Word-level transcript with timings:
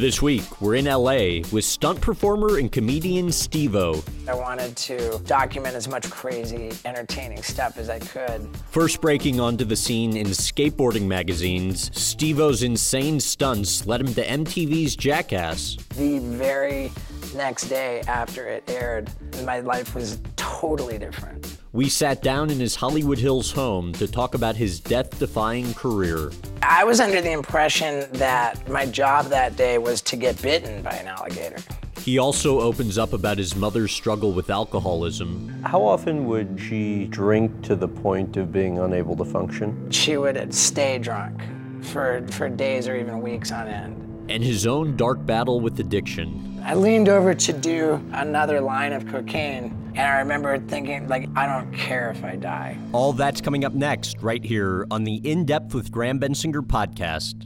This 0.00 0.22
week, 0.22 0.62
we're 0.62 0.76
in 0.76 0.86
LA 0.86 1.46
with 1.52 1.62
stunt 1.62 2.00
performer 2.00 2.56
and 2.56 2.72
comedian 2.72 3.30
Steve-O. 3.30 4.02
I 4.26 4.34
wanted 4.34 4.74
to 4.74 5.18
document 5.26 5.76
as 5.76 5.88
much 5.88 6.08
crazy, 6.08 6.72
entertaining 6.86 7.42
stuff 7.42 7.76
as 7.76 7.90
I 7.90 7.98
could. 7.98 8.48
First 8.70 9.02
breaking 9.02 9.40
onto 9.40 9.66
the 9.66 9.76
scene 9.76 10.16
in 10.16 10.28
skateboarding 10.28 11.02
magazines, 11.02 11.90
Steve-O's 11.94 12.62
insane 12.62 13.20
stunts 13.20 13.86
led 13.86 14.00
him 14.00 14.14
to 14.14 14.24
MTV's 14.24 14.96
Jackass. 14.96 15.76
The 15.98 16.18
very 16.20 16.90
next 17.34 17.68
day 17.68 18.02
after 18.06 18.46
it 18.46 18.68
aired, 18.68 19.10
my 19.44 19.60
life 19.60 19.94
was 19.94 20.20
totally 20.36 20.98
different. 20.98 21.58
We 21.72 21.88
sat 21.88 22.22
down 22.22 22.50
in 22.50 22.58
his 22.58 22.74
Hollywood 22.74 23.18
Hills 23.18 23.52
home 23.52 23.92
to 23.94 24.08
talk 24.08 24.34
about 24.34 24.56
his 24.56 24.80
death 24.80 25.18
defying 25.18 25.72
career. 25.74 26.32
I 26.62 26.84
was 26.84 26.98
under 27.00 27.20
the 27.20 27.30
impression 27.30 28.10
that 28.14 28.68
my 28.68 28.86
job 28.86 29.26
that 29.26 29.56
day 29.56 29.78
was 29.78 30.02
to 30.02 30.16
get 30.16 30.40
bitten 30.42 30.82
by 30.82 30.92
an 30.92 31.06
alligator. 31.06 31.58
He 31.98 32.18
also 32.18 32.60
opens 32.60 32.96
up 32.96 33.12
about 33.12 33.36
his 33.38 33.54
mother's 33.54 33.92
struggle 33.92 34.32
with 34.32 34.48
alcoholism. 34.48 35.62
How 35.64 35.82
often 35.82 36.26
would 36.26 36.58
she 36.58 37.04
drink 37.06 37.62
to 37.64 37.76
the 37.76 37.88
point 37.88 38.36
of 38.36 38.50
being 38.50 38.78
unable 38.78 39.14
to 39.16 39.24
function? 39.24 39.90
She 39.90 40.16
would 40.16 40.52
stay 40.54 40.98
drunk 40.98 41.42
for, 41.82 42.26
for 42.30 42.48
days 42.48 42.88
or 42.88 42.96
even 42.96 43.20
weeks 43.20 43.52
on 43.52 43.68
end. 43.68 43.99
And 44.30 44.44
his 44.44 44.64
own 44.64 44.96
dark 44.96 45.26
battle 45.26 45.58
with 45.58 45.80
addiction. 45.80 46.62
I 46.64 46.74
leaned 46.74 47.08
over 47.08 47.34
to 47.34 47.52
do 47.52 48.00
another 48.12 48.60
line 48.60 48.92
of 48.92 49.04
cocaine, 49.08 49.76
and 49.96 49.98
I 49.98 50.20
remember 50.20 50.56
thinking, 50.56 51.08
like, 51.08 51.28
I 51.34 51.46
don't 51.46 51.72
care 51.74 52.12
if 52.12 52.22
I 52.22 52.36
die. 52.36 52.78
All 52.92 53.12
that's 53.12 53.40
coming 53.40 53.64
up 53.64 53.74
next, 53.74 54.22
right 54.22 54.44
here 54.44 54.86
on 54.88 55.02
the 55.02 55.16
In 55.28 55.44
Depth 55.44 55.74
with 55.74 55.90
Graham 55.90 56.20
Bensinger 56.20 56.62
podcast. 56.62 57.44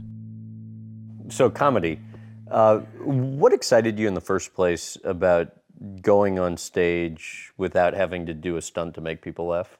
So, 1.33 1.49
comedy. 1.49 1.99
Uh, 2.51 2.81
what 3.01 3.51
excited 3.51 3.97
you 3.97 4.07
in 4.07 4.13
the 4.13 4.21
first 4.21 4.53
place 4.53 4.95
about 5.03 5.53
going 6.03 6.37
on 6.37 6.55
stage 6.55 7.51
without 7.57 7.95
having 7.95 8.27
to 8.27 8.33
do 8.35 8.57
a 8.57 8.61
stunt 8.61 8.93
to 8.93 9.01
make 9.01 9.23
people 9.23 9.47
laugh? 9.47 9.79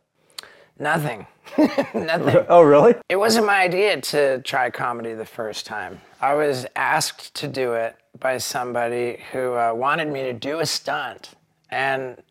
Nothing. 0.77 1.25
Nothing. 1.93 2.45
Oh, 2.49 2.61
really? 2.61 2.95
It 3.07 3.15
wasn't 3.15 3.45
my 3.45 3.61
idea 3.61 4.01
to 4.01 4.41
try 4.41 4.69
comedy 4.69 5.13
the 5.13 5.25
first 5.25 5.65
time. 5.65 6.01
I 6.19 6.33
was 6.33 6.65
asked 6.75 7.33
to 7.35 7.47
do 7.47 7.73
it 7.73 7.95
by 8.19 8.37
somebody 8.37 9.19
who 9.31 9.53
uh, 9.53 9.73
wanted 9.73 10.09
me 10.09 10.23
to 10.23 10.33
do 10.33 10.59
a 10.59 10.65
stunt. 10.65 11.31
And 11.69 12.21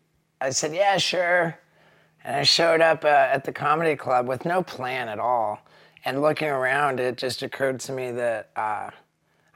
I 0.41 0.51
said, 0.51 0.73
yeah, 0.73 0.97
sure. 0.97 1.57
And 2.23 2.35
I 2.35 2.43
showed 2.43 2.81
up 2.81 3.03
uh, 3.03 3.07
at 3.07 3.43
the 3.43 3.51
comedy 3.51 3.95
club 3.95 4.27
with 4.27 4.45
no 4.45 4.61
plan 4.61 5.09
at 5.09 5.19
all. 5.19 5.59
And 6.03 6.21
looking 6.21 6.49
around, 6.49 6.99
it 6.99 7.17
just 7.17 7.41
occurred 7.41 7.79
to 7.81 7.91
me 7.91 8.11
that 8.11 8.49
uh, 8.55 8.91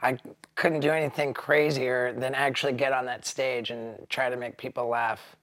I 0.02 0.18
couldn't 0.56 0.80
do 0.80 0.90
anything 0.90 1.32
crazier 1.32 2.12
than 2.12 2.34
actually 2.34 2.72
get 2.72 2.92
on 2.92 3.06
that 3.06 3.24
stage 3.24 3.70
and 3.70 3.96
try 4.08 4.30
to 4.30 4.36
make 4.36 4.56
people 4.56 4.88
laugh 4.88 5.36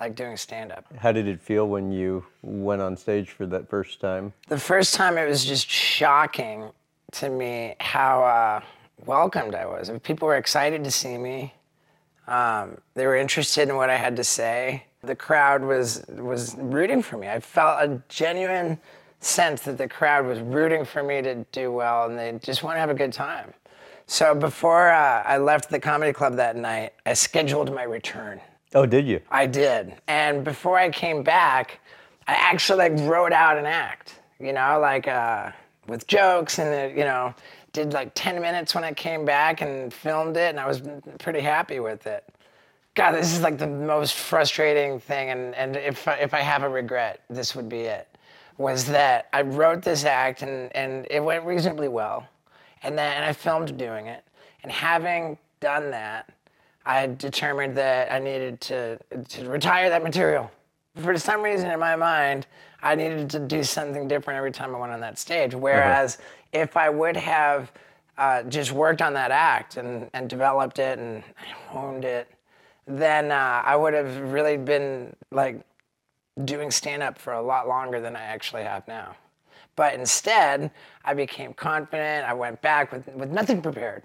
like 0.00 0.14
doing 0.14 0.36
stand 0.36 0.72
up. 0.72 0.84
How 0.98 1.12
did 1.12 1.26
it 1.26 1.40
feel 1.40 1.68
when 1.68 1.90
you 1.90 2.24
went 2.42 2.82
on 2.82 2.96
stage 2.96 3.30
for 3.30 3.46
that 3.46 3.68
first 3.68 4.00
time? 4.00 4.32
The 4.48 4.58
first 4.58 4.94
time 4.94 5.16
it 5.18 5.28
was 5.28 5.44
just 5.44 5.68
shocking 5.68 6.70
to 7.12 7.28
me 7.28 7.76
how 7.80 8.22
uh, 8.22 8.60
welcomed 9.04 9.54
I 9.54 9.66
was. 9.66 9.90
People 10.02 10.28
were 10.28 10.36
excited 10.36 10.84
to 10.84 10.90
see 10.90 11.16
me. 11.16 11.54
Um, 12.26 12.78
they 12.94 13.06
were 13.06 13.16
interested 13.16 13.68
in 13.68 13.76
what 13.76 13.88
I 13.88 13.96
had 13.96 14.16
to 14.16 14.24
say. 14.24 14.84
The 15.02 15.14
crowd 15.14 15.62
was 15.62 16.04
was 16.08 16.56
rooting 16.58 17.00
for 17.00 17.16
me. 17.16 17.28
I 17.28 17.38
felt 17.38 17.78
a 17.80 18.02
genuine 18.08 18.78
sense 19.20 19.62
that 19.62 19.78
the 19.78 19.88
crowd 19.88 20.26
was 20.26 20.40
rooting 20.40 20.84
for 20.84 21.02
me 21.02 21.22
to 21.22 21.44
do 21.52 21.70
well, 21.70 22.08
and 22.08 22.18
they 22.18 22.38
just 22.42 22.64
want 22.64 22.76
to 22.76 22.80
have 22.80 22.90
a 22.90 22.94
good 22.94 23.12
time. 23.12 23.54
So 24.06 24.34
before 24.34 24.88
uh, 24.88 25.22
I 25.24 25.38
left 25.38 25.70
the 25.70 25.80
comedy 25.80 26.12
club 26.12 26.36
that 26.36 26.56
night, 26.56 26.92
I 27.04 27.14
scheduled 27.14 27.72
my 27.72 27.84
return. 27.84 28.40
Oh, 28.76 28.84
did 28.84 29.08
you? 29.08 29.22
I 29.30 29.46
did. 29.46 29.94
And 30.06 30.44
before 30.44 30.78
I 30.78 30.90
came 30.90 31.22
back, 31.22 31.80
I 32.28 32.34
actually 32.34 32.90
like 32.90 33.08
wrote 33.08 33.32
out 33.32 33.56
an 33.56 33.64
act. 33.64 34.20
You 34.38 34.52
know, 34.52 34.78
like 34.78 35.08
uh, 35.08 35.50
with 35.88 36.06
jokes 36.06 36.58
and 36.58 36.92
uh, 36.92 36.94
you 36.94 37.04
know 37.04 37.34
did 37.72 37.94
like 37.94 38.12
10 38.14 38.40
minutes 38.40 38.74
when 38.74 38.84
I 38.84 38.92
came 38.92 39.24
back 39.24 39.62
and 39.62 39.92
filmed 39.92 40.36
it, 40.36 40.50
and 40.50 40.60
I 40.60 40.66
was 40.66 40.82
pretty 41.18 41.40
happy 41.40 41.80
with 41.80 42.06
it. 42.06 42.22
God, 42.94 43.12
this 43.12 43.32
is 43.32 43.40
like 43.40 43.56
the 43.56 43.66
most 43.66 44.14
frustrating 44.14 45.00
thing, 45.00 45.30
and, 45.30 45.54
and 45.54 45.76
if, 45.76 46.06
I, 46.08 46.14
if 46.16 46.34
I 46.34 46.40
have 46.40 46.62
a 46.62 46.68
regret, 46.68 47.20
this 47.28 47.54
would 47.54 47.68
be 47.68 47.80
it. 47.80 48.08
Was 48.58 48.86
that 48.86 49.28
I 49.32 49.42
wrote 49.42 49.82
this 49.82 50.04
act 50.04 50.42
and, 50.42 50.74
and 50.74 51.06
it 51.10 51.20
went 51.22 51.44
reasonably 51.44 51.88
well, 51.88 52.26
and 52.82 52.96
then 52.96 53.12
and 53.14 53.24
I 53.24 53.32
filmed 53.32 53.76
doing 53.78 54.06
it. 54.06 54.22
And 54.62 54.70
having 54.70 55.38
done 55.60 55.90
that, 55.92 56.30
I 56.86 57.08
determined 57.08 57.76
that 57.76 58.12
I 58.12 58.20
needed 58.20 58.60
to, 58.62 58.98
to 59.28 59.48
retire 59.48 59.90
that 59.90 60.04
material. 60.04 60.50
For 60.94 61.18
some 61.18 61.42
reason 61.42 61.68
in 61.68 61.80
my 61.80 61.96
mind, 61.96 62.46
I 62.80 62.94
needed 62.94 63.28
to 63.30 63.40
do 63.40 63.64
something 63.64 64.06
different 64.06 64.38
every 64.38 64.52
time 64.52 64.74
I 64.74 64.78
went 64.78 64.92
on 64.92 65.00
that 65.00 65.18
stage. 65.18 65.52
Whereas 65.52 66.14
uh-huh. 66.14 66.62
if 66.62 66.76
I 66.76 66.88
would 66.88 67.16
have 67.16 67.72
uh, 68.16 68.44
just 68.44 68.70
worked 68.70 69.02
on 69.02 69.14
that 69.14 69.32
act 69.32 69.76
and, 69.76 70.08
and 70.12 70.30
developed 70.30 70.78
it 70.78 71.00
and 71.00 71.24
honed 71.66 72.04
it, 72.04 72.30
then 72.86 73.32
uh, 73.32 73.62
I 73.64 73.74
would 73.74 73.92
have 73.92 74.32
really 74.32 74.56
been 74.56 75.14
like 75.32 75.60
doing 76.44 76.70
stand 76.70 77.02
up 77.02 77.18
for 77.18 77.32
a 77.32 77.42
lot 77.42 77.66
longer 77.66 78.00
than 78.00 78.14
I 78.14 78.22
actually 78.22 78.62
have 78.62 78.86
now. 78.86 79.16
But 79.74 79.94
instead, 79.94 80.70
I 81.04 81.14
became 81.14 81.52
confident. 81.52 82.26
I 82.26 82.32
went 82.32 82.62
back 82.62 82.92
with, 82.92 83.08
with 83.08 83.30
nothing 83.30 83.60
prepared. 83.60 84.04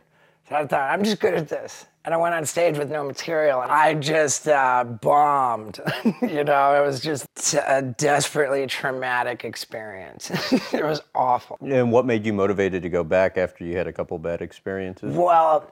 So 0.49 0.55
I 0.55 0.65
thought, 0.65 0.89
I'm 0.89 1.03
just 1.03 1.19
good 1.19 1.35
at 1.35 1.47
this 1.47 1.85
and 2.03 2.15
I 2.15 2.17
went 2.17 2.33
on 2.33 2.45
stage 2.45 2.77
with 2.77 2.89
no 2.89 3.03
material, 3.03 3.61
and 3.61 3.71
I 3.71 3.93
just 3.93 4.47
uh, 4.47 4.83
bombed. 4.83 5.79
you 6.21 6.43
know, 6.43 6.73
it 6.75 6.85
was 6.85 6.99
just 6.99 7.53
a 7.53 7.93
desperately 7.97 8.65
traumatic 8.65 9.45
experience. 9.45 10.31
it 10.73 10.83
was 10.83 11.01
awful. 11.13 11.59
And 11.61 11.91
what 11.91 12.05
made 12.05 12.25
you 12.25 12.33
motivated 12.33 12.81
to 12.83 12.89
go 12.89 13.03
back 13.03 13.37
after 13.37 13.63
you 13.63 13.77
had 13.77 13.87
a 13.87 13.93
couple 13.93 14.17
bad 14.17 14.41
experiences? 14.41 15.15
Well, 15.15 15.71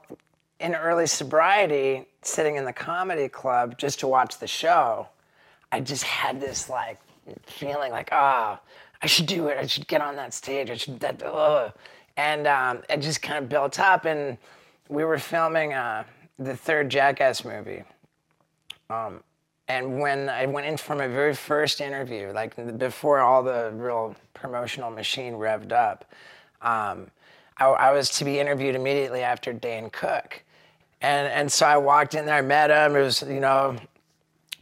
in 0.60 0.76
early 0.76 1.08
sobriety, 1.08 2.06
sitting 2.22 2.58
in 2.58 2.66
the 2.66 2.74
comedy 2.74 3.28
club 3.28 3.78
just 3.80 4.00
to 4.02 4.08
watch 4.08 4.38
the 4.38 4.48
show, 4.48 5.08
I 5.72 5.80
just 5.80 6.04
had 6.04 6.40
this 6.40 6.70
like 6.70 7.00
feeling 7.48 7.92
like, 7.92 8.10
ah, 8.12 8.60
oh, 8.60 8.68
I 9.02 9.08
should 9.08 9.26
do 9.26 9.48
it. 9.48 9.58
I 9.58 9.66
should 9.66 9.88
get 9.88 10.02
on 10.02 10.16
that 10.18 10.36
stage. 10.36 10.70
I 10.70 10.76
should 10.76 11.00
that. 11.00 11.24
Ugh. 11.24 11.74
And 12.18 12.46
um, 12.46 12.84
it 12.90 12.98
just 12.98 13.22
kind 13.22 13.42
of 13.42 13.50
built 13.50 13.80
up, 13.80 14.06
and 14.06 14.38
we 14.90 15.04
were 15.06 15.18
filming. 15.18 15.74
Uh, 15.74 16.04
the 16.40 16.56
third 16.56 16.90
Jackass 16.90 17.44
movie. 17.44 17.84
Um, 18.90 19.22
and 19.68 20.00
when 20.00 20.30
I 20.30 20.48
went 20.48 20.66
in 20.66 20.78
for 20.78 20.96
my 20.96 21.08
very 21.08 21.36
first 21.36 21.80
interview, 21.80 22.32
like 22.34 22.56
before 22.80 23.20
all 23.20 23.44
the 23.44 23.72
real 23.76 24.16
promotional 24.34 24.90
machine 24.90 25.34
revved 25.34 25.72
up, 25.72 26.06
um, 26.62 27.12
I, 27.58 27.68
I, 27.68 27.92
was 27.92 28.10
to 28.12 28.26
be 28.26 28.40
interviewed 28.40 28.76
immediately 28.76 29.22
after 29.22 29.54
Dane 29.54 29.92
Cook. 29.92 30.44
And, 31.02 31.28
and 31.28 31.52
so 31.52 31.68
I 31.68 31.78
walked 31.78 32.16
in 32.16 32.26
there, 32.26 32.36
I 32.36 32.42
met 32.42 32.72
him, 32.72 32.96
it 32.96 33.02
was, 33.02 33.22
you 33.22 33.40
know, 33.40 33.78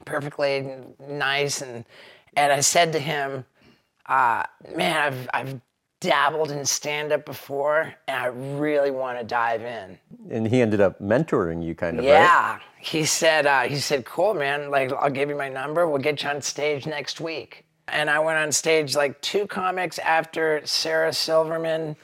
perfectly 0.03 0.75
nice. 1.07 1.61
And, 1.61 1.85
and 2.35 2.51
I 2.51 2.59
said 2.59 2.91
to 2.93 2.99
him, 2.99 3.45
uh, 4.07 4.43
man, 4.75 4.97
I've, 4.97 5.29
I've 5.33 5.61
dabbled 5.99 6.51
in 6.51 6.65
stand 6.65 7.11
up 7.11 7.25
before 7.25 7.93
and 8.07 8.17
I 8.17 8.25
really 8.27 8.91
want 8.91 9.17
to 9.17 9.23
dive 9.23 9.63
in. 9.63 9.97
And 10.29 10.47
he 10.47 10.61
ended 10.61 10.81
up 10.81 11.01
mentoring 11.01 11.63
you 11.63 11.75
kind 11.75 11.99
of, 11.99 12.05
yeah. 12.05 12.53
Right? 12.53 12.61
He 12.79 13.05
said 13.05 13.45
uh, 13.45 13.63
he 13.63 13.77
said, 13.77 14.05
"Cool, 14.05 14.33
man. 14.33 14.69
Like 14.69 14.93
I'll 14.93 15.09
give 15.09 15.29
you 15.29 15.35
my 15.35 15.49
number. 15.49 15.87
We'll 15.87 16.01
get 16.01 16.23
you 16.23 16.29
on 16.29 16.41
stage 16.41 16.85
next 16.85 17.19
week." 17.19 17.65
And 17.89 18.09
I 18.09 18.19
went 18.19 18.37
on 18.37 18.51
stage 18.51 18.95
like 18.95 19.19
two 19.21 19.47
comics 19.47 19.97
after 19.99 20.61
Sarah 20.65 21.11
Silverman 21.11 21.95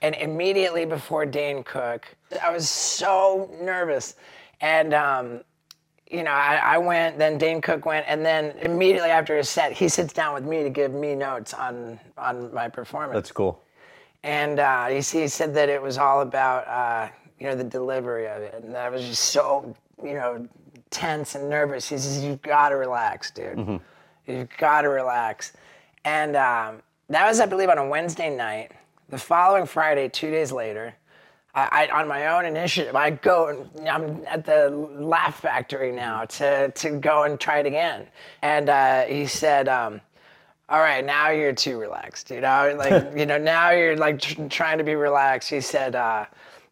and 0.00 0.14
immediately 0.16 0.84
before 0.84 1.26
Dane 1.26 1.62
Cook. 1.62 2.06
I 2.42 2.50
was 2.50 2.68
so 2.68 3.50
nervous. 3.60 4.16
And 4.60 4.94
um, 4.94 5.40
you 6.12 6.22
know, 6.22 6.30
I, 6.30 6.56
I, 6.56 6.78
went, 6.78 7.18
then 7.18 7.38
Dane 7.38 7.62
Cook 7.62 7.86
went, 7.86 8.04
and 8.06 8.24
then 8.24 8.54
immediately 8.58 9.08
after 9.08 9.36
his 9.36 9.48
set, 9.48 9.72
he 9.72 9.88
sits 9.88 10.12
down 10.12 10.34
with 10.34 10.44
me 10.44 10.62
to 10.62 10.68
give 10.68 10.92
me 10.92 11.14
notes 11.14 11.54
on 11.54 11.98
on 12.18 12.52
my 12.52 12.68
performance. 12.68 13.14
That's 13.14 13.32
cool. 13.32 13.62
And 14.22 14.60
uh, 14.60 14.88
he, 14.88 14.96
he 14.96 15.26
said 15.26 15.54
that 15.54 15.68
it 15.68 15.80
was 15.80 15.98
all 15.98 16.20
about, 16.20 16.68
uh, 16.68 17.08
you 17.40 17.46
know, 17.46 17.56
the 17.56 17.64
delivery 17.64 18.28
of 18.28 18.42
it, 18.42 18.62
and 18.62 18.76
I 18.76 18.90
was 18.90 19.02
just 19.02 19.22
so, 19.30 19.74
you 20.04 20.14
know, 20.14 20.46
tense 20.90 21.34
and 21.34 21.48
nervous. 21.48 21.88
He 21.88 21.96
says, 21.96 22.22
"You've 22.22 22.42
got 22.42 22.68
to 22.68 22.76
relax, 22.76 23.30
dude. 23.30 23.56
Mm-hmm. 23.56 23.76
You've 24.30 24.56
got 24.58 24.82
to 24.82 24.90
relax." 24.90 25.54
And 26.04 26.36
um, 26.36 26.82
that 27.08 27.26
was, 27.26 27.40
I 27.40 27.46
believe, 27.46 27.70
on 27.70 27.78
a 27.78 27.88
Wednesday 27.88 28.34
night. 28.34 28.72
The 29.08 29.18
following 29.18 29.66
Friday, 29.66 30.08
two 30.08 30.30
days 30.30 30.52
later, 30.52 30.94
I, 31.54 31.88
I, 31.90 32.00
on 32.00 32.08
my 32.08 32.28
own 32.28 32.46
initiative, 32.46 32.96
I 32.96 33.10
go 33.10 33.48
and 33.48 33.88
I'm 33.88 34.24
at 34.26 34.44
the 34.44 34.70
Laugh 34.70 35.40
Factory 35.40 35.92
now 35.92 36.24
to, 36.24 36.70
to 36.70 36.90
go 36.98 37.24
and 37.24 37.38
try 37.38 37.58
it 37.58 37.66
again. 37.66 38.06
And 38.40 38.68
uh, 38.68 39.02
he 39.02 39.26
said, 39.26 39.68
um, 39.68 40.00
all 40.68 40.80
right, 40.80 41.04
now 41.04 41.28
you're 41.30 41.52
too 41.52 41.78
relaxed, 41.78 42.30
you 42.30 42.40
know, 42.40 42.74
like, 42.78 43.12
you 43.16 43.26
know, 43.26 43.36
now 43.36 43.70
you're 43.70 43.96
like 43.96 44.20
tr- 44.20 44.46
trying 44.48 44.78
to 44.78 44.84
be 44.84 44.94
relaxed. 44.94 45.50
He 45.50 45.60
said, 45.60 45.94
uh, 45.94 46.24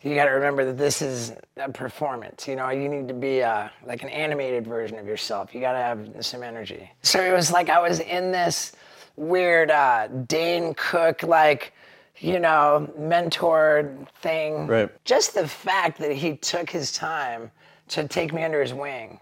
you 0.02 0.14
got 0.14 0.24
to 0.24 0.30
remember 0.30 0.64
that 0.64 0.78
this 0.78 1.02
is 1.02 1.34
a 1.58 1.70
performance. 1.70 2.48
You 2.48 2.56
know, 2.56 2.70
you 2.70 2.88
need 2.88 3.08
to 3.08 3.14
be 3.14 3.42
uh, 3.42 3.68
like 3.84 4.02
an 4.02 4.08
animated 4.08 4.66
version 4.66 4.98
of 4.98 5.06
yourself. 5.06 5.54
You 5.54 5.60
got 5.60 5.72
to 5.72 5.78
have 5.78 6.24
some 6.24 6.42
energy. 6.42 6.90
So 7.02 7.22
it 7.22 7.32
was 7.32 7.52
like 7.52 7.68
I 7.68 7.80
was 7.80 8.00
in 8.00 8.32
this 8.32 8.72
weird 9.16 9.70
uh, 9.70 10.08
Dane 10.26 10.72
Cook 10.74 11.22
like 11.22 11.74
you 12.20 12.38
know, 12.38 12.92
mentor 12.98 13.90
thing. 14.20 14.66
Right. 14.66 14.90
Just 15.04 15.34
the 15.34 15.48
fact 15.48 15.98
that 15.98 16.12
he 16.12 16.36
took 16.36 16.70
his 16.70 16.92
time 16.92 17.50
to 17.88 18.06
take 18.06 18.32
me 18.32 18.44
under 18.44 18.60
his 18.60 18.74
wing, 18.74 19.18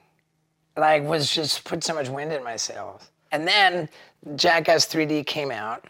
like, 0.76 1.04
was 1.04 1.32
just 1.32 1.64
put 1.64 1.82
so 1.82 1.94
much 1.94 2.08
wind 2.08 2.32
in 2.32 2.42
my 2.44 2.56
sails. 2.56 3.10
And 3.30 3.46
then 3.46 3.88
Jackass 4.36 4.86
3D 4.86 5.26
came 5.26 5.50
out. 5.50 5.86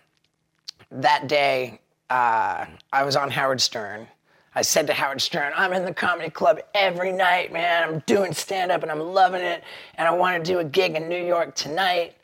That 0.90 1.28
day, 1.28 1.81
uh, 2.10 2.66
I 2.93 3.05
was 3.05 3.16
on 3.16 3.31
Howard 3.31 3.60
Stern. 3.60 4.06
I 4.55 4.62
said 4.62 4.87
to 4.88 4.93
Howard 4.93 5.20
Stern, 5.20 5.52
I'm 5.55 5.72
in 5.72 5.84
the 5.84 5.94
comedy 5.94 6.31
club 6.31 6.60
every 6.75 7.12
night, 7.12 7.52
man. 7.52 7.88
I'm 7.88 7.99
doing 8.06 8.32
stand 8.32 8.72
up 8.72 8.82
and 8.82 8.90
I'm 8.90 9.00
loving 9.00 9.43
it. 9.43 9.62
And 9.96 10.08
I 10.08 10.10
want 10.10 10.43
to 10.43 10.52
do 10.52 10.58
a 10.58 10.64
gig 10.64 10.94
in 10.94 11.08
New 11.08 11.22
York 11.22 11.55
tonight. 11.55 12.16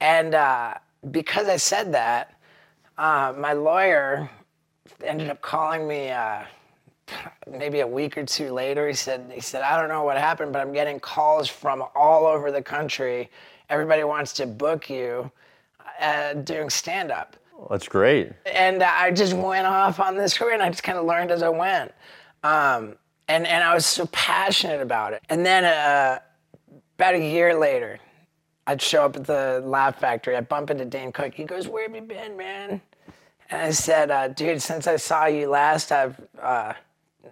And 0.00 0.34
uh, 0.34 0.74
because 1.10 1.48
I 1.48 1.56
said 1.56 1.92
that, 1.94 2.38
uh, 3.00 3.32
my 3.36 3.54
lawyer 3.54 4.28
ended 5.02 5.30
up 5.30 5.40
calling 5.40 5.88
me 5.88 6.10
uh, 6.10 6.42
maybe 7.50 7.80
a 7.80 7.86
week 7.86 8.18
or 8.18 8.26
two 8.26 8.52
later. 8.52 8.86
He 8.86 8.92
said, 8.92 9.30
he 9.32 9.40
said, 9.40 9.62
I 9.62 9.80
don't 9.80 9.88
know 9.88 10.04
what 10.04 10.18
happened, 10.18 10.52
but 10.52 10.60
I'm 10.60 10.72
getting 10.72 11.00
calls 11.00 11.48
from 11.48 11.82
all 11.94 12.26
over 12.26 12.52
the 12.52 12.60
country. 12.60 13.30
Everybody 13.70 14.04
wants 14.04 14.34
to 14.34 14.46
book 14.46 14.90
you 14.90 15.30
uh, 15.98 16.34
doing 16.34 16.68
stand 16.68 17.10
up. 17.10 17.36
That's 17.70 17.88
great. 17.88 18.32
And 18.44 18.82
I 18.82 19.10
just 19.10 19.32
went 19.32 19.66
off 19.66 19.98
on 19.98 20.14
this 20.14 20.36
career 20.36 20.52
and 20.52 20.62
I 20.62 20.68
just 20.68 20.82
kind 20.82 20.98
of 20.98 21.06
learned 21.06 21.30
as 21.30 21.42
I 21.42 21.48
went. 21.48 21.92
Um, 22.42 22.96
and, 23.28 23.46
and 23.46 23.64
I 23.64 23.72
was 23.74 23.86
so 23.86 24.06
passionate 24.12 24.82
about 24.82 25.14
it. 25.14 25.22
And 25.30 25.44
then 25.46 25.64
uh, 25.64 26.18
about 26.98 27.14
a 27.14 27.18
year 27.18 27.58
later, 27.58 27.98
I'd 28.70 28.80
show 28.80 29.04
up 29.04 29.16
at 29.16 29.24
the 29.24 29.60
Laugh 29.64 29.98
Factory. 29.98 30.36
I 30.36 30.42
bump 30.42 30.70
into 30.70 30.84
Dane 30.84 31.10
Cook. 31.10 31.34
He 31.34 31.42
goes, 31.42 31.66
Where 31.66 31.88
have 31.88 31.94
you 31.96 32.02
been, 32.02 32.36
man? 32.36 32.80
And 33.50 33.62
I 33.62 33.70
said, 33.70 34.12
uh, 34.12 34.28
dude, 34.28 34.62
since 34.62 34.86
I 34.86 34.94
saw 34.94 35.26
you 35.26 35.48
last, 35.48 35.90
I've 35.90 36.20
uh, 36.40 36.74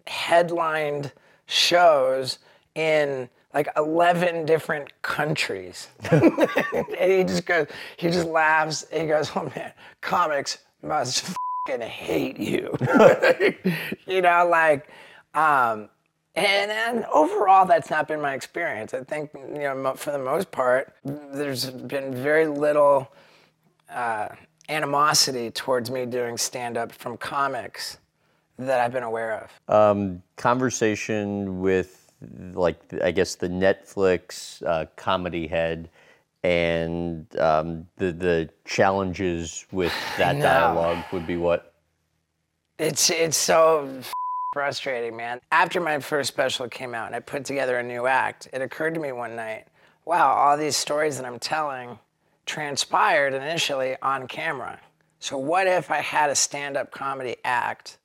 headlined 0.08 1.12
shows 1.46 2.40
in 2.74 3.28
like 3.54 3.68
11 3.76 4.46
different 4.46 5.00
countries. 5.02 5.86
and 6.10 7.12
he 7.12 7.22
just 7.22 7.46
goes, 7.46 7.68
he 7.98 8.10
just 8.10 8.26
laughs. 8.26 8.84
He 8.92 9.06
goes, 9.06 9.30
oh 9.36 9.48
man, 9.54 9.72
comics 10.00 10.58
must 10.82 11.36
fucking 11.68 11.86
hate 11.86 12.40
you. 12.40 12.76
you 14.08 14.22
know, 14.22 14.48
like, 14.50 14.90
um, 15.34 15.88
and, 16.44 16.70
and 16.70 17.04
overall, 17.06 17.66
that's 17.66 17.90
not 17.90 18.08
been 18.08 18.20
my 18.20 18.34
experience. 18.34 18.94
I 18.94 19.02
think, 19.04 19.30
you 19.34 19.60
know, 19.60 19.94
for 19.96 20.10
the 20.10 20.18
most 20.18 20.50
part, 20.50 20.94
there's 21.04 21.70
been 21.70 22.14
very 22.14 22.46
little 22.46 23.10
uh, 23.90 24.28
animosity 24.68 25.50
towards 25.50 25.90
me 25.90 26.06
doing 26.06 26.36
stand 26.36 26.76
up 26.76 26.92
from 26.92 27.16
comics 27.16 27.98
that 28.58 28.80
I've 28.80 28.92
been 28.92 29.04
aware 29.04 29.48
of. 29.68 29.74
Um, 29.74 30.22
conversation 30.36 31.60
with, 31.60 32.10
like, 32.52 32.80
I 33.02 33.10
guess 33.10 33.34
the 33.36 33.48
Netflix 33.48 34.62
uh, 34.66 34.86
comedy 34.96 35.46
head 35.46 35.88
and 36.44 37.26
um, 37.38 37.86
the 37.96 38.12
the 38.12 38.48
challenges 38.64 39.66
with 39.72 39.92
that 40.18 40.36
know. 40.36 40.42
dialogue 40.42 41.04
would 41.12 41.26
be 41.26 41.36
what? 41.36 41.74
It's 42.78 43.10
it's 43.10 43.36
so 43.36 43.88
frustrating, 44.58 45.16
man. 45.16 45.40
After 45.52 45.80
my 45.80 46.00
first 46.00 46.26
special 46.26 46.68
came 46.68 46.92
out 46.92 47.06
and 47.06 47.14
I 47.14 47.20
put 47.20 47.44
together 47.44 47.78
a 47.78 47.82
new 47.84 48.08
act, 48.08 48.48
it 48.52 48.60
occurred 48.60 48.92
to 48.94 49.00
me 49.00 49.12
one 49.12 49.36
night, 49.36 49.68
wow, 50.04 50.32
all 50.32 50.56
these 50.56 50.76
stories 50.76 51.16
that 51.16 51.24
I'm 51.24 51.38
telling 51.38 51.96
transpired 52.44 53.34
initially 53.34 53.94
on 54.02 54.26
camera. 54.26 54.80
So 55.20 55.38
what 55.38 55.68
if 55.68 55.92
I 55.92 55.98
had 55.98 56.28
a 56.28 56.34
stand-up 56.34 56.90
comedy 56.90 57.36
act 57.44 57.98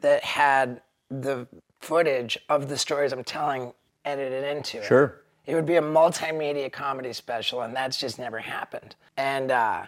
that 0.00 0.24
had 0.24 0.80
the 1.10 1.46
footage 1.80 2.38
of 2.48 2.70
the 2.70 2.78
stories 2.78 3.12
I'm 3.12 3.22
telling 3.22 3.74
edited 4.06 4.44
into 4.44 4.78
it? 4.78 4.84
Sure. 4.84 5.20
It 5.44 5.54
would 5.54 5.66
be 5.66 5.76
a 5.76 5.82
multimedia 5.82 6.72
comedy 6.72 7.12
special, 7.12 7.60
and 7.60 7.76
that's 7.76 7.98
just 7.98 8.18
never 8.18 8.38
happened. 8.38 8.96
And 9.18 9.50
uh, 9.50 9.84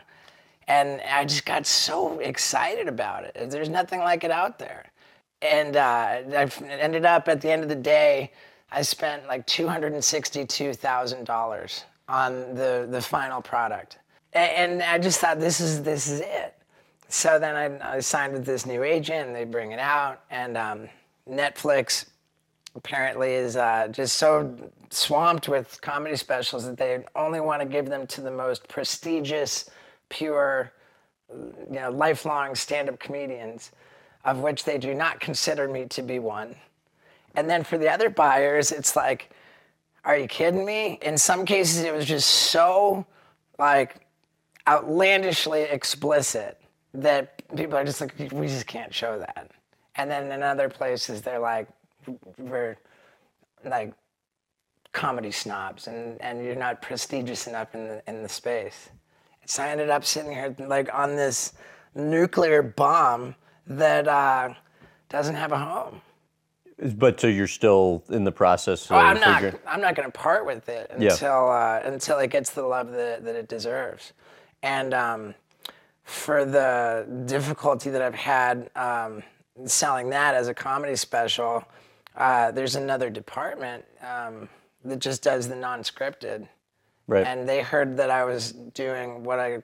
and 0.69 1.01
I 1.01 1.25
just 1.25 1.47
got 1.47 1.67
so 1.67 2.19
excited 2.19 2.89
about 2.89 3.25
it. 3.25 3.49
There's 3.49 3.71
nothing 3.71 4.01
like 4.01 4.23
it 4.23 4.31
out 4.31 4.59
there. 4.59 4.90
And 5.43 5.77
uh, 5.77 6.23
I 6.37 6.51
ended 6.69 7.05
up 7.05 7.29
at 7.29 7.41
the 7.41 7.51
end 7.51 7.63
of 7.63 7.69
the 7.69 7.75
day, 7.75 8.33
I 8.71 8.83
spent 8.83 9.27
like 9.27 9.47
two 9.47 9.67
hundred 9.67 9.95
and 9.95 10.05
sixty-two 10.05 10.75
thousand 10.75 11.25
dollars 11.25 11.85
on 12.09 12.55
the 12.55 12.87
the 12.91 13.01
final 13.01 13.41
product, 13.41 13.99
and, 14.33 14.73
and 14.73 14.83
I 14.83 14.99
just 14.99 15.19
thought 15.21 15.41
this 15.41 15.61
is 15.61 15.83
this 15.83 16.09
is 16.09 16.21
it. 16.21 16.55
So 17.09 17.39
then 17.39 17.57
I, 17.57 17.97
I 17.97 18.01
signed 18.01 18.33
with 18.33 18.45
this 18.45 18.67
new 18.67 18.83
agent, 18.83 19.29
and 19.29 19.35
they 19.35 19.45
bring 19.45 19.73
it 19.73 19.81
out, 19.81 20.23
and 20.31 20.57
um, 20.57 20.89
Netflix 21.29 22.05
apparently 22.77 23.33
is 23.33 23.57
uh, 23.57 23.89
just 23.91 24.17
so 24.17 24.55
swamped 24.91 25.49
with 25.49 25.81
comedy 25.81 26.17
specials 26.17 26.65
that 26.67 26.77
they 26.77 27.03
only 27.17 27.41
want 27.41 27.61
to 27.63 27.67
give 27.67 27.87
them 27.87 28.07
to 28.07 28.21
the 28.21 28.31
most 28.31 28.69
prestigious, 28.69 29.69
pure, 30.09 30.73
you 31.31 31.81
know, 31.81 31.91
lifelong 31.91 32.55
stand-up 32.55 33.01
comedians, 33.01 33.73
of 34.25 34.39
which 34.39 34.65
they 34.65 34.79
do 34.79 34.95
not 34.95 35.21
consider 35.29 35.69
me 35.69 35.87
to 35.87 36.03
be 36.03 36.19
one. 36.19 36.55
And 37.35 37.49
then 37.49 37.63
for 37.63 37.79
the 37.79 37.89
other 37.89 38.11
buyers, 38.11 38.73
it's 38.73 38.97
like, 38.97 39.31
are 40.05 40.17
you 40.17 40.27
kidding 40.27 40.65
me? 40.65 40.99
In 41.03 41.17
some 41.17 41.45
cases, 41.45 41.85
it 41.85 41.95
was 41.95 42.07
just 42.07 42.29
so 42.29 43.07
like 43.59 44.07
outlandishly 44.67 45.63
explicit 45.63 46.61
that 46.95 47.43
people 47.55 47.77
are 47.77 47.85
just 47.85 48.01
like, 48.01 48.15
we 48.33 48.47
just 48.47 48.67
can't 48.67 48.93
show 48.93 49.19
that. 49.19 49.51
And 49.97 50.11
then 50.11 50.33
in 50.33 50.43
other 50.43 50.69
places, 50.69 51.21
they're 51.21 51.39
like, 51.39 51.69
we're 52.39 52.77
like 53.65 53.93
comedy 54.93 55.31
snobs 55.31 55.87
and, 55.87 56.21
and 56.21 56.45
you're 56.45 56.57
not 56.57 56.83
prestigious 56.83 57.47
enough 57.47 57.75
in 57.75 57.87
the, 57.87 58.03
in 58.09 58.23
the 58.23 58.29
space. 58.29 58.89
So 59.47 59.63
I 59.63 59.69
ended 59.69 59.91
up 59.91 60.05
sitting 60.05 60.33
here 60.33 60.55
like 60.59 60.93
on 60.93 61.17
this 61.17 61.53
nuclear 61.95 62.63
bomb 62.63 63.35
that 63.71 64.09
uh, 64.09 64.53
doesn't 65.09 65.37
have 65.37 65.53
a 65.53 65.59
home. 65.59 66.01
But 66.97 67.21
so 67.21 67.27
you're 67.27 67.47
still 67.47 68.03
in 68.09 68.25
the 68.25 68.33
process 68.33 68.87
of 68.87 68.93
Oh, 68.93 68.97
I'm 68.97 69.21
not. 69.21 69.43
figuring- 69.43 69.63
I'm 69.67 69.81
not 69.81 69.95
going 69.95 70.11
to 70.11 70.19
part 70.19 70.45
with 70.47 70.69
it 70.69 70.91
Yeah. 70.99 71.13
until 71.13 71.51
uh, 71.51 71.81
until 71.85 72.19
it 72.19 72.31
gets 72.31 72.51
the 72.51 72.63
love 72.63 72.91
that, 72.93 73.25
that 73.25 73.37
it 73.37 73.49
deserves. 73.49 74.13
And 74.63 74.93
um, 74.95 75.35
for 76.05 76.45
the 76.45 77.07
difficulty 77.27 77.91
that 77.91 78.03
I've 78.03 78.15
had 78.15 78.71
um, 78.77 79.23
selling 79.67 80.11
that 80.11 80.35
as 80.35 80.49
a 80.49 80.55
comedy 80.55 80.97
special, 80.97 81.65
uh, 82.17 82.51
there's 82.51 82.77
another 82.77 83.11
department 83.11 83.85
um, 84.03 84.49
that 84.85 84.99
just 84.99 85.23
does 85.23 85.49
the 85.49 85.57
non-scripted. 85.57 86.49
Right. 87.07 87.27
And 87.27 87.49
they 87.49 87.61
heard 87.61 87.97
that 87.99 88.11
I 88.11 88.25
was 88.25 88.53
doing 88.53 89.23
what 89.23 89.39
I 89.39 89.63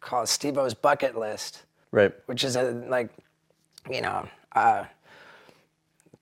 call 0.00 0.24
Steve-O's 0.26 0.72
bucket 0.74 1.16
list 1.18 1.64
right. 1.90 2.12
which 2.26 2.44
is 2.44 2.56
a 2.56 2.70
like, 2.88 3.10
you 3.90 4.00
know, 4.00 4.28
a 4.52 4.86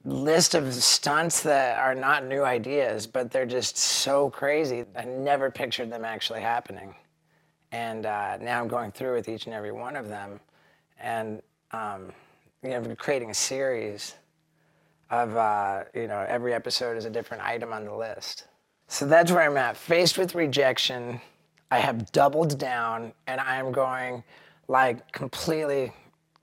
list 0.04 0.54
of 0.54 0.72
stunts 0.72 1.42
that 1.42 1.78
are 1.78 1.94
not 1.94 2.24
new 2.24 2.44
ideas, 2.44 3.06
but 3.06 3.30
they're 3.30 3.46
just 3.46 3.76
so 3.76 4.30
crazy. 4.30 4.84
I 4.96 5.04
never 5.04 5.50
pictured 5.50 5.90
them 5.90 6.04
actually 6.04 6.40
happening, 6.40 6.94
and 7.72 8.06
uh, 8.06 8.36
now 8.38 8.60
I'm 8.60 8.68
going 8.68 8.92
through 8.92 9.14
with 9.14 9.28
each 9.28 9.46
and 9.46 9.54
every 9.54 9.72
one 9.72 9.96
of 9.96 10.08
them, 10.08 10.40
and 11.00 11.42
um, 11.72 12.12
you 12.62 12.70
know, 12.70 12.94
creating 12.96 13.30
a 13.30 13.34
series 13.34 14.14
of 15.10 15.36
uh, 15.36 15.84
you 15.94 16.06
know 16.06 16.24
every 16.28 16.54
episode 16.54 16.96
is 16.96 17.04
a 17.04 17.10
different 17.10 17.42
item 17.42 17.72
on 17.72 17.84
the 17.84 17.94
list. 17.94 18.46
So 18.88 19.06
that's 19.06 19.32
where 19.32 19.42
I'm 19.42 19.56
at. 19.56 19.76
Faced 19.76 20.16
with 20.16 20.34
rejection, 20.34 21.20
I 21.70 21.80
have 21.80 22.10
doubled 22.12 22.58
down, 22.58 23.12
and 23.26 23.40
I 23.40 23.56
am 23.56 23.72
going 23.72 24.22
like 24.68 25.10
completely 25.12 25.92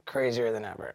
crazier 0.05 0.51
than 0.51 0.65
ever. 0.65 0.93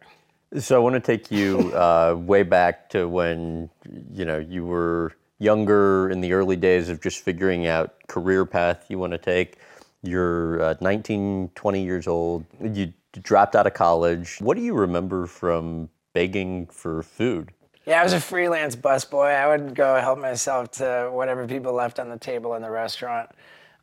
So 0.57 0.75
I 0.75 0.79
want 0.79 0.95
to 0.95 0.99
take 0.99 1.29
you 1.29 1.71
uh, 1.75 2.15
way 2.17 2.43
back 2.43 2.89
to 2.89 3.07
when 3.07 3.69
you 4.11 4.25
know 4.25 4.39
you 4.39 4.65
were 4.65 5.13
younger 5.37 6.09
in 6.09 6.21
the 6.21 6.33
early 6.33 6.55
days 6.55 6.89
of 6.89 7.01
just 7.01 7.23
figuring 7.23 7.67
out 7.67 7.95
career 8.07 8.45
path 8.45 8.85
you 8.89 8.97
want 8.97 9.11
to 9.11 9.17
take. 9.17 9.57
You're 10.01 10.61
uh, 10.61 10.75
19, 10.81 11.51
20 11.55 11.83
years 11.83 12.07
old. 12.07 12.45
You 12.61 12.93
dropped 13.21 13.55
out 13.55 13.67
of 13.67 13.73
college. 13.73 14.37
What 14.39 14.55
do 14.57 14.63
you 14.63 14.73
remember 14.73 15.25
from 15.25 15.89
begging 16.13 16.67
for 16.67 17.03
food? 17.03 17.51
Yeah, 17.85 18.01
I 18.01 18.03
was 18.03 18.13
a 18.13 18.19
freelance 18.19 18.75
busboy. 18.75 19.35
I 19.35 19.47
would 19.47 19.75
go 19.75 19.99
help 19.99 20.19
myself 20.19 20.71
to 20.73 21.09
whatever 21.11 21.47
people 21.47 21.73
left 21.73 21.99
on 21.99 22.09
the 22.09 22.17
table 22.17 22.55
in 22.55 22.61
the 22.61 22.69
restaurant. 22.69 23.29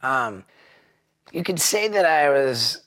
Um, 0.02 0.44
you 1.32 1.42
could 1.42 1.58
say 1.58 1.88
that 1.88 2.06
I 2.06 2.30
was, 2.30 2.82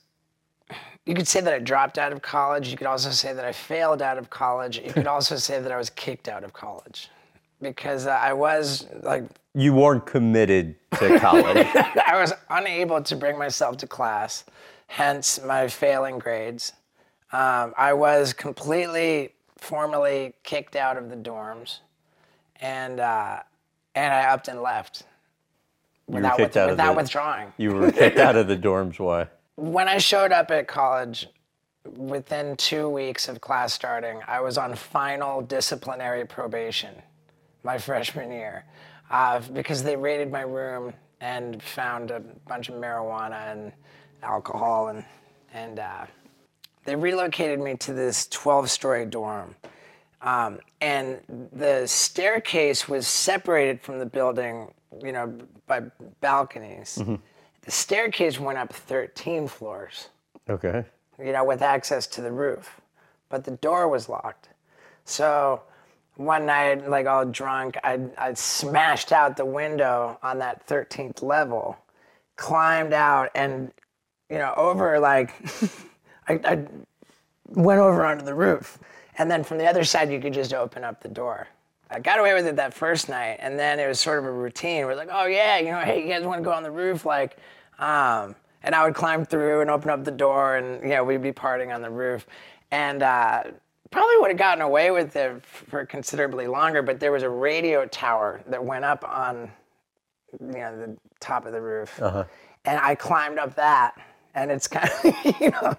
you 1.09 1.15
could 1.15 1.27
say 1.27 1.41
that 1.41 1.53
I 1.53 1.57
dropped 1.59 1.97
out 1.97 2.13
of 2.13 2.21
college. 2.21 2.69
You 2.69 2.77
could 2.77 2.85
also 2.87 3.09
say 3.09 3.33
that 3.33 3.43
I 3.43 3.51
failed 3.51 4.01
out 4.01 4.17
of 4.19 4.29
college. 4.29 4.77
You 4.77 4.93
could 4.93 5.07
also 5.07 5.37
say 5.37 5.59
that 5.59 5.71
I 5.71 5.77
was 5.77 5.89
kicked 5.89 6.27
out 6.27 6.43
of 6.43 6.53
college 6.53 7.09
because 7.61 8.05
uh, 8.05 8.11
I 8.11 8.33
was 8.33 8.85
like 9.01 9.23
You 9.55 9.73
weren't 9.73 10.05
committed 10.05 10.75
to 10.99 11.19
college. 11.19 11.65
I 12.07 12.19
was 12.21 12.31
unable 12.51 13.01
to 13.01 13.15
bring 13.15 13.39
myself 13.39 13.77
to 13.77 13.87
class, 13.87 14.43
hence 14.85 15.39
my 15.43 15.67
failing 15.67 16.19
grades. 16.19 16.73
Um, 17.31 17.73
I 17.77 17.93
was 17.93 18.33
completely 18.33 19.33
formally 19.57 20.33
kicked 20.43 20.75
out 20.75 20.95
of 20.97 21.09
the 21.09 21.15
dorms, 21.15 21.79
and 22.61 22.99
uh, 22.99 23.39
and 23.95 24.13
I 24.13 24.25
upped 24.31 24.47
and 24.47 24.61
left 24.61 25.03
You 26.07 26.13
were 26.13 26.19
without, 26.21 26.37
kicked 26.37 26.49
with- 26.49 26.57
out 26.57 26.69
of 26.69 26.73
without 26.73 26.91
the- 26.93 26.97
withdrawing. 26.97 27.53
you 27.57 27.71
were 27.73 27.91
kicked 27.91 28.19
out 28.19 28.35
of 28.35 28.47
the 28.47 28.57
dorms. 28.57 28.99
Why? 28.99 29.27
When 29.59 29.89
I 29.89 29.97
showed 29.97 30.31
up 30.31 30.51
at 30.51 30.69
college, 30.69 31.27
within 31.83 32.55
two 32.55 32.87
weeks 32.87 33.27
of 33.27 33.41
class 33.41 33.73
starting, 33.73 34.21
I 34.25 34.39
was 34.39 34.57
on 34.57 34.73
final 34.73 35.41
disciplinary 35.41 36.25
probation 36.25 36.95
my 37.63 37.77
freshman 37.77 38.31
year 38.31 38.63
uh, 39.11 39.41
because 39.51 39.83
they 39.83 39.97
raided 39.97 40.31
my 40.31 40.43
room 40.43 40.93
and 41.19 41.61
found 41.61 42.09
a 42.09 42.21
bunch 42.47 42.69
of 42.69 42.75
marijuana 42.75 43.51
and 43.51 43.73
alcohol 44.23 44.87
and 44.87 45.03
and 45.53 45.79
uh, 45.79 46.05
they 46.85 46.95
relocated 46.95 47.59
me 47.59 47.75
to 47.75 47.91
this 47.91 48.27
12-story 48.29 49.07
dorm. 49.07 49.55
Um, 50.21 50.59
and 50.79 51.19
the 51.51 51.85
staircase 51.85 52.87
was 52.87 53.07
separated 53.07 53.81
from 53.81 53.99
the 53.99 54.05
building 54.05 54.73
you 55.03 55.11
know 55.11 55.37
by 55.67 55.81
balconies 56.21 56.97
the 57.61 57.71
staircase 57.71 58.39
went 58.39 58.57
up 58.57 58.73
13 58.73 59.47
floors 59.47 60.09
Okay. 60.49 60.83
you 61.23 61.31
know, 61.31 61.43
with 61.43 61.61
access 61.61 62.07
to 62.07 62.21
the 62.21 62.31
roof. 62.31 62.81
But 63.29 63.43
the 63.43 63.51
door 63.51 63.87
was 63.87 64.09
locked. 64.09 64.49
So 65.05 65.61
one 66.15 66.45
night, 66.45 66.89
like 66.89 67.05
all 67.05 67.25
drunk, 67.25 67.77
I, 67.83 67.99
I 68.17 68.33
smashed 68.33 69.11
out 69.11 69.37
the 69.37 69.45
window 69.45 70.17
on 70.23 70.39
that 70.39 70.65
13th 70.67 71.21
level, 71.21 71.77
climbed 72.35 72.93
out, 72.93 73.29
and, 73.35 73.71
you 74.29 74.37
know, 74.37 74.53
over 74.57 74.99
like, 74.99 75.31
I, 76.27 76.39
I 76.43 76.65
went 77.47 77.79
over 77.79 78.05
onto 78.05 78.25
the 78.25 78.33
roof. 78.35 78.79
And 79.17 79.29
then 79.29 79.43
from 79.43 79.57
the 79.57 79.65
other 79.67 79.83
side, 79.83 80.11
you 80.11 80.19
could 80.19 80.33
just 80.33 80.53
open 80.53 80.83
up 80.83 81.01
the 81.01 81.09
door. 81.09 81.47
I 81.91 81.99
got 81.99 82.19
away 82.19 82.33
with 82.33 82.45
it 82.45 82.55
that 82.57 82.73
first 82.73 83.09
night, 83.09 83.37
and 83.39 83.57
then 83.57 83.79
it 83.79 83.87
was 83.87 83.99
sort 83.99 84.19
of 84.19 84.25
a 84.25 84.31
routine. 84.31 84.85
We're 84.85 84.95
like, 84.95 85.09
oh 85.11 85.25
yeah, 85.25 85.57
you 85.57 85.71
know, 85.71 85.79
hey, 85.79 86.03
you 86.03 86.07
guys 86.07 86.23
want 86.23 86.39
to 86.39 86.43
go 86.43 86.51
on 86.51 86.61
the 86.61 86.71
roof? 86.71 87.05
Like, 87.05 87.37
um, 87.79 88.35
and 88.61 88.75
I 88.75 88.83
would 88.85 88.93
climb 88.93 89.25
through 89.25 89.61
and 89.61 89.71
open 89.71 89.89
up 89.89 90.03
the 90.03 90.11
door, 90.11 90.57
and 90.57 90.87
yeah, 90.87 91.01
we'd 91.01 91.23
be 91.23 91.31
partying 91.31 91.73
on 91.73 91.81
the 91.81 91.89
roof, 91.89 92.27
and 92.71 93.01
uh, 93.01 93.43
probably 93.89 94.17
would 94.17 94.29
have 94.29 94.37
gotten 94.37 94.61
away 94.61 94.91
with 94.91 95.15
it 95.15 95.43
for 95.43 95.85
considerably 95.85 96.45
longer. 96.45 96.83
But 96.83 96.99
there 96.99 97.11
was 97.11 97.23
a 97.23 97.29
radio 97.29 97.85
tower 97.85 98.41
that 98.47 98.63
went 98.63 98.85
up 98.85 99.03
on, 99.07 99.51
you 100.39 100.47
know, 100.47 100.77
the 100.77 100.97
top 101.19 101.47
of 101.47 101.53
the 101.53 101.61
roof, 101.61 101.99
and 102.65 102.79
I 102.79 102.93
climbed 102.93 103.39
up 103.39 103.55
that, 103.55 103.99
and 104.35 104.51
it's 104.51 104.67
kind 104.69 104.89
of, 105.03 105.41
you 105.41 105.49
know, 105.49 105.75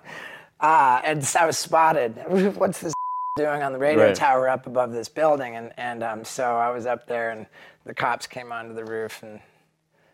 uh, 0.59 1.01
and 1.05 1.31
I 1.39 1.47
was 1.47 1.57
spotted. 1.57 2.17
What's 2.57 2.81
this 2.81 2.95
doing 3.37 3.63
on 3.63 3.73
the 3.73 3.79
radio 3.79 4.07
Right. 4.07 4.15
tower 4.15 4.49
up 4.49 4.67
above 4.67 4.93
this 4.93 5.09
building? 5.09 5.57
And 5.57 5.73
and 5.77 6.03
um, 6.03 6.25
so 6.25 6.57
I 6.57 6.71
was 6.71 6.87
up 6.87 7.07
there, 7.07 7.31
and 7.31 7.47
the 7.85 7.95
cops 7.95 8.27
came 8.27 8.53
onto 8.53 8.75
the 8.75 8.85
roof, 8.85 9.23
and 9.23 9.41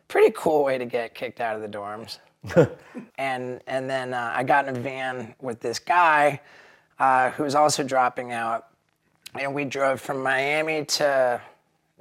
pretty 0.09 0.33
cool 0.37 0.65
way 0.65 0.79
to 0.79 0.85
get 0.85 1.15
kicked 1.15 1.41
out 1.41 1.57
of 1.57 1.63
the 1.63 1.69
dorms. 1.69 2.19
and 3.19 3.61
and 3.67 3.91
then 3.91 4.15
uh, 4.15 4.33
I 4.35 4.43
got 4.45 4.69
in 4.69 4.77
a 4.77 4.81
van 4.81 5.35
with 5.41 5.61
this 5.61 5.79
guy 5.79 6.41
uh, 6.99 7.31
who 7.31 7.43
was 7.45 7.55
also 7.55 7.83
dropping 7.83 8.33
out, 8.33 8.69
and 9.35 9.55
we 9.55 9.65
drove 9.65 10.01
from 10.01 10.23
Miami 10.23 10.85
to 10.85 11.41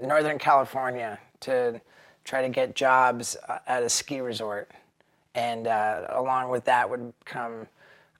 Northern 0.02 0.38
California 0.38 1.18
to 1.42 1.80
try 2.24 2.42
to 2.42 2.50
get 2.50 2.76
jobs 2.76 3.38
uh, 3.48 3.60
at 3.68 3.84
a 3.84 3.90
ski 3.90 4.20
resort, 4.20 4.70
and 5.34 5.68
uh, 5.68 6.06
along 6.10 6.50
with 6.50 6.66
that 6.66 6.90
would 6.90 7.14
come 7.24 7.68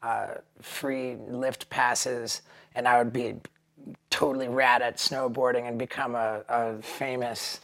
uh, 0.02 0.28
free 0.62 1.18
lift 1.28 1.70
passes, 1.70 2.42
and 2.76 2.88
I 2.88 2.98
would 2.98 3.14
be 3.14 3.36
totally 4.10 4.48
rad 4.48 4.82
at 4.82 4.98
snowboarding 4.98 5.68
and 5.68 5.78
become 5.78 6.16
a, 6.16 6.44
a 6.50 6.82
famous 6.82 7.60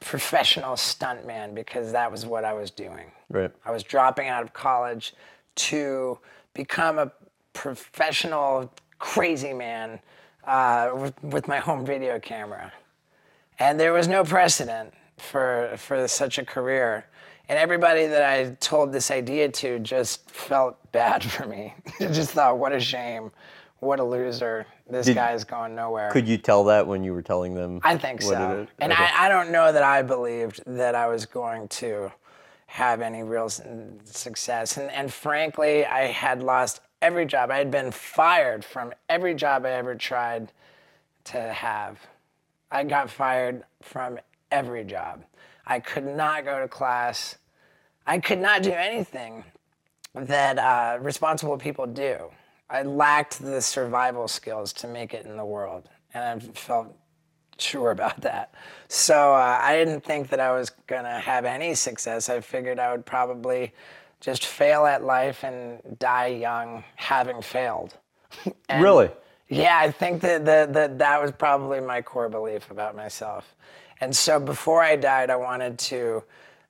professional 0.00 0.74
stuntman 0.74 1.54
because 1.54 1.92
that 1.92 2.10
was 2.10 2.24
what 2.24 2.44
I 2.44 2.52
was 2.52 2.70
doing. 2.70 3.10
Right. 3.28 3.50
I 3.64 3.70
was 3.70 3.82
dropping 3.82 4.28
out 4.28 4.42
of 4.42 4.52
college 4.52 5.14
to 5.56 6.18
become 6.54 6.98
a 6.98 7.12
professional 7.52 8.72
crazy 8.98 9.52
man 9.52 9.98
uh, 10.44 10.90
with, 10.94 11.22
with 11.22 11.48
my 11.48 11.58
home 11.58 11.84
video 11.84 12.18
camera. 12.18 12.72
And 13.58 13.78
there 13.78 13.92
was 13.92 14.06
no 14.06 14.24
precedent 14.24 14.94
for, 15.18 15.74
for 15.76 16.06
such 16.06 16.38
a 16.38 16.44
career. 16.44 17.06
And 17.48 17.58
everybody 17.58 18.06
that 18.06 18.22
I 18.22 18.56
told 18.60 18.92
this 18.92 19.10
idea 19.10 19.48
to 19.48 19.78
just 19.80 20.30
felt 20.30 20.76
bad 20.92 21.24
for 21.30 21.46
me. 21.46 21.74
just 21.98 22.30
thought, 22.30 22.58
what 22.58 22.72
a 22.72 22.80
shame. 22.80 23.30
What 23.80 24.00
a 24.00 24.04
loser. 24.04 24.66
This 24.90 25.06
Did- 25.06 25.14
guy's 25.14 25.44
going 25.44 25.74
nowhere. 25.74 26.10
Could 26.10 26.26
you 26.26 26.36
tell 26.38 26.64
that 26.64 26.86
when 26.86 27.04
you 27.04 27.12
were 27.12 27.22
telling 27.22 27.54
them? 27.54 27.80
I 27.84 27.96
think 27.96 28.22
so. 28.22 28.66
And 28.80 28.92
Okay. 28.92 29.02
I, 29.02 29.26
I 29.26 29.28
don't 29.28 29.50
know 29.52 29.70
that 29.72 29.82
I 29.82 30.02
believed 30.02 30.62
that 30.66 30.94
I 30.94 31.06
was 31.06 31.26
going 31.26 31.68
to 31.68 32.10
have 32.66 33.00
any 33.00 33.22
real 33.22 33.48
success. 34.04 34.76
And, 34.76 34.90
and 34.90 35.12
frankly, 35.12 35.86
I 35.86 36.06
had 36.06 36.42
lost 36.42 36.80
every 37.00 37.24
job. 37.24 37.50
I 37.50 37.58
had 37.58 37.70
been 37.70 37.90
fired 37.92 38.64
from 38.64 38.92
every 39.08 39.34
job 39.34 39.64
I 39.64 39.70
ever 39.70 39.94
tried 39.94 40.52
to 41.24 41.40
have. 41.40 41.98
I 42.70 42.84
got 42.84 43.10
fired 43.10 43.62
from 43.80 44.18
every 44.50 44.84
job. 44.84 45.24
I 45.66 45.80
could 45.80 46.04
not 46.04 46.44
go 46.44 46.60
to 46.60 46.68
class. 46.68 47.36
I 48.06 48.18
could 48.18 48.40
not 48.40 48.62
do 48.62 48.72
anything 48.72 49.44
that 50.14 50.58
uh, 50.58 50.98
responsible 51.00 51.56
people 51.58 51.86
do. 51.86 52.30
I 52.70 52.82
lacked 52.82 53.40
the 53.40 53.62
survival 53.62 54.28
skills 54.28 54.72
to 54.74 54.88
make 54.88 55.14
it 55.14 55.26
in 55.26 55.36
the 55.36 55.44
world, 55.44 55.88
and 56.12 56.42
I 56.42 56.44
felt 56.52 56.94
sure 57.58 57.90
about 57.90 58.20
that. 58.20 58.54
So 58.88 59.34
uh, 59.34 59.58
I 59.60 59.76
didn't 59.76 60.04
think 60.04 60.28
that 60.28 60.40
I 60.40 60.52
was 60.52 60.70
gonna 60.86 61.18
have 61.18 61.44
any 61.44 61.74
success. 61.74 62.28
I 62.28 62.40
figured 62.40 62.78
I 62.78 62.92
would 62.92 63.06
probably 63.06 63.72
just 64.20 64.46
fail 64.46 64.86
at 64.86 65.04
life 65.04 65.44
and 65.44 65.80
die 65.98 66.28
young, 66.28 66.84
having 66.96 67.42
failed. 67.42 67.94
Really? 68.78 69.10
yeah, 69.48 69.78
I 69.78 69.90
think 69.90 70.20
that, 70.20 70.44
that, 70.44 70.74
that 70.74 70.98
that 70.98 71.22
was 71.22 71.32
probably 71.32 71.80
my 71.80 72.02
core 72.02 72.28
belief 72.28 72.70
about 72.70 72.94
myself. 72.94 73.54
And 74.00 74.14
so 74.14 74.38
before 74.38 74.82
I 74.82 74.94
died, 74.96 75.30
I 75.30 75.36
wanted 75.36 75.78
to 75.78 76.22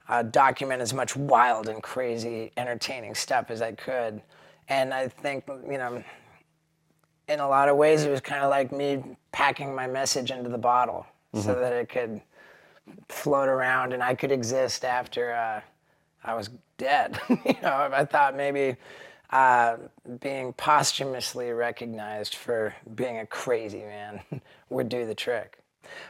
uh, 0.08 0.22
document 0.22 0.80
as 0.80 0.94
much 0.94 1.16
wild 1.16 1.68
and 1.68 1.82
crazy, 1.82 2.52
entertaining 2.56 3.14
stuff 3.14 3.50
as 3.50 3.60
I 3.60 3.72
could. 3.72 4.22
And 4.68 4.92
I 4.92 5.08
think, 5.08 5.44
you 5.48 5.78
know, 5.78 6.02
in 7.28 7.40
a 7.40 7.48
lot 7.48 7.68
of 7.68 7.76
ways, 7.76 8.04
it 8.04 8.10
was 8.10 8.20
kind 8.20 8.42
of 8.42 8.50
like 8.50 8.72
me 8.72 9.02
packing 9.32 9.74
my 9.74 9.86
message 9.86 10.30
into 10.30 10.48
the 10.48 10.58
bottle 10.58 11.06
so 11.34 11.54
that 11.54 11.72
it 11.72 11.88
could 11.88 12.20
float 13.08 13.48
around 13.48 13.92
and 13.92 14.02
I 14.02 14.14
could 14.14 14.32
exist 14.32 14.84
after 14.84 15.34
uh, 15.34 15.60
I 16.24 16.34
was 16.34 16.50
dead. 16.78 17.20
you 17.28 17.56
know, 17.62 17.90
I 17.92 18.04
thought 18.04 18.36
maybe 18.36 18.76
uh, 19.30 19.76
being 20.20 20.52
posthumously 20.54 21.50
recognized 21.50 22.34
for 22.34 22.74
being 22.94 23.18
a 23.18 23.26
crazy 23.26 23.80
man 23.80 24.20
would 24.70 24.88
do 24.88 25.06
the 25.06 25.14
trick. 25.14 25.58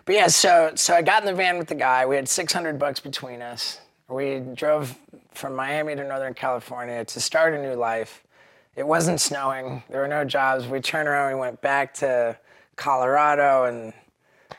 But 0.05 0.15
yeah, 0.15 0.27
so 0.27 0.73
so 0.75 0.95
I 0.95 1.03
got 1.03 1.23
in 1.23 1.27
the 1.27 1.35
van 1.35 1.59
with 1.59 1.69
the 1.69 1.75
guy. 1.75 2.05
We 2.07 2.17
had 2.17 2.29
600 2.29 2.79
bucks 2.79 3.01
between 3.01 3.43
us. 3.43 3.81
We 4.09 4.41
drove 4.55 4.97
from 5.35 5.55
Miami 5.55 5.95
to 5.95 6.05
Northern 6.05 6.35
California 6.35 7.05
to 7.05 7.21
start 7.21 7.55
a 7.55 7.63
new 7.63 7.75
life. 7.75 8.25
It 8.79 8.87
wasn't 8.87 9.21
snowing. 9.21 9.83
There 9.91 10.01
were 10.03 10.07
no 10.07 10.25
jobs. 10.25 10.69
We 10.69 10.81
turned 10.81 11.09
around. 11.09 11.35
We 11.35 11.41
went 11.41 11.61
back 11.61 11.93
to 11.95 12.39
Colorado 12.77 13.65
and 13.65 13.93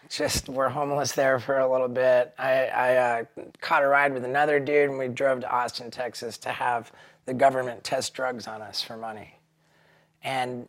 just 0.09 0.49
were 0.49 0.67
homeless 0.67 1.13
there 1.13 1.39
for 1.39 1.59
a 1.59 1.71
little 1.71 1.87
bit. 1.87 2.33
I, 2.37 2.65
I 2.65 2.95
uh, 2.97 3.23
caught 3.61 3.81
a 3.81 3.87
ride 3.87 4.13
with 4.13 4.25
another 4.25 4.59
dude, 4.59 4.89
and 4.89 4.99
we 4.99 5.07
drove 5.07 5.39
to 5.39 5.49
Austin, 5.49 5.89
Texas, 5.89 6.37
to 6.39 6.49
have 6.49 6.91
the 7.27 7.33
government 7.33 7.81
test 7.85 8.13
drugs 8.13 8.45
on 8.45 8.61
us 8.61 8.81
for 8.81 8.97
money. 8.97 9.35
And 10.21 10.67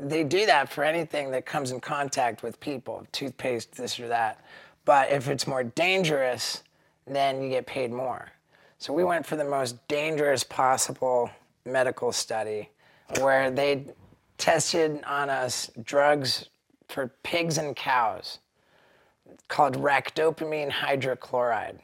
they 0.00 0.24
do 0.24 0.46
that 0.46 0.72
for 0.72 0.82
anything 0.82 1.30
that 1.32 1.44
comes 1.44 1.72
in 1.72 1.80
contact 1.80 2.42
with 2.42 2.58
people, 2.60 3.06
toothpaste, 3.12 3.72
this 3.72 4.00
or 4.00 4.08
that. 4.08 4.42
But 4.86 5.10
if 5.10 5.28
it's 5.28 5.46
more 5.46 5.64
dangerous, 5.64 6.62
then 7.06 7.42
you 7.42 7.50
get 7.50 7.66
paid 7.66 7.92
more. 7.92 8.32
So 8.78 8.94
we 8.94 9.04
went 9.04 9.26
for 9.26 9.36
the 9.36 9.44
most 9.44 9.86
dangerous 9.86 10.42
possible 10.42 11.30
medical 11.66 12.10
study 12.10 12.70
where 13.20 13.50
they 13.50 13.86
tested 14.38 15.02
on 15.04 15.30
us 15.30 15.70
drugs 15.82 16.48
for 16.88 17.12
pigs 17.22 17.58
and 17.58 17.74
cows 17.74 18.38
called 19.48 19.76
ractopamine 19.76 20.70
hydrochloride. 20.70 21.78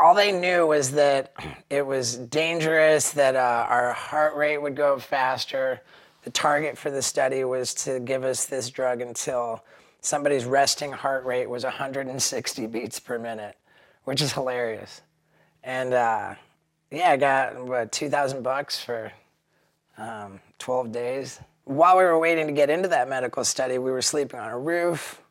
all 0.00 0.14
they 0.14 0.32
knew 0.32 0.66
was 0.66 0.92
that 0.92 1.32
it 1.70 1.86
was 1.86 2.16
dangerous, 2.16 3.10
that 3.10 3.36
uh, 3.36 3.66
our 3.68 3.92
heart 3.92 4.36
rate 4.36 4.58
would 4.58 4.76
go 4.76 4.98
faster. 4.98 5.80
The 6.24 6.30
target 6.30 6.78
for 6.78 6.90
the 6.90 7.02
study 7.02 7.44
was 7.44 7.74
to 7.74 8.00
give 8.00 8.24
us 8.24 8.46
this 8.46 8.70
drug 8.70 9.00
until 9.00 9.64
somebody's 10.00 10.44
resting 10.44 10.92
heart 10.92 11.24
rate 11.24 11.48
was 11.48 11.64
160 11.64 12.66
beats 12.66 12.98
per 13.00 13.18
minute, 13.18 13.56
which 14.04 14.22
is 14.22 14.32
hilarious. 14.32 15.02
And 15.62 15.94
uh, 15.94 16.34
yeah, 16.90 17.10
I 17.10 17.16
got 17.16 17.64
what 17.64 17.92
2,000 17.92 18.42
bucks 18.42 18.80
for 18.80 19.12
um, 20.02 20.40
12 20.58 20.92
days. 20.92 21.40
While 21.64 21.96
we 21.96 22.04
were 22.04 22.18
waiting 22.18 22.46
to 22.46 22.52
get 22.52 22.70
into 22.70 22.88
that 22.88 23.08
medical 23.08 23.44
study, 23.44 23.78
we 23.78 23.90
were 23.90 24.02
sleeping 24.02 24.40
on 24.40 24.50
a 24.50 24.58
roof. 24.58 25.22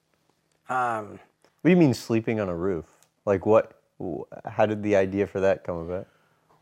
What 1.62 1.70
do 1.70 1.72
you 1.72 1.78
mean 1.78 1.94
sleeping 1.94 2.40
on 2.40 2.50
a 2.50 2.56
roof? 2.56 2.86
Like 3.26 3.46
what? 3.46 3.74
How 4.46 4.66
did 4.66 4.82
the 4.82 4.96
idea 4.96 5.28
for 5.28 5.42
that 5.42 5.64
come 5.64 5.78
about? 5.78 6.08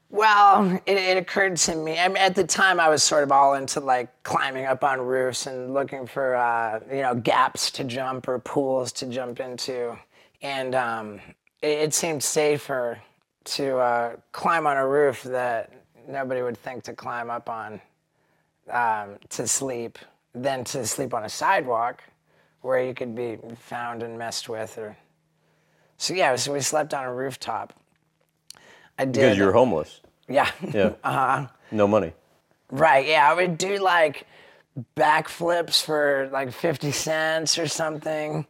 Well, 0.10 0.82
it, 0.86 0.98
it 0.98 1.18
occurred 1.18 1.56
to 1.58 1.76
me. 1.76 2.00
I 2.00 2.08
mean, 2.08 2.18
at 2.18 2.36
the 2.36 2.44
time, 2.44 2.80
I 2.80 2.90
was 2.90 3.04
sort 3.04 3.24
of 3.24 3.32
all 3.32 3.54
into 3.54 3.80
like 3.80 4.24
climbing 4.24 4.66
up 4.66 4.84
on 4.84 5.00
roofs 5.00 5.46
and 5.46 5.74
looking 5.74 6.08
for 6.08 6.36
uh, 6.36 6.80
you 6.90 7.02
know 7.02 7.16
gaps 7.16 7.70
to 7.72 7.84
jump 7.84 8.28
or 8.28 8.40
pools 8.40 8.92
to 8.94 9.06
jump 9.06 9.40
into, 9.40 9.98
and 10.42 10.74
um, 10.74 11.22
it, 11.62 11.80
it 11.80 11.94
seemed 11.94 12.24
safer 12.24 13.00
to 13.46 13.78
uh, 13.78 14.16
climb 14.32 14.68
on 14.68 14.78
a 14.78 14.88
roof 14.88 15.24
that 15.24 15.72
nobody 16.08 16.42
would 16.42 16.58
think 16.58 16.84
to 16.84 16.94
climb 16.94 17.30
up 17.30 17.50
on 17.50 17.80
um, 18.72 19.18
to 19.30 19.48
sleep 19.48 20.00
than 20.34 20.64
to 20.66 20.86
sleep 20.86 21.14
on 21.14 21.24
a 21.24 21.30
sidewalk 21.30 22.04
where 22.62 22.84
you 22.84 22.94
could 22.94 23.16
be 23.16 23.38
found 23.58 24.04
and 24.04 24.18
messed 24.18 24.50
with. 24.50 24.78
Or 24.78 24.98
so 25.98 26.14
yeah, 26.14 26.36
so 26.36 26.54
we 26.54 26.62
slept 26.62 26.94
on 26.94 27.04
a 27.04 27.14
rooftop. 27.14 27.74
I 28.98 29.06
did. 29.06 29.14
Because 29.14 29.38
you're 29.38 29.54
homeless. 29.54 30.02
Yeah. 30.28 30.50
Yeah. 30.74 30.94
Uh-huh. 31.04 31.48
No 31.72 31.88
money. 31.88 32.14
Right. 32.72 33.08
Yeah. 33.08 33.30
I 33.30 33.34
would 33.34 33.58
do 33.58 33.78
like 33.78 34.28
backflips 34.96 35.84
for 35.84 36.30
like 36.32 36.52
50 36.52 36.92
cents 36.92 37.58
or 37.58 37.68
something. 37.68 38.46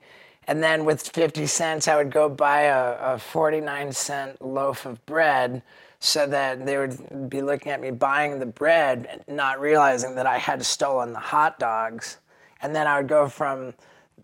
And 0.48 0.64
then 0.64 0.86
with 0.86 1.02
50 1.08 1.46
cents, 1.46 1.88
I 1.88 1.96
would 1.96 2.12
go 2.12 2.28
buy 2.28 2.62
a, 2.64 3.14
a 3.16 3.20
49 3.20 3.92
cent 3.92 4.42
loaf 4.42 4.86
of 4.86 5.06
bread 5.06 5.62
so 6.00 6.25
that 6.27 6.65
they 6.65 6.77
would 6.77 7.29
be 7.29 7.41
looking 7.41 7.72
at 7.72 7.82
me 7.82 7.91
buying 7.91 8.39
the 8.39 8.46
bread, 8.46 9.24
not 9.27 9.60
realizing 9.60 10.15
that 10.15 10.25
I 10.25 10.38
had 10.38 10.63
stolen 10.65 11.12
the 11.13 11.20
hot 11.20 11.60
dogs. 11.60 12.18
And 12.62 12.75
then 12.75 12.88
I 12.88 12.98
would 12.98 13.08
go 13.08 13.27
from 13.27 13.74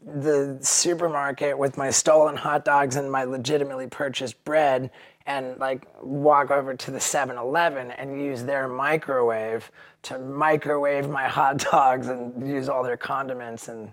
the 0.06 0.58
supermarket 0.62 1.58
with 1.58 1.78
my 1.78 1.90
stolen 1.90 2.36
hot 2.36 2.64
dogs 2.64 2.96
and 2.96 3.12
my 3.12 3.24
legitimately 3.24 3.88
purchased 3.88 4.44
bread 4.46 4.92
and 5.26 5.58
like 5.58 5.88
walk 6.02 6.52
over 6.52 6.76
to 6.76 6.92
the 6.92 7.00
7-Eleven 7.00 7.92
and 7.92 8.22
use 8.22 8.44
their 8.44 8.68
microwave 8.68 9.72
to 10.04 10.20
microwave 10.20 11.10
my 11.10 11.28
hot 11.28 11.58
dogs 11.58 12.08
and 12.08 12.48
use 12.48 12.70
all 12.70 12.84
their 12.84 12.98
condiments 12.98 13.68
and 13.68 13.92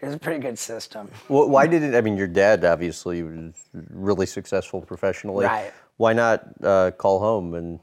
it 0.00 0.06
was 0.06 0.14
a 0.14 0.18
pretty 0.18 0.40
good 0.40 0.58
system. 0.58 1.10
Well, 1.28 1.48
why 1.48 1.66
did 1.66 1.82
it? 1.82 1.94
I 1.94 2.00
mean, 2.00 2.16
your 2.16 2.26
dad 2.26 2.64
obviously 2.64 3.22
was 3.22 3.54
really 3.72 4.26
successful 4.26 4.80
professionally. 4.80 5.44
Right. 5.44 5.72
Why 5.96 6.12
not 6.12 6.44
uh, 6.62 6.90
call 6.92 7.20
home 7.20 7.54
and 7.54 7.80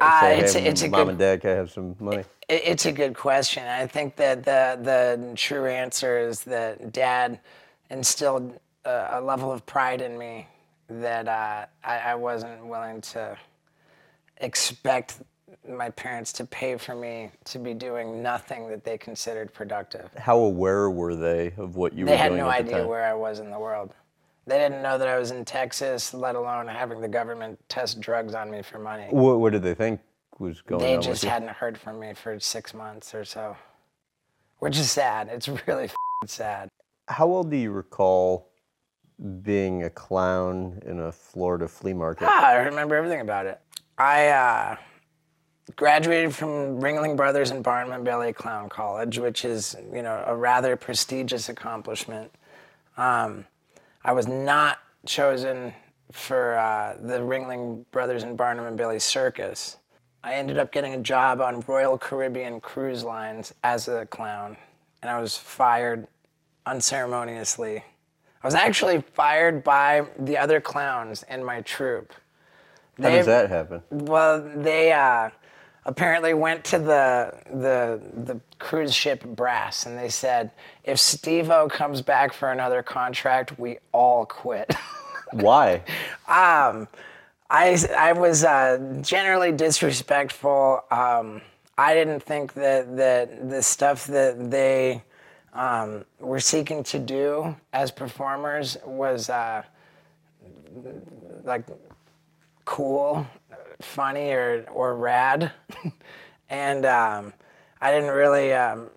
Uh, 0.00 0.20
say, 0.20 0.38
it's, 0.40 0.52
hey, 0.54 0.64
a, 0.66 0.68
it's 0.70 0.82
mom 0.82 0.92
good 0.92 1.08
and 1.10 1.18
dad, 1.18 1.40
can 1.40 1.50
I 1.50 1.54
have 1.54 1.70
some 1.70 1.96
money? 1.98 2.24
It- 2.48 2.62
It's 2.64 2.86
a 2.86 2.92
good 2.92 3.14
question. 3.14 3.64
I 3.66 3.86
think 3.88 4.16
that 4.16 4.44
the 4.44 4.78
the 4.82 5.32
true 5.34 5.66
answer 5.66 6.18
is 6.18 6.44
that 6.44 6.92
Dad 6.92 7.40
instilled 7.90 8.58
a, 8.84 9.18
a 9.18 9.20
level 9.20 9.50
of 9.50 9.66
pride 9.66 10.00
in 10.00 10.16
me 10.16 10.46
that 10.88 11.26
uh, 11.26 11.66
I, 11.84 11.98
I 12.12 12.14
wasn't 12.14 12.64
willing 12.66 13.00
to 13.12 13.36
expect 14.38 15.18
my 15.68 15.90
parents 15.90 16.32
to 16.34 16.44
pay 16.44 16.76
for 16.76 16.94
me 16.94 17.30
to 17.44 17.58
be 17.58 17.74
doing 17.74 18.22
nothing 18.22 18.68
that 18.68 18.84
they 18.84 18.96
considered 18.98 19.52
productive. 19.52 20.08
How 20.16 20.38
aware 20.38 20.88
were 20.90 21.16
they 21.16 21.52
of 21.56 21.74
what 21.74 21.92
you 21.92 22.04
They 22.06 22.12
were 22.12 22.16
had 22.18 22.28
doing 22.28 22.38
no 22.38 22.48
at 22.50 22.58
the 22.58 22.62
idea 22.64 22.78
time? 22.78 22.88
where 22.88 23.04
I 23.04 23.14
was 23.14 23.40
in 23.40 23.50
the 23.50 23.58
world. 23.58 23.90
They 24.46 24.58
didn't 24.58 24.82
know 24.82 24.96
that 24.96 25.08
I 25.08 25.18
was 25.18 25.32
in 25.32 25.44
Texas, 25.44 26.14
let 26.14 26.36
alone 26.36 26.68
having 26.68 27.00
the 27.00 27.08
government 27.08 27.58
test 27.68 28.00
drugs 28.00 28.34
on 28.34 28.50
me 28.50 28.62
for 28.62 28.78
money. 28.78 29.08
What, 29.10 29.40
what 29.40 29.52
did 29.52 29.62
they 29.62 29.74
think 29.74 30.00
was 30.38 30.62
going 30.62 30.80
They 30.80 30.94
on? 30.94 31.00
They 31.00 31.06
just 31.06 31.24
hadn't 31.24 31.50
heard 31.50 31.76
from 31.76 31.98
me 31.98 32.14
for 32.14 32.38
six 32.38 32.72
months 32.72 33.12
or 33.12 33.24
so, 33.24 33.56
which 34.60 34.78
is 34.78 34.90
sad. 34.90 35.28
It's 35.32 35.48
really 35.66 35.90
sad. 36.26 36.68
How 37.08 37.26
well 37.26 37.42
do 37.42 37.56
you 37.56 37.72
recall 37.72 38.50
being 39.42 39.82
a 39.84 39.90
clown 39.90 40.80
in 40.86 41.00
a 41.00 41.10
Florida 41.10 41.66
flea 41.66 41.94
market? 41.94 42.28
Ah, 42.30 42.46
I 42.46 42.56
remember 42.56 42.94
everything 42.94 43.20
about 43.20 43.46
it. 43.46 43.60
I 43.98 44.28
uh, 44.28 44.76
graduated 45.74 46.34
from 46.34 46.80
Ringling 46.80 47.16
Brothers 47.16 47.50
and 47.50 47.64
Barnum 47.64 47.92
and 47.92 48.04
Bailey 48.04 48.32
Clown 48.32 48.68
College, 48.68 49.18
which 49.18 49.44
is 49.44 49.74
you 49.92 50.02
know 50.02 50.22
a 50.26 50.36
rather 50.36 50.76
prestigious 50.76 51.48
accomplishment. 51.48 52.30
Um, 52.96 53.46
I 54.06 54.12
was 54.12 54.28
not 54.28 54.78
chosen 55.04 55.74
for 56.12 56.56
uh, 56.56 56.96
the 57.02 57.18
Ringling 57.18 57.84
Brothers 57.90 58.22
and 58.22 58.36
Barnum 58.36 58.64
and 58.66 58.76
Bailey 58.76 59.00
Circus. 59.00 59.78
I 60.22 60.34
ended 60.34 60.58
up 60.58 60.70
getting 60.70 60.94
a 60.94 60.98
job 61.00 61.40
on 61.40 61.64
Royal 61.66 61.98
Caribbean 61.98 62.60
Cruise 62.60 63.02
Lines 63.02 63.52
as 63.64 63.88
a 63.88 64.06
clown, 64.06 64.56
and 65.02 65.10
I 65.10 65.20
was 65.20 65.36
fired 65.36 66.06
unceremoniously. 66.66 67.78
I 67.78 68.46
was 68.46 68.54
actually 68.54 69.00
fired 69.00 69.64
by 69.64 70.06
the 70.20 70.38
other 70.38 70.60
clowns 70.60 71.24
in 71.28 71.44
my 71.44 71.62
troupe. 71.62 72.12
How 72.98 73.10
They- 73.10 73.16
does 73.16 73.26
that 73.26 73.50
happen? 73.50 73.82
Well, 73.90 74.40
they 74.40 74.92
uh, 74.92 75.30
apparently 75.86 76.34
went 76.34 76.64
to 76.64 76.78
the, 76.78 77.32
the 77.50 78.02
the 78.24 78.40
cruise 78.58 78.94
ship 78.94 79.24
brass 79.24 79.86
and 79.86 79.96
they 79.96 80.08
said, 80.08 80.50
if 80.84 80.98
Steve-O 80.98 81.68
comes 81.68 82.02
back 82.02 82.32
for 82.32 82.50
another 82.50 82.82
contract, 82.82 83.58
we 83.58 83.78
all 83.92 84.26
quit. 84.26 84.74
Why? 85.32 85.76
um, 86.28 86.88
I, 87.48 87.78
I 87.96 88.12
was 88.12 88.44
uh, 88.44 88.98
generally 89.00 89.52
disrespectful. 89.52 90.82
Um, 90.90 91.40
I 91.78 91.94
didn't 91.94 92.20
think 92.20 92.54
that, 92.54 92.96
that 92.96 93.48
the 93.48 93.62
stuff 93.62 94.06
that 94.08 94.50
they 94.50 95.02
um, 95.52 96.04
were 96.18 96.40
seeking 96.40 96.82
to 96.84 96.98
do 96.98 97.54
as 97.72 97.92
performers 97.92 98.76
was 98.84 99.30
uh, 99.30 99.62
like 101.44 101.64
cool, 102.64 103.26
funny, 103.80 104.32
or, 104.32 104.66
or 104.72 104.96
rad. 104.96 105.52
and 106.50 106.86
um, 106.86 107.32
I 107.80 107.92
didn't 107.92 108.10
really 108.10 108.52
um, 108.52 108.88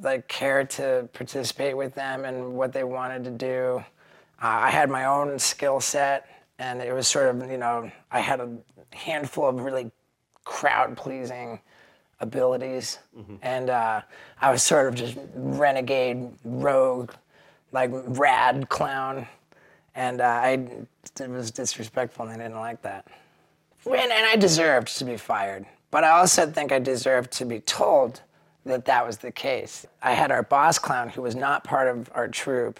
like 0.00 0.28
care 0.28 0.64
to 0.64 1.08
participate 1.12 1.76
with 1.76 1.94
them 1.94 2.24
and 2.24 2.54
what 2.54 2.72
they 2.72 2.84
wanted 2.84 3.24
to 3.24 3.30
do. 3.30 3.84
Uh, 4.42 4.46
I 4.62 4.70
had 4.70 4.90
my 4.90 5.04
own 5.06 5.38
skill 5.38 5.80
set, 5.80 6.26
and 6.58 6.80
it 6.80 6.92
was 6.92 7.08
sort 7.08 7.34
of 7.34 7.50
you 7.50 7.58
know 7.58 7.90
I 8.10 8.20
had 8.20 8.40
a 8.40 8.50
handful 8.92 9.48
of 9.48 9.60
really 9.60 9.90
crowd 10.44 10.96
pleasing 10.96 11.60
abilities, 12.20 12.98
and 13.42 13.70
uh, 13.70 14.00
I 14.40 14.50
was 14.52 14.62
sort 14.62 14.86
of 14.88 14.94
just 14.94 15.18
renegade, 15.34 16.28
rogue, 16.44 17.12
like 17.72 17.90
rad 17.92 18.68
clown, 18.68 19.26
and 19.94 20.20
uh, 20.20 20.24
I 20.24 20.66
it 21.20 21.28
was 21.28 21.50
disrespectful, 21.50 22.26
and 22.26 22.40
I 22.40 22.44
didn't 22.44 22.60
like 22.60 22.82
that. 22.82 23.06
And, 23.86 23.96
and 23.96 24.26
I 24.26 24.36
deserved 24.36 24.96
to 24.98 25.04
be 25.04 25.16
fired, 25.16 25.66
but 25.90 26.04
I 26.04 26.10
also 26.10 26.46
think 26.46 26.72
I 26.72 26.78
deserved 26.78 27.30
to 27.32 27.44
be 27.44 27.60
told 27.60 28.22
that 28.64 28.84
that 28.84 29.04
was 29.04 29.18
the 29.18 29.32
case. 29.32 29.86
I 30.02 30.12
had 30.12 30.30
our 30.30 30.42
boss 30.42 30.78
clown, 30.78 31.08
who 31.08 31.22
was 31.22 31.34
not 31.34 31.64
part 31.64 31.88
of 31.88 32.10
our 32.14 32.28
troupe, 32.28 32.78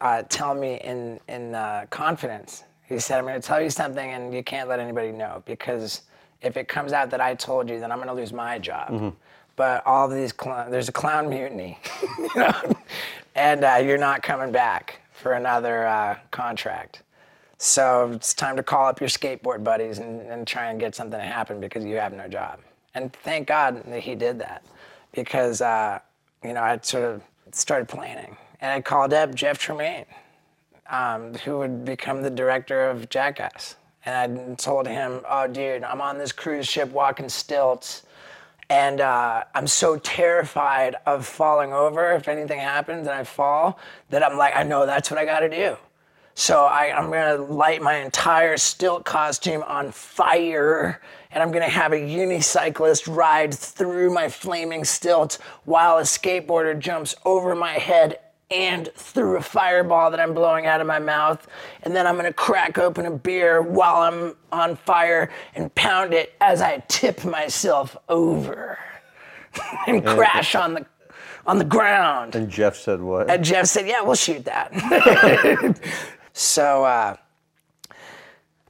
uh, 0.00 0.22
tell 0.28 0.54
me 0.54 0.76
in 0.82 1.20
in 1.28 1.54
uh, 1.54 1.86
confidence. 1.90 2.64
He 2.88 2.98
said, 2.98 3.18
"I'm 3.18 3.24
going 3.24 3.40
to 3.40 3.46
tell 3.46 3.60
you 3.60 3.70
something, 3.70 4.10
and 4.12 4.32
you 4.32 4.42
can't 4.42 4.68
let 4.68 4.80
anybody 4.80 5.12
know 5.12 5.42
because 5.46 6.02
if 6.40 6.56
it 6.56 6.68
comes 6.68 6.92
out 6.92 7.10
that 7.10 7.20
I 7.20 7.34
told 7.34 7.68
you, 7.68 7.78
then 7.80 7.92
I'm 7.92 7.98
going 7.98 8.08
to 8.08 8.14
lose 8.14 8.32
my 8.32 8.58
job." 8.58 8.90
But 9.56 9.84
all 9.86 10.08
these 10.08 10.32
clown, 10.32 10.70
there's 10.70 10.88
a 10.88 10.92
clown 10.92 11.28
mutiny, 11.28 11.78
you 12.18 12.30
know, 12.36 12.74
and 13.34 13.62
uh, 13.64 13.80
you're 13.84 13.98
not 13.98 14.22
coming 14.22 14.52
back 14.52 15.00
for 15.12 15.32
another 15.34 15.86
uh, 15.86 16.16
contract. 16.30 17.02
So 17.62 18.10
it's 18.12 18.32
time 18.32 18.56
to 18.56 18.62
call 18.62 18.86
up 18.86 19.00
your 19.00 19.10
skateboard 19.10 19.62
buddies 19.62 19.98
and, 19.98 20.22
and 20.22 20.46
try 20.46 20.70
and 20.70 20.80
get 20.80 20.94
something 20.94 21.20
to 21.20 21.26
happen 21.26 21.60
because 21.60 21.84
you 21.84 21.96
have 21.96 22.14
no 22.14 22.26
job. 22.26 22.60
And 22.94 23.12
thank 23.12 23.48
God 23.48 23.84
that 23.84 24.00
he 24.00 24.14
did 24.14 24.38
that 24.38 24.64
because, 25.12 25.60
uh, 25.60 25.98
you 26.42 26.54
know, 26.54 26.62
I 26.62 26.78
sort 26.80 27.04
of 27.04 27.22
started 27.52 27.86
planning. 27.86 28.38
And 28.62 28.72
I 28.72 28.80
called 28.80 29.12
up 29.12 29.34
Jeff 29.34 29.58
Tremaine, 29.58 30.06
um, 30.88 31.34
who 31.34 31.58
would 31.58 31.84
become 31.84 32.22
the 32.22 32.30
director 32.30 32.88
of 32.88 33.10
Jackass. 33.10 33.76
And 34.06 34.40
I 34.40 34.54
told 34.54 34.88
him, 34.88 35.20
oh, 35.28 35.46
dude, 35.46 35.84
I'm 35.84 36.00
on 36.00 36.16
this 36.16 36.32
cruise 36.32 36.66
ship 36.66 36.90
walking 36.92 37.28
stilts. 37.28 38.04
And 38.70 39.02
uh, 39.02 39.44
I'm 39.54 39.66
so 39.66 39.98
terrified 39.98 40.96
of 41.04 41.26
falling 41.26 41.74
over 41.74 42.12
if 42.12 42.26
anything 42.26 42.58
happens 42.58 43.06
and 43.06 43.14
I 43.14 43.24
fall 43.24 43.78
that 44.08 44.24
I'm 44.24 44.38
like, 44.38 44.56
I 44.56 44.62
know 44.62 44.86
that's 44.86 45.10
what 45.10 45.20
I 45.20 45.26
got 45.26 45.40
to 45.40 45.50
do. 45.50 45.76
So 46.40 46.64
I, 46.64 46.90
I'm 46.96 47.10
gonna 47.10 47.36
light 47.36 47.82
my 47.82 47.96
entire 47.96 48.56
stilt 48.56 49.04
costume 49.04 49.62
on 49.62 49.92
fire, 49.92 51.02
and 51.30 51.42
I'm 51.42 51.52
gonna 51.52 51.68
have 51.68 51.92
a 51.92 51.96
unicyclist 51.96 53.14
ride 53.14 53.52
through 53.52 54.14
my 54.14 54.30
flaming 54.30 54.86
stilts 54.86 55.38
while 55.66 55.98
a 55.98 56.02
skateboarder 56.02 56.78
jumps 56.78 57.14
over 57.26 57.54
my 57.54 57.74
head 57.74 58.20
and 58.50 58.88
through 58.94 59.36
a 59.36 59.42
fireball 59.42 60.10
that 60.12 60.18
I'm 60.18 60.32
blowing 60.32 60.64
out 60.64 60.80
of 60.80 60.86
my 60.86 60.98
mouth. 60.98 61.46
And 61.82 61.94
then 61.94 62.06
I'm 62.06 62.16
gonna 62.16 62.32
crack 62.32 62.78
open 62.78 63.04
a 63.04 63.10
beer 63.10 63.60
while 63.60 63.96
I'm 63.96 64.34
on 64.50 64.76
fire 64.76 65.30
and 65.54 65.72
pound 65.74 66.14
it 66.14 66.32
as 66.40 66.62
I 66.62 66.78
tip 66.88 67.22
myself 67.22 67.98
over 68.08 68.78
and 69.86 70.02
crash 70.06 70.54
on 70.54 70.72
the 70.72 70.86
on 71.46 71.58
the 71.58 71.64
ground. 71.66 72.34
And 72.34 72.48
Jeff 72.48 72.76
said 72.76 73.02
what? 73.02 73.28
And 73.28 73.44
Jeff 73.44 73.66
said, 73.66 73.86
"Yeah, 73.86 74.00
we'll 74.00 74.14
shoot 74.14 74.46
that." 74.46 75.78
so 76.40 76.84
uh, 76.84 77.16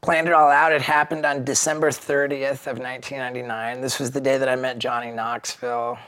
planned 0.01 0.27
it 0.29 0.35
all 0.35 0.51
out. 0.51 0.73
It 0.73 0.83
happened 0.83 1.25
on 1.25 1.45
December 1.45 1.91
30th 1.91 2.67
of 2.67 2.79
1999. 2.79 3.81
This 3.81 3.99
was 3.99 4.11
the 4.11 4.21
day 4.21 4.39
that 4.39 4.49
I 4.49 4.57
met 4.57 4.79
Johnny 4.79 5.11
Knoxville. 5.13 5.99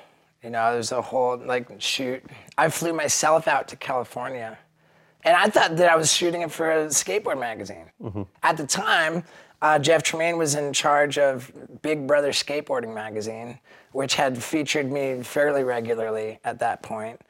You 0.43 0.51
know, 0.51 0.73
there's 0.73 0.91
a 0.93 1.01
whole 1.01 1.37
like 1.37 1.69
shoot. 1.79 2.23
I 2.59 2.69
flew 2.69 2.93
myself 2.93 3.47
out 3.47 3.69
to 3.69 3.77
California, 3.77 4.59
and 5.23 5.37
I 5.37 5.49
thought 5.49 5.77
that 5.77 5.89
I 5.89 5.95
was 5.95 6.13
shooting 6.13 6.41
it 6.43 6.51
for 6.51 6.73
a 6.73 6.87
skateboard 6.87 7.39
magazine. 7.39 7.87
At 8.43 8.57
the 8.57 8.67
time, 8.67 9.23
uh, 9.63 9.79
Jeff 9.79 10.03
Tremaine 10.03 10.37
was 10.37 10.57
in 10.57 10.73
charge 10.73 11.17
of 11.17 11.53
Big 11.83 12.09
Brother 12.09 12.33
Skateboarding 12.33 12.93
magazine, 12.93 13.61
which 13.93 14.17
had 14.17 14.43
featured 14.43 14.91
me 14.91 15.23
fairly 15.23 15.63
regularly 15.63 16.41
at 16.43 16.59
that 16.59 16.83
point. 16.83 17.21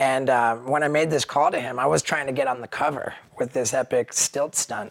And 0.00 0.30
uh, 0.30 0.56
when 0.56 0.82
I 0.82 0.88
made 0.88 1.10
this 1.10 1.26
call 1.26 1.50
to 1.50 1.60
him, 1.60 1.78
I 1.78 1.86
was 1.86 2.02
trying 2.02 2.26
to 2.26 2.32
get 2.32 2.48
on 2.48 2.62
the 2.62 2.66
cover 2.66 3.14
with 3.38 3.52
this 3.52 3.74
epic 3.74 4.14
stilt 4.14 4.56
stunt. 4.56 4.90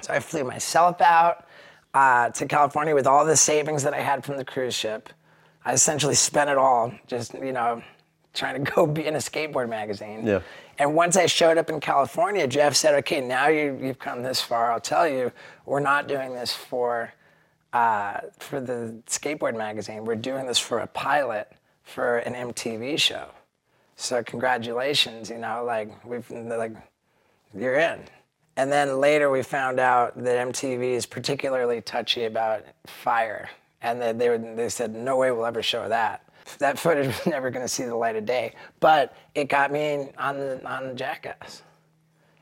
So 0.00 0.12
I 0.12 0.20
flew 0.20 0.42
myself 0.42 1.02
out 1.02 1.46
uh, 1.92 2.30
to 2.30 2.46
California 2.46 2.94
with 2.94 3.06
all 3.06 3.26
the 3.26 3.36
savings 3.36 3.82
that 3.82 3.92
I 3.92 4.00
had 4.00 4.24
from 4.24 4.38
the 4.38 4.44
cruise 4.44 4.74
ship. 4.74 5.10
I 5.66 5.74
essentially 5.74 6.14
spent 6.14 6.48
it 6.48 6.56
all 6.56 6.92
just, 7.06 7.34
you 7.34 7.52
know, 7.52 7.82
trying 8.32 8.64
to 8.64 8.72
go 8.72 8.86
be 8.98 9.06
in 9.06 9.14
a 9.14 9.18
skateboard 9.18 9.68
magazine. 9.68 10.26
Yeah. 10.26 10.40
And 10.78 10.94
once 10.94 11.16
I 11.18 11.26
showed 11.26 11.58
up 11.58 11.68
in 11.68 11.78
California, 11.78 12.46
Jeff 12.46 12.74
said, 12.74 12.94
okay, 13.00 13.20
now 13.20 13.48
you, 13.48 13.78
you've 13.80 13.98
come 13.98 14.22
this 14.22 14.40
far, 14.40 14.72
I'll 14.72 14.80
tell 14.80 15.06
you, 15.06 15.30
we're 15.66 15.80
not 15.80 16.08
doing 16.08 16.32
this 16.32 16.52
for, 16.54 17.12
uh, 17.74 18.20
for 18.38 18.62
the 18.62 18.94
skateboard 19.06 19.58
magazine. 19.58 20.06
We're 20.06 20.16
doing 20.16 20.46
this 20.46 20.58
for 20.58 20.78
a 20.78 20.86
pilot 20.86 21.52
for 21.84 22.18
an 22.18 22.32
MTV 22.32 22.98
show. 22.98 23.28
So 24.02 24.20
congratulations, 24.20 25.30
you 25.30 25.38
know, 25.38 25.62
like 25.64 26.04
we've 26.04 26.28
like 26.28 26.72
you're 27.54 27.78
in. 27.78 28.00
And 28.56 28.70
then 28.70 29.00
later 29.00 29.30
we 29.30 29.44
found 29.44 29.78
out 29.78 30.20
that 30.24 30.48
MTV 30.48 30.94
is 30.94 31.06
particularly 31.06 31.80
touchy 31.82 32.24
about 32.24 32.64
fire, 32.84 33.48
and 33.80 34.02
that 34.02 34.18
they 34.18 34.36
they 34.36 34.68
said 34.70 34.92
no 34.92 35.18
way 35.18 35.30
we'll 35.30 35.46
ever 35.46 35.62
show 35.62 35.88
that. 35.88 36.24
That 36.58 36.80
footage 36.80 37.06
was 37.06 37.26
never 37.26 37.50
going 37.50 37.64
to 37.64 37.68
see 37.68 37.84
the 37.84 37.94
light 37.94 38.16
of 38.16 38.26
day, 38.26 38.56
but 38.80 39.16
it 39.36 39.44
got 39.44 39.70
me 39.70 40.08
on 40.18 40.36
the 40.36 40.60
on 40.66 40.96
Jackass, 40.96 41.62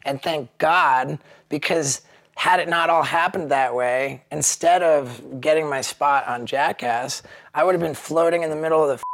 and 0.07 0.21
thank 0.23 0.49
God 0.57 1.19
because 1.51 2.01
had 2.37 2.59
it 2.59 2.71
not 2.71 2.89
all 2.89 3.03
happened 3.03 3.51
that 3.51 3.75
way, 3.75 4.25
instead 4.33 4.83
of 4.83 5.43
getting 5.43 5.69
my 5.69 5.83
spot 5.83 6.27
on 6.27 6.47
Jackass, 6.47 7.23
I 7.53 7.65
would 7.65 7.75
have 7.75 7.83
been 7.83 7.93
floating 7.93 8.45
in 8.45 8.49
the 8.49 8.57
middle 8.57 8.83
of 8.83 8.89
the 8.89 9.05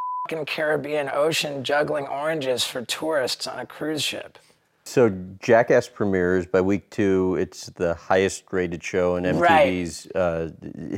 Caribbean 0.47 1.11
Ocean 1.13 1.63
juggling 1.65 2.07
oranges 2.07 2.65
for 2.65 2.83
tourists 2.85 3.47
on 3.47 3.59
a 3.59 3.67
cruise 3.67 4.03
ship. 4.03 4.39
So 4.85 5.11
Jackass 5.41 5.89
premieres 5.89 6.47
by 6.47 6.61
week 6.61 6.91
two. 6.91 7.37
It's 7.41 7.67
the 7.67 7.95
highest 7.95 8.45
rated 8.53 8.83
show 8.85 9.17
in 9.17 9.25
Right. 9.39 9.67
MTV's 9.67 10.07
uh, 10.15 10.51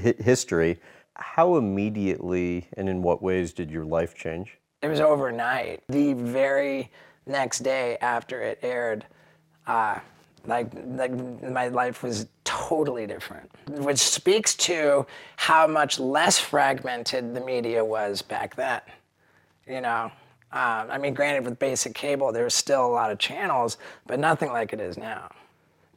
hi- 0.02 0.14
history. 0.22 0.78
How 1.16 1.56
immediately 1.56 2.68
and 2.76 2.88
in 2.88 3.02
what 3.02 3.22
ways 3.22 3.52
did 3.52 3.70
your 3.70 3.84
life 3.84 4.14
change? 4.14 4.58
It 4.82 4.88
was 4.88 5.00
overnight. 5.00 5.82
The 5.88 6.12
very 6.12 6.90
next 7.26 7.60
day 7.60 7.96
after 8.00 8.42
it 8.42 8.58
aired, 8.62 9.04
uh, 9.66 9.98
like 10.46 10.68
like 10.86 11.12
my 11.42 11.68
life 11.68 12.02
was 12.02 12.26
totally 12.44 13.06
different, 13.06 13.50
which 13.68 13.98
speaks 13.98 14.54
to 14.56 15.06
how 15.36 15.66
much 15.66 15.98
less 15.98 16.38
fragmented 16.38 17.34
the 17.34 17.40
media 17.40 17.84
was 17.84 18.22
back 18.22 18.54
then. 18.54 18.80
You 19.68 19.80
know, 19.80 20.10
um, 20.52 20.90
I 20.90 20.98
mean, 20.98 21.12
granted, 21.14 21.44
with 21.44 21.58
basic 21.58 21.94
cable, 21.94 22.32
there's 22.32 22.54
still 22.54 22.86
a 22.86 22.88
lot 22.88 23.10
of 23.10 23.18
channels, 23.18 23.76
but 24.06 24.18
nothing 24.18 24.50
like 24.50 24.72
it 24.72 24.80
is 24.80 24.96
now. 24.96 25.30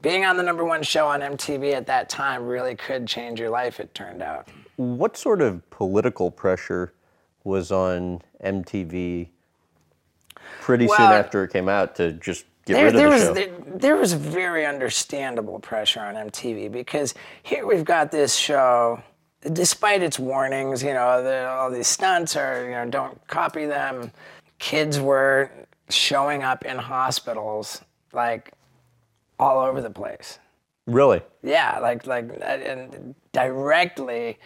Being 0.02 0.26
on 0.26 0.36
the 0.36 0.44
number 0.44 0.66
one 0.66 0.84
show 0.84 1.08
on 1.08 1.22
MTV 1.22 1.74
at 1.74 1.88
that 1.88 2.10
time 2.10 2.46
really 2.46 2.76
could 2.76 3.08
change 3.08 3.40
your 3.40 3.50
life. 3.50 3.80
It 3.80 3.94
turned 3.94 4.22
out. 4.22 4.48
What 4.76 5.16
sort 5.16 5.42
of 5.42 5.68
political 5.70 6.32
pressure 6.32 6.92
was 7.44 7.72
on 7.72 8.22
MTV 8.44 9.28
pretty 10.60 10.88
soon 10.88 11.00
after 11.00 11.44
it 11.44 11.52
came 11.54 11.70
out 11.70 11.96
to 11.96 12.14
just 12.14 12.46
get 12.66 12.74
there, 12.74 12.86
rid 12.86 12.96
of 12.96 13.00
there 13.00 13.10
the 13.10 13.16
was 13.16 13.24
show? 13.24 13.34
there, 13.34 13.78
there 13.78 13.96
was 13.96 14.14
very 14.14 14.66
understandable 14.66 15.60
pressure 15.60 16.00
on 16.02 16.16
MTV 16.16 16.72
because 16.72 17.14
here 17.44 17.66
we've 17.66 17.86
got 17.86 18.12
this 18.12 18.36
show, 18.36 19.02
despite 19.54 20.02
its 20.02 20.20
warnings, 20.20 20.84
you 20.84 20.94
know, 20.94 21.24
the, 21.24 21.48
all 21.50 21.72
these 21.72 21.88
stunts 21.88 22.36
are, 22.36 22.66
you 22.66 22.72
know, 22.72 22.90
don't 22.90 23.28
copy 23.28 23.66
them. 23.66 24.12
Kids 24.60 25.00
were 25.00 25.50
showing 25.90 26.44
up 26.44 26.64
in 26.66 26.78
hospitals 26.78 27.82
like 28.14 28.54
all 29.40 29.60
over 29.60 29.82
the 29.82 29.90
place. 29.90 30.40
really? 30.86 31.22
Yeah, 31.44 31.80
like 31.80 32.06
like 32.06 32.30
and 32.42 33.16
directly 33.32 34.38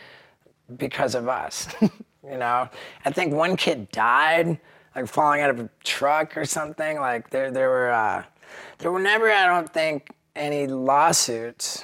because 0.77 1.15
of 1.15 1.27
us. 1.27 1.67
you 1.81 2.37
know, 2.37 2.69
I 3.03 3.11
think 3.11 3.33
one 3.33 3.57
kid 3.57 3.91
died, 3.91 4.59
like 4.95 5.07
falling 5.07 5.41
out 5.41 5.49
of 5.49 5.59
a 5.59 5.69
truck 5.83 6.37
or 6.37 6.45
something. 6.45 6.99
Like 6.99 7.29
there 7.29 7.51
there 7.51 7.69
were 7.69 7.91
uh, 7.91 8.23
there 8.79 8.91
were 8.91 8.99
never, 9.01 9.29
I 9.29 9.47
don't 9.47 9.71
think, 9.71 10.11
any 10.35 10.67
lawsuits. 10.67 11.83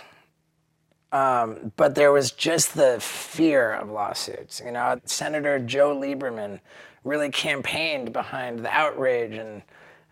Um, 1.11 1.71
but 1.75 1.95
there 1.95 2.11
was 2.11 2.31
just 2.31 2.73
the 2.73 2.97
fear 3.01 3.73
of 3.73 3.89
lawsuits. 3.89 4.61
You 4.63 4.71
know, 4.71 4.99
Senator 5.05 5.59
Joe 5.59 5.95
Lieberman 5.95 6.59
really 7.03 7.29
campaigned 7.29 8.13
behind 8.13 8.59
the 8.59 8.69
outrage 8.69 9.33
and 9.33 9.61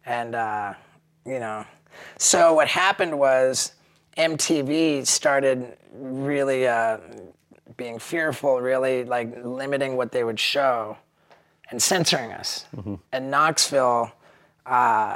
and 0.05 0.35
uh, 0.35 0.73
you 1.25 1.39
know, 1.39 1.65
so 2.17 2.53
what 2.53 2.67
happened 2.67 3.17
was 3.17 3.73
MTV 4.17 5.05
started 5.07 5.77
really 5.93 6.67
uh, 6.67 6.97
being 7.77 7.99
fearful, 7.99 8.59
really 8.59 9.05
like 9.05 9.33
limiting 9.43 9.95
what 9.95 10.11
they 10.11 10.23
would 10.23 10.39
show 10.39 10.97
and 11.71 11.81
censoring 11.81 12.31
us. 12.31 12.65
And 13.13 13.29
Knoxville, 13.31 14.11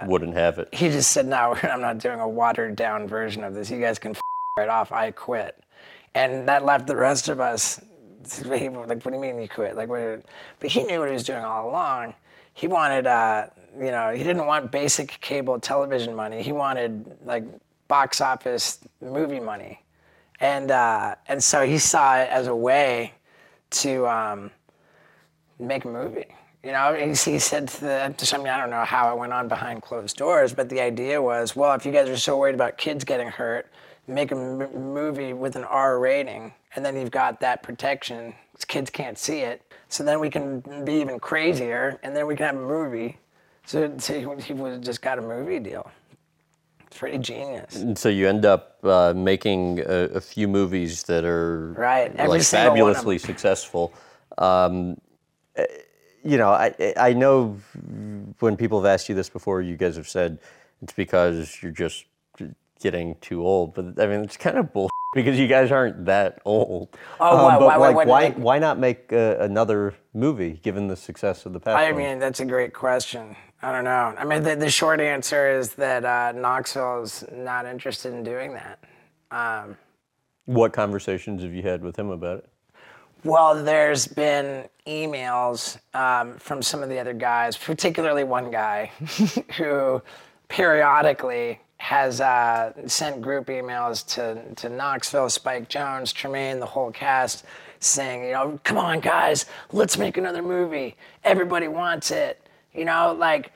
Wouldn't 0.05 0.35
have 0.35 0.59
it. 0.59 0.69
he 0.73 0.89
just 0.89 1.11
said, 1.11 1.25
"No, 1.27 1.57
I'm 1.63 1.81
not 1.81 1.97
doing 1.97 2.19
a 2.19 2.27
watered 2.29 2.75
down 2.75 3.07
version 3.07 3.43
of 3.43 3.53
this. 3.53 3.69
You 3.69 3.81
guys 3.81 3.99
can 3.99 4.11
f- 4.11 4.21
right 4.57 4.69
off. 4.69 4.91
I 4.91 5.11
quit." 5.11 5.57
And 6.15 6.47
that 6.47 6.63
left 6.63 6.87
the 6.87 6.95
rest 6.95 7.29
of 7.29 7.39
us 7.39 7.81
like, 8.45 8.71
"What 8.71 9.03
do 9.03 9.11
you 9.13 9.19
mean 9.19 9.41
you 9.41 9.49
quit?" 9.49 9.75
Like, 9.75 9.89
what? 9.89 10.23
But 10.59 10.69
he 10.69 10.83
knew 10.83 10.99
what 10.99 11.09
he 11.09 11.13
was 11.13 11.23
doing 11.23 11.43
all 11.43 11.69
along. 11.69 12.13
He 12.53 12.67
wanted, 12.67 13.07
uh, 13.07 13.47
you 13.79 13.91
know, 13.91 14.11
he 14.11 14.23
didn't 14.23 14.45
want 14.45 14.71
basic 14.71 15.19
cable 15.21 15.59
television 15.59 16.15
money. 16.15 16.43
He 16.43 16.51
wanted 16.51 17.17
like 17.25 17.43
box 17.87 18.21
office 18.21 18.79
movie 19.01 19.39
money, 19.39 19.81
and 20.39 20.71
uh, 20.71 21.15
and 21.27 21.43
so 21.43 21.65
he 21.65 21.77
saw 21.77 22.17
it 22.17 22.29
as 22.29 22.47
a 22.47 22.55
way 22.55 23.13
to 23.71 24.07
um, 24.07 24.51
make 25.59 25.85
a 25.85 25.87
movie. 25.87 26.27
You 26.63 26.71
know, 26.71 26.93
he, 26.93 27.07
he 27.07 27.39
said 27.39 27.67
to 27.67 27.81
the, 27.81 28.15
to 28.17 28.25
somebody, 28.25 28.49
I 28.49 28.57
don't 28.57 28.69
know 28.69 28.85
how 28.85 29.13
it 29.13 29.19
went 29.19 29.33
on 29.33 29.49
behind 29.49 29.81
closed 29.81 30.15
doors, 30.15 30.53
but 30.53 30.69
the 30.69 30.79
idea 30.79 31.21
was, 31.21 31.57
well, 31.57 31.73
if 31.73 31.85
you 31.85 31.91
guys 31.91 32.07
are 32.07 32.15
so 32.15 32.37
worried 32.37 32.55
about 32.55 32.77
kids 32.77 33.03
getting 33.03 33.27
hurt, 33.27 33.69
make 34.07 34.31
a 34.31 34.35
m- 34.35 34.93
movie 34.93 35.33
with 35.33 35.55
an 35.55 35.63
R 35.65 35.99
rating, 35.99 36.53
and 36.75 36.85
then 36.85 36.95
you've 36.95 37.11
got 37.11 37.39
that 37.41 37.63
protection. 37.63 38.33
Kids 38.67 38.89
can't 38.89 39.17
see 39.17 39.39
it. 39.39 39.61
So 39.89 40.03
then 40.03 40.19
we 40.19 40.29
can 40.29 40.61
be 40.85 40.93
even 41.01 41.19
crazier, 41.19 41.99
and 42.03 42.15
then 42.15 42.27
we 42.27 42.35
can 42.35 42.45
have 42.47 42.55
a 42.55 42.59
movie. 42.67 43.17
So, 43.65 43.93
so 43.97 44.13
he, 44.37 44.53
would 44.53 44.83
just 44.83 45.01
got 45.01 45.19
a 45.19 45.21
movie 45.21 45.59
deal. 45.59 45.89
It's 46.87 46.97
pretty 46.97 47.17
genius. 47.17 47.75
And 47.77 47.97
so 47.97 48.09
you 48.09 48.27
end 48.27 48.45
up 48.45 48.77
uh, 48.83 49.13
making 49.15 49.79
a, 49.79 50.09
a 50.15 50.21
few 50.21 50.47
movies 50.47 51.03
that 51.03 51.23
are 51.25 51.73
Right, 51.73 52.13
every 52.17 52.29
like 52.29 52.41
single 52.41 52.71
one 52.71 52.91
of 52.91 52.97
'em. 52.97 53.03
fabulously 53.03 53.17
successful. 53.19 53.93
Um, 54.37 54.97
eh, 55.55 55.65
you 56.23 56.37
know, 56.37 56.49
I 56.49 56.93
I 56.97 57.13
know 57.13 57.57
when 58.39 58.57
people 58.57 58.81
have 58.81 58.85
asked 58.91 59.09
you 59.09 59.15
this 59.15 59.29
before, 59.29 59.61
you 59.61 59.77
guys 59.77 59.95
have 59.97 60.07
said 60.09 60.39
it's 60.81 60.93
because 60.93 61.61
you're 61.61 61.71
just 61.71 62.05
getting 62.83 63.15
too 63.21 63.43
old. 63.45 63.73
But 63.73 63.99
I 63.99 64.05
mean, 64.05 64.21
it's 64.21 64.37
kind 64.37 64.57
of 64.57 64.71
bull 64.73 64.89
because 65.15 65.39
you 65.39 65.47
guys 65.47 65.71
aren't 65.71 66.05
that 66.05 66.39
old. 66.45 66.89
Oh, 67.19 67.45
why- 67.45 67.57
but 67.57 67.65
why- 67.65 67.77
why 67.77 67.87
like, 67.87 67.95
wouldn't 67.95 68.09
why, 68.09 68.29
why 68.31 68.59
not 68.59 68.77
make 68.77 69.11
uh, 69.11 69.37
another 69.39 69.95
movie 70.13 70.59
given 70.61 70.87
the 70.87 70.95
success 70.95 71.45
of 71.47 71.53
the 71.53 71.59
past 71.59 71.77
I 71.77 71.91
one? 71.91 72.01
mean, 72.03 72.19
that's 72.19 72.39
a 72.41 72.45
great 72.45 72.73
question. 72.73 73.35
I 73.63 73.71
don't 73.71 73.85
know. 73.85 74.13
I 74.17 74.25
mean, 74.25 74.43
the, 74.43 74.57
the 74.57 74.69
short 74.69 74.99
answer 74.99 75.49
is 75.49 75.73
that 75.75 76.03
uh, 76.03 76.33
Knoxville 76.37 77.03
is 77.03 77.23
not 77.31 77.65
interested 77.65 78.13
in 78.13 78.21
doing 78.21 78.53
that. 78.53 78.83
Um, 79.31 79.77
what 80.45 80.73
conversations 80.73 81.41
have 81.43 81.53
you 81.53 81.61
had 81.63 81.81
with 81.81 81.97
him 81.97 82.09
about 82.09 82.39
it? 82.39 82.49
Well, 83.23 83.63
there's 83.63 84.05
been 84.05 84.67
emails 84.85 85.77
um, 85.95 86.33
from 86.39 86.61
some 86.61 86.83
of 86.83 86.89
the 86.89 86.99
other 86.99 87.13
guys, 87.13 87.55
particularly 87.55 88.25
one 88.25 88.51
guy 88.51 88.91
who 89.57 90.01
periodically 90.49 91.59
has 91.83 92.21
uh, 92.21 92.71
sent 92.87 93.21
group 93.21 93.47
emails 93.47 94.07
to, 94.07 94.41
to 94.55 94.69
Knoxville, 94.69 95.27
Spike 95.27 95.67
Jonze, 95.67 96.13
Tremaine, 96.13 96.61
the 96.61 96.65
whole 96.65 96.91
cast, 96.91 97.43
saying, 97.81 98.23
you 98.23 98.31
know, 98.31 98.57
come 98.63 98.77
on, 98.77 99.01
guys, 99.01 99.47
let's 99.73 99.97
make 99.97 100.15
another 100.15 100.41
movie. 100.41 100.95
Everybody 101.25 101.67
wants 101.67 102.09
it. 102.09 102.39
You 102.73 102.85
know, 102.85 103.13
like, 103.19 103.51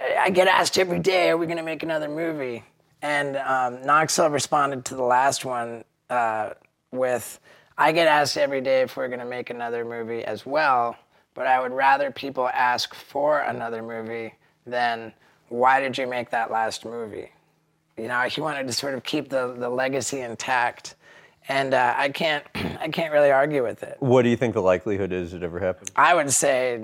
I 0.00 0.30
get 0.30 0.46
asked 0.46 0.78
every 0.78 1.00
day, 1.00 1.30
are 1.30 1.36
we 1.36 1.46
going 1.46 1.56
to 1.56 1.64
make 1.64 1.82
another 1.82 2.08
movie? 2.08 2.62
And 3.02 3.36
um, 3.38 3.84
Knoxville 3.84 4.30
responded 4.30 4.84
to 4.84 4.94
the 4.94 5.02
last 5.02 5.44
one 5.44 5.82
uh, 6.08 6.50
with, 6.92 7.40
I 7.76 7.90
get 7.90 8.06
asked 8.06 8.36
every 8.36 8.60
day 8.60 8.82
if 8.82 8.96
we're 8.96 9.08
going 9.08 9.18
to 9.18 9.26
make 9.26 9.50
another 9.50 9.84
movie 9.84 10.24
as 10.24 10.46
well, 10.46 10.96
but 11.34 11.48
I 11.48 11.60
would 11.60 11.72
rather 11.72 12.12
people 12.12 12.48
ask 12.48 12.94
for 12.94 13.40
another 13.40 13.82
movie 13.82 14.34
than 14.64 15.12
why 15.48 15.80
did 15.80 15.98
you 15.98 16.06
make 16.06 16.30
that 16.30 16.52
last 16.52 16.84
movie? 16.84 17.32
You 17.96 18.08
know, 18.08 18.20
he 18.22 18.40
wanted 18.40 18.66
to 18.66 18.72
sort 18.72 18.94
of 18.94 19.04
keep 19.04 19.28
the, 19.28 19.54
the 19.56 19.68
legacy 19.68 20.20
intact. 20.20 20.96
And 21.48 21.74
uh, 21.74 21.94
I 21.96 22.08
can't, 22.08 22.44
I 22.54 22.88
can't 22.88 23.12
really 23.12 23.30
argue 23.30 23.62
with 23.62 23.82
it. 23.82 23.96
What 24.00 24.22
do 24.22 24.28
you 24.28 24.36
think 24.36 24.54
the 24.54 24.62
likelihood 24.62 25.12
is 25.12 25.34
it 25.34 25.42
ever 25.42 25.60
happened? 25.60 25.90
I 25.96 26.14
would 26.14 26.30
say 26.32 26.82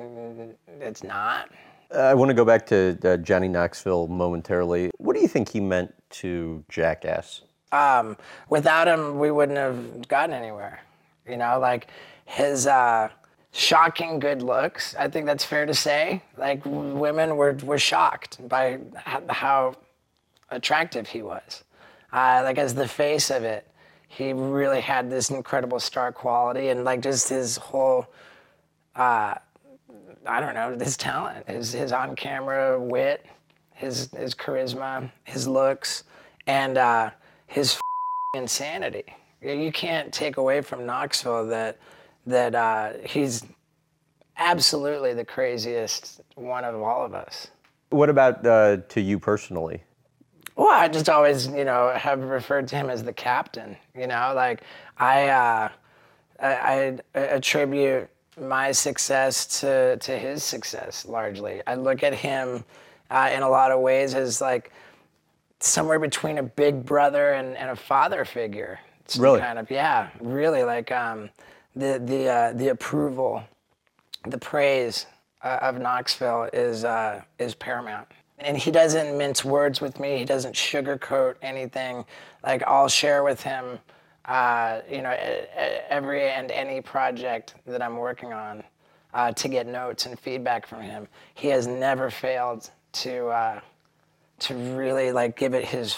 it's 0.80 1.02
not. 1.02 1.50
I 1.94 2.14
want 2.14 2.28
to 2.28 2.34
go 2.34 2.44
back 2.44 2.66
to 2.66 2.96
uh, 3.02 3.16
Johnny 3.16 3.48
Knoxville 3.48 4.06
momentarily. 4.06 4.90
What 4.98 5.14
do 5.16 5.20
you 5.20 5.28
think 5.28 5.48
he 5.48 5.60
meant 5.60 5.92
to 6.10 6.64
Jackass? 6.68 7.42
um, 7.72 8.16
without 8.48 8.88
him, 8.88 9.18
we 9.18 9.30
wouldn't 9.30 9.58
have 9.58 10.08
gotten 10.08 10.34
anywhere. 10.34 10.80
You 11.28 11.36
know, 11.36 11.58
like 11.60 11.86
his 12.24 12.66
uh, 12.66 13.08
shocking 13.52 14.18
good 14.18 14.42
looks. 14.42 14.94
I 14.96 15.08
think 15.08 15.26
that's 15.26 15.44
fair 15.44 15.66
to 15.66 15.74
say. 15.74 16.22
Like 16.36 16.64
w- 16.64 16.94
women 16.96 17.36
were 17.36 17.52
were 17.62 17.78
shocked 17.78 18.46
by 18.48 18.80
how 19.28 19.74
attractive 20.50 21.08
he 21.08 21.22
was. 21.22 21.64
Uh, 22.12 22.42
like 22.44 22.58
as 22.58 22.74
the 22.74 22.88
face 22.88 23.30
of 23.30 23.44
it, 23.44 23.66
he 24.08 24.32
really 24.32 24.80
had 24.80 25.08
this 25.08 25.30
incredible 25.30 25.78
star 25.78 26.10
quality, 26.10 26.68
and 26.68 26.84
like 26.84 27.00
just 27.00 27.28
his 27.28 27.56
whole. 27.56 28.06
Uh, 28.96 29.34
I 30.26 30.40
don't 30.40 30.54
know 30.54 30.76
his 30.76 30.96
talent, 30.96 31.48
his 31.48 31.72
his 31.72 31.92
on 31.92 32.16
camera 32.16 32.78
wit, 32.78 33.24
his 33.72 34.10
his 34.16 34.34
charisma, 34.34 35.10
his 35.24 35.46
looks, 35.46 36.04
and 36.46 36.76
uh, 36.76 37.10
his 37.46 37.78
insanity. 38.34 39.04
You 39.40 39.52
you 39.52 39.72
can't 39.72 40.12
take 40.12 40.36
away 40.36 40.60
from 40.60 40.84
Knoxville 40.84 41.46
that 41.46 41.78
that 42.26 42.54
uh, 42.54 42.92
he's 43.04 43.44
absolutely 44.36 45.14
the 45.14 45.24
craziest 45.24 46.20
one 46.34 46.64
of 46.64 46.74
all 46.82 47.04
of 47.04 47.14
us. 47.14 47.48
What 47.90 48.08
about 48.08 48.44
uh, 48.44 48.78
to 48.88 49.00
you 49.00 49.18
personally? 49.18 49.82
Well, 50.60 50.68
I 50.68 50.88
just 50.88 51.08
always, 51.08 51.46
you 51.46 51.64
know, 51.64 51.90
have 51.96 52.20
referred 52.20 52.68
to 52.68 52.76
him 52.76 52.90
as 52.90 53.02
the 53.02 53.14
captain. 53.14 53.78
You 53.96 54.06
know, 54.06 54.34
like 54.36 54.60
I, 54.98 55.28
uh, 55.28 55.68
I, 56.38 56.98
I 57.14 57.18
attribute 57.18 58.10
my 58.38 58.70
success 58.70 59.60
to 59.60 59.96
to 59.96 60.18
his 60.18 60.44
success 60.44 61.06
largely. 61.06 61.62
I 61.66 61.76
look 61.76 62.02
at 62.02 62.12
him 62.12 62.62
uh, 63.10 63.30
in 63.32 63.42
a 63.42 63.48
lot 63.48 63.70
of 63.70 63.80
ways 63.80 64.14
as 64.14 64.42
like 64.42 64.70
somewhere 65.60 65.98
between 65.98 66.36
a 66.36 66.42
big 66.42 66.84
brother 66.84 67.32
and, 67.32 67.56
and 67.56 67.70
a 67.70 67.76
father 67.76 68.26
figure. 68.26 68.80
It's 69.06 69.16
Really? 69.16 69.40
Kind 69.40 69.58
of, 69.58 69.70
yeah, 69.70 70.10
really 70.20 70.62
like 70.62 70.92
um, 70.92 71.30
the 71.74 72.02
the 72.04 72.28
uh, 72.28 72.52
the 72.52 72.68
approval, 72.68 73.42
the 74.26 74.36
praise 74.36 75.06
uh, 75.42 75.60
of 75.62 75.78
Knoxville 75.78 76.50
is 76.52 76.84
uh, 76.84 77.22
is 77.38 77.54
paramount. 77.54 78.08
And 78.40 78.56
he 78.56 78.70
doesn't 78.70 79.16
mince 79.16 79.44
words 79.44 79.80
with 79.80 80.00
me. 80.00 80.18
He 80.18 80.24
doesn't 80.24 80.54
sugarcoat 80.54 81.34
anything. 81.42 82.04
Like 82.42 82.62
I'll 82.62 82.88
share 82.88 83.22
with 83.22 83.42
him, 83.42 83.78
uh, 84.24 84.80
you 84.90 85.02
know, 85.02 85.14
every 85.88 86.30
and 86.30 86.50
any 86.50 86.80
project 86.80 87.54
that 87.66 87.82
I'm 87.82 87.96
working 87.96 88.32
on 88.32 88.64
uh, 89.12 89.32
to 89.32 89.48
get 89.48 89.66
notes 89.66 90.06
and 90.06 90.18
feedback 90.18 90.66
from 90.66 90.82
him. 90.82 91.08
He 91.34 91.48
has 91.48 91.66
never 91.66 92.10
failed 92.10 92.70
to 92.92 93.26
uh, 93.28 93.60
to 94.40 94.54
really 94.54 95.12
like 95.12 95.36
give 95.36 95.54
it 95.54 95.64
his 95.64 95.96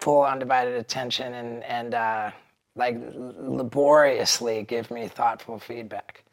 full 0.00 0.24
undivided 0.24 0.74
attention 0.74 1.32
and 1.34 1.64
and 1.64 1.94
uh, 1.94 2.30
like 2.76 2.96
laboriously 3.14 4.62
give 4.64 4.90
me 4.90 5.08
thoughtful 5.08 5.58
feedback, 5.58 6.24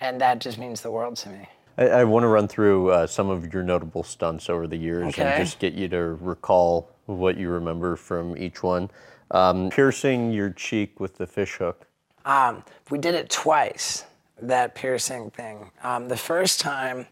and 0.00 0.20
that 0.20 0.40
just 0.40 0.58
means 0.58 0.82
the 0.82 0.90
world 0.90 1.16
to 1.16 1.30
me. 1.30 1.48
I, 1.78 1.88
I 1.88 2.04
want 2.04 2.24
to 2.24 2.28
run 2.28 2.48
through 2.48 2.90
uh, 2.90 3.06
some 3.06 3.28
of 3.28 3.52
your 3.52 3.62
notable 3.62 4.02
stunts 4.02 4.48
over 4.48 4.66
the 4.66 4.76
years 4.76 5.08
Okay. 5.08 5.22
and 5.22 5.44
just 5.44 5.58
get 5.58 5.74
you 5.74 5.88
to 5.88 5.98
recall 6.20 6.90
what 7.06 7.36
you 7.36 7.48
remember 7.50 7.96
from 7.96 8.36
each 8.36 8.62
one. 8.62 8.90
Um, 9.30 9.70
piercing 9.70 10.32
your 10.32 10.50
cheek 10.50 11.00
with 11.00 11.16
the 11.18 11.26
fish 11.26 11.56
hook. 11.56 11.86
Um, 12.24 12.62
we 12.90 12.98
did 12.98 13.14
it 13.14 13.28
twice, 13.30 14.04
that 14.40 14.74
piercing 14.74 15.30
thing. 15.30 15.70
Um, 15.82 16.08
the 16.08 16.16
first 16.16 16.60
time 16.60 17.06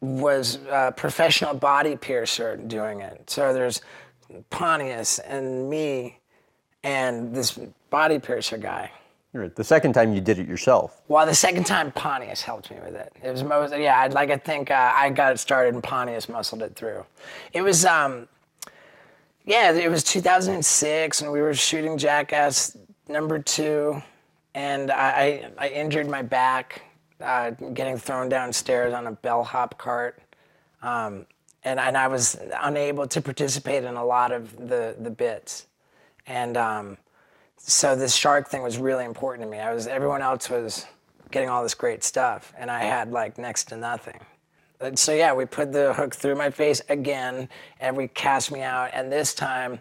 was 0.00 0.58
a 0.70 0.92
professional 0.96 1.54
body 1.54 1.96
piercer 1.96 2.56
doing 2.56 3.00
it. 3.00 3.28
So 3.30 3.52
there's 3.52 3.80
Pontius 4.50 5.18
and 5.20 5.68
me 5.68 6.18
and 6.84 7.34
this 7.34 7.58
body 7.90 8.18
piercer 8.18 8.58
guy. 8.58 8.92
The 9.46 9.64
second 9.64 9.92
time 9.92 10.12
you 10.12 10.20
did 10.20 10.38
it 10.38 10.48
yourself. 10.48 11.00
Well, 11.08 11.24
the 11.26 11.34
second 11.34 11.64
time 11.64 11.92
Pontius 11.92 12.42
helped 12.42 12.70
me 12.70 12.78
with 12.84 12.94
it. 12.94 13.12
It 13.22 13.30
was 13.30 13.44
most 13.44 13.76
yeah. 13.76 14.00
I'd 14.00 14.12
like 14.12 14.30
to 14.30 14.38
think 14.38 14.70
uh, 14.70 14.92
I 14.94 15.10
got 15.10 15.32
it 15.32 15.38
started 15.38 15.74
and 15.74 15.82
Pontius 15.82 16.28
muscled 16.28 16.62
it 16.62 16.74
through. 16.74 17.04
It 17.52 17.62
was 17.62 17.84
um, 17.84 18.28
yeah. 19.44 19.72
It 19.72 19.90
was 19.90 20.02
2006 20.02 21.20
and 21.20 21.30
we 21.30 21.40
were 21.40 21.54
shooting 21.54 21.96
Jackass 21.96 22.76
number 23.08 23.38
two, 23.38 24.02
and 24.54 24.90
I 24.90 25.10
I, 25.58 25.66
I 25.66 25.68
injured 25.68 26.08
my 26.08 26.22
back 26.22 26.82
uh, 27.20 27.50
getting 27.50 27.98
thrown 27.98 28.28
downstairs 28.28 28.92
on 28.92 29.06
a 29.06 29.12
bellhop 29.12 29.78
cart. 29.78 30.20
Um, 30.82 31.26
and, 31.64 31.80
and 31.80 31.96
I 31.96 32.06
was 32.08 32.38
unable 32.62 33.06
to 33.08 33.20
participate 33.20 33.84
in 33.84 33.94
a 33.94 34.04
lot 34.04 34.32
of 34.32 34.56
the, 34.68 34.94
the 34.98 35.10
bits. 35.10 35.66
And 36.26 36.56
um, 36.56 36.98
so 37.58 37.94
this 37.94 38.14
shark 38.14 38.48
thing 38.48 38.62
was 38.62 38.78
really 38.78 39.04
important 39.04 39.46
to 39.46 39.50
me. 39.50 39.58
I 39.58 39.74
was 39.74 39.86
everyone 39.86 40.22
else 40.22 40.48
was 40.48 40.86
getting 41.30 41.48
all 41.48 41.62
this 41.62 41.74
great 41.74 42.02
stuff, 42.02 42.52
and 42.56 42.70
I 42.70 42.84
had 42.84 43.12
like 43.12 43.38
next 43.38 43.64
to 43.64 43.76
nothing. 43.76 44.18
And 44.80 44.98
so 44.98 45.12
yeah, 45.12 45.34
we 45.34 45.44
put 45.44 45.72
the 45.72 45.92
hook 45.92 46.14
through 46.14 46.36
my 46.36 46.50
face 46.50 46.80
again, 46.88 47.48
and 47.80 47.96
we 47.96 48.08
cast 48.08 48.52
me 48.52 48.62
out. 48.62 48.90
And 48.92 49.10
this 49.10 49.34
time, 49.34 49.80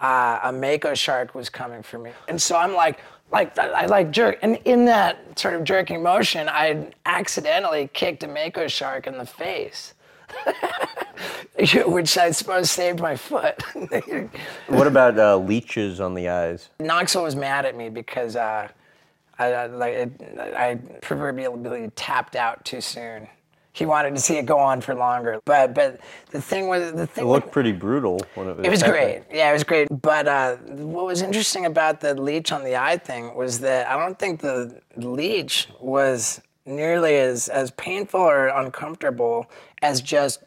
uh, 0.00 0.40
a 0.44 0.52
mako 0.52 0.94
shark 0.94 1.34
was 1.34 1.48
coming 1.48 1.82
for 1.82 1.98
me, 1.98 2.12
and 2.28 2.40
so 2.40 2.56
I'm 2.56 2.74
like, 2.74 3.00
like 3.32 3.58
I 3.58 3.86
like 3.86 4.10
jerk, 4.10 4.38
and 4.42 4.58
in 4.64 4.84
that 4.84 5.38
sort 5.38 5.54
of 5.54 5.64
jerking 5.64 6.02
motion, 6.02 6.48
I 6.48 6.92
accidentally 7.06 7.88
kicked 7.92 8.22
a 8.22 8.28
mako 8.28 8.68
shark 8.68 9.06
in 9.06 9.18
the 9.18 9.26
face. 9.26 9.94
Which 11.86 12.18
I 12.18 12.30
suppose 12.32 12.70
saved 12.70 13.00
my 13.00 13.16
foot. 13.16 13.62
What 14.68 14.86
about 14.86 15.18
uh, 15.18 15.36
leeches 15.36 16.00
on 16.00 16.14
the 16.14 16.28
eyes? 16.28 16.68
Knoxville 16.80 17.22
was 17.22 17.36
mad 17.36 17.64
at 17.64 17.76
me 17.76 17.90
because 17.90 18.34
uh, 18.34 18.68
I, 19.38 19.46
I 19.52 19.66
like 19.66 19.94
it, 19.94 20.38
I 20.38 20.78
proverbially 21.00 21.90
tapped 21.94 22.36
out 22.36 22.64
too 22.64 22.80
soon. 22.80 23.28
He 23.72 23.86
wanted 23.86 24.14
to 24.14 24.20
see 24.20 24.36
it 24.36 24.46
go 24.46 24.58
on 24.58 24.80
for 24.80 24.94
longer, 24.94 25.40
but 25.44 25.74
but 25.74 26.00
the 26.30 26.40
thing 26.40 26.68
was 26.68 26.92
the 26.92 27.08
thing. 27.08 27.24
It 27.24 27.28
looked 27.28 27.50
pretty 27.50 27.72
brutal 27.72 28.20
when 28.36 28.48
it 28.48 28.56
was. 28.56 28.66
It 28.66 28.70
was 28.70 28.82
happening. 28.82 29.24
great. 29.28 29.36
Yeah, 29.36 29.50
it 29.50 29.52
was 29.52 29.64
great. 29.64 29.88
But 29.90 30.28
uh, 30.28 30.56
what 30.56 31.06
was 31.06 31.22
interesting 31.22 31.66
about 31.66 32.00
the 32.00 32.14
leech 32.14 32.52
on 32.52 32.62
the 32.62 32.76
eye 32.76 32.98
thing 32.98 33.34
was 33.34 33.58
that 33.60 33.88
I 33.88 33.98
don't 33.98 34.16
think 34.16 34.40
the 34.40 34.80
leech 34.96 35.68
was 35.80 36.40
nearly 36.66 37.16
as, 37.16 37.48
as 37.48 37.70
painful 37.72 38.20
or 38.20 38.48
uncomfortable 38.48 39.50
as 39.82 40.00
just 40.00 40.42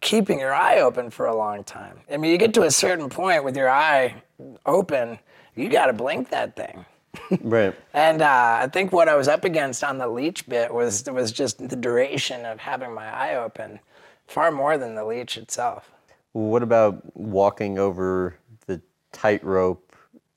keeping 0.00 0.40
your 0.40 0.52
eye 0.52 0.80
open 0.80 1.10
for 1.10 1.26
a 1.26 1.34
long 1.34 1.64
time. 1.64 2.00
I 2.12 2.16
mean, 2.16 2.30
you 2.32 2.38
get 2.38 2.52
to 2.54 2.62
a 2.62 2.70
certain 2.70 3.08
point 3.08 3.44
with 3.44 3.56
your 3.56 3.70
eye 3.70 4.22
open, 4.66 5.18
you 5.54 5.68
got 5.68 5.86
to 5.86 5.92
blink 5.92 6.30
that 6.30 6.56
thing. 6.56 6.84
Right. 7.42 7.74
And 7.92 8.22
uh, 8.22 8.58
I 8.62 8.68
think 8.68 8.92
what 8.92 9.08
I 9.08 9.16
was 9.16 9.28
up 9.28 9.44
against 9.44 9.84
on 9.84 9.98
the 9.98 10.08
leech 10.08 10.48
bit 10.48 10.72
was 10.72 11.04
was 11.10 11.30
just 11.30 11.66
the 11.68 11.76
duration 11.76 12.46
of 12.46 12.58
having 12.58 12.94
my 12.94 13.06
eye 13.06 13.36
open, 13.36 13.80
far 14.26 14.50
more 14.50 14.78
than 14.78 14.94
the 14.94 15.04
leech 15.04 15.36
itself. 15.36 15.90
What 16.32 16.62
about 16.62 17.14
walking 17.14 17.78
over 17.78 18.36
the 18.66 18.80
tightrope 19.12 19.91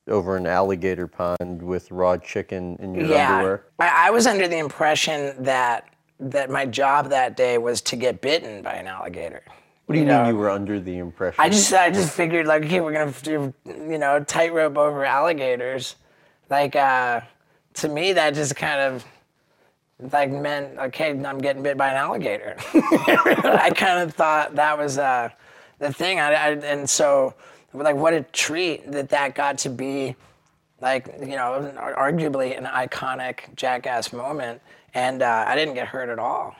over 0.07 0.37
an 0.37 0.45
alligator 0.45 1.07
pond 1.07 1.61
with 1.61 1.91
raw 1.91 2.17
chicken 2.17 2.75
in 2.79 2.93
your 2.93 3.05
yeah, 3.05 3.37
underwear. 3.37 3.63
I, 3.79 4.07
I 4.07 4.09
was 4.11 4.27
under 4.27 4.47
the 4.47 4.57
impression 4.57 5.43
that 5.43 5.89
that 6.19 6.49
my 6.49 6.65
job 6.65 7.09
that 7.09 7.35
day 7.35 7.57
was 7.57 7.81
to 7.81 7.95
get 7.95 8.21
bitten 8.21 8.61
by 8.61 8.73
an 8.73 8.87
alligator. 8.87 9.41
What 9.85 9.93
do 9.93 9.99
you, 9.99 10.05
You 10.05 10.11
mean 10.11 10.23
know, 10.23 10.29
you 10.29 10.37
were 10.37 10.49
under 10.49 10.79
the 10.79 10.97
impression? 10.97 11.39
I 11.39 11.49
just 11.49 11.73
I 11.73 11.89
just 11.91 12.13
figured 12.13 12.45
like 12.45 12.63
okay 12.65 12.81
we're 12.81 12.93
gonna 12.93 13.13
do 13.23 13.53
you 13.65 13.97
know 13.97 14.23
tightrope 14.23 14.77
over 14.77 15.03
alligators, 15.05 15.95
like 16.49 16.75
uh, 16.75 17.21
to 17.75 17.87
me 17.89 18.13
that 18.13 18.33
just 18.33 18.55
kind 18.55 18.79
of 18.79 19.05
like 20.11 20.31
meant 20.31 20.77
okay 20.77 21.11
I'm 21.11 21.39
getting 21.39 21.63
bit 21.63 21.77
by 21.77 21.89
an 21.89 21.97
alligator. 21.97 22.55
I 22.73 23.71
kind 23.75 24.01
of 24.01 24.13
thought 24.13 24.55
that 24.55 24.77
was 24.77 24.97
uh, 24.97 25.29
the 25.79 25.91
thing. 25.91 26.19
I, 26.19 26.33
I 26.33 26.49
and 26.51 26.89
so 26.89 27.33
like 27.83 27.95
what 27.95 28.13
a 28.13 28.21
treat 28.21 28.91
that 28.91 29.09
that 29.09 29.35
got 29.35 29.57
to 29.59 29.69
be 29.69 30.15
like 30.81 31.07
you 31.19 31.35
know 31.35 31.73
arguably 31.97 32.57
an 32.57 32.65
iconic 32.65 33.55
jackass 33.55 34.13
moment, 34.13 34.61
and 34.93 35.21
uh, 35.21 35.45
I 35.47 35.55
didn't 35.55 35.73
get 35.73 35.87
hurt 35.87 36.09
at 36.09 36.19
all. 36.19 36.55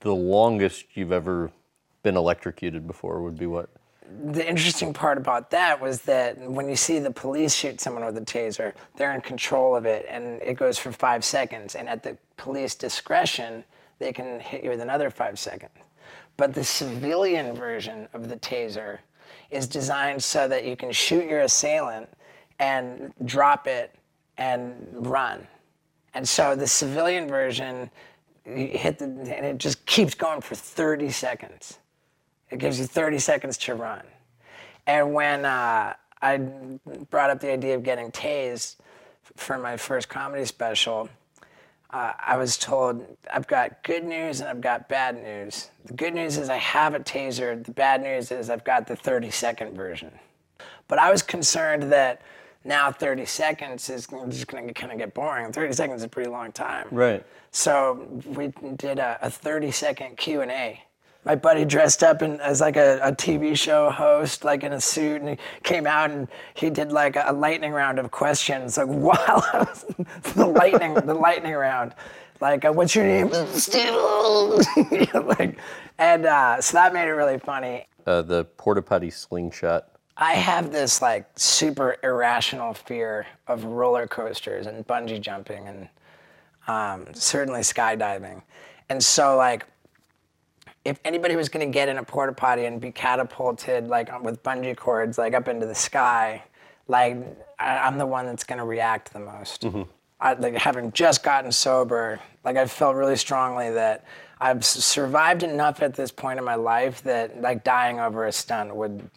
the 0.00 0.14
longest 0.14 0.84
you've 0.94 1.12
ever 1.12 1.50
been 2.02 2.16
electrocuted 2.16 2.86
before 2.86 3.22
would 3.22 3.38
be 3.38 3.46
what? 3.46 3.70
the 4.30 4.46
interesting 4.46 4.92
part 4.92 5.18
about 5.18 5.50
that 5.50 5.80
was 5.80 6.02
that 6.02 6.38
when 6.38 6.68
you 6.68 6.76
see 6.76 6.98
the 6.98 7.10
police 7.10 7.54
shoot 7.54 7.80
someone 7.80 8.04
with 8.04 8.16
a 8.16 8.20
taser, 8.20 8.72
they're 8.96 9.14
in 9.14 9.20
control 9.20 9.74
of 9.74 9.86
it 9.86 10.06
and 10.08 10.40
it 10.42 10.54
goes 10.54 10.78
for 10.78 10.92
five 10.92 11.24
seconds. 11.24 11.74
And 11.74 11.88
at 11.88 12.02
the 12.02 12.16
police 12.36 12.74
discretion, 12.74 13.64
they 13.98 14.12
can 14.12 14.40
hit 14.40 14.62
you 14.62 14.70
with 14.70 14.80
another 14.80 15.10
five 15.10 15.38
seconds. 15.38 15.72
But 16.36 16.52
the 16.54 16.64
civilian 16.64 17.54
version 17.54 18.08
of 18.12 18.28
the 18.28 18.36
taser 18.36 18.98
is 19.54 19.66
designed 19.66 20.22
so 20.22 20.48
that 20.48 20.64
you 20.64 20.76
can 20.76 20.90
shoot 20.92 21.26
your 21.26 21.40
assailant 21.40 22.08
and 22.58 23.12
drop 23.24 23.66
it 23.66 23.94
and 24.36 24.74
run. 24.92 25.46
And 26.14 26.28
so 26.28 26.54
the 26.54 26.66
civilian 26.66 27.28
version, 27.28 27.90
you 28.46 28.66
hit 28.66 28.98
the, 28.98 29.04
and 29.04 29.46
it 29.46 29.58
just 29.58 29.84
keeps 29.86 30.14
going 30.14 30.40
for 30.40 30.54
30 30.54 31.10
seconds. 31.10 31.78
It 32.50 32.58
gives 32.58 32.78
you 32.78 32.86
30 32.86 33.18
seconds 33.18 33.56
to 33.58 33.74
run. 33.74 34.02
And 34.86 35.14
when 35.14 35.44
uh, 35.44 35.94
I 36.20 36.36
brought 37.10 37.30
up 37.30 37.40
the 37.40 37.52
idea 37.52 37.74
of 37.74 37.82
getting 37.82 38.10
tased 38.10 38.76
for 39.36 39.58
my 39.58 39.76
first 39.76 40.08
comedy 40.08 40.44
special, 40.44 41.08
uh, 41.94 42.12
I 42.18 42.36
was 42.36 42.58
told 42.58 43.06
I've 43.32 43.46
got 43.46 43.84
good 43.84 44.04
news 44.04 44.40
and 44.40 44.48
I've 44.48 44.60
got 44.60 44.88
bad 44.88 45.22
news. 45.22 45.70
The 45.84 45.92
good 45.92 46.12
news 46.12 46.38
is 46.38 46.48
I 46.50 46.56
have 46.56 46.94
a 46.94 46.98
taser. 46.98 47.62
The 47.64 47.70
bad 47.70 48.02
news 48.02 48.32
is 48.32 48.50
I've 48.50 48.64
got 48.64 48.88
the 48.88 48.96
30 48.96 49.30
second 49.30 49.76
version. 49.76 50.10
But 50.88 50.98
I 50.98 51.12
was 51.12 51.22
concerned 51.22 51.84
that 51.92 52.20
now 52.64 52.90
30 52.90 53.26
seconds 53.26 53.88
is 53.90 54.08
just 54.08 54.48
going 54.48 54.66
to 54.66 54.74
kind 54.74 54.92
of 54.92 54.98
get 54.98 55.14
boring. 55.14 55.52
30 55.52 55.72
seconds 55.72 56.00
is 56.00 56.04
a 56.04 56.08
pretty 56.08 56.28
long 56.28 56.50
time. 56.50 56.88
Right. 56.90 57.24
So 57.52 58.08
we 58.26 58.48
did 58.74 58.98
a, 58.98 59.16
a 59.22 59.30
30 59.30 59.70
second 59.70 60.16
Q 60.16 60.40
and 60.40 60.50
A. 60.50 60.82
My 61.24 61.34
buddy 61.34 61.64
dressed 61.64 62.02
up 62.02 62.20
in, 62.20 62.38
as 62.40 62.60
like 62.60 62.76
a, 62.76 62.98
a 63.02 63.12
TV 63.12 63.56
show 63.56 63.90
host, 63.90 64.44
like 64.44 64.62
in 64.62 64.72
a 64.74 64.80
suit, 64.80 65.22
and 65.22 65.30
he 65.30 65.38
came 65.62 65.86
out 65.86 66.10
and 66.10 66.28
he 66.54 66.68
did 66.68 66.92
like 66.92 67.16
a, 67.16 67.24
a 67.28 67.32
lightning 67.32 67.72
round 67.72 67.98
of 67.98 68.10
questions, 68.10 68.76
like 68.76 68.86
while 68.88 69.44
I 69.52 69.58
was, 69.58 69.84
the 70.34 70.46
lightning, 70.46 70.94
the 70.94 71.14
lightning 71.14 71.54
round, 71.54 71.94
like 72.40 72.64
uh, 72.64 72.72
what's 72.72 72.94
your 72.94 73.04
name? 73.04 73.30
Steve. 73.52 73.94
like, 75.14 75.58
and 75.98 76.26
uh, 76.26 76.60
so 76.60 76.76
that 76.76 76.92
made 76.92 77.08
it 77.08 77.12
really 77.12 77.38
funny. 77.38 77.86
Uh, 78.06 78.20
the 78.20 78.44
porta 78.44 78.82
potty 78.82 79.10
slingshot. 79.10 79.88
I 80.16 80.34
have 80.34 80.70
this 80.70 81.02
like 81.02 81.26
super 81.36 81.96
irrational 82.02 82.74
fear 82.74 83.26
of 83.48 83.64
roller 83.64 84.06
coasters 84.06 84.66
and 84.66 84.86
bungee 84.86 85.20
jumping 85.20 85.66
and 85.66 85.88
um, 86.68 87.12
certainly 87.14 87.60
skydiving. 87.60 88.42
And 88.88 89.02
so 89.02 89.36
like 89.36 89.66
if 90.84 91.00
anybody 91.04 91.36
was 91.36 91.48
going 91.48 91.66
to 91.66 91.72
get 91.72 91.88
in 91.88 91.98
a 91.98 92.02
porta 92.02 92.32
potty 92.32 92.66
and 92.66 92.80
be 92.80 92.92
catapulted 92.92 93.88
like 93.88 94.22
with 94.22 94.42
bungee 94.42 94.76
cords 94.76 95.16
like 95.16 95.34
up 95.34 95.48
into 95.48 95.66
the 95.66 95.74
sky, 95.74 96.42
like 96.88 97.16
I, 97.58 97.78
I'm 97.78 97.98
the 97.98 98.06
one 98.06 98.26
that's 98.26 98.44
going 98.44 98.58
to 98.58 98.64
react 98.64 99.12
the 99.12 99.20
most. 99.20 99.62
Mm-hmm. 99.62 99.82
I, 100.20 100.34
like 100.34 100.54
having 100.54 100.92
just 100.92 101.22
gotten 101.22 101.50
sober, 101.52 102.20
like 102.44 102.56
I 102.56 102.66
felt 102.66 102.96
really 102.96 103.16
strongly 103.16 103.70
that 103.70 104.04
I've 104.40 104.64
survived 104.64 105.42
enough 105.42 105.80
at 105.80 105.94
this 105.94 106.10
point 106.10 106.38
in 106.38 106.44
my 106.44 106.56
life 106.56 107.02
that 107.04 107.40
like 107.40 107.64
dying 107.64 108.00
over 108.00 108.26
a 108.26 108.32
stunt 108.32 108.74
would 108.74 109.08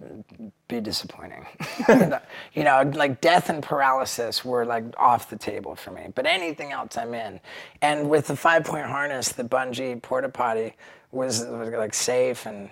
be 0.68 0.80
disappointing. 0.80 1.46
you 2.54 2.64
know, 2.64 2.90
like 2.96 3.20
death 3.20 3.50
and 3.50 3.62
paralysis 3.62 4.46
were 4.46 4.66
like 4.66 4.86
off 4.98 5.30
the 5.30 5.38
table 5.38 5.76
for 5.76 5.92
me, 5.92 6.08
but 6.16 6.26
anything 6.26 6.72
else 6.72 6.98
I'm 6.98 7.14
in. 7.14 7.40
And 7.82 8.10
with 8.10 8.28
the 8.28 8.36
five 8.36 8.64
point 8.64 8.86
harness, 8.86 9.30
the 9.30 9.44
bungee 9.44 10.02
porta 10.02 10.30
potty 10.30 10.76
was, 11.12 11.46
was 11.46 11.70
like 11.70 11.94
safe 11.94 12.46
and 12.46 12.70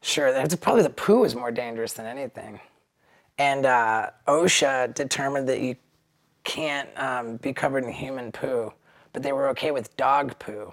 sure. 0.00 0.28
It's 0.28 0.54
probably 0.56 0.82
the 0.82 0.90
poo 0.90 1.20
was 1.20 1.34
more 1.34 1.50
dangerous 1.50 1.92
than 1.92 2.06
anything. 2.06 2.60
And 3.38 3.66
uh, 3.66 4.10
OSHA 4.28 4.94
determined 4.94 5.48
that 5.48 5.60
you 5.60 5.76
can't 6.44 6.88
um, 6.96 7.36
be 7.36 7.52
covered 7.52 7.84
in 7.84 7.92
human 7.92 8.32
poo, 8.32 8.72
but 9.12 9.22
they 9.22 9.32
were 9.32 9.48
okay 9.50 9.70
with 9.70 9.96
dog 9.96 10.38
poo. 10.38 10.72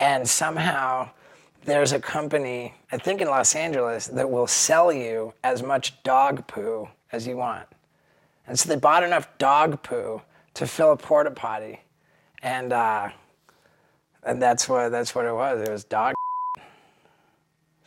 And 0.00 0.28
somehow 0.28 1.10
there's 1.64 1.92
a 1.92 2.00
company, 2.00 2.74
I 2.92 2.98
think 2.98 3.20
in 3.20 3.28
Los 3.28 3.54
Angeles, 3.54 4.06
that 4.08 4.30
will 4.30 4.46
sell 4.46 4.92
you 4.92 5.32
as 5.42 5.62
much 5.62 6.02
dog 6.02 6.46
poo 6.46 6.88
as 7.12 7.26
you 7.26 7.36
want. 7.36 7.66
And 8.46 8.58
so 8.58 8.68
they 8.68 8.76
bought 8.76 9.02
enough 9.02 9.36
dog 9.38 9.82
poo 9.82 10.22
to 10.54 10.66
fill 10.66 10.92
a 10.92 10.96
porta 10.96 11.30
potty. 11.30 11.80
And, 12.42 12.72
uh, 12.72 13.10
and 14.22 14.40
that's, 14.40 14.68
what, 14.68 14.90
that's 14.90 15.14
what 15.14 15.24
it 15.24 15.34
was. 15.34 15.66
It 15.66 15.70
was 15.70 15.84
dog. 15.84 16.15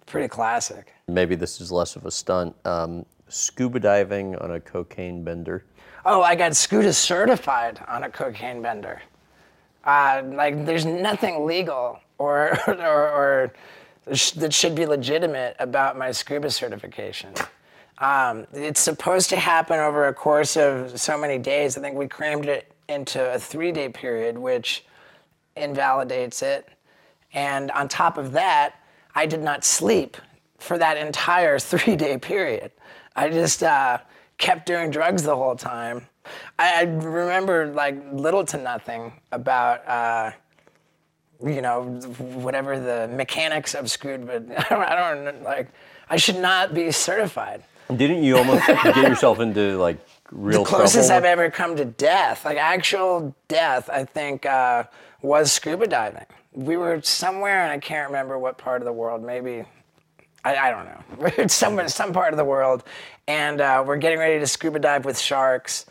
Pretty 0.09 0.27
classic. 0.27 0.93
Maybe 1.07 1.35
this 1.35 1.61
is 1.61 1.71
less 1.71 1.95
of 1.95 2.05
a 2.05 2.11
stunt. 2.11 2.55
Um, 2.65 3.05
scuba 3.27 3.79
diving 3.79 4.35
on 4.37 4.51
a 4.51 4.59
cocaine 4.59 5.23
bender. 5.23 5.65
Oh, 6.03 6.23
I 6.23 6.33
got 6.33 6.55
scuba 6.55 6.91
certified 6.93 7.79
on 7.87 8.03
a 8.03 8.09
cocaine 8.09 8.61
bender. 8.63 9.03
Uh, 9.83 10.23
like, 10.33 10.65
there's 10.65 10.85
nothing 10.85 11.45
legal 11.45 11.99
or, 12.17 12.57
or, 12.67 12.73
or 12.75 13.53
that 14.07 14.51
should 14.51 14.73
be 14.73 14.87
legitimate 14.87 15.55
about 15.59 15.95
my 15.95 16.11
scuba 16.11 16.49
certification. 16.49 17.31
Um, 17.99 18.47
it's 18.51 18.79
supposed 18.79 19.29
to 19.29 19.35
happen 19.35 19.77
over 19.77 20.07
a 20.07 20.13
course 20.13 20.57
of 20.57 20.99
so 20.99 21.19
many 21.19 21.37
days. 21.37 21.77
I 21.77 21.81
think 21.81 21.95
we 21.95 22.07
crammed 22.07 22.47
it 22.47 22.71
into 22.87 23.33
a 23.33 23.37
three 23.37 23.71
day 23.71 23.89
period, 23.89 24.39
which 24.39 24.85
invalidates 25.55 26.41
it. 26.41 26.67
And 27.33 27.69
on 27.71 27.87
top 27.87 28.17
of 28.17 28.31
that, 28.31 28.81
I 29.15 29.25
did 29.25 29.41
not 29.41 29.63
sleep 29.63 30.17
for 30.57 30.77
that 30.77 30.97
entire 30.97 31.59
three 31.69 31.95
day 31.95 32.17
period. 32.17 32.71
I 33.15 33.29
just 33.29 33.63
uh, 33.63 33.99
kept 34.37 34.65
doing 34.65 34.91
drugs 34.91 35.23
the 35.23 35.35
whole 35.35 35.55
time. 35.55 36.07
I, 36.57 36.81
I 36.81 36.83
remember 36.83 37.67
like 37.67 37.97
little 38.11 38.45
to 38.45 38.57
nothing 38.57 39.13
about, 39.31 39.87
uh, 39.87 40.31
you 41.43 41.61
know, 41.61 41.83
whatever 42.17 42.79
the 42.79 43.09
mechanics 43.13 43.73
of 43.75 43.89
scuba. 43.89 44.35
I 44.69 44.69
don't, 44.69 44.83
I 44.83 44.95
don't 44.95 45.43
like. 45.43 45.69
I 46.09 46.17
should 46.17 46.37
not 46.37 46.73
be 46.73 46.91
certified. 46.91 47.63
Didn't 47.95 48.23
you 48.23 48.37
almost 48.37 48.67
get 48.67 48.97
yourself 48.97 49.39
into 49.39 49.77
like 49.77 49.97
real 50.31 50.63
The 50.63 50.69
closest 50.69 51.09
I've 51.09 51.25
ever 51.25 51.49
come 51.49 51.75
to 51.75 51.85
death, 51.85 52.45
like 52.45 52.57
actual 52.57 53.35
death, 53.47 53.89
I 53.89 54.05
think 54.05 54.45
uh, 54.45 54.83
was 55.21 55.51
scuba 55.51 55.87
diving. 55.87 56.25
We 56.51 56.77
were 56.77 57.01
somewhere, 57.01 57.63
and 57.63 57.71
I 57.71 57.77
can't 57.79 58.07
remember 58.07 58.37
what 58.39 58.57
part 58.57 58.81
of 58.81 58.85
the 58.85 58.93
world. 58.93 59.23
Maybe 59.23 59.63
I, 60.43 60.55
I 60.55 60.71
don't 60.71 60.85
know. 60.85 61.31
We're 61.37 61.47
somewhere, 61.47 61.87
some 61.89 62.13
part 62.13 62.33
of 62.33 62.37
the 62.37 62.45
world, 62.45 62.83
and 63.27 63.61
uh, 63.61 63.83
we're 63.85 63.97
getting 63.97 64.19
ready 64.19 64.39
to 64.39 64.47
scuba 64.47 64.79
dive 64.79 65.05
with 65.05 65.19
sharks. 65.19 65.85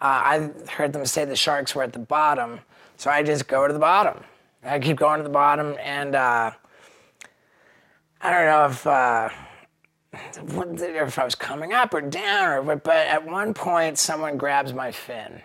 Uh, 0.00 0.04
I 0.04 0.50
heard 0.70 0.92
them 0.92 1.06
say 1.06 1.24
the 1.24 1.34
sharks 1.36 1.74
were 1.74 1.82
at 1.82 1.92
the 1.92 1.98
bottom, 1.98 2.60
so 2.96 3.10
I 3.10 3.22
just 3.22 3.48
go 3.48 3.66
to 3.66 3.72
the 3.72 3.78
bottom. 3.78 4.22
I 4.62 4.78
keep 4.78 4.98
going 4.98 5.18
to 5.18 5.24
the 5.24 5.30
bottom, 5.30 5.74
and 5.82 6.14
uh, 6.14 6.50
I 8.20 8.30
don't 8.30 8.46
know 8.46 8.66
if. 8.66 8.86
Uh, 8.86 9.28
what- 10.52 10.80
if 10.80 11.18
I 11.18 11.24
was 11.24 11.34
coming 11.34 11.72
up 11.72 11.92
or 11.92 12.00
down, 12.00 12.48
or 12.48 12.62
but, 12.62 12.84
but 12.84 12.96
at 12.96 13.26
one 13.26 13.52
point 13.52 13.98
someone 13.98 14.36
grabs 14.36 14.72
my 14.72 14.92
fin, 14.92 15.40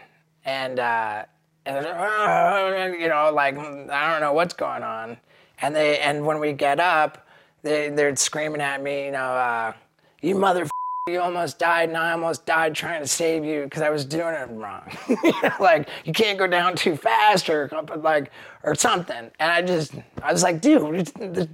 and 0.45 0.79
uh, 0.79 1.25
you 2.99 3.07
know 3.07 3.31
like 3.33 3.57
I 3.57 4.11
don't 4.11 4.21
know 4.21 4.33
what's 4.33 4.53
going 4.53 4.83
on, 4.83 5.17
and 5.61 5.75
they 5.75 5.99
and 5.99 6.25
when 6.25 6.39
we 6.39 6.53
get 6.53 6.79
up, 6.79 7.27
they 7.63 7.89
they're 7.89 8.15
screaming 8.15 8.61
at 8.61 8.81
me, 8.81 9.05
you 9.05 9.11
know, 9.11 9.19
uh, 9.19 9.73
you 10.21 10.35
mother. 10.35 10.67
You 11.07 11.21
almost 11.21 11.57
died, 11.57 11.89
and 11.89 11.97
I 11.97 12.11
almost 12.11 12.45
died 12.45 12.75
trying 12.75 13.01
to 13.01 13.07
save 13.07 13.43
you 13.43 13.63
because 13.63 13.81
I 13.81 13.89
was 13.89 14.05
doing 14.05 14.35
it 14.35 14.47
wrong. 14.51 14.95
You 15.23 15.41
know, 15.41 15.51
like 15.59 15.89
you 16.05 16.13
can't 16.13 16.37
go 16.37 16.45
down 16.45 16.75
too 16.75 16.95
fast, 16.95 17.49
or 17.49 17.67
like, 17.97 18.31
or 18.61 18.75
something. 18.75 19.31
And 19.39 19.51
I 19.51 19.63
just, 19.63 19.95
I 20.21 20.31
was 20.31 20.43
like, 20.43 20.61
dude, 20.61 21.07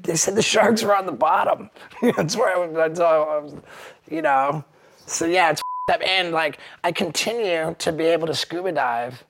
they 0.03 0.18
said 0.18 0.36
the 0.36 0.41
sharks 0.41 0.84
were 0.84 0.93
on 0.93 1.05
the 1.05 1.13
bottom. 1.13 1.70
that's 2.01 2.36
where 2.36 2.53
I 2.53 2.66
was. 2.66 2.76
That's 2.76 2.99
all 2.99 3.30
I 3.30 3.38
was, 3.38 3.53
you 4.11 4.22
know. 4.22 4.66
So 5.05 5.26
yeah, 5.26 5.51
it's 5.51 5.61
up. 5.91 6.01
And 6.05 6.32
like, 6.32 6.57
I 6.84 6.91
continue 6.91 7.76
to 7.78 7.91
be 7.91 8.05
able 8.05 8.28
to 8.28 8.36
scuba 8.36 8.74
dive. 8.74 9.24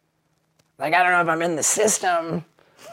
Like, 0.78 0.94
I 0.94 1.04
don't 1.04 1.12
know 1.12 1.22
if 1.22 1.28
I'm 1.28 1.42
in 1.42 1.56
the 1.56 1.64
system, 1.64 2.46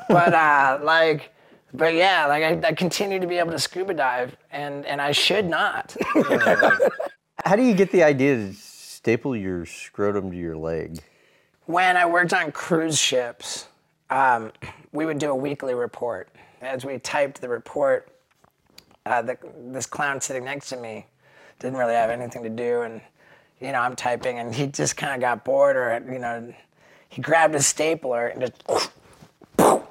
but 0.09 0.35
uh, 0.35 0.79
like, 0.83 1.33
but 1.75 1.95
yeah, 1.95 2.27
like 2.27 2.43
I, 2.43 2.69
I 2.69 2.73
continue 2.73 3.19
to 3.19 3.27
be 3.27 3.39
able 3.39 3.53
to 3.53 3.59
scuba 3.59 3.95
dive, 3.95 4.37
and 4.51 4.85
and 4.87 5.01
I 5.01 5.13
should 5.13 5.47
not. 5.47 5.97
How 7.45 7.57
do 7.57 7.63
you 7.63 7.75
get 7.75 7.91
the 7.91 8.03
idea 8.03 8.37
to 8.37 8.53
staple 8.53 9.35
your 9.35 9.65
scrotum 9.67 10.31
to 10.31 10.37
your 10.37 10.57
leg? 10.57 11.01
when 11.67 11.97
I 11.97 12.07
worked 12.07 12.33
on 12.33 12.53
cruise 12.53 12.99
ships, 12.99 13.69
um, 14.11 14.53
we 14.93 15.07
would 15.07 15.19
do 15.19 15.31
a 15.31 15.35
weekly 15.35 15.75
report. 15.75 16.29
As 16.61 16.85
we 16.85 16.99
typed 16.99 17.41
the 17.41 17.49
report, 17.49 18.09
uh, 19.07 19.23
the, 19.23 19.37
this 19.69 19.87
clown 19.87 20.21
sitting 20.21 20.45
next 20.45 20.69
to 20.69 20.77
me 20.77 21.07
didn't 21.59 21.77
really 21.77 21.95
have 21.95 22.11
anything 22.11 22.43
to 22.43 22.49
do, 22.49 22.83
and 22.83 23.01
you 23.61 23.73
know 23.73 23.81
I'm 23.81 23.97
typing, 23.97 24.39
and 24.39 24.55
he 24.55 24.67
just 24.67 24.97
kind 24.97 25.15
of 25.15 25.21
got 25.21 25.45
bored, 25.45 25.77
or 25.77 26.13
you 26.13 26.19
know, 26.19 26.55
he 27.13 27.21
grabbed 27.21 27.55
a 27.55 27.61
stapler 27.61 28.29
and 28.29 28.41
just, 28.41 28.89
and 29.59 29.83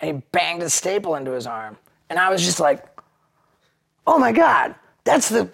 he 0.00 0.12
banged 0.30 0.62
a 0.62 0.70
staple 0.70 1.16
into 1.16 1.32
his 1.32 1.44
arm, 1.44 1.76
and 2.08 2.16
I 2.16 2.30
was 2.30 2.42
just 2.42 2.60
like, 2.60 2.86
oh 4.06 4.20
my 4.20 4.30
god, 4.30 4.76
that's 5.02 5.28
the 5.28 5.50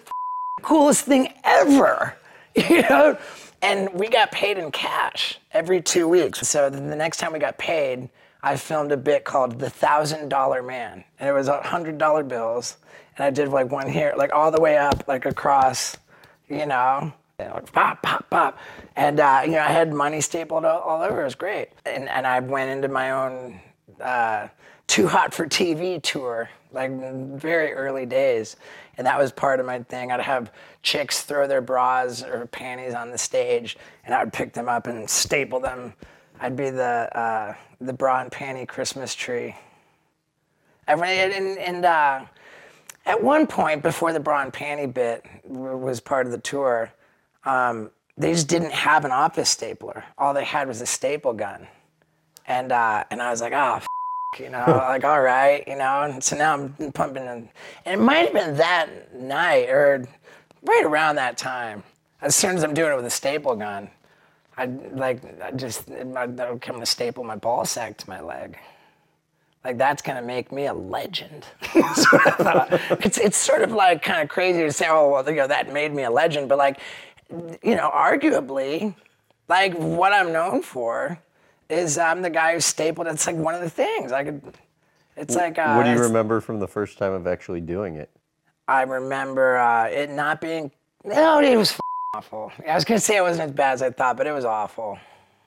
coolest 0.61 1.05
thing 1.05 1.33
ever, 1.43 2.15
you 2.55 2.83
know. 2.83 3.17
And 3.63 3.91
we 3.95 4.09
got 4.09 4.31
paid 4.31 4.59
in 4.59 4.69
cash 4.69 5.39
every 5.53 5.81
two 5.81 6.07
weeks. 6.07 6.47
So 6.47 6.69
the 6.69 6.79
next 6.95 7.17
time 7.17 7.33
we 7.33 7.39
got 7.39 7.57
paid, 7.57 8.09
I 8.43 8.55
filmed 8.55 8.91
a 8.91 8.97
bit 8.97 9.23
called 9.23 9.57
The 9.57 9.71
Thousand 9.71 10.29
Dollar 10.29 10.61
Man. 10.61 11.03
And 11.19 11.27
it 11.27 11.33
was 11.33 11.47
hundred 11.47 11.97
dollar 11.97 12.21
bills. 12.21 12.77
And 13.17 13.25
I 13.25 13.31
did 13.31 13.47
like 13.47 13.71
one 13.71 13.89
here, 13.89 14.13
like 14.15 14.33
all 14.33 14.51
the 14.51 14.61
way 14.61 14.77
up, 14.77 15.07
like 15.07 15.25
across, 15.25 15.97
you 16.47 16.67
know, 16.67 17.11
pop, 17.37 18.01
pop, 18.01 18.29
pop. 18.31 18.59
And, 18.95 19.19
uh, 19.19 19.41
you 19.45 19.51
know, 19.51 19.59
I 19.59 19.67
had 19.67 19.93
money 19.93 20.21
stapled 20.21 20.65
all, 20.65 20.79
all 20.79 21.03
over. 21.03 21.21
It 21.21 21.25
was 21.25 21.35
great. 21.35 21.69
And, 21.85 22.09
and 22.09 22.25
I 22.25 22.39
went 22.39 22.71
into 22.71 22.87
my 22.87 23.11
own 23.11 23.59
uh, 24.01 24.47
Too 24.87 25.07
Hot 25.07 25.35
for 25.35 25.45
TV 25.45 26.01
tour, 26.01 26.49
like 26.71 26.91
very 26.91 27.73
early 27.73 28.07
days. 28.07 28.55
And 28.97 29.05
that 29.05 29.19
was 29.19 29.31
part 29.31 29.59
of 29.59 29.67
my 29.67 29.83
thing. 29.83 30.11
I'd 30.11 30.19
have 30.19 30.51
chicks 30.81 31.21
throw 31.21 31.47
their 31.47 31.61
bras 31.61 32.23
or 32.23 32.47
panties 32.47 32.95
on 32.95 33.11
the 33.11 33.17
stage, 33.19 33.77
and 34.03 34.15
I 34.15 34.23
would 34.23 34.33
pick 34.33 34.53
them 34.53 34.67
up 34.67 34.87
and 34.87 35.07
staple 35.07 35.59
them. 35.59 35.93
I'd 36.39 36.55
be 36.55 36.71
the 36.71 37.15
uh, 37.15 37.53
the 37.79 37.93
bra 37.93 38.21
and 38.21 38.31
panty 38.31 38.67
Christmas 38.67 39.13
tree. 39.13 39.55
And, 40.87 40.99
and, 41.01 41.57
and 41.59 41.85
uh, 41.85 42.25
at 43.05 43.21
one 43.21 43.45
point, 43.45 43.83
before 43.83 44.13
the 44.13 44.19
bra 44.19 44.41
and 44.41 44.51
panty 44.51 44.91
bit 44.91 45.23
was 45.43 45.99
part 45.99 46.25
of 46.25 46.31
the 46.31 46.39
tour, 46.39 46.91
um, 47.47 47.91
they 48.17 48.33
just 48.33 48.47
didn't 48.47 48.73
have 48.73 49.05
an 49.05 49.11
office 49.11 49.49
stapler. 49.49 50.03
All 50.17 50.33
they 50.33 50.43
had 50.43 50.67
was 50.67 50.81
a 50.81 50.85
staple 50.85 51.33
gun, 51.33 51.67
and 52.45 52.71
uh, 52.71 53.03
and 53.09 53.21
I 53.21 53.31
was 53.31 53.41
like, 53.41 53.53
oh. 53.53 53.75
F- 53.77 53.87
you 54.39 54.49
know, 54.49 54.65
like 54.67 55.03
all 55.03 55.21
right, 55.21 55.63
you 55.67 55.77
know, 55.77 56.03
and 56.03 56.23
so 56.23 56.35
now 56.35 56.53
I'm 56.53 56.91
pumping, 56.91 57.23
and, 57.23 57.49
and 57.85 58.01
it 58.01 58.03
might 58.03 58.25
have 58.25 58.33
been 58.33 58.57
that 58.57 59.15
night 59.15 59.69
or 59.69 60.05
right 60.63 60.83
around 60.85 61.15
that 61.15 61.37
time. 61.37 61.81
As 62.21 62.35
soon 62.35 62.55
as 62.57 62.63
I'm 62.63 62.73
doing 62.73 62.91
it 62.91 62.95
with 62.95 63.05
a 63.05 63.09
staple 63.09 63.55
gun, 63.55 63.89
I 64.57 64.65
like 64.65 65.21
I 65.41 65.51
just 65.51 65.85
that'll 65.87 66.59
come 66.59 66.79
to 66.79 66.85
staple 66.85 67.23
my 67.23 67.35
ball 67.35 67.63
sack 67.65 67.97
to 67.97 68.09
my 68.09 68.21
leg. 68.21 68.57
Like 69.63 69.77
that's 69.77 70.01
gonna 70.01 70.21
make 70.21 70.51
me 70.51 70.65
a 70.65 70.73
legend. 70.73 71.45
it's 71.75 73.17
it's 73.17 73.37
sort 73.37 73.61
of 73.61 73.71
like 73.71 74.01
kind 74.01 74.21
of 74.21 74.29
crazy 74.29 74.61
to 74.63 74.71
say, 74.71 74.87
oh 74.89 75.11
well, 75.11 75.29
you 75.29 75.35
know, 75.35 75.47
that 75.47 75.71
made 75.71 75.93
me 75.93 76.03
a 76.03 76.11
legend, 76.11 76.49
but 76.49 76.57
like, 76.57 76.79
you 77.29 77.75
know, 77.75 77.91
arguably, 77.93 78.95
like 79.47 79.73
what 79.75 80.13
I'm 80.13 80.31
known 80.31 80.61
for 80.61 81.19
is 81.69 81.97
I'm 81.97 82.21
the 82.21 82.29
guy 82.29 82.53
who 82.53 82.59
stapled. 82.59 83.07
It's 83.07 83.27
like 83.27 83.35
one 83.35 83.55
of 83.55 83.61
the 83.61 83.69
things. 83.69 84.11
I 84.11 84.23
could. 84.23 84.41
It's 85.15 85.35
like. 85.35 85.57
Uh, 85.57 85.75
what 85.75 85.83
do 85.83 85.91
you 85.91 85.99
remember 85.99 86.41
from 86.41 86.59
the 86.59 86.67
first 86.67 86.97
time 86.97 87.13
of 87.13 87.27
actually 87.27 87.61
doing 87.61 87.95
it? 87.95 88.09
I 88.67 88.83
remember 88.83 89.57
uh, 89.57 89.87
it 89.87 90.09
not 90.09 90.41
being. 90.41 90.71
No, 91.03 91.39
it 91.39 91.55
was 91.55 91.71
f- 91.71 91.79
awful. 92.15 92.51
I 92.67 92.75
was 92.75 92.85
gonna 92.85 92.99
say 92.99 93.17
it 93.17 93.21
wasn't 93.21 93.49
as 93.49 93.55
bad 93.55 93.73
as 93.73 93.81
I 93.81 93.89
thought, 93.91 94.17
but 94.17 94.27
it 94.27 94.31
was 94.31 94.45
awful. 94.45 94.97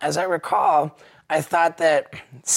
As 0.01 0.17
I 0.17 0.25
recall, 0.25 0.97
I 1.29 1.41
thought 1.41 1.77
that 1.79 2.13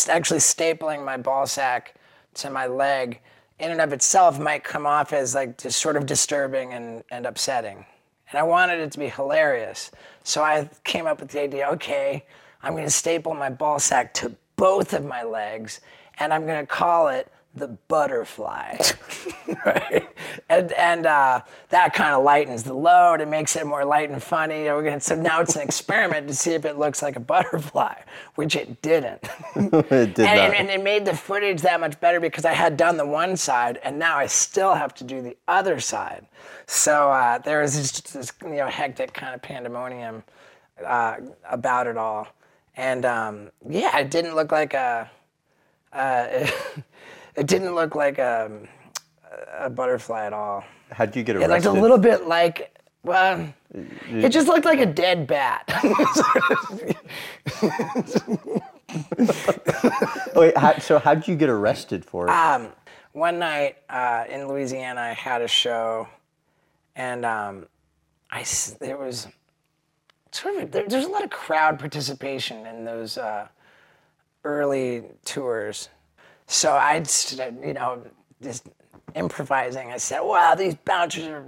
actually 0.07 0.39
stapling 0.39 1.03
my 1.03 1.17
ball 1.17 1.45
sack 1.45 1.95
to 2.35 2.49
my 2.49 2.67
leg, 2.67 3.19
in 3.59 3.71
and 3.71 3.81
of 3.81 3.93
itself, 3.93 4.39
might 4.39 4.63
come 4.63 4.85
off 4.85 5.13
as 5.13 5.35
like 5.35 5.57
just 5.57 5.79
sort 5.79 5.95
of 5.97 6.05
disturbing 6.05 6.73
and, 6.73 7.03
and 7.11 7.25
upsetting. 7.25 7.85
And 8.33 8.39
I 8.39 8.43
wanted 8.43 8.79
it 8.79 8.91
to 8.93 8.99
be 8.99 9.09
hilarious, 9.09 9.91
so 10.23 10.43
I 10.43 10.67
came 10.83 11.05
up 11.05 11.19
with 11.21 11.29
the 11.29 11.41
idea. 11.41 11.69
Okay, 11.69 12.25
I'm 12.63 12.75
gonna 12.75 12.89
staple 12.89 13.35
my 13.35 13.51
ball 13.51 13.77
sack 13.77 14.13
to 14.15 14.35
both 14.55 14.93
of 14.93 15.05
my 15.05 15.21
legs, 15.21 15.81
and 16.17 16.33
I'm 16.33 16.47
gonna 16.47 16.65
call 16.65 17.09
it 17.09 17.31
the 17.55 17.67
butterfly. 17.87 18.77
right? 19.65 20.07
And, 20.49 20.71
and 20.73 21.05
uh, 21.05 21.41
that 21.69 21.93
kind 21.93 22.13
of 22.13 22.23
lightens 22.23 22.63
the 22.63 22.73
load. 22.73 23.21
It 23.21 23.27
makes 23.27 23.55
it 23.55 23.65
more 23.65 23.85
light 23.85 24.09
and 24.09 24.21
funny. 24.21 24.67
And 24.67 24.75
we're 24.75 24.83
gonna, 24.83 24.99
so 24.99 25.15
now 25.15 25.41
it's 25.41 25.55
an 25.55 25.61
experiment 25.61 26.27
to 26.27 26.33
see 26.33 26.53
if 26.53 26.65
it 26.65 26.77
looks 26.77 27.01
like 27.01 27.15
a 27.15 27.19
butterfly, 27.19 27.95
which 28.35 28.55
it 28.55 28.81
didn't. 28.81 29.27
it 29.55 30.15
did 30.15 30.19
and, 30.19 30.51
not. 30.51 30.55
and 30.55 30.69
it 30.69 30.83
made 30.83 31.05
the 31.05 31.15
footage 31.15 31.61
that 31.61 31.79
much 31.79 31.99
better 31.99 32.19
because 32.19 32.45
I 32.45 32.53
had 32.53 32.75
done 32.77 32.97
the 32.97 33.05
one 33.05 33.37
side 33.37 33.79
and 33.83 33.99
now 33.99 34.17
I 34.17 34.25
still 34.25 34.73
have 34.73 34.93
to 34.95 35.03
do 35.03 35.21
the 35.21 35.37
other 35.47 35.79
side. 35.79 36.25
So 36.65 37.11
uh, 37.11 37.37
there 37.39 37.61
was 37.61 37.75
just 37.75 38.13
this 38.13 38.31
you 38.41 38.55
know 38.55 38.67
hectic 38.67 39.13
kind 39.13 39.35
of 39.35 39.41
pandemonium 39.41 40.23
uh, 40.85 41.17
about 41.49 41.87
it 41.87 41.97
all, 41.97 42.27
and 42.75 43.05
um, 43.05 43.51
yeah, 43.67 43.97
it 43.99 44.09
didn't 44.09 44.35
look 44.35 44.51
like 44.51 44.73
a. 44.73 45.09
Uh, 45.91 46.47
it, 47.35 47.47
didn't 47.47 47.75
look 47.75 47.95
like 47.95 48.17
a, 48.19 48.51
a 49.57 49.69
butterfly 49.69 50.25
at 50.25 50.33
all. 50.33 50.63
How'd 50.91 51.15
you 51.15 51.23
get 51.23 51.35
arrested? 51.35 51.51
It 51.51 51.53
looked 51.53 51.77
a 51.77 51.81
little 51.81 51.97
bit 51.97 52.27
like 52.27 52.73
well, 53.03 53.53
it 53.73 54.29
just 54.29 54.47
looked 54.47 54.65
like 54.65 54.79
a 54.79 54.85
dead 55.03 55.27
bat. 55.27 55.67
Wait, 60.35 60.57
how, 60.57 60.77
so 60.79 60.99
how'd 60.99 61.27
you 61.27 61.35
get 61.35 61.49
arrested 61.49 62.05
for 62.05 62.27
it? 62.27 62.31
Um, 62.31 62.69
one 63.11 63.39
night 63.39 63.77
uh, 63.89 64.23
in 64.29 64.47
Louisiana, 64.47 65.01
I 65.01 65.13
had 65.13 65.41
a 65.41 65.47
show, 65.47 66.07
and 66.95 67.25
um, 67.25 67.65
I 68.31 68.45
there 68.79 68.97
was 68.97 69.27
sort 70.31 70.55
of 70.55 70.71
there, 70.71 70.87
there's 70.87 71.05
a 71.05 71.09
lot 71.09 71.23
of 71.23 71.29
crowd 71.29 71.79
participation 71.79 72.65
in 72.65 72.85
those 72.85 73.17
uh, 73.17 73.47
early 74.45 75.03
tours. 75.25 75.89
So 76.47 76.73
I'd 76.73 77.09
you 77.63 77.73
know 77.73 78.03
just 78.41 78.69
improvising. 79.15 79.91
I 79.91 79.97
said, 79.97 80.21
"Wow, 80.21 80.55
these 80.55 80.75
bouncers 80.75 81.27
are 81.27 81.45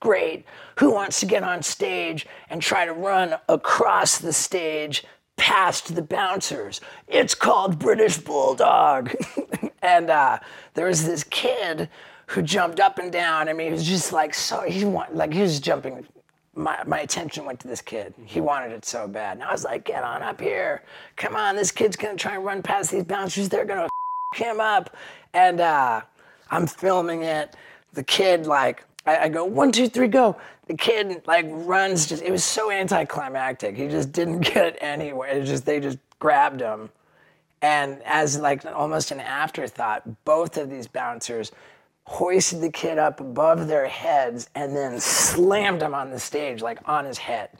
great. 0.00 0.44
Who 0.78 0.92
wants 0.92 1.20
to 1.20 1.26
get 1.26 1.42
on 1.42 1.62
stage 1.62 2.26
and 2.50 2.62
try 2.62 2.84
to 2.84 2.92
run 2.92 3.36
across 3.48 4.18
the 4.18 4.32
stage 4.32 5.04
past 5.36 5.94
the 5.94 6.02
bouncers? 6.02 6.80
It's 7.06 7.34
called 7.34 7.78
British 7.78 8.18
Bulldog." 8.18 9.14
and 9.82 10.10
uh, 10.10 10.38
there 10.74 10.86
was 10.86 11.04
this 11.04 11.24
kid 11.24 11.88
who 12.26 12.42
jumped 12.42 12.78
up 12.78 12.98
and 12.98 13.10
down. 13.10 13.48
I 13.48 13.52
mean, 13.52 13.68
he 13.68 13.72
was 13.72 13.86
just 13.86 14.12
like 14.12 14.34
so. 14.34 14.62
He 14.62 14.84
want 14.84 15.14
like 15.14 15.32
he 15.32 15.42
was 15.42 15.60
jumping. 15.60 16.06
My, 16.54 16.82
my 16.86 17.00
attention 17.00 17.44
went 17.44 17.60
to 17.60 17.68
this 17.68 17.80
kid. 17.80 18.14
He 18.24 18.40
wanted 18.40 18.72
it 18.72 18.84
so 18.84 19.06
bad. 19.06 19.36
And 19.36 19.44
I 19.44 19.52
was 19.52 19.62
like, 19.62 19.84
get 19.84 20.02
on 20.02 20.22
up 20.22 20.40
here. 20.40 20.82
Come 21.16 21.36
on, 21.36 21.54
this 21.54 21.70
kid's 21.70 21.96
gonna 21.96 22.16
try 22.16 22.34
and 22.34 22.44
run 22.44 22.62
past 22.62 22.90
these 22.90 23.04
bouncers. 23.04 23.48
They're 23.48 23.64
gonna 23.64 23.88
him 24.34 24.60
up. 24.60 24.96
And 25.34 25.60
uh, 25.60 26.02
I'm 26.50 26.66
filming 26.66 27.22
it. 27.22 27.54
The 27.92 28.02
kid, 28.02 28.46
like, 28.46 28.84
I, 29.06 29.16
I 29.18 29.28
go, 29.28 29.44
one, 29.44 29.72
two, 29.72 29.88
three, 29.88 30.08
go. 30.08 30.36
The 30.66 30.76
kid, 30.76 31.22
like, 31.26 31.46
runs 31.48 32.06
just, 32.06 32.22
it 32.22 32.30
was 32.30 32.44
so 32.44 32.70
anticlimactic. 32.70 33.76
He 33.76 33.88
just 33.88 34.12
didn't 34.12 34.40
get 34.54 34.66
it 34.66 34.78
anywhere. 34.80 35.28
It 35.28 35.44
just, 35.44 35.64
they 35.64 35.80
just 35.80 35.98
grabbed 36.18 36.60
him. 36.60 36.90
And 37.60 38.00
as, 38.04 38.38
like, 38.38 38.64
almost 38.66 39.10
an 39.10 39.20
afterthought, 39.20 40.02
both 40.24 40.56
of 40.56 40.70
these 40.70 40.86
bouncers 40.86 41.50
hoisted 42.04 42.60
the 42.60 42.70
kid 42.70 42.98
up 42.98 43.20
above 43.20 43.66
their 43.66 43.86
heads 43.86 44.48
and 44.54 44.74
then 44.74 45.00
slammed 45.00 45.82
him 45.82 45.94
on 45.94 46.10
the 46.10 46.20
stage, 46.20 46.62
like, 46.62 46.78
on 46.88 47.04
his 47.04 47.18
head 47.18 47.50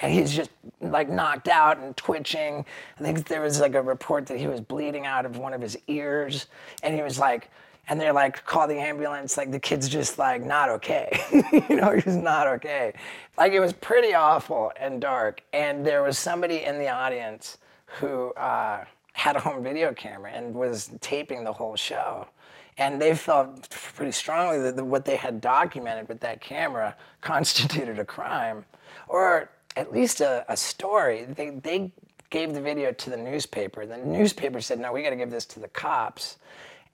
and 0.00 0.12
he's 0.12 0.34
just 0.34 0.50
like 0.80 1.08
knocked 1.08 1.48
out 1.48 1.78
and 1.78 1.96
twitching. 1.96 2.64
I 2.98 3.02
think 3.02 3.26
there 3.26 3.40
was 3.40 3.60
like 3.60 3.74
a 3.74 3.82
report 3.82 4.26
that 4.26 4.38
he 4.38 4.46
was 4.46 4.60
bleeding 4.60 5.06
out 5.06 5.26
of 5.26 5.38
one 5.38 5.52
of 5.52 5.60
his 5.60 5.76
ears, 5.88 6.46
and 6.82 6.94
he 6.94 7.02
was 7.02 7.18
like, 7.18 7.50
and 7.88 8.00
they're 8.00 8.12
like, 8.12 8.44
call 8.44 8.68
the 8.68 8.78
ambulance. 8.78 9.36
Like 9.36 9.50
the 9.50 9.58
kid's 9.58 9.88
just 9.88 10.18
like 10.18 10.44
not 10.44 10.68
okay, 10.68 11.20
you 11.68 11.76
know, 11.76 11.92
he's 11.92 12.16
not 12.16 12.46
okay. 12.46 12.92
Like 13.36 13.52
it 13.52 13.60
was 13.60 13.72
pretty 13.72 14.14
awful 14.14 14.72
and 14.78 15.00
dark, 15.00 15.42
and 15.52 15.84
there 15.84 16.02
was 16.02 16.18
somebody 16.18 16.64
in 16.64 16.78
the 16.78 16.88
audience 16.88 17.58
who 17.86 18.32
uh, 18.34 18.84
had 19.12 19.34
a 19.34 19.40
home 19.40 19.62
video 19.62 19.92
camera 19.92 20.30
and 20.30 20.54
was 20.54 20.90
taping 21.00 21.42
the 21.42 21.52
whole 21.52 21.74
show. 21.76 22.28
And 22.76 23.02
they 23.02 23.16
felt 23.16 23.68
pretty 23.70 24.12
strongly 24.12 24.60
that 24.60 24.76
the, 24.76 24.84
what 24.84 25.04
they 25.04 25.16
had 25.16 25.40
documented 25.40 26.08
with 26.08 26.20
that 26.20 26.40
camera 26.40 26.94
constituted 27.20 27.98
a 27.98 28.04
crime, 28.04 28.64
or 29.08 29.50
at 29.78 29.92
least 29.92 30.20
a, 30.20 30.44
a 30.48 30.56
story. 30.56 31.24
They, 31.24 31.50
they 31.50 31.92
gave 32.30 32.52
the 32.52 32.60
video 32.60 32.92
to 32.92 33.10
the 33.10 33.16
newspaper. 33.16 33.86
The 33.86 33.96
newspaper 33.96 34.60
said, 34.60 34.80
no, 34.80 34.92
we 34.92 35.02
got 35.02 35.10
to 35.10 35.16
give 35.16 35.30
this 35.30 35.46
to 35.46 35.60
the 35.60 35.68
cops. 35.68 36.36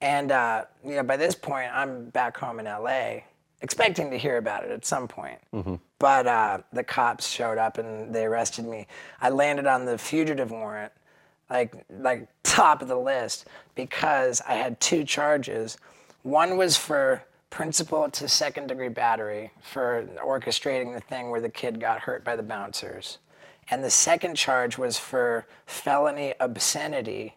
And 0.01 0.31
uh, 0.31 0.65
you 0.85 0.97
know, 0.97 1.03
by 1.03 1.17
this 1.17 1.35
point, 1.35 1.71
I'm 1.73 2.11
back 2.11 2.37
home 2.37 2.61
in 2.61 2.67
LA, 2.67 3.21
expecting 3.63 4.11
to 4.11 4.19
hear 4.19 4.37
about 4.37 4.65
it 4.65 4.71
at 4.71 4.85
some 4.85 5.09
point. 5.09 5.39
But 5.99 6.27
uh, 6.27 6.59
the 6.73 6.85
cops 6.85 7.27
showed 7.27 7.57
up 7.57 7.79
and 7.79 8.15
they 8.15 8.27
arrested 8.27 8.67
me. 8.67 8.87
I 9.21 9.31
landed 9.31 9.67
on 9.67 9.87
the 9.87 9.97
fugitive 9.97 10.51
warrant, 10.51 10.93
like 11.49 11.75
like 11.89 12.29
top 12.43 12.83
of 12.83 12.89
the 12.89 12.99
list, 12.99 13.47
because 13.75 14.43
I 14.47 14.55
had 14.55 14.79
two 14.81 15.05
charges. 15.05 15.79
One 16.23 16.59
was 16.59 16.77
for 16.77 17.23
principal 17.55 18.11
to 18.11 18.27
second 18.27 18.67
degree 18.67 18.89
battery 18.89 19.49
for 19.63 20.09
orchestrating 20.27 20.93
the 20.93 21.01
thing 21.01 21.31
where 21.31 21.41
the 21.41 21.49
kid 21.49 21.79
got 21.79 22.01
hurt 22.01 22.25
by 22.25 22.35
the 22.35 22.43
bouncers. 22.43 23.19
And 23.71 23.83
the 23.83 23.91
second 23.91 24.35
charge 24.35 24.77
was 24.77 24.99
for 24.99 25.47
felony 25.65 26.35
obscenity 26.41 27.37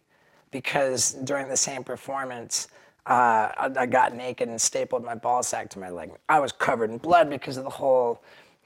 because 0.49 1.11
during 1.23 1.49
the 1.49 1.55
same 1.55 1.83
performance, 1.83 2.67
uh, 3.05 3.51
I, 3.55 3.71
I 3.77 3.85
got 3.85 4.15
naked 4.15 4.49
and 4.49 4.59
stapled 4.59 5.05
my 5.05 5.13
ball 5.13 5.43
sack 5.43 5.69
to 5.69 5.79
my 5.79 5.91
leg. 5.91 6.09
I 6.27 6.39
was 6.39 6.51
covered 6.51 6.89
in 6.89 6.97
blood 6.97 7.29
because 7.29 7.57
of 7.57 7.63
the 7.63 7.69
whole, 7.69 8.23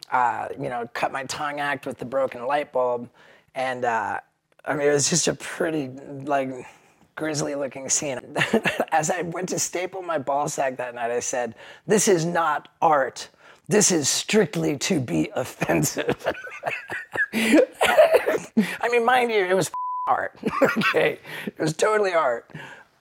uh, 0.10 0.48
you 0.58 0.70
know, 0.70 0.90
cut 0.94 1.12
my 1.12 1.26
tongue 1.26 1.60
act 1.60 1.86
with 1.86 1.98
the 1.98 2.06
broken 2.06 2.48
light 2.48 2.72
bulb. 2.72 3.10
And 3.56 3.84
uh, 3.84 4.22
I 4.64 4.74
mean, 4.74 4.88
it 4.88 4.94
was 4.94 5.10
just 5.10 5.28
a 5.28 5.34
pretty, 5.34 5.90
like, 6.24 6.66
grisly 7.22 7.54
looking 7.54 7.88
scene. 7.88 8.20
As 8.92 9.12
I 9.12 9.22
went 9.22 9.50
to 9.50 9.60
staple 9.60 10.02
my 10.02 10.18
ball 10.18 10.50
sack 10.50 10.78
that 10.78 10.96
night, 10.96 11.12
I 11.12 11.20
said, 11.20 11.54
This 11.86 12.08
is 12.08 12.26
not 12.26 12.70
art. 12.82 13.30
This 13.68 13.92
is 13.92 14.10
strictly 14.10 14.76
to 14.80 15.00
be 15.00 15.30
offensive. 15.36 16.26
I 17.32 18.90
mean, 18.90 19.06
mind 19.06 19.30
you, 19.30 19.46
it 19.46 19.54
was 19.54 19.70
art. 20.08 20.40
okay, 20.78 21.20
it 21.46 21.60
was 21.60 21.74
totally 21.74 22.12
art. 22.12 22.50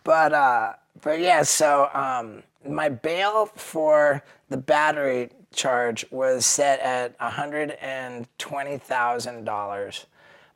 But 0.05 0.35
uh, 0.35 0.75
but 1.01 1.21
yeah, 1.21 1.43
so 1.43 1.89
um, 1.95 2.43
my 2.69 2.91
bail 2.91 3.47
for 3.47 4.23
the 4.51 4.59
battery 4.59 5.31
charge 5.55 6.05
was 6.11 6.45
set 6.45 6.79
at 6.81 7.17
hundred 7.19 7.71
and 7.81 8.29
twenty 8.37 8.77
thousand 8.77 9.45
dollars. 9.45 10.05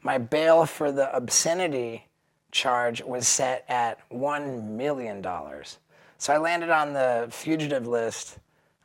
My 0.02 0.18
bail 0.18 0.66
for 0.66 0.92
the 0.92 1.10
obscenity 1.16 2.08
charge 2.54 3.02
was 3.02 3.28
set 3.28 3.64
at 3.68 3.98
one 4.08 4.76
million 4.76 5.20
dollars. 5.20 5.78
So 6.16 6.32
I 6.32 6.38
landed 6.38 6.70
on 6.70 6.94
the 6.94 7.26
fugitive 7.30 7.86
list 7.86 8.38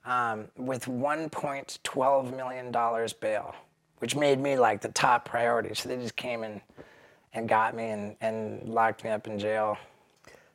um, 0.03 0.47
with 0.57 0.85
1.12 0.85 2.35
million 2.35 2.71
dollars 2.71 3.13
bail, 3.13 3.55
which 3.99 4.15
made 4.15 4.39
me 4.39 4.57
like 4.57 4.81
the 4.81 4.89
top 4.89 5.23
priority. 5.23 5.73
So 5.75 5.87
they 5.87 5.97
just 5.97 6.17
came 6.17 6.43
and 6.43 6.59
and 7.33 7.47
got 7.47 7.75
me 7.75 7.89
and, 7.89 8.15
and 8.21 8.67
locked 8.67 9.03
me 9.03 9.11
up 9.11 9.27
in 9.27 9.37
jail. 9.37 9.77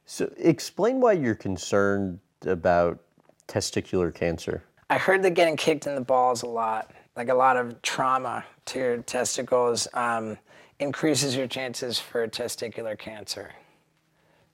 So 0.06 0.30
explain 0.36 1.00
why 1.00 1.12
you're 1.12 1.36
concerned 1.36 2.18
about 2.44 2.98
testicular 3.46 4.12
cancer. 4.12 4.64
I 4.90 4.98
heard 4.98 5.22
that 5.22 5.30
getting 5.34 5.56
kicked 5.56 5.86
in 5.86 5.94
the 5.94 6.00
balls 6.00 6.42
a 6.42 6.48
lot, 6.48 6.90
like 7.16 7.28
a 7.28 7.34
lot 7.34 7.56
of 7.56 7.80
trauma 7.82 8.44
to 8.66 8.78
your 8.78 8.96
testicles, 8.98 9.86
um, 9.94 10.36
increases 10.78 11.36
your 11.36 11.46
chances 11.46 11.98
for 11.98 12.26
testicular 12.28 12.98
cancer. 12.98 13.52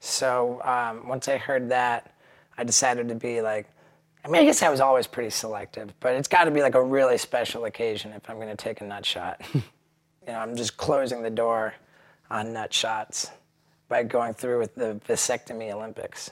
So 0.00 0.60
um, 0.64 1.08
once 1.08 1.28
I 1.28 1.36
heard 1.36 1.68
that, 1.70 2.14
I 2.56 2.64
decided 2.64 3.08
to 3.08 3.14
be 3.14 3.40
like, 3.40 3.68
I 4.24 4.28
mean, 4.28 4.42
I 4.42 4.44
guess 4.44 4.62
I 4.62 4.68
was 4.68 4.80
always 4.80 5.06
pretty 5.06 5.30
selective, 5.30 5.94
but 6.00 6.14
it's 6.14 6.28
got 6.28 6.44
to 6.44 6.50
be 6.50 6.60
like 6.60 6.74
a 6.74 6.82
really 6.82 7.16
special 7.16 7.64
occasion 7.64 8.12
if 8.12 8.28
I'm 8.28 8.36
going 8.36 8.48
to 8.48 8.56
take 8.56 8.80
a 8.80 8.84
nut 8.84 9.04
shot. 9.06 9.40
you 9.54 9.62
know, 10.26 10.38
I'm 10.38 10.56
just 10.56 10.76
closing 10.76 11.22
the 11.22 11.30
door 11.30 11.74
on 12.30 12.52
nut 12.52 12.72
shots 12.72 13.30
by 13.88 14.02
going 14.02 14.34
through 14.34 14.58
with 14.58 14.74
the 14.74 15.00
vasectomy 15.08 15.72
Olympics. 15.72 16.30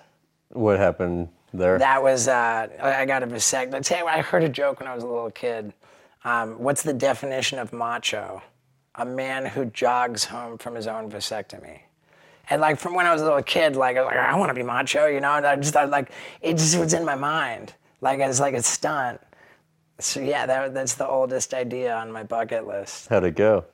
What 0.50 0.78
happened 0.78 1.28
there? 1.52 1.78
That 1.78 2.02
was 2.02 2.28
uh, 2.28 2.68
I 2.80 3.04
got 3.06 3.22
a 3.22 3.26
vasectomy. 3.26 3.74
I 3.74 3.80
tell 3.80 3.98
you, 3.98 4.04
what, 4.04 4.14
I 4.14 4.20
heard 4.20 4.44
a 4.44 4.48
joke 4.48 4.80
when 4.80 4.88
I 4.88 4.94
was 4.94 5.04
a 5.04 5.06
little 5.06 5.30
kid. 5.30 5.72
Um, 6.24 6.58
what's 6.58 6.82
the 6.82 6.92
definition 6.92 7.58
of 7.58 7.72
macho? 7.72 8.42
A 8.98 9.04
man 9.04 9.46
who 9.46 9.64
jogs 9.64 10.24
home 10.24 10.58
from 10.58 10.74
his 10.74 10.86
own 10.86 11.10
vasectomy. 11.10 11.80
And 12.50 12.60
like 12.60 12.78
from 12.78 12.94
when 12.94 13.06
I 13.06 13.12
was 13.12 13.22
a 13.22 13.24
little 13.24 13.42
kid, 13.42 13.76
like 13.76 13.96
I, 13.96 14.02
was 14.02 14.08
like, 14.08 14.16
I 14.18 14.36
want 14.36 14.50
to 14.50 14.54
be 14.54 14.62
macho, 14.62 15.06
you 15.06 15.20
know. 15.20 15.32
And 15.34 15.46
I 15.46 15.56
just 15.56 15.72
thought 15.72 15.90
like 15.90 16.10
it 16.42 16.56
just 16.56 16.78
was 16.78 16.92
in 16.94 17.04
my 17.04 17.14
mind, 17.14 17.74
like 18.00 18.20
it's 18.20 18.40
like 18.40 18.54
a 18.54 18.62
stunt. 18.62 19.20
So 20.00 20.20
yeah, 20.20 20.46
that, 20.46 20.74
that's 20.74 20.94
the 20.94 21.08
oldest 21.08 21.54
idea 21.54 21.94
on 21.94 22.12
my 22.12 22.22
bucket 22.22 22.66
list 22.66 23.08
How'd 23.08 23.24
it 23.24 23.34
go? 23.34 23.64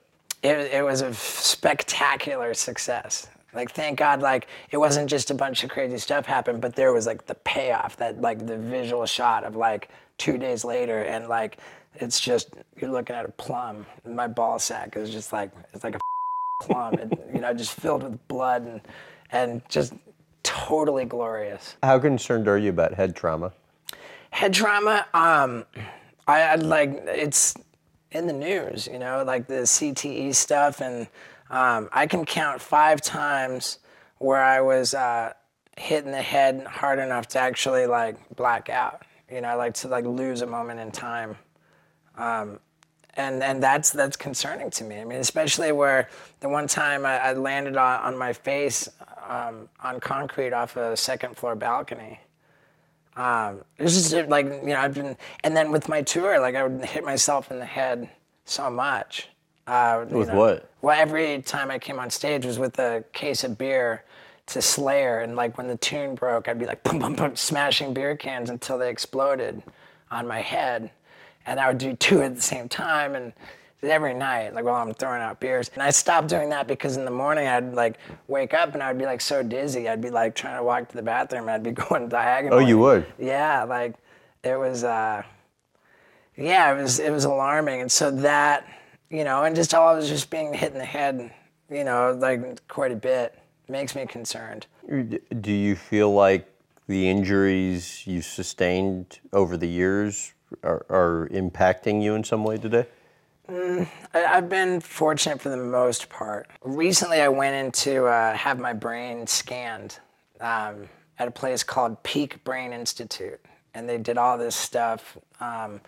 it, 0.45 0.75
it 0.75 0.85
was 0.85 1.01
a 1.01 1.13
spectacular 1.15 2.53
success. 2.55 3.27
Like, 3.55 3.71
thank 3.71 3.99
God, 3.99 4.21
like, 4.21 4.49
it 4.71 4.77
wasn't 4.77 5.09
just 5.09 5.31
a 5.31 5.35
bunch 5.35 5.65
of 5.65 5.71
crazy 5.71 5.97
stuff 5.97 6.27
happened, 6.27 6.61
but 6.61 6.77
there 6.77 6.93
was 6.93 7.07
like 7.07 7.25
the 7.27 7.37
payoff, 7.37 7.97
that 7.97 8.21
like 8.21 8.47
the 8.47 8.59
visual 8.59 9.07
shot 9.07 9.45
of 9.45 9.57
like 9.57 9.89
two 10.19 10.37
days 10.37 10.65
later, 10.65 11.03
and 11.03 11.29
like, 11.29 11.59
it's 11.97 12.21
just, 12.21 12.51
you're 12.77 12.91
looking 12.91 13.17
at 13.17 13.25
a 13.25 13.33
plum. 13.33 13.87
My 14.07 14.29
ball 14.29 14.59
sack 14.59 14.97
is 14.97 15.11
just 15.11 15.33
like, 15.33 15.51
it's 15.73 15.85
like 15.85 15.97
a 15.97 16.01
plum, 16.63 16.95
and, 16.95 17.19
you 17.33 17.41
know, 17.41 17.53
just 17.55 17.73
filled 17.73 18.03
with 18.03 18.29
blood 18.29 18.63
and, 18.63 18.81
and 19.31 19.63
just 19.69 19.95
totally 20.43 21.05
glorious. 21.05 21.77
How 21.83 21.99
concerned 21.99 22.49
are 22.49 22.59
you 22.59 22.71
about 22.71 22.95
head 22.95 23.17
trauma? 23.17 23.53
head 24.35 24.53
trauma 24.53 25.07
um 25.15 25.65
I, 26.27 26.41
I 26.41 26.55
like 26.57 27.05
it's 27.07 27.55
in 28.11 28.27
the 28.27 28.33
news 28.33 28.89
you 28.89 28.99
know 28.99 29.23
like 29.25 29.47
the 29.47 29.63
cte 29.63 30.35
stuff 30.35 30.81
and 30.81 31.07
um, 31.51 31.89
i 31.93 32.05
can 32.09 32.25
count 32.25 32.61
five 32.61 33.01
times 33.01 33.79
where 34.19 34.43
i 34.43 34.61
was 34.61 34.93
uh, 34.93 35.33
hit 35.79 36.05
in 36.05 36.11
the 36.11 36.21
head 36.21 36.67
hard 36.67 36.99
enough 36.99 37.29
to 37.29 37.39
actually 37.39 37.87
like 37.87 38.17
black 38.35 38.69
out 38.69 39.05
you 39.31 39.41
know 39.41 39.57
like 39.57 39.75
to 39.75 39.87
like 39.87 40.05
lose 40.05 40.43
a 40.43 40.47
moment 40.47 40.81
in 40.81 40.91
time 40.91 41.37
um, 42.17 42.59
and 43.17 43.43
and 43.43 43.63
that's 43.63 43.91
that's 43.91 44.17
concerning 44.17 44.71
to 44.71 44.85
me. 44.85 45.01
I 45.01 45.05
mean, 45.05 45.21
especially 45.21 45.73
where 45.73 46.09
the 46.41 46.49
one 46.49 46.67
time 46.67 47.07
I, 47.07 47.19
I 47.19 47.33
landed 47.35 47.77
on, 47.77 48.01
on 48.01 48.19
my 48.19 48.33
face 48.33 48.89
um, 49.29 49.69
on 49.83 50.01
concrete 50.01 50.53
off 50.53 50.77
a 50.77 50.97
second 50.97 51.37
floor 51.37 51.55
balcony. 51.55 52.21
Um, 53.17 53.61
just 53.79 54.13
like 54.29 54.47
you 54.47 54.69
know 54.69 54.79
I've 54.81 54.95
been, 54.95 55.17
and 55.45 55.57
then 55.57 55.71
with 55.71 55.89
my 55.89 56.03
tour, 56.03 56.41
like 56.41 56.57
I 56.57 56.67
would 56.67 56.85
hit 56.85 57.05
myself 57.05 57.51
in 57.51 57.59
the 57.59 57.65
head 57.65 58.09
so 58.45 58.71
much. 58.71 59.29
Uh, 59.67 60.05
With 60.11 60.29
know. 60.29 60.35
what? 60.35 60.71
Well, 60.83 60.99
every 60.99 61.41
time 61.41 61.71
I 61.71 61.79
came 61.79 61.99
on 61.99 62.11
stage 62.11 62.45
was 62.45 62.59
with 62.59 62.79
a 62.79 63.05
case 63.13 63.45
of 63.45 63.57
beer 63.57 64.05
to 64.47 64.61
Slayer, 64.61 65.21
and 65.21 65.37
like 65.37 65.57
when 65.57 65.69
the 65.69 65.77
tune 65.77 66.15
broke, 66.15 66.49
I'd 66.49 66.59
be 66.59 66.67
like 66.67 66.83
boom, 66.85 66.99
boom, 66.99 67.15
boom, 67.15 67.37
smashing 67.37 67.95
beer 67.95 68.17
cans 68.17 68.51
until 68.51 68.79
they 68.79 68.91
exploded 68.91 69.63
on 70.11 70.27
my 70.27 70.41
head, 70.41 70.91
and 71.47 71.61
I 71.61 71.69
would 71.69 71.79
do 71.79 71.95
two 71.95 72.23
at 72.23 72.35
the 72.35 72.43
same 72.43 72.69
time, 72.69 73.15
and 73.15 73.33
every 73.83 74.15
night, 74.15 74.55
like 74.55 74.65
while 74.65 74.77
I'm 74.77 74.95
throwing 74.95 75.23
out 75.23 75.41
beers. 75.41 75.71
And 75.75 75.83
I 75.83 75.91
stopped 75.91 76.29
doing 76.29 76.49
that 76.51 76.67
because 76.67 76.97
in 76.97 77.05
the 77.05 77.11
morning 77.11 77.47
I'd 77.47 77.75
like 77.75 77.99
wake 78.29 78.55
up 78.55 78.75
and 78.75 78.83
I'd 78.83 78.99
be 78.99 79.05
like 79.05 79.21
so 79.21 79.43
dizzy, 79.43 79.89
I'd 79.89 80.01
be 80.01 80.11
like 80.11 80.35
trying 80.35 80.57
to 80.57 80.63
walk 80.63 80.89
to 80.89 80.97
the 80.97 81.03
bathroom, 81.03 81.49
I'd 81.49 81.63
be 81.63 81.71
going 81.89 82.09
diagonal. 82.09 82.59
Oh, 82.59 82.63
you 82.63 82.79
would? 82.79 83.07
Yeah, 83.19 83.65
like 83.65 83.95
it 84.43 84.59
was. 84.59 84.85
uh 84.85 85.23
Yeah, 86.37 86.73
it 86.73 86.83
was. 86.83 86.99
It 86.99 87.11
was 87.11 87.25
alarming, 87.25 87.81
and 87.83 87.93
so 87.93 88.11
that 88.11 88.67
you 89.11 89.25
know, 89.25 89.45
and 89.45 89.55
just 89.55 89.75
all 89.75 89.89
I 89.89 89.95
was 89.95 90.09
just 90.09 90.31
being 90.31 90.53
hit 90.53 90.73
in 90.73 90.79
the 90.79 90.85
head, 90.85 91.33
you 91.71 91.85
know, 91.85 92.13
like 92.19 92.67
quite 92.69 92.93
a 92.93 92.97
bit 92.97 93.39
makes 93.69 93.95
me 93.95 94.07
concerned. 94.07 94.67
Do 95.41 95.53
you 95.53 95.77
feel 95.77 96.13
like 96.13 96.47
the 96.87 97.09
injuries 97.09 98.07
you 98.07 98.21
sustained 98.21 99.21
over 99.33 99.57
the 99.57 99.69
years 99.69 100.35
are, 100.63 100.87
are 100.89 101.29
impacting 101.33 102.03
you 102.03 102.15
in 102.15 102.25
some 102.25 102.45
way 102.45 102.59
today? 102.59 102.87
I, 103.49 103.89
I've 104.15 104.49
been 104.49 104.81
fortunate 104.81 105.41
for 105.41 105.51
the 105.51 105.57
most 105.57 106.09
part. 106.09 106.49
Recently, 106.63 107.21
I 107.21 107.29
went 107.29 107.55
in 107.55 107.73
to 107.73 108.07
uh, 108.07 108.35
have 108.35 108.59
my 108.59 108.73
brain 108.73 109.27
scanned 109.27 109.99
um, 110.41 110.89
at 111.19 111.29
a 111.29 111.31
place 111.31 111.63
called 111.63 112.03
Peak 112.03 112.43
Brain 112.45 112.73
Institute, 112.73 113.41
and 113.75 113.89
they 113.89 113.99
did 113.99 114.17
all 114.17 114.39
this 114.39 114.57
stuff. 114.57 115.19
Um, 115.41 115.81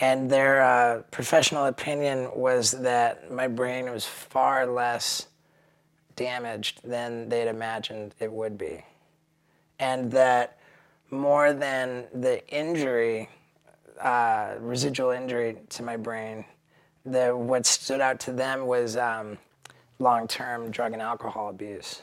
and 0.00 0.30
their 0.30 0.62
uh, 0.62 1.02
professional 1.10 1.66
opinion 1.66 2.30
was 2.34 2.70
that 2.72 3.30
my 3.30 3.48
brain 3.48 3.90
was 3.90 4.04
far 4.06 4.66
less 4.66 5.26
damaged 6.16 6.80
than 6.84 7.28
they'd 7.28 7.48
imagined 7.48 8.14
it 8.20 8.32
would 8.32 8.56
be, 8.56 8.84
and 9.78 10.10
that 10.12 10.58
more 11.10 11.52
than 11.52 12.04
the 12.14 12.46
injury, 12.48 13.28
uh, 14.00 14.54
residual 14.60 15.10
injury 15.10 15.56
to 15.70 15.82
my 15.82 15.96
brain, 15.96 16.44
the 17.04 17.36
what 17.36 17.66
stood 17.66 18.00
out 18.00 18.20
to 18.20 18.32
them 18.32 18.66
was 18.66 18.96
um, 18.96 19.38
long-term 19.98 20.70
drug 20.70 20.92
and 20.92 21.02
alcohol 21.02 21.48
abuse. 21.48 22.02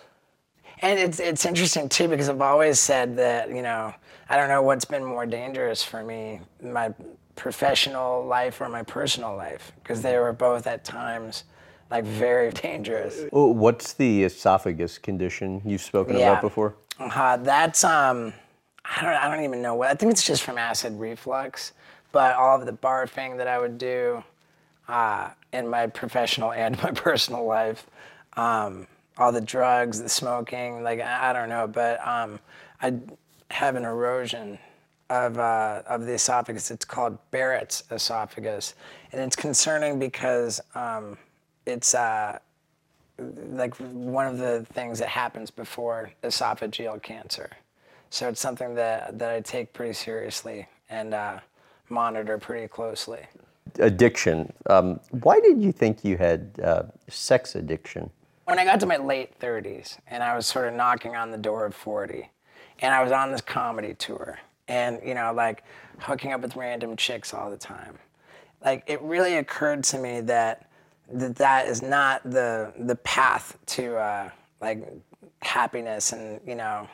And 0.82 0.98
it's 1.00 1.20
it's 1.20 1.46
interesting 1.46 1.90
too 1.90 2.08
because 2.08 2.30
I've 2.30 2.42
always 2.42 2.80
said 2.80 3.18
that 3.18 3.50
you 3.50 3.62
know 3.62 3.94
I 4.30 4.38
don't 4.38 4.48
know 4.48 4.62
what's 4.62 4.86
been 4.86 5.04
more 5.04 5.26
dangerous 5.26 5.84
for 5.84 6.04
me, 6.04 6.40
my 6.64 6.94
professional 7.36 8.26
life 8.26 8.62
or 8.62 8.70
my 8.70 8.84
personal 8.84 9.36
life, 9.36 9.72
because 9.82 10.02
they 10.02 10.18
were 10.18 10.32
both 10.34 10.68
at 10.68 10.84
times 10.86 11.44
like 11.92 12.06
very 12.06 12.52
dangerous. 12.68 13.26
What's 13.32 13.94
the 13.94 14.24
esophagus 14.24 14.98
condition 14.98 15.62
you've 15.66 15.82
spoken 15.82 16.18
Yeah. 16.18 16.32
about 16.32 16.42
before? 16.42 16.76
Uh, 17.00 17.38
that's 17.38 17.84
um, 17.84 18.34
I 18.86 19.02
don't 19.02 19.14
I 19.14 19.34
don't 19.36 19.44
even 19.44 19.62
know 19.62 19.76
what. 19.76 19.90
I 19.90 19.96
think 19.96 20.12
it's 20.12 20.26
just 20.26 20.44
from 20.44 20.58
acid 20.58 20.98
reflux, 21.00 21.74
but 22.12 22.36
all 22.36 22.60
of 22.60 22.66
the 22.66 22.74
barfing 22.74 23.38
that 23.38 23.48
I 23.48 23.60
would 23.60 23.78
do, 23.78 24.24
uh, 24.88 25.30
in 25.54 25.68
my 25.68 25.88
professional 25.88 26.52
and 26.52 26.82
my 26.82 26.92
personal 26.96 27.46
life, 27.46 27.88
um, 28.34 28.88
all 29.18 29.32
the 29.32 29.42
drugs, 29.42 30.02
the 30.02 30.10
smoking, 30.10 30.84
like 30.84 31.02
I, 31.02 31.34
don't 31.34 31.50
know, 31.50 31.68
but 31.68 32.06
um, 32.08 32.40
I 32.82 32.94
have 33.52 33.76
an 33.76 33.84
erosion 33.84 34.58
of 35.10 35.38
uh, 35.38 35.82
of 35.88 36.06
the 36.06 36.14
esophagus. 36.14 36.72
It's 36.72 36.86
called 36.86 37.18
Barrett's 37.32 37.84
esophagus, 37.92 38.76
and 39.12 39.22
it's 39.22 39.36
concerning 39.36 40.00
because 40.00 40.62
um, 40.76 41.18
it's 41.66 41.94
uh, 41.96 42.40
like 43.52 43.76
one 43.78 44.28
of 44.28 44.38
the 44.38 44.66
things 44.74 45.00
that 45.00 45.10
happens 45.10 45.52
before 45.52 46.12
esophageal 46.24 47.02
cancer. 47.02 47.50
So 48.10 48.28
it's 48.28 48.42
something 48.42 48.76
that, 48.76 49.20
that 49.20 49.32
I 49.32 49.42
take 49.42 49.74
pretty 49.74 49.94
seriously 49.94 50.68
and 50.90 51.14
uh, 51.14 51.40
monitor 51.90 52.38
pretty 52.38 52.68
closely. 52.68 53.20
Addiction. 53.80 54.52
Um, 54.70 55.00
why 55.12 55.40
did 55.40 55.62
you 55.62 55.72
think 55.72 56.04
you 56.04 56.18
had 56.18 56.52
uh, 56.64 56.84
sex 57.08 57.56
addiction? 57.56 58.10
When 58.46 58.58
I 58.58 58.66
got 58.66 58.80
to 58.80 58.86
my 58.86 58.98
late 58.98 59.40
30s 59.40 59.98
and 60.08 60.24
I 60.24 60.36
was 60.36 60.48
sort 60.48 60.68
of 60.68 60.74
knocking 60.74 61.16
on 61.16 61.30
the 61.32 61.38
door 61.38 61.66
of 61.66 61.76
40, 61.76 62.30
and 62.82 62.94
I 62.94 63.04
was 63.04 63.12
on 63.12 63.32
this 63.32 63.42
comedy 63.42 63.94
tour 63.94 64.40
and, 64.68 65.00
you 65.06 65.14
know, 65.14 65.34
like 65.34 65.64
hooking 66.00 66.34
up 66.34 66.42
with 66.42 66.56
random 66.56 66.96
chicks 66.96 67.34
all 67.34 67.52
the 67.52 67.58
time, 67.58 67.98
like 68.64 68.84
it 68.88 69.02
really 69.02 69.36
occurred 69.38 69.84
to 69.86 70.00
me 70.00 70.22
that 70.22 70.70
that, 71.12 71.36
that 71.38 71.68
is 71.68 71.82
not 71.82 72.24
the, 72.24 72.72
the 72.78 72.96
path 72.98 73.58
to 73.66 73.96
uh, 73.98 74.30
like 74.62 74.88
happiness 75.42 76.12
and, 76.12 76.40
you 76.46 76.56
know, 76.56 76.88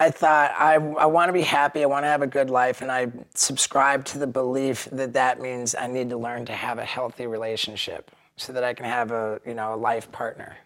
I 0.00 0.10
thought 0.10 0.52
I, 0.56 0.74
I 0.74 1.06
want 1.06 1.28
to 1.28 1.32
be 1.32 1.42
happy. 1.42 1.82
I 1.82 1.86
want 1.86 2.04
to 2.04 2.08
have 2.08 2.22
a 2.22 2.26
good 2.26 2.50
life, 2.50 2.82
and 2.82 2.90
I 2.90 3.10
subscribe 3.34 4.04
to 4.06 4.18
the 4.18 4.28
belief 4.28 4.88
that 4.92 5.12
that 5.14 5.40
means 5.40 5.74
I 5.74 5.88
need 5.88 6.10
to 6.10 6.16
learn 6.16 6.44
to 6.46 6.52
have 6.52 6.78
a 6.78 6.84
healthy 6.84 7.26
relationship 7.26 8.12
so 8.36 8.52
that 8.52 8.62
I 8.62 8.74
can 8.74 8.84
have 8.84 9.10
a 9.10 9.40
you 9.44 9.54
know 9.54 9.74
a 9.74 9.76
life 9.76 10.10
partner. 10.12 10.56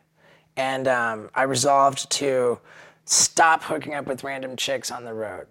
And 0.56 0.86
um, 0.86 1.30
I 1.34 1.44
resolved 1.44 2.10
to 2.10 2.58
stop 3.06 3.62
hooking 3.62 3.94
up 3.94 4.06
with 4.06 4.22
random 4.22 4.54
chicks 4.54 4.90
on 4.90 5.04
the 5.04 5.14
road. 5.14 5.46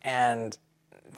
And 0.00 0.56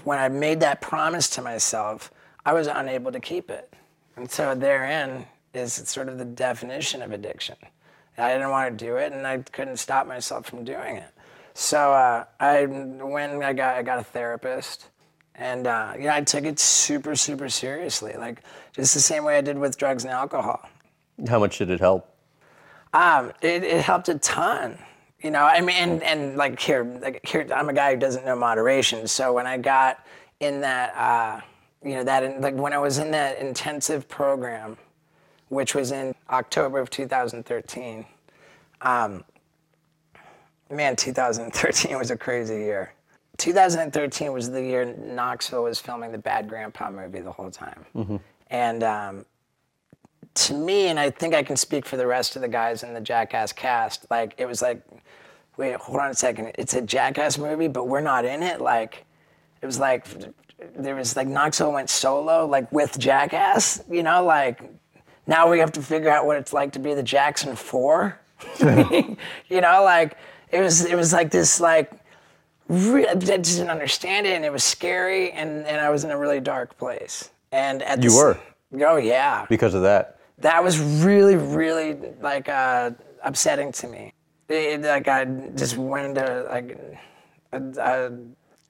when 0.02 0.18
I 0.18 0.28
made 0.28 0.60
that 0.60 0.80
promise 0.80 1.30
to 1.30 1.42
myself, 1.42 2.10
I 2.44 2.52
was 2.52 2.66
unable 2.66 3.12
to 3.12 3.20
keep 3.20 3.50
it. 3.50 3.72
And 4.16 4.28
so 4.28 4.54
therein 4.56 5.26
is 5.54 5.72
sort 5.72 6.08
of 6.08 6.18
the 6.18 6.24
definition 6.24 7.02
of 7.02 7.12
addiction. 7.12 7.56
I 8.18 8.32
didn't 8.32 8.50
want 8.50 8.76
to 8.76 8.84
do 8.84 8.96
it, 8.96 9.12
and 9.12 9.26
I 9.26 9.38
couldn't 9.38 9.78
stop 9.78 10.06
myself 10.06 10.46
from 10.46 10.64
doing 10.64 10.96
it. 10.96 11.13
So 11.54 11.92
uh, 11.92 12.24
I 12.40 12.66
when 12.66 13.42
I 13.42 13.52
got 13.52 13.76
I 13.76 13.82
got 13.82 14.00
a 14.00 14.04
therapist, 14.04 14.88
and 15.36 15.66
uh, 15.66 15.92
you 15.96 16.04
know 16.04 16.14
I 16.14 16.20
took 16.20 16.44
it 16.44 16.58
super 16.58 17.14
super 17.14 17.48
seriously, 17.48 18.14
like 18.18 18.42
just 18.72 18.92
the 18.92 19.00
same 19.00 19.24
way 19.24 19.38
I 19.38 19.40
did 19.40 19.56
with 19.56 19.78
drugs 19.78 20.04
and 20.04 20.12
alcohol. 20.12 20.68
How 21.28 21.38
much 21.38 21.58
did 21.58 21.70
it 21.70 21.80
help? 21.80 22.10
Um, 22.92 23.32
it, 23.40 23.62
it 23.62 23.82
helped 23.82 24.08
a 24.08 24.18
ton. 24.18 24.78
You 25.20 25.30
know, 25.30 25.44
I 25.44 25.60
mean, 25.60 25.76
and, 25.76 26.02
and 26.02 26.36
like 26.36 26.60
here, 26.60 26.84
like 27.00 27.26
here, 27.26 27.46
I'm 27.54 27.68
a 27.68 27.72
guy 27.72 27.94
who 27.94 28.00
doesn't 28.00 28.24
know 28.26 28.36
moderation. 28.36 29.06
So 29.06 29.32
when 29.32 29.46
I 29.46 29.56
got 29.56 30.04
in 30.40 30.60
that, 30.60 30.94
uh, 30.94 31.40
you 31.82 31.94
know, 31.94 32.04
that 32.04 32.22
in, 32.22 32.40
like 32.40 32.54
when 32.54 32.72
I 32.72 32.78
was 32.78 32.98
in 32.98 33.10
that 33.12 33.38
intensive 33.38 34.08
program, 34.08 34.76
which 35.48 35.74
was 35.74 35.92
in 35.92 36.14
October 36.30 36.78
of 36.78 36.90
2013, 36.90 38.04
um, 38.82 39.24
man, 40.70 40.96
2013 40.96 41.98
was 41.98 42.10
a 42.10 42.16
crazy 42.16 42.56
year. 42.56 42.92
2013 43.38 44.32
was 44.32 44.50
the 44.50 44.62
year 44.62 44.84
Knoxville 44.84 45.64
was 45.64 45.80
filming 45.80 46.12
the 46.12 46.18
Bad 46.18 46.48
Grandpa 46.48 46.90
movie 46.90 47.20
the 47.20 47.32
whole 47.32 47.50
time, 47.50 47.84
and 48.48 48.84
um, 48.84 49.24
to 50.34 50.54
me, 50.54 50.88
and 50.88 50.98
I 50.98 51.10
think 51.10 51.34
I 51.34 51.42
can 51.42 51.56
speak 51.56 51.86
for 51.86 51.96
the 51.96 52.06
rest 52.06 52.36
of 52.36 52.42
the 52.42 52.48
guys 52.48 52.82
in 52.82 52.94
the 52.94 53.00
Jackass 53.00 53.52
cast, 53.52 54.06
like 54.10 54.34
it 54.38 54.46
was 54.46 54.62
like, 54.62 54.82
wait, 55.56 55.76
hold 55.76 55.98
on 56.00 56.10
a 56.10 56.14
second, 56.14 56.52
it's 56.58 56.74
a 56.74 56.82
Jackass 56.82 57.38
movie, 57.38 57.68
but 57.68 57.88
we're 57.88 58.00
not 58.00 58.24
in 58.24 58.42
it. 58.42 58.60
Like, 58.60 59.04
it 59.62 59.66
was 59.66 59.78
like 59.78 60.06
there 60.76 60.94
was 60.94 61.16
like 61.16 61.28
Knoxville 61.28 61.72
went 61.72 61.90
solo, 61.90 62.46
like 62.46 62.70
with 62.72 62.98
Jackass, 62.98 63.82
you 63.90 64.02
know, 64.02 64.24
like 64.24 64.62
now 65.26 65.50
we 65.50 65.58
have 65.58 65.72
to 65.72 65.82
figure 65.82 66.10
out 66.10 66.26
what 66.26 66.36
it's 66.36 66.52
like 66.52 66.72
to 66.72 66.78
be 66.78 66.94
the 66.94 67.02
Jackson 67.02 67.56
Four, 67.56 68.18
you 68.60 69.60
know, 69.60 69.82
like 69.84 70.16
it 70.54 70.60
was 70.60 70.84
it 70.84 70.96
was 70.96 71.12
like 71.12 71.30
this 71.30 71.60
like. 71.60 71.90
Re- 72.68 73.06
I 73.06 73.14
just 73.14 73.58
didn't 73.58 73.68
understand 73.68 74.26
it, 74.26 74.32
and 74.36 74.42
it 74.44 74.50
was 74.50 74.64
scary, 74.64 75.30
and, 75.32 75.66
and 75.66 75.78
I 75.82 75.90
was 75.90 76.04
in 76.04 76.10
a 76.10 76.16
really 76.18 76.40
dark 76.40 76.78
place. 76.78 77.28
And 77.52 77.82
at 77.82 78.02
You 78.02 78.14
were? 78.16 78.38
Oh 78.80 78.96
yeah 78.96 79.44
Because 79.50 79.74
of 79.74 79.82
that. 79.82 80.16
that 80.38 80.64
was 80.64 80.80
really, 80.80 81.36
really 81.36 81.94
like 82.22 82.48
uh, 82.48 82.92
upsetting 83.22 83.70
to 83.72 83.86
me. 83.86 84.14
It, 84.48 84.80
like 84.80 85.08
I 85.08 85.26
just 85.54 85.76
went 85.76 86.06
into 86.16 86.46
like 86.50 86.78
a, 87.52 87.58
a 87.78 88.12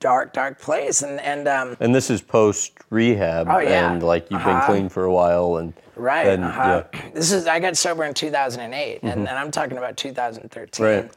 dark, 0.01 0.33
dark 0.33 0.61
place, 0.61 1.03
and 1.03 1.21
and 1.21 1.47
um, 1.47 1.77
And 1.79 1.95
this 1.95 2.11
is 2.11 2.21
post 2.21 2.73
rehab, 2.91 3.47
Oh, 3.49 3.61
yeah. 3.61 3.93
and 3.93 4.03
like 4.03 4.29
you've 4.29 4.43
been 4.43 4.57
Uh-huh. 4.57 4.67
clean 4.67 4.89
for 4.89 5.05
a 5.05 5.13
while, 5.13 5.59
and 5.59 5.73
right. 5.95 6.37
uh-huh. 6.37 6.83
yeah. 6.93 7.11
This 7.15 7.31
is 7.31 7.47
I 7.47 7.61
got 7.61 7.77
sober 7.77 8.03
in 8.03 8.13
2008, 8.13 9.05
and, 9.05 9.21
and 9.21 9.29
I'm 9.29 9.53
talking 9.53 9.79
about 9.79 9.97
2013. 9.97 10.85
Right. 10.85 11.11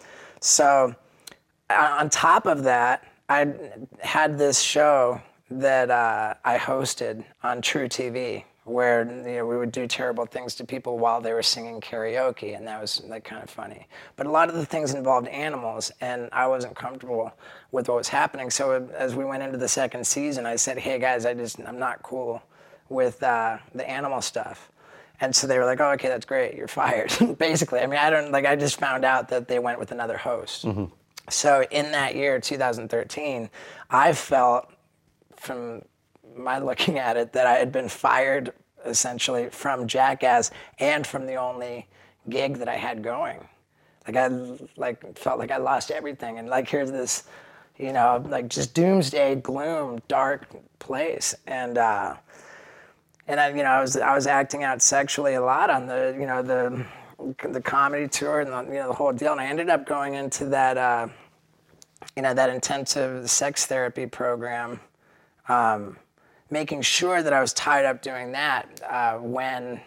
So 0.47 0.95
uh, 1.69 1.97
on 1.99 2.09
top 2.09 2.45
of 2.45 2.63
that, 2.63 3.03
I 3.27 3.53
had 3.99 4.37
this 4.37 4.61
show 4.61 5.21
that 5.51 5.91
uh, 5.91 6.35
I 6.45 6.57
hosted 6.57 7.25
on 7.43 7.61
truTV 7.61 8.45
where 8.63 9.03
you 9.25 9.37
know, 9.37 9.45
we 9.45 9.57
would 9.57 9.73
do 9.73 9.87
terrible 9.87 10.25
things 10.25 10.55
to 10.55 10.65
people 10.65 10.99
while 10.99 11.19
they 11.19 11.33
were 11.33 11.43
singing 11.43 11.81
karaoke, 11.81 12.55
and 12.55 12.65
that 12.65 12.79
was 12.79 13.03
like 13.07 13.25
kind 13.25 13.43
of 13.43 13.49
funny. 13.49 13.87
But 14.15 14.25
a 14.25 14.31
lot 14.31 14.47
of 14.47 14.55
the 14.55 14.65
things 14.65 14.93
involved 14.93 15.27
animals, 15.27 15.91
and 15.99 16.29
I 16.31 16.47
wasn't 16.47 16.77
comfortable 16.77 17.33
with 17.73 17.89
what 17.89 17.97
was 17.97 18.07
happening. 18.07 18.49
So 18.49 18.89
as 18.95 19.15
we 19.15 19.25
went 19.25 19.43
into 19.43 19.57
the 19.57 19.67
second 19.67 20.07
season, 20.07 20.45
I 20.45 20.55
said, 20.55 20.77
"Hey 20.77 20.97
guys, 20.97 21.25
I 21.25 21.33
just 21.33 21.59
I'm 21.59 21.77
not 21.77 22.03
cool 22.03 22.41
with 22.87 23.21
uh, 23.21 23.57
the 23.75 23.89
animal 23.89 24.21
stuff." 24.21 24.71
And 25.19 25.35
so 25.35 25.47
they 25.47 25.57
were 25.59 25.65
like, 25.65 25.79
"Oh, 25.81 25.91
okay, 25.93 26.09
that's 26.09 26.25
great. 26.25 26.55
You're 26.55 26.67
fired." 26.67 27.13
Basically, 27.39 27.79
I 27.79 27.87
mean, 27.87 27.99
I 27.99 28.09
don't 28.09 28.31
like. 28.31 28.45
I 28.45 28.55
just 28.55 28.79
found 28.79 29.05
out 29.05 29.29
that 29.29 29.47
they 29.47 29.59
went 29.59 29.79
with 29.79 29.91
another 29.91 30.17
host. 30.17 30.65
So 31.29 31.65
in 31.71 31.91
that 31.93 32.15
year, 32.15 32.39
2013, 32.39 33.49
I 33.89 34.13
felt 34.13 34.71
from 35.35 35.83
my 36.35 36.59
looking 36.69 36.99
at 36.99 37.17
it 37.17 37.33
that 37.33 37.47
I 37.47 37.53
had 37.55 37.71
been 37.71 37.89
fired 37.89 38.53
essentially 38.85 39.49
from 39.49 39.87
Jackass 39.87 40.51
and 40.79 41.05
from 41.07 41.25
the 41.27 41.35
only 41.35 41.87
gig 42.29 42.57
that 42.59 42.69
I 42.69 42.75
had 42.75 43.03
going. 43.03 43.47
Like 44.07 44.17
I 44.17 44.27
like 44.77 45.17
felt 45.17 45.39
like 45.39 45.51
I 45.51 45.57
lost 45.57 45.91
everything, 45.91 46.39
and 46.39 46.49
like 46.49 46.69
here's 46.69 46.91
this, 46.91 47.25
you 47.77 47.93
know, 47.93 48.23
like 48.29 48.49
just 48.49 48.73
doomsday 48.75 49.35
gloom, 49.37 49.99
dark 50.07 50.47
place, 50.79 51.35
and. 51.47 51.77
uh 51.77 52.15
and 53.27 53.39
I, 53.39 53.49
you 53.49 53.63
know, 53.63 53.69
I 53.69 53.81
was 53.81 53.97
I 53.97 54.15
was 54.15 54.27
acting 54.27 54.63
out 54.63 54.81
sexually 54.81 55.33
a 55.33 55.41
lot 55.41 55.69
on 55.69 55.85
the, 55.85 56.15
you 56.19 56.25
know, 56.25 56.41
the 56.41 56.85
the 57.49 57.61
comedy 57.61 58.07
tour 58.07 58.41
and 58.41 58.51
the, 58.51 58.73
you 58.73 58.79
know 58.79 58.87
the 58.87 58.93
whole 58.93 59.11
deal. 59.11 59.31
And 59.31 59.41
I 59.41 59.45
ended 59.47 59.69
up 59.69 59.85
going 59.85 60.15
into 60.15 60.45
that, 60.45 60.77
uh, 60.77 61.07
you 62.15 62.21
know, 62.21 62.33
that 62.33 62.49
intensive 62.49 63.29
sex 63.29 63.65
therapy 63.65 64.05
program, 64.05 64.79
um, 65.49 65.97
making 66.49 66.81
sure 66.81 67.21
that 67.21 67.33
I 67.33 67.41
was 67.41 67.53
tied 67.53 67.85
up 67.85 68.01
doing 68.01 68.31
that 68.31 68.81
uh, 68.87 69.17
when 69.17 69.81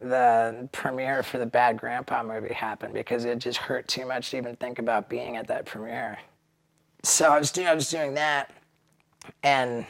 the 0.00 0.68
premiere 0.72 1.22
for 1.22 1.38
the 1.38 1.46
Bad 1.46 1.78
Grandpa 1.78 2.22
movie 2.24 2.52
happened 2.52 2.92
because 2.92 3.24
it 3.24 3.38
just 3.38 3.58
hurt 3.58 3.86
too 3.86 4.04
much 4.04 4.30
to 4.30 4.36
even 4.36 4.56
think 4.56 4.80
about 4.80 5.08
being 5.08 5.36
at 5.36 5.46
that 5.46 5.64
premiere. 5.64 6.18
So 7.04 7.32
I 7.32 7.38
was 7.38 7.50
doing 7.50 7.68
I 7.68 7.74
was 7.74 7.88
doing 7.88 8.14
that, 8.14 8.50
and 9.42 9.86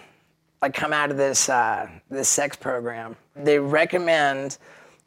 I 0.63 0.71
come 0.71 0.93
out 0.93 1.11
of 1.11 1.17
this 1.17 1.49
uh, 1.49 1.89
this 2.09 2.29
sex 2.29 2.57
program. 2.57 3.17
They 3.35 3.59
recommend 3.59 4.59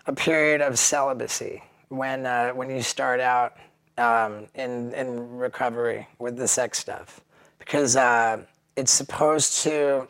a 0.05 0.13
period 0.13 0.61
of 0.61 0.77
celibacy 0.77 1.63
when 1.87 2.25
uh, 2.25 2.51
when 2.51 2.69
you 2.69 2.81
start 2.81 3.21
out 3.21 3.55
um, 3.97 4.47
in 4.55 4.93
in 4.93 5.37
recovery 5.37 6.07
with 6.19 6.35
the 6.35 6.47
sex 6.47 6.79
stuff 6.79 7.21
because 7.57 7.95
uh, 7.95 8.41
it's 8.75 8.91
supposed 8.91 9.63
to 9.63 10.09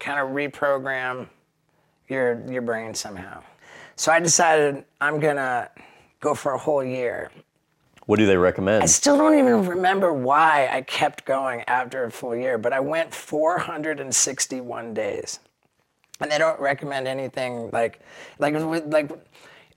kind 0.00 0.18
of 0.18 0.34
reprogram 0.34 1.28
your 2.08 2.42
your 2.50 2.62
brain 2.62 2.94
somehow. 2.94 3.42
So 3.96 4.12
I 4.12 4.18
decided 4.18 4.82
I'm 4.98 5.20
gonna 5.20 5.68
go 6.20 6.34
for 6.34 6.54
a 6.54 6.58
whole 6.58 6.82
year 6.82 7.30
What 8.06 8.18
do 8.18 8.26
they 8.26 8.36
recommend? 8.36 8.82
I 8.82 8.86
still 8.86 9.16
don't 9.16 9.38
even 9.38 9.66
remember 9.66 10.12
why 10.12 10.68
I 10.70 10.82
kept 10.82 11.24
going 11.24 11.62
after 11.66 12.04
a 12.04 12.10
full 12.10 12.36
year, 12.36 12.58
but 12.58 12.72
I 12.72 12.80
went 12.80 13.14
461 13.14 14.94
days. 14.94 15.40
And 16.20 16.30
they 16.30 16.38
don't 16.38 16.60
recommend 16.60 17.08
anything 17.08 17.70
like 17.72 18.00
like 18.38 18.54
like 18.86 19.10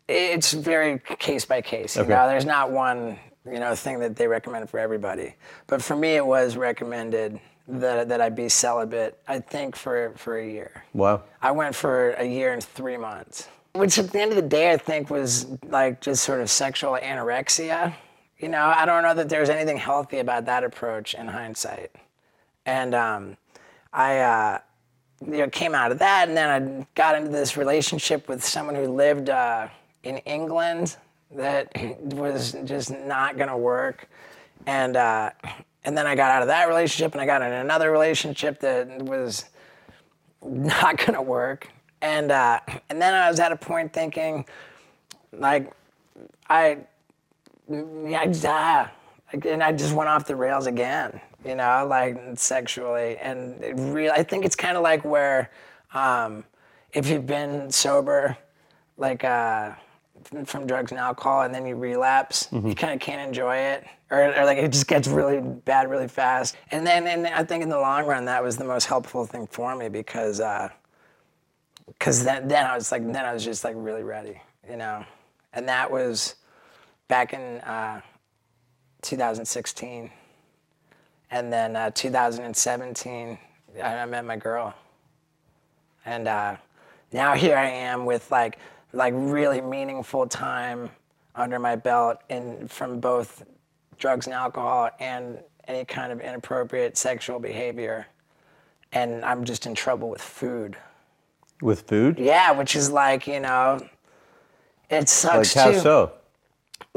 it's 0.07 0.53
very 0.53 0.99
case 0.99 1.45
by 1.45 1.61
case. 1.61 1.95
You 1.95 2.03
Okay. 2.03 2.13
know, 2.13 2.27
there's 2.27 2.45
not 2.45 2.71
one, 2.71 3.17
you 3.45 3.59
know, 3.59 3.73
thing 3.75 3.99
that 3.99 4.15
they 4.15 4.27
recommend 4.27 4.69
for 4.69 4.79
everybody. 4.79 5.35
But 5.65 5.81
for 5.81 5.95
me 5.95 6.09
it 6.15 6.25
was 6.25 6.55
recommended 6.55 7.39
that 7.67 8.07
that 8.09 8.21
I 8.21 8.29
be 8.29 8.49
celibate, 8.49 9.17
I 9.27 9.39
think 9.39 9.75
for 9.75 10.13
for 10.15 10.37
a 10.37 10.45
year. 10.47 10.83
wow. 10.93 11.23
I 11.41 11.51
went 11.51 11.75
for 11.75 12.11
a 12.11 12.23
year 12.25 12.53
and 12.53 12.63
three 12.63 12.97
months, 12.97 13.47
which 13.73 13.97
at 13.97 14.11
the 14.11 14.19
end 14.21 14.31
of 14.31 14.35
the 14.35 14.41
day, 14.47 14.71
I 14.71 14.77
think 14.77 15.09
was 15.09 15.47
like 15.63 16.01
just 16.01 16.23
sort 16.23 16.41
of 16.41 16.49
sexual 16.49 16.97
anorexia. 17.01 17.93
You 18.39 18.49
know, 18.49 18.65
I 18.65 18.85
don't 18.85 19.01
know 19.01 19.15
that 19.15 19.29
there's 19.29 19.49
anything 19.49 19.77
healthy 19.77 20.19
about 20.19 20.45
that 20.45 20.63
approach 20.63 21.15
in 21.15 21.27
hindsight. 21.27 21.91
And 22.65 22.93
um, 22.93 23.37
I, 23.91 24.19
uh, 24.19 24.59
you 25.25 25.37
know, 25.37 25.49
came 25.49 25.73
out 25.73 25.91
of 25.91 25.99
that, 25.99 26.27
and 26.27 26.37
then 26.37 26.49
I 26.49 26.87
got 26.93 27.15
into 27.15 27.31
this 27.31 27.57
relationship 27.57 28.27
with 28.27 28.43
someone 28.43 28.75
who 28.75 28.87
lived 28.87 29.29
uh, 29.29 29.67
in 30.03 30.17
England 30.19 30.97
that 31.31 31.71
was 31.99 32.55
just 32.63 32.91
not 32.91 33.37
gonna 33.37 33.57
work. 33.57 34.07
And 34.67 34.95
uh, 34.95 35.31
and 35.83 35.97
then 35.97 36.05
I 36.05 36.15
got 36.15 36.29
out 36.31 36.41
of 36.43 36.47
that 36.49 36.67
relationship, 36.67 37.13
and 37.13 37.21
I 37.21 37.25
got 37.25 37.41
in 37.41 37.51
another 37.51 37.91
relationship 37.91 38.59
that 38.59 39.01
was 39.01 39.45
not 40.43 40.97
gonna 41.05 41.21
work. 41.21 41.69
And 42.01 42.31
uh, 42.31 42.59
and 42.89 43.01
then 43.01 43.15
I 43.15 43.29
was 43.29 43.39
at 43.39 43.51
a 43.51 43.55
point 43.55 43.93
thinking, 43.93 44.45
like, 45.31 45.73
I, 46.47 46.79
yeah, 47.69 48.33
ah, 48.45 48.91
and 49.45 49.61
I 49.61 49.71
just 49.71 49.93
went 49.93 50.09
off 50.09 50.25
the 50.25 50.35
rails 50.35 50.67
again, 50.67 51.19
you 51.45 51.55
know, 51.55 51.85
like 51.89 52.17
sexually. 52.35 53.17
And 53.17 53.61
it 53.63 53.75
really, 53.77 54.11
I 54.11 54.23
think 54.23 54.45
it's 54.45 54.55
kind 54.55 54.77
of 54.77 54.83
like 54.83 55.03
where, 55.03 55.51
um, 55.93 56.43
if 56.93 57.09
you've 57.09 57.25
been 57.25 57.69
sober, 57.69 58.37
like 58.97 59.23
uh, 59.23 59.71
from 60.45 60.65
drugs 60.65 60.91
and 60.91 60.99
alcohol, 60.99 61.41
and 61.41 61.53
then 61.53 61.65
you 61.65 61.75
relapse, 61.75 62.47
you 62.51 62.73
kind 62.73 62.93
of 62.93 62.99
can't 62.99 63.27
enjoy 63.27 63.57
it, 63.57 63.85
or, 64.09 64.33
or 64.35 64.45
like 64.45 64.57
it 64.57 64.71
just 64.71 64.87
gets 64.87 65.07
really 65.07 65.41
bad 65.41 65.89
really 65.89 66.07
fast. 66.07 66.55
And 66.71 66.87
then, 66.87 67.05
and 67.07 67.27
I 67.27 67.43
think 67.43 67.63
in 67.63 67.69
the 67.69 67.79
long 67.79 68.05
run, 68.05 68.25
that 68.25 68.41
was 68.43 68.57
the 68.57 68.65
most 68.65 68.85
helpful 68.85 69.25
thing 69.25 69.47
for 69.47 69.75
me 69.75 69.89
because, 69.89 70.41
because 71.87 72.23
then, 72.23 72.47
then 72.47 72.65
I 72.65 72.75
was 72.75 72.91
like, 72.91 73.05
then 73.11 73.25
I 73.25 73.33
was 73.33 73.43
just 73.43 73.63
like 73.63 73.75
really 73.77 74.03
ready, 74.03 74.41
you 74.69 74.77
know, 74.77 75.05
and 75.53 75.67
that 75.67 75.91
was 75.91 76.35
back 77.07 77.33
in 77.33 77.59
uh, 77.59 78.01
2016, 79.01 80.11
and 81.31 81.51
then 81.51 81.75
uh, 81.75 81.91
2017, 81.91 83.37
I, 83.81 83.97
I 83.97 84.05
met 84.05 84.25
my 84.25 84.35
girl, 84.35 84.73
and 86.05 86.27
uh, 86.27 86.57
now 87.11 87.33
here 87.33 87.57
I 87.57 87.69
am 87.69 88.05
with 88.05 88.29
like 88.31 88.59
like 88.93 89.13
really 89.15 89.61
meaningful 89.61 90.25
time 90.27 90.89
under 91.35 91.59
my 91.59 91.75
belt 91.75 92.19
in 92.29 92.67
from 92.67 92.99
both 92.99 93.43
drugs 93.99 94.27
and 94.27 94.33
alcohol 94.33 94.89
and 94.99 95.39
any 95.67 95.83
kind 95.85 96.11
of 96.11 96.21
inappropriate 96.21 96.97
sexual 96.97 97.39
behavior, 97.39 98.07
and 98.91 99.23
I'm 99.23 99.43
just 99.43 99.65
in 99.65 99.75
trouble 99.75 100.09
with 100.09 100.21
food. 100.21 100.77
With 101.61 101.81
food? 101.81 102.19
Yeah, 102.19 102.51
which 102.51 102.75
is 102.75 102.89
like 102.91 103.27
you 103.27 103.39
know, 103.39 103.79
it 104.89 105.09
sucks 105.09 105.55
Like 105.55 105.65
how 105.65 105.71
too. 105.71 105.79
so? 105.79 106.11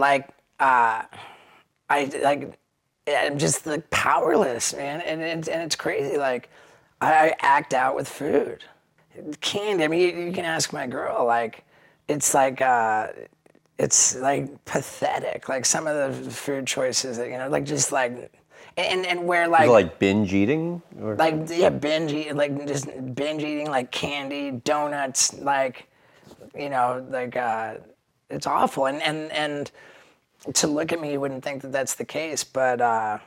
Like 0.00 0.30
uh, 0.58 1.02
I 1.88 2.04
like 2.22 2.58
I'm 3.06 3.38
just 3.38 3.66
like 3.66 3.88
powerless, 3.90 4.74
man, 4.74 5.00
and 5.02 5.20
it's 5.20 5.46
and 5.46 5.62
it's 5.62 5.76
crazy. 5.76 6.16
Like 6.16 6.48
I, 7.00 7.34
act 7.40 7.74
out 7.74 7.94
with 7.94 8.08
food, 8.08 8.64
candy. 9.40 9.84
I 9.84 9.88
mean, 9.88 10.00
you, 10.00 10.24
you 10.26 10.32
can 10.32 10.44
ask 10.44 10.72
my 10.72 10.86
girl. 10.86 11.24
Like 11.26 11.64
it's 12.08 12.34
like 12.34 12.62
uh, 12.62 13.08
it's 13.78 14.16
like 14.16 14.64
pathetic. 14.64 15.48
Like 15.48 15.64
some 15.64 15.86
of 15.86 15.96
the 15.96 16.30
food 16.30 16.66
choices 16.66 17.18
that 17.18 17.28
you 17.28 17.38
know, 17.38 17.48
like 17.48 17.64
just 17.64 17.92
like. 17.92 18.32
And, 18.76 19.04
and 19.04 19.26
where 19.26 19.48
like 19.48 19.68
like 19.68 19.98
binge 19.98 20.32
eating? 20.32 20.80
Or? 21.02 21.16
like 21.16 21.34
yeah 21.48 21.68
binge 21.68 22.12
eat, 22.12 22.34
like 22.34 22.66
just 22.66 22.86
binge 23.14 23.42
eating 23.42 23.68
like 23.68 23.90
candy 23.90 24.52
donuts 24.52 25.34
like 25.34 25.88
you 26.54 26.70
know 26.70 27.04
like 27.10 27.36
uh 27.36 27.74
it's 28.30 28.46
awful 28.46 28.86
and 28.86 29.02
and 29.02 29.30
and 29.32 29.70
to 30.54 30.66
look 30.66 30.92
at 30.92 31.00
me 31.00 31.12
you 31.12 31.20
wouldn't 31.20 31.44
think 31.44 31.62
that 31.62 31.72
that's 31.72 31.94
the 31.94 32.04
case 32.04 32.44
but 32.44 32.80
uh 32.80 33.18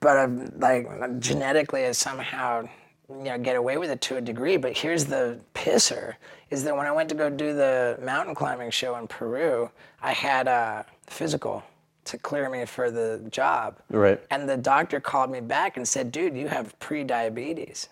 but 0.00 0.16
uh, 0.16 0.28
like 0.58 0.88
genetically 1.20 1.86
I 1.86 1.92
somehow 1.92 2.68
you 3.10 3.24
know 3.24 3.38
get 3.38 3.56
away 3.56 3.76
with 3.78 3.90
it 3.90 4.00
to 4.02 4.16
a 4.16 4.20
degree 4.20 4.56
but 4.56 4.76
here's 4.76 5.04
the 5.04 5.38
pisser 5.54 6.14
is 6.50 6.64
that 6.64 6.76
when 6.76 6.86
I 6.86 6.92
went 6.92 7.08
to 7.10 7.14
go 7.14 7.28
do 7.30 7.52
the 7.54 7.98
mountain 8.02 8.34
climbing 8.34 8.70
show 8.70 8.96
in 8.96 9.06
Peru 9.06 9.70
I 10.02 10.12
had 10.12 10.48
a 10.48 10.86
physical 11.06 11.62
to 12.06 12.18
clear 12.18 12.48
me 12.50 12.64
for 12.66 12.90
the 12.90 13.22
job 13.30 13.78
Right. 13.90 14.20
and 14.30 14.48
the 14.48 14.56
doctor 14.56 15.00
called 15.00 15.30
me 15.30 15.40
back 15.40 15.76
and 15.78 15.88
said, 15.88 16.12
dude, 16.12 16.36
you 16.36 16.48
have 16.48 16.78
pre-diabetes. 16.78 17.88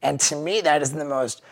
And 0.00 0.18
to 0.20 0.36
me, 0.36 0.60
that 0.62 0.82
is 0.82 0.92
the 0.92 1.04
most 1.04 1.42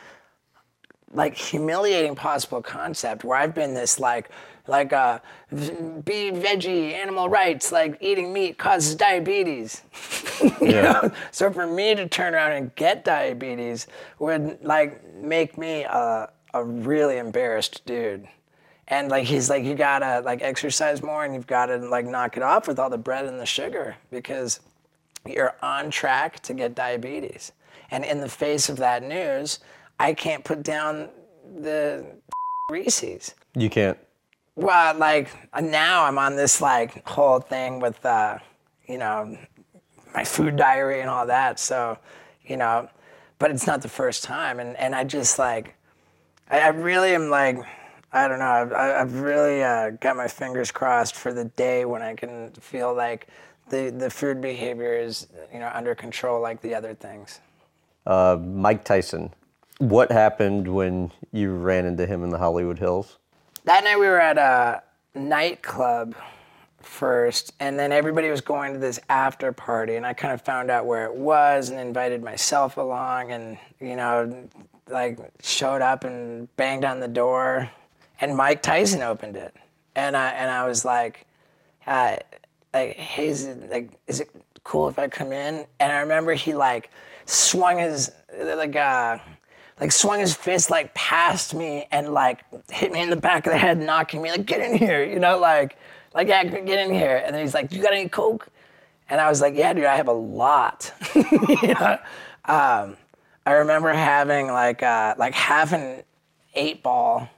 like 1.13 1.37
humiliating 1.37 2.15
possible 2.15 2.63
concept 2.63 3.25
where 3.25 3.37
I've 3.39 3.55
been 3.55 3.75
this 3.75 3.99
like, 3.99 4.31
like 4.67 4.93
uh, 4.93 5.19
be 5.51 6.31
veggie, 6.31 6.93
animal 6.93 7.29
rights, 7.29 7.73
like 7.73 7.99
eating 8.01 8.33
meat 8.33 8.59
causes 8.59 8.95
diabetes. 8.95 9.83
You 10.61 10.69
Yeah. 10.69 10.83
know? 10.83 11.11
So 11.33 11.51
for 11.53 11.67
me 11.67 11.95
to 11.95 12.09
turn 12.09 12.35
around 12.35 12.53
and 12.53 12.75
get 12.75 13.05
diabetes 13.05 13.87
would 14.19 14.59
like 14.63 15.03
make 15.17 15.59
me 15.59 15.83
a, 15.85 16.31
a 16.55 16.65
really 16.65 17.19
embarrassed 17.19 17.85
dude. 17.85 18.27
And 18.89 19.11
like 19.11 19.25
he's 19.27 19.51
like, 19.51 19.65
you 19.65 19.75
gotta 19.75 20.21
like 20.25 20.41
exercise 20.43 21.03
more 21.03 21.25
and 21.25 21.35
you've 21.35 21.47
gotta 21.47 21.77
like 21.77 22.07
knock 22.07 22.37
it 22.39 22.43
off 22.43 22.69
with 22.69 22.79
all 22.79 22.89
the 22.89 22.97
bread 22.99 23.27
and 23.27 23.39
the 23.39 23.45
sugar 23.47 23.97
because 24.11 24.61
you're 25.27 25.55
on 25.63 25.91
track 25.91 26.41
to 26.41 26.55
get 26.55 26.75
diabetes. 26.75 27.53
And 27.91 28.05
in 28.05 28.21
the 28.21 28.29
face 28.29 28.69
of 28.71 28.77
that 28.79 29.03
news, 29.03 29.61
I 30.01 30.15
can't 30.15 30.43
put 30.43 30.63
down 30.63 31.11
the 31.61 32.07
Reese's. 32.71 33.35
You 33.55 33.69
can't. 33.69 33.99
Well, 34.57 34.97
like 34.97 35.29
now 35.61 36.05
I'm 36.05 36.19
on 36.19 36.37
this 36.37 36.61
like 36.63 37.07
whole 37.07 37.39
thing 37.39 37.81
with, 37.81 38.05
uh, 38.05 38.39
you 38.87 38.97
know, 38.97 39.37
my 40.15 40.25
food 40.25 40.57
diary 40.57 41.01
and 41.01 41.11
all 41.11 41.27
that. 41.27 41.61
So, 41.61 41.99
you 42.45 42.57
know, 42.57 42.89
but 43.39 43.51
it's 43.51 43.67
not 43.67 43.83
the 43.83 43.89
first 43.89 44.25
time. 44.25 44.59
And, 44.59 44.75
and 44.79 44.95
I 44.95 45.05
just 45.05 45.39
like, 45.39 45.75
I, 46.51 46.61
I 46.61 46.69
really 46.69 47.15
am 47.15 47.29
like, 47.29 47.59
I 48.13 48.27
don't 48.27 48.39
know, 48.39 48.45
I've, 48.47 48.73
I- 48.73 49.01
I've 49.03 49.21
really 49.21 49.63
uh, 49.63 49.91
got 50.01 50.17
my 50.17 50.29
fingers 50.29 50.71
crossed 50.71 51.15
for 51.15 51.33
the 51.33 51.45
day 51.45 51.85
when 51.85 52.01
I 52.03 52.15
can 52.15 52.51
feel 52.53 52.95
like 52.95 53.29
the, 53.69 53.91
the 53.91 54.09
food 54.11 54.41
behavior 54.41 54.95
is, 54.97 55.27
you 55.53 55.59
know, 55.61 55.71
under 55.75 55.95
control 55.95 56.41
like 56.41 56.61
the 56.63 56.75
other 56.75 56.95
things. 56.95 57.41
Uh, 58.07 58.37
Mike 58.41 58.83
Tyson. 58.85 59.33
What 59.81 60.13
happened 60.13 60.69
when 60.69 61.11
you 61.33 61.55
ran 61.55 61.87
into 61.87 62.07
him 62.07 62.23
in 62.23 62.29
the 62.29 62.37
Hollywood 62.37 62.79
Hills? 62.79 63.17
That 63.65 63.83
night 63.83 63.99
we 63.99 64.09
were 64.09 64.21
at 64.21 64.37
a 64.37 64.83
nightclub 65.19 66.15
first, 66.83 67.55
and 67.61 67.79
then 67.79 67.91
everybody 67.91 68.29
was 68.29 68.43
going 68.43 68.75
to 68.75 68.79
this 68.79 69.01
after 69.09 69.53
party, 69.53 69.97
and 69.97 70.05
I 70.05 70.13
kind 70.13 70.35
of 70.35 70.43
found 70.43 70.71
out 70.71 70.85
where 70.85 71.07
it 71.07 71.15
was 71.15 71.71
and 71.71 71.81
invited 71.81 72.23
myself 72.23 72.77
along, 72.77 73.33
and 73.33 73.57
you 73.81 73.97
know, 73.97 74.47
like 74.87 75.19
showed 75.43 75.81
up 75.81 76.05
and 76.05 76.55
banged 76.57 76.85
on 76.85 77.01
the 77.01 77.09
door, 77.09 77.71
and 78.21 78.37
Mike 78.37 78.61
Tyson 78.61 79.01
opened 79.01 79.37
it, 79.37 79.57
and 79.97 80.15
I 80.15 80.29
and 80.33 80.51
I 80.51 80.69
was 80.69 80.85
like, 80.85 81.27
uh, 81.87 82.17
like, 82.75 82.97
hey, 82.97 83.29
is 83.29 83.47
it, 83.47 83.71
like, 83.71 83.93
is 84.07 84.21
it 84.21 84.29
cool 84.63 84.91
if 84.91 84.99
I 84.99 85.09
come 85.09 85.33
in? 85.33 85.65
And 85.81 85.91
I 85.91 86.01
remember 86.01 86.35
he 86.35 86.53
like 86.53 86.91
swung 87.25 87.79
his 87.79 88.13
like 88.39 88.77
uh 88.77 89.17
like 89.81 89.93
swung 89.93 90.21
his 90.21 90.35
fist 90.35 90.71
like 90.71 90.93
past 90.95 91.55
me 91.55 91.87
and 91.91 92.13
like 92.13 92.41
hit 92.71 92.93
me 92.93 93.01
in 93.01 93.11
the 93.11 93.17
back 93.17 93.47
of 93.47 93.53
the 93.53 93.59
head, 93.59 93.79
knocking 93.79 94.21
me 94.21 94.31
like 94.31 94.45
get 94.45 94.61
in 94.61 94.77
here, 94.77 95.03
you 95.03 95.19
know, 95.19 95.39
like 95.39 95.77
like 96.15 96.29
yeah, 96.29 96.45
get 96.45 96.87
in 96.87 96.93
here. 96.93 97.23
And 97.25 97.35
then 97.35 97.43
he's 97.43 97.55
like, 97.55 97.73
you 97.73 97.83
got 97.83 97.93
any 97.93 98.09
coke? 98.09 98.49
And 99.09 99.21
I 99.21 99.29
was 99.29 99.41
like, 99.41 99.57
yeah, 99.57 99.73
dude, 99.73 99.85
I 99.85 99.97
have 99.97 100.09
a 100.09 100.13
lot. 100.13 100.93
um, 102.45 102.97
I 103.47 103.53
remember 103.53 103.93
having 103.93 104.49
like 104.49 104.83
uh, 104.83 105.15
like 105.19 105.35
half 105.35 105.73
an 105.73 106.03
eight 106.55 106.83
ball 106.83 107.29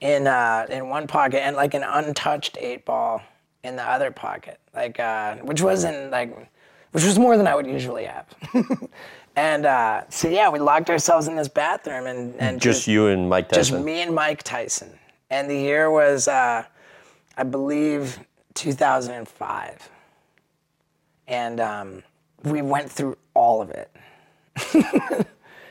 in 0.00 0.26
uh, 0.26 0.66
in 0.68 0.88
one 0.88 1.06
pocket 1.06 1.44
and 1.44 1.54
like 1.54 1.74
an 1.74 1.84
untouched 1.84 2.58
eight 2.60 2.84
ball 2.84 3.22
in 3.62 3.76
the 3.76 3.88
other 3.88 4.10
pocket, 4.10 4.58
like 4.74 4.98
uh, 4.98 5.36
which 5.36 5.62
wasn't 5.62 6.10
like 6.10 6.36
which 6.90 7.04
was 7.04 7.18
more 7.18 7.36
than 7.36 7.46
I 7.46 7.54
would 7.54 7.66
usually 7.66 8.04
have. 8.04 8.26
and 9.36 9.66
uh, 9.66 10.02
so 10.08 10.28
yeah, 10.28 10.48
we 10.50 10.58
locked 10.58 10.90
ourselves 10.90 11.28
in 11.28 11.36
this 11.36 11.48
bathroom 11.48 12.06
and 12.06 12.34
and 12.36 12.60
Just 12.60 12.86
you 12.86 13.06
and 13.08 13.28
Mike 13.28 13.48
Tyson. 13.48 13.74
just 13.74 13.84
me 13.84 14.02
and 14.02 14.14
Mike 14.14 14.42
Tyson. 14.42 14.90
And 15.30 15.48
the 15.50 15.56
year 15.56 15.90
was, 15.90 16.28
uh, 16.28 16.64
I 17.38 17.42
believe, 17.42 18.18
2005. 18.54 19.88
And 21.26 21.60
um, 21.60 22.02
we 22.44 22.60
went 22.60 22.90
through 22.90 23.16
all 23.32 23.62
of 23.62 23.70
it. 23.70 23.90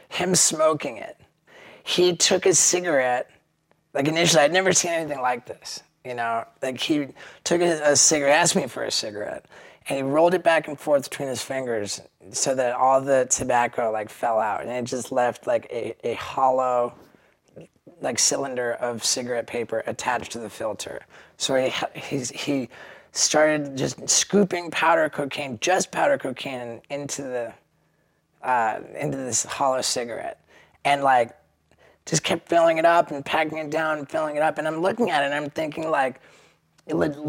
Him 0.09 0.33
smoking 0.33 0.97
it. 0.97 1.17
He 1.83 2.15
took 2.15 2.43
his 2.43 2.57
cigarette. 2.57 3.29
Like 3.93 4.07
initially, 4.07 4.41
I'd 4.43 4.51
never 4.53 4.73
seen 4.73 4.91
anything 4.91 5.21
like 5.21 5.45
this. 5.45 5.83
You 6.03 6.15
know, 6.15 6.45
like 6.63 6.79
he 6.79 7.09
took 7.43 7.61
a, 7.61 7.91
a 7.91 7.95
cigarette, 7.95 8.33
asked 8.35 8.55
me 8.55 8.65
for 8.65 8.83
a 8.83 8.91
cigarette, 8.91 9.45
and 9.87 9.97
he 9.97 10.03
rolled 10.03 10.33
it 10.33 10.43
back 10.43 10.67
and 10.67 10.79
forth 10.79 11.09
between 11.09 11.27
his 11.29 11.43
fingers 11.43 12.01
so 12.31 12.53
that 12.55 12.75
all 12.75 13.01
the 13.01 13.27
tobacco 13.29 13.91
like 13.91 14.09
fell 14.09 14.39
out, 14.39 14.61
and 14.61 14.71
it 14.71 14.83
just 14.85 15.11
left 15.11 15.47
like 15.47 15.67
a, 15.71 15.95
a 16.07 16.13
hollow 16.15 16.93
like 18.01 18.17
cylinder 18.17 18.73
of 18.73 19.03
cigarette 19.03 19.47
paper 19.47 19.83
attached 19.87 20.31
to 20.31 20.39
the 20.39 20.49
filter. 20.49 21.01
So 21.37 21.55
he 21.95 22.17
he 22.17 22.69
started 23.11 23.75
just 23.77 24.07
scooping 24.09 24.71
powder 24.71 25.09
cocaine, 25.09 25.59
just 25.59 25.91
powder 25.91 26.17
cocaine, 26.17 26.81
into 26.89 27.23
the 27.23 27.53
uh, 28.43 28.79
into 28.95 29.17
this 29.17 29.43
hollow 29.43 29.81
cigarette, 29.81 30.43
and 30.85 31.03
like 31.03 31.35
just 32.05 32.23
kept 32.23 32.49
filling 32.49 32.77
it 32.77 32.85
up 32.85 33.11
and 33.11 33.23
packing 33.23 33.59
it 33.59 33.69
down 33.69 33.99
and 33.99 34.09
filling 34.09 34.35
it 34.35 34.41
up. 34.41 34.57
And 34.57 34.67
I'm 34.67 34.81
looking 34.81 35.11
at 35.11 35.23
it 35.23 35.27
and 35.27 35.35
I'm 35.35 35.49
thinking 35.51 35.89
like, 35.89 36.19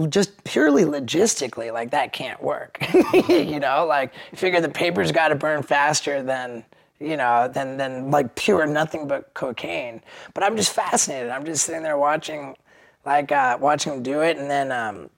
just 0.08 0.42
purely 0.44 0.84
logistically, 0.84 1.72
like 1.72 1.90
that 1.90 2.12
can't 2.12 2.42
work. 2.42 2.78
you 3.28 3.60
know, 3.60 3.86
like 3.86 4.12
figure 4.34 4.60
the 4.60 4.68
paper's 4.68 5.12
got 5.12 5.28
to 5.28 5.34
burn 5.34 5.62
faster 5.62 6.22
than 6.22 6.64
you 7.02 7.16
know, 7.16 7.48
than 7.48 7.76
than 7.76 8.10
like 8.10 8.34
pure 8.34 8.66
nothing 8.66 9.08
but 9.08 9.34
cocaine. 9.34 10.00
But 10.34 10.44
I'm 10.44 10.56
just 10.56 10.72
fascinated. 10.72 11.30
I'm 11.30 11.44
just 11.44 11.64
sitting 11.66 11.82
there 11.82 11.98
watching, 11.98 12.56
like 13.04 13.32
uh, 13.32 13.58
watching 13.60 13.94
him 13.94 14.02
do 14.02 14.22
it, 14.22 14.38
and 14.38 14.50
then 14.50 14.70
um, 14.70 15.10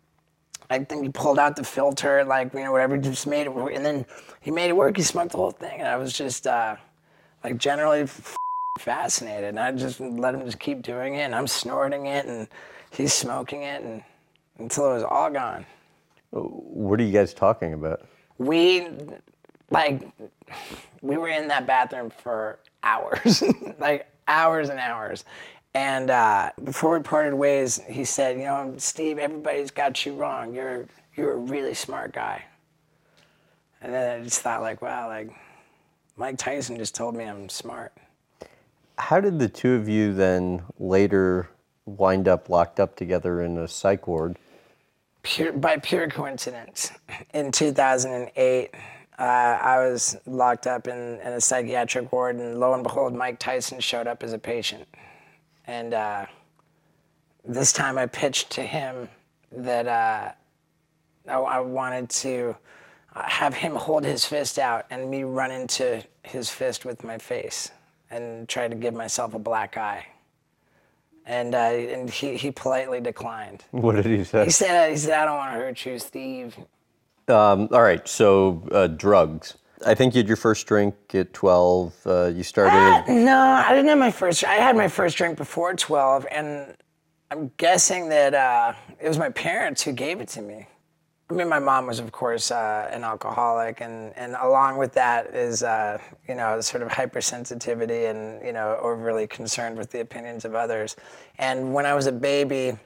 I 0.71 0.79
think 0.79 1.05
he 1.05 1.09
pulled 1.11 1.39
out 1.39 1.57
the 1.57 1.65
filter, 1.65 2.25
like 2.25 2.55
you 2.55 2.61
know 2.61 2.73
whatever, 2.73 2.97
just 2.97 3.27
made 3.27 3.43
it 3.43 3.55
work, 3.55 3.73
and 3.75 3.85
then 3.85 4.07
he 4.41 4.51
made 4.51 4.71
it 4.71 4.77
work. 4.77 4.97
He 4.97 5.03
smoked 5.03 5.33
the 5.33 5.39
whole 5.39 5.51
thing, 5.51 5.81
and 5.81 5.89
I 5.89 5.97
was 5.97 6.13
just 6.13 6.47
uh, 6.47 6.77
like 7.43 7.59
generally 7.59 8.03
f- 8.03 8.37
fascinated. 8.81 9.51
And 9.51 9.61
I 9.61 9.71
just 9.73 10.01
let 10.01 10.35
him 10.35 10.45
just 10.45 10.59
keep 10.59 10.83
doing 10.83 11.15
it, 11.17 11.23
and 11.23 11.35
I'm 11.35 11.47
snorting 11.47 12.07
it, 12.07 12.25
and 12.25 12.49
he's 12.91 13.13
smoking 13.13 13.63
it, 13.63 13.83
and 13.83 14.03
until 14.59 14.91
it 14.91 14.95
was 14.95 15.03
all 15.05 15.31
gone. 15.31 15.67
What 16.31 17.01
are 17.01 17.05
you 17.05 17.13
guys 17.13 17.33
talking 17.33 17.75
about? 17.75 18.07
We 18.39 18.89
like 19.71 20.03
we 21.03 21.17
were 21.17 21.29
in 21.29 21.49
that 21.49 21.67
bathroom 21.67 22.11
for 22.11 22.59
hours, 22.83 23.43
like 23.79 24.09
hours 24.27 24.69
and 24.69 24.79
hours. 24.79 25.25
And 25.75 26.11
uh, 26.11 26.51
before 26.63 26.97
we 26.97 27.03
parted 27.03 27.35
ways, 27.35 27.81
he 27.89 28.05
said, 28.05 28.37
"You 28.37 28.45
know, 28.45 28.75
Steve, 28.79 29.19
everybody's 29.19 29.71
got 29.71 30.05
you 30.05 30.15
wrong. 30.15 30.55
You're 30.55 30.87
you're 31.17 31.33
a 31.33 31.37
really 31.37 31.75
smart 31.75 32.13
guy." 32.13 32.45
And 33.81 33.93
then 33.93 34.21
I 34.21 34.25
just 34.25 34.41
thought, 34.41 34.63
like, 34.63 34.81
wow, 34.81 35.09
like 35.09 35.31
Mike 36.17 36.39
Tyson 36.39 36.77
just 36.77 36.95
told 36.95 37.15
me 37.15 37.25
I'm 37.25 37.49
smart. 37.49 37.93
How 38.97 39.21
did 39.21 39.39
the 39.39 39.49
two 39.49 39.75
of 39.75 39.89
you 39.89 40.15
then 40.15 40.63
later 40.79 41.51
wind 41.85 42.29
up 42.29 42.49
locked 42.49 42.81
up 42.81 42.97
together 42.97 43.43
in 43.43 43.59
a 43.59 43.69
psych 43.69 44.07
ward? 44.07 44.39
Pure, 45.25 45.53
by 45.55 45.79
pure 45.79 46.09
coincidence, 46.09 46.93
in 47.33 47.51
2008, 47.51 48.71
uh, 49.19 49.23
I 49.23 49.79
was 49.79 50.17
locked 50.27 50.67
up 50.67 50.87
in, 50.87 51.19
in, 51.21 51.33
a 51.33 51.41
psychiatric 51.41 52.13
ward, 52.13 52.37
and 52.37 52.61
lo 52.61 52.75
and 52.75 52.83
behold, 52.83 53.15
Mike 53.15 53.39
Tyson 53.39 53.81
showed 53.81 54.07
up 54.07 54.23
as 54.23 54.35
a 54.35 54.39
patient. 54.39 54.87
And 55.67 55.95
uh, 55.95 56.27
this 57.43 57.73
time 57.73 57.97
I 57.97 58.05
pitched 58.07 58.51
to 58.51 58.63
him 58.63 59.09
that 59.51 59.87
uh, 59.89 60.33
I, 61.27 61.35
I, 61.35 61.61
wanted 61.61 62.11
to 62.11 62.55
uh, 63.15 63.23
have 63.23 63.55
him 63.55 63.77
hold 63.77 64.05
his 64.05 64.27
fist 64.27 64.59
out 64.59 64.85
and 64.91 65.11
me 65.11 65.25
run 65.25 65.51
into 65.51 66.05
his 66.23 66.51
fist 66.51 66.85
with 66.85 67.03
my 67.03 67.17
face 67.17 67.71
and 68.11 68.47
try 68.47 68.69
to 68.69 68.75
give 68.75 68.93
myself 68.93 69.33
a 69.33 69.39
black 69.39 69.79
eye. 69.79 70.07
And, 71.27 71.55
uh, 71.55 71.59
and 71.59 72.11
he, 72.11 72.37
he 72.37 72.51
politely 72.51 73.01
declined. 73.01 73.65
What 73.71 73.97
did 73.97 74.07
he 74.07 74.25
say? 74.25 74.45
He 74.45 74.51
said, 74.51 74.91
he 74.91 74.97
said, 74.97 75.19
I 75.19 75.25
don't 75.25 75.37
want 75.37 75.55
to 75.55 75.59
hurt 75.59 75.87
you, 75.87 75.99
Steve. 75.99 76.57
Um, 77.29 77.69
all 77.73 77.83
right, 77.83 78.07
so 78.07 78.67
uh, 78.73 78.87
drugs. 78.89 79.57
I 79.87 79.95
think 79.95 80.15
you 80.15 80.19
had 80.19 80.29
your 80.29 80.37
first 80.37 80.67
drink 80.67 80.95
at 81.15 81.33
12. 81.33 81.95
Uh, 82.07 82.27
you 82.27 82.43
started. 82.43 82.77
Uh, 82.77 83.05
no, 83.13 83.39
I 83.39 83.71
didn't 83.71 83.89
have 83.89 83.99
my 83.99 84.11
first. 84.11 84.45
I 84.45 84.55
had 84.55 84.77
my 84.77 84.89
first 84.89 85.17
drink 85.17 85.37
before 85.37 85.75
12, 85.75 86.27
and 86.31 86.75
I'm 87.31 87.51
guessing 87.57 88.09
that 88.11 88.35
uh, 88.35 88.75
it 89.01 89.09
was 89.09 89.19
my 89.19 89.31
parents 89.31 89.83
who 89.83 89.93
gave 89.93 90.21
it 90.21 90.29
to 90.29 90.43
me. 90.43 90.67
I 91.31 91.35
mean, 91.35 91.49
my 91.49 91.59
mom 91.59 91.87
was, 91.87 92.01
of 92.01 92.13
course, 92.13 92.51
uh, 92.51 92.89
an 92.93 93.03
alcoholic, 93.03 93.81
and, 93.81 94.13
and 94.15 94.37
along 94.41 94.77
with 94.77 94.93
that 94.93 95.35
is, 95.35 95.63
uh, 95.63 95.99
you 96.29 96.35
know, 96.35 96.61
sort 96.61 96.83
of 96.83 96.91
hypersensitivity 96.91 98.11
and, 98.11 98.45
you 98.45 98.53
know, 98.53 98.79
overly 98.83 99.27
concerned 99.27 99.79
with 99.79 99.91
the 99.91 100.01
opinions 100.01 100.45
of 100.45 100.55
others. 100.55 100.97
And 101.39 101.73
when 101.73 101.87
I 101.87 101.95
was 101.95 102.07
a 102.07 102.13
baby, 102.13 102.77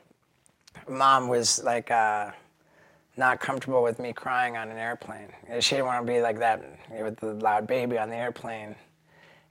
mom 0.88 1.26
was 1.26 1.62
like, 1.64 1.90
not 3.18 3.40
comfortable 3.40 3.82
with 3.82 3.98
me 3.98 4.12
crying 4.12 4.56
on 4.56 4.70
an 4.70 4.78
airplane. 4.78 5.28
She 5.60 5.74
didn't 5.74 5.86
want 5.86 6.06
to 6.06 6.10
be 6.10 6.20
like 6.20 6.38
that 6.38 6.62
with 6.90 7.16
the 7.16 7.34
loud 7.34 7.66
baby 7.66 7.98
on 7.98 8.08
the 8.08 8.16
airplane. 8.16 8.76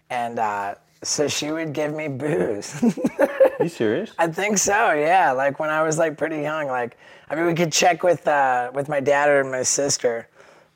And 0.10 0.40
uh, 0.40 0.76
so 1.04 1.28
she 1.28 1.52
would 1.52 1.74
give 1.74 1.94
me 1.94 2.08
booze. 2.08 2.82
you 3.60 3.68
serious? 3.68 4.14
I 4.18 4.28
think 4.28 4.58
so, 4.58 4.94
yeah. 4.94 5.34
Like 5.34 5.60
when 5.60 5.70
I 5.70 5.84
was 5.84 5.98
like 5.98 6.18
pretty 6.18 6.42
young, 6.42 6.68
like 6.68 6.98
I 7.30 7.36
mean 7.36 7.46
we 7.46 7.54
could 7.54 7.72
check 7.72 8.04
with 8.04 8.28
uh, 8.28 8.72
with 8.74 8.90
my 8.90 9.00
dad 9.00 9.30
or 9.30 9.44
my 9.44 9.64
sister, 9.64 10.28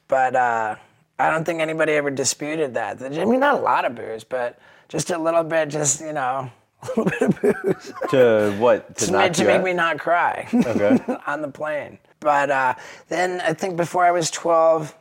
but 0.08 0.36
uh, 0.36 0.76
I 1.20 1.30
don't 1.30 1.46
think 1.46 1.62
anybody 1.62 1.94
ever 1.94 2.12
disputed 2.12 2.74
that. 2.74 3.02
I 3.02 3.26
mean 3.26 3.40
not 3.40 3.56
a 3.56 3.62
lot 3.62 3.86
of 3.86 3.96
booze, 3.96 4.24
but 4.24 4.60
just 4.92 5.10
a 5.10 5.18
little 5.18 5.44
bit, 5.44 5.70
just 5.70 6.02
you 6.02 6.14
know, 6.14 6.52
a 6.98 7.02
little 7.02 7.30
bit 7.30 7.56
of 7.56 7.64
booze. 7.64 7.94
to 8.10 8.56
what? 8.60 8.96
To, 8.98 9.06
to, 9.06 9.12
make, 9.14 9.34
to 9.34 9.46
make 9.46 9.64
me 9.64 9.74
not 9.74 10.00
cry. 10.00 10.48
Okay. 10.54 11.00
on 11.26 11.42
the 11.42 11.48
plane. 11.48 11.98
But 12.20 12.52
uh, 12.52 12.76
then 13.08 13.42
I 13.42 13.54
think 13.54 13.78
before 13.78 14.06
I 14.06 14.12
was 14.12 14.30
12, 14.30 14.96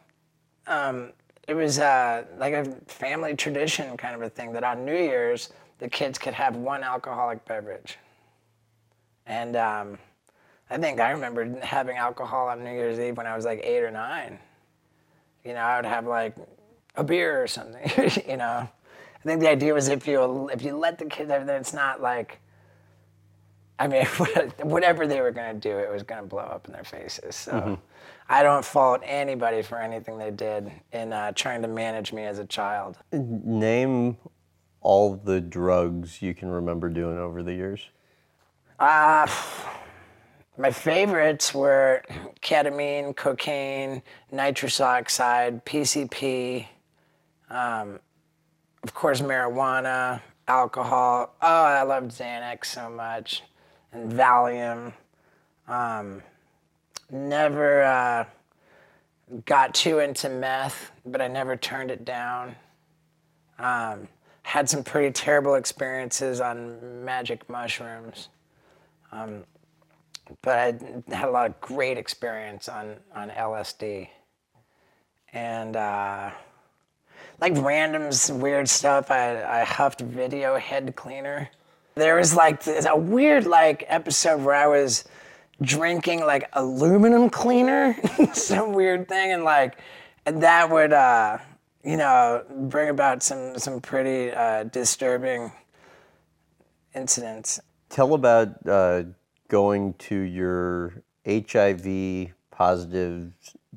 um, 0.68 1.12
it 1.48 1.54
was 1.54 1.80
uh, 1.80 2.24
like 2.38 2.54
a 2.54 2.64
family 2.86 3.34
tradition 3.34 3.96
kind 3.96 4.14
of 4.14 4.22
a 4.22 4.30
thing 4.30 4.52
that 4.52 4.62
on 4.62 4.84
New 4.84 4.96
Year's, 4.96 5.50
the 5.80 5.88
kids 5.88 6.18
could 6.18 6.34
have 6.34 6.56
one 6.56 6.84
alcoholic 6.84 7.44
beverage. 7.44 7.98
And 9.26 9.56
um, 9.56 9.98
I 10.70 10.78
think 10.78 11.00
I 11.00 11.10
remember 11.10 11.58
having 11.60 11.96
alcohol 11.96 12.48
on 12.48 12.62
New 12.62 12.70
Year's 12.70 12.98
Eve 12.98 13.16
when 13.16 13.26
I 13.26 13.34
was 13.34 13.44
like 13.44 13.60
eight 13.64 13.82
or 13.82 13.90
nine. 13.90 14.38
You 15.44 15.54
know, 15.54 15.60
I 15.60 15.76
would 15.76 15.86
have 15.86 16.06
like 16.06 16.36
a 16.94 17.02
beer 17.02 17.42
or 17.42 17.46
something, 17.46 17.82
you 18.28 18.36
know. 18.36 18.68
I 18.68 19.22
think 19.24 19.40
the 19.40 19.50
idea 19.50 19.74
was 19.74 19.88
if 19.88 20.06
you 20.06 20.48
if 20.48 20.62
you 20.62 20.76
let 20.76 20.98
the 20.98 21.06
kids 21.06 21.30
have, 21.30 21.46
then 21.46 21.60
it's 21.60 21.74
not 21.74 22.00
like 22.00 22.40
I 23.80 23.88
mean, 23.88 24.04
whatever 24.62 25.06
they 25.06 25.20
were 25.22 25.30
going 25.30 25.58
to 25.58 25.60
do, 25.60 25.76
it 25.78 25.90
was 25.90 26.02
going 26.02 26.20
to 26.20 26.26
blow 26.26 26.42
up 26.42 26.66
in 26.66 26.72
their 26.72 26.84
faces. 26.84 27.34
So 27.34 27.52
mm-hmm. 27.52 27.74
I 28.28 28.42
don't 28.42 28.64
fault 28.64 29.00
anybody 29.02 29.62
for 29.62 29.78
anything 29.78 30.18
they 30.18 30.30
did 30.30 30.70
in 30.92 31.12
uh, 31.14 31.32
trying 31.32 31.62
to 31.62 31.68
manage 31.68 32.12
me 32.12 32.24
as 32.24 32.38
a 32.38 32.44
child. 32.44 32.98
Name 33.10 34.18
all 34.82 35.16
the 35.16 35.40
drugs 35.40 36.20
you 36.20 36.34
can 36.34 36.48
remember 36.48 36.90
doing 36.90 37.18
over 37.18 37.42
the 37.42 37.54
years. 37.54 37.88
Uh, 38.78 39.26
my 40.60 40.70
favorites 40.70 41.54
were 41.54 42.02
ketamine, 42.42 43.16
cocaine, 43.16 44.02
nitrous 44.30 44.78
oxide, 44.78 45.64
PCP, 45.64 46.66
um, 47.48 47.98
of 48.82 48.92
course, 48.92 49.22
marijuana, 49.22 50.20
alcohol. 50.46 51.34
Oh, 51.40 51.64
I 51.64 51.82
loved 51.82 52.10
Xanax 52.10 52.66
so 52.66 52.90
much 52.90 53.42
and 53.92 54.12
Valium. 54.12 54.92
Um, 55.66 56.22
never 57.10 57.82
uh, 57.82 58.24
got 59.46 59.72
too 59.72 60.00
into 60.00 60.28
meth, 60.28 60.92
but 61.06 61.22
I 61.22 61.28
never 61.28 61.56
turned 61.56 61.90
it 61.90 62.04
down. 62.04 62.54
Um, 63.58 64.08
had 64.42 64.68
some 64.68 64.84
pretty 64.84 65.10
terrible 65.12 65.54
experiences 65.54 66.40
on 66.40 67.02
magic 67.04 67.48
mushrooms. 67.48 68.28
Um, 69.10 69.44
but 70.42 70.58
I 70.58 71.14
had 71.14 71.28
a 71.28 71.30
lot 71.30 71.46
of 71.50 71.60
great 71.60 71.98
experience 71.98 72.68
on, 72.68 72.96
on 73.14 73.30
LSD. 73.30 74.08
And 75.32 75.76
uh, 75.76 76.30
like 77.40 77.52
random 77.56 78.10
weird 78.40 78.68
stuff, 78.68 79.10
I, 79.10 79.42
I 79.60 79.64
huffed 79.64 80.00
video 80.00 80.56
head 80.56 80.94
cleaner. 80.96 81.50
There 81.94 82.16
was 82.16 82.34
like 82.34 82.66
a 82.66 82.96
weird 82.96 83.46
like 83.46 83.84
episode 83.88 84.42
where 84.42 84.54
I 84.54 84.66
was 84.66 85.04
drinking 85.62 86.20
like 86.20 86.48
aluminum 86.52 87.30
cleaner, 87.30 87.96
some 88.32 88.72
weird 88.72 89.08
thing, 89.08 89.32
and 89.32 89.44
like 89.44 89.78
and 90.26 90.42
that 90.42 90.70
would 90.70 90.92
uh, 90.92 91.38
you 91.84 91.96
know 91.96 92.44
bring 92.48 92.88
about 92.88 93.22
some 93.22 93.58
some 93.58 93.80
pretty 93.80 94.32
uh, 94.32 94.64
disturbing 94.64 95.52
incidents. 96.94 97.60
Tell 97.88 98.14
about 98.14 98.66
uh, 98.66 99.04
going 99.50 99.92
to 99.94 100.16
your 100.16 101.02
HIV 101.26 102.32
positive 102.50 103.32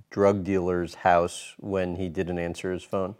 drug 0.10 0.46
dealer's 0.46 0.94
house 0.94 1.56
when 1.58 1.98
he 1.98 2.08
didn't 2.08 2.40
answer 2.40 2.72
his 2.72 2.84
phone? 2.84 3.16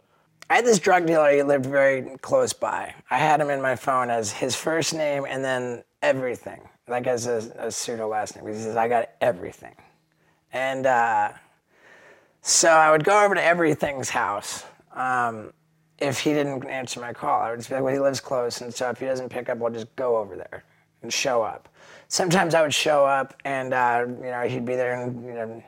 I 0.48 0.56
had 0.56 0.64
this 0.64 0.78
drug 0.78 1.06
dealer, 1.06 1.30
he 1.30 1.42
lived 1.42 1.66
very 1.66 2.16
close 2.22 2.52
by. 2.52 2.94
I 3.10 3.18
had 3.18 3.40
him 3.40 3.50
in 3.50 3.60
my 3.60 3.76
phone 3.76 4.08
as 4.08 4.32
his 4.32 4.54
first 4.54 4.94
name 4.94 5.26
and 5.28 5.44
then 5.44 5.84
everything, 6.02 6.60
like 6.86 7.06
as 7.06 7.26
a, 7.26 7.52
a 7.58 7.70
pseudo 7.70 8.08
last 8.08 8.36
name. 8.36 8.46
He 8.46 8.54
says, 8.54 8.76
I 8.76 8.88
got 8.88 9.10
everything. 9.20 9.74
And 10.52 10.86
uh, 10.86 11.32
so 12.42 12.68
I 12.68 12.90
would 12.90 13.04
go 13.04 13.24
over 13.24 13.34
to 13.34 13.42
everything's 13.42 14.10
house. 14.10 14.64
Um, 14.92 15.52
if 15.98 16.20
he 16.20 16.32
didn't 16.32 16.66
answer 16.66 17.00
my 17.00 17.12
call, 17.12 17.40
I 17.40 17.50
would 17.50 17.58
just 17.58 17.70
be 17.70 17.74
like, 17.74 17.84
well, 17.84 17.94
he 17.94 18.00
lives 18.00 18.20
close. 18.20 18.60
And 18.60 18.72
so 18.72 18.90
if 18.90 19.00
he 19.00 19.06
doesn't 19.06 19.30
pick 19.30 19.48
up, 19.48 19.60
I'll 19.62 19.70
just 19.70 19.94
go 19.96 20.18
over 20.18 20.36
there 20.36 20.64
and 21.02 21.12
show 21.12 21.42
up. 21.42 21.68
Sometimes 22.08 22.54
I 22.54 22.62
would 22.62 22.74
show 22.74 23.04
up 23.04 23.34
and, 23.44 23.74
uh, 23.74 24.04
you 24.06 24.30
know, 24.30 24.42
he'd 24.42 24.64
be 24.64 24.76
there 24.76 25.00
and, 25.00 25.24
you 25.24 25.32
know, 25.34 25.62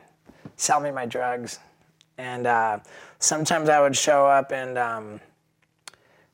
sell 0.55 0.79
me 0.79 0.91
my 0.91 1.05
drugs. 1.05 1.59
And 2.17 2.47
uh, 2.47 2.79
sometimes 3.19 3.69
I 3.69 3.81
would 3.81 3.95
show 3.95 4.25
up 4.25 4.51
and 4.51 4.77
um, 4.77 5.19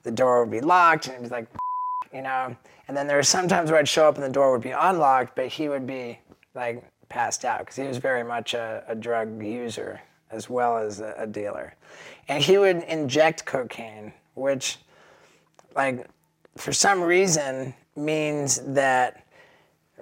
the 0.03 0.11
door 0.11 0.41
would 0.41 0.51
be 0.51 0.61
locked 0.61 1.07
and 1.07 1.17
he'd 1.17 1.29
be 1.29 1.29
like, 1.29 1.47
you 2.13 2.21
know. 2.21 2.55
And 2.87 2.95
then 2.95 3.07
there 3.07 3.17
were 3.17 3.23
sometimes 3.23 3.71
where 3.71 3.79
I'd 3.79 3.87
show 3.87 4.07
up 4.07 4.15
and 4.15 4.23
the 4.23 4.29
door 4.29 4.51
would 4.51 4.61
be 4.61 4.71
unlocked, 4.71 5.35
but 5.35 5.47
he 5.47 5.69
would 5.69 5.87
be 5.87 6.19
like 6.53 6.83
passed 7.09 7.45
out 7.45 7.59
because 7.59 7.75
he 7.75 7.83
was 7.83 7.97
very 7.97 8.23
much 8.23 8.53
a, 8.53 8.83
a, 8.87 8.95
drug 8.95 9.41
user 9.43 10.01
as 10.31 10.49
well 10.49 10.77
as 10.77 10.99
a, 10.99 11.13
a 11.17 11.27
dealer. 11.27 11.75
And 12.27 12.43
he 12.43 12.57
would 12.57 12.83
inject 12.83 13.45
cocaine, 13.45 14.13
which, 14.35 14.77
like, 15.75 16.07
for 16.57 16.73
some 16.73 17.01
reason 17.01 17.73
means 17.95 18.61
that 18.65 19.22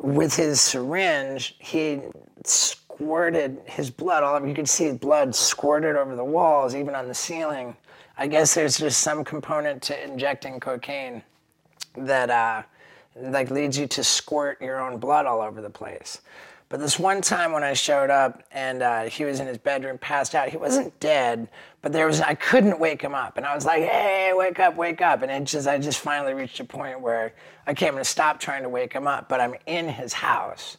with 0.02 0.36
his 0.36 0.60
syringe, 0.60 1.56
he 1.60 2.02
squirted 2.44 3.62
his 3.66 3.90
blood 3.90 4.24
all 4.24 4.36
over. 4.36 4.48
You 4.48 4.56
could 4.56 4.70
see 4.70 4.86
his 4.86 4.98
blood 4.98 5.36
squirted 5.36 5.96
over 5.96 6.16
the 6.16 6.24
walls, 6.24 6.76
even 6.76 6.96
on 6.96 7.08
the 7.08 7.14
ceiling. 7.14 7.76
I 8.18 8.28
guess 8.28 8.54
there's 8.54 8.78
just 8.78 9.02
some 9.02 9.24
component 9.24 9.82
to 9.84 10.04
injecting 10.04 10.60
cocaine 10.60 11.24
that 11.96 12.30
uh, 12.30 12.64
like 13.16 13.52
leads 13.52 13.78
you 13.78 13.88
to 13.88 14.04
squirt 14.04 14.62
your 14.62 14.80
own 14.80 14.98
blood 14.98 15.26
all 15.26 15.42
over 15.42 15.62
the 15.62 15.70
place. 15.70 16.22
But 16.70 16.80
this 16.80 16.98
one 16.98 17.22
time 17.22 17.52
when 17.52 17.64
I 17.64 17.74
showed 17.74 18.10
up 18.10 18.44
and 18.52 18.82
uh, 18.82 19.04
he 19.04 19.26
was 19.26 19.40
in 19.40 19.48
his 19.48 19.58
bedroom, 19.58 19.98
passed 19.98 20.36
out, 20.36 20.50
he 20.50 20.58
wasn't 20.58 20.98
dead, 21.00 21.50
but 21.82 21.92
there 21.92 22.06
was 22.06 22.22
I 22.22 22.36
couldn't 22.36 22.80
wake 22.80 23.02
him 23.02 23.16
up, 23.16 23.38
and 23.38 23.46
I 23.46 23.56
was 23.56 23.66
like, 23.66 23.84
"Hey, 23.84 24.32
wake 24.34 24.60
up, 24.60 24.76
wake 24.76 25.02
up!" 25.02 25.22
And 25.22 25.32
it 25.32 25.44
just 25.46 25.68
I 25.68 25.78
just 25.78 26.00
finally 26.00 26.34
reached 26.34 26.60
a 26.60 26.64
point 26.64 27.02
where 27.02 27.34
I 27.66 27.74
came 27.74 27.96
to 27.96 28.06
stop 28.06 28.40
trying 28.40 28.64
to 28.64 28.70
wake 28.70 28.94
him 28.94 29.08
up, 29.08 29.28
but 29.28 29.42
I'm 29.42 29.56
in 29.66 29.88
his 29.88 30.14
house, 30.14 30.78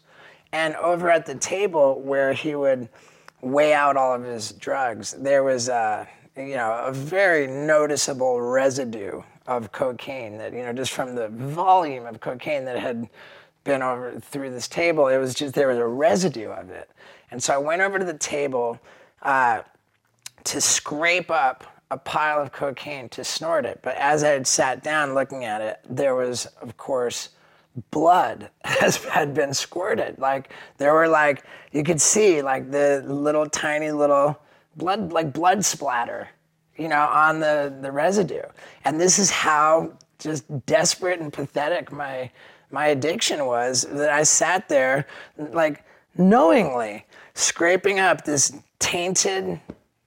and 0.53 0.77
over 0.77 1.11
at 1.11 1.27
the 1.27 1.35
table 1.35 2.01
where 2.01 2.33
he 2.33 2.55
would 2.55 2.89
weigh 3.41 3.75
out 3.75 3.97
all 3.97 4.15
of 4.15 4.23
his 4.23 4.53
drugs, 4.53 5.13
there 5.19 5.43
was 5.43 5.69
a 5.69 6.09
you 6.37 6.55
know 6.57 6.73
a 6.85 6.93
very 6.93 7.47
noticeable 7.47 8.41
residue 8.41 9.23
of 9.47 9.73
cocaine 9.73 10.39
that 10.39 10.53
you 10.53 10.63
know 10.63 10.73
just 10.73 10.93
from 10.93 11.15
the 11.17 11.29
volume 11.29 12.07
of 12.07 12.21
cocaine 12.21 12.65
that 12.65 12.79
had 12.79 13.09
been 13.65 13.83
over 13.83 14.19
through 14.21 14.51
this 14.51 14.69
table, 14.69 15.09
it 15.09 15.19
was 15.19 15.35
just 15.35 15.55
there 15.55 15.69
was 15.69 15.79
a 15.79 15.87
residue 15.87 16.51
of 16.51 16.71
it. 16.71 16.91
And 17.31 17.43
so 17.43 17.55
I 17.55 17.59
went 17.59 17.81
over 17.81 17.99
to 17.99 18.05
the 18.05 18.19
table 18.19 18.79
uh, 19.23 19.63
to 20.45 20.61
scrape 20.61 21.31
up 21.31 21.65
a 21.91 21.97
pile 21.99 22.41
of 22.41 22.53
cocaine 22.53 23.09
to 23.11 23.23
snort 23.23 23.67
it. 23.67 23.81
But 23.83 23.97
as 23.97 24.25
I 24.25 24.29
had 24.29 24.47
sat 24.47 24.83
down 24.83 25.15
looking 25.15 25.45
at 25.45 25.61
it, 25.61 25.81
there 25.89 26.15
was, 26.15 26.47
of 26.63 26.77
course, 26.77 27.31
blood 27.91 28.51
has 28.65 28.97
had 29.05 29.35
been 29.35 29.55
squirted. 29.55 30.19
Like 30.19 30.53
there 30.79 30.95
were 30.95 31.09
like 31.09 31.45
you 31.73 31.83
could 31.85 32.01
see 32.01 32.43
like 32.43 32.71
the 32.71 33.05
little 33.07 33.49
tiny 33.49 33.91
little 33.93 34.39
blood 34.77 35.13
like 35.13 35.33
blood 35.33 35.65
splatter, 35.65 36.29
you 36.77 36.89
know, 36.89 37.03
on 37.03 37.41
the 37.41 37.75
the 37.81 37.93
residue. 37.93 38.43
And 38.85 39.01
this 39.01 39.19
is 39.19 39.31
how 39.31 39.93
just 40.19 40.45
desperate 40.67 41.21
and 41.21 41.33
pathetic 41.33 41.93
my 41.93 42.31
my 42.71 42.87
addiction 42.87 43.45
was 43.45 43.83
that 43.83 44.11
I 44.11 44.23
sat 44.23 44.69
there 44.69 45.07
like 45.37 45.85
knowingly 46.17 47.07
scraping 47.35 47.99
up 47.99 48.25
this 48.25 48.53
tainted 48.79 49.61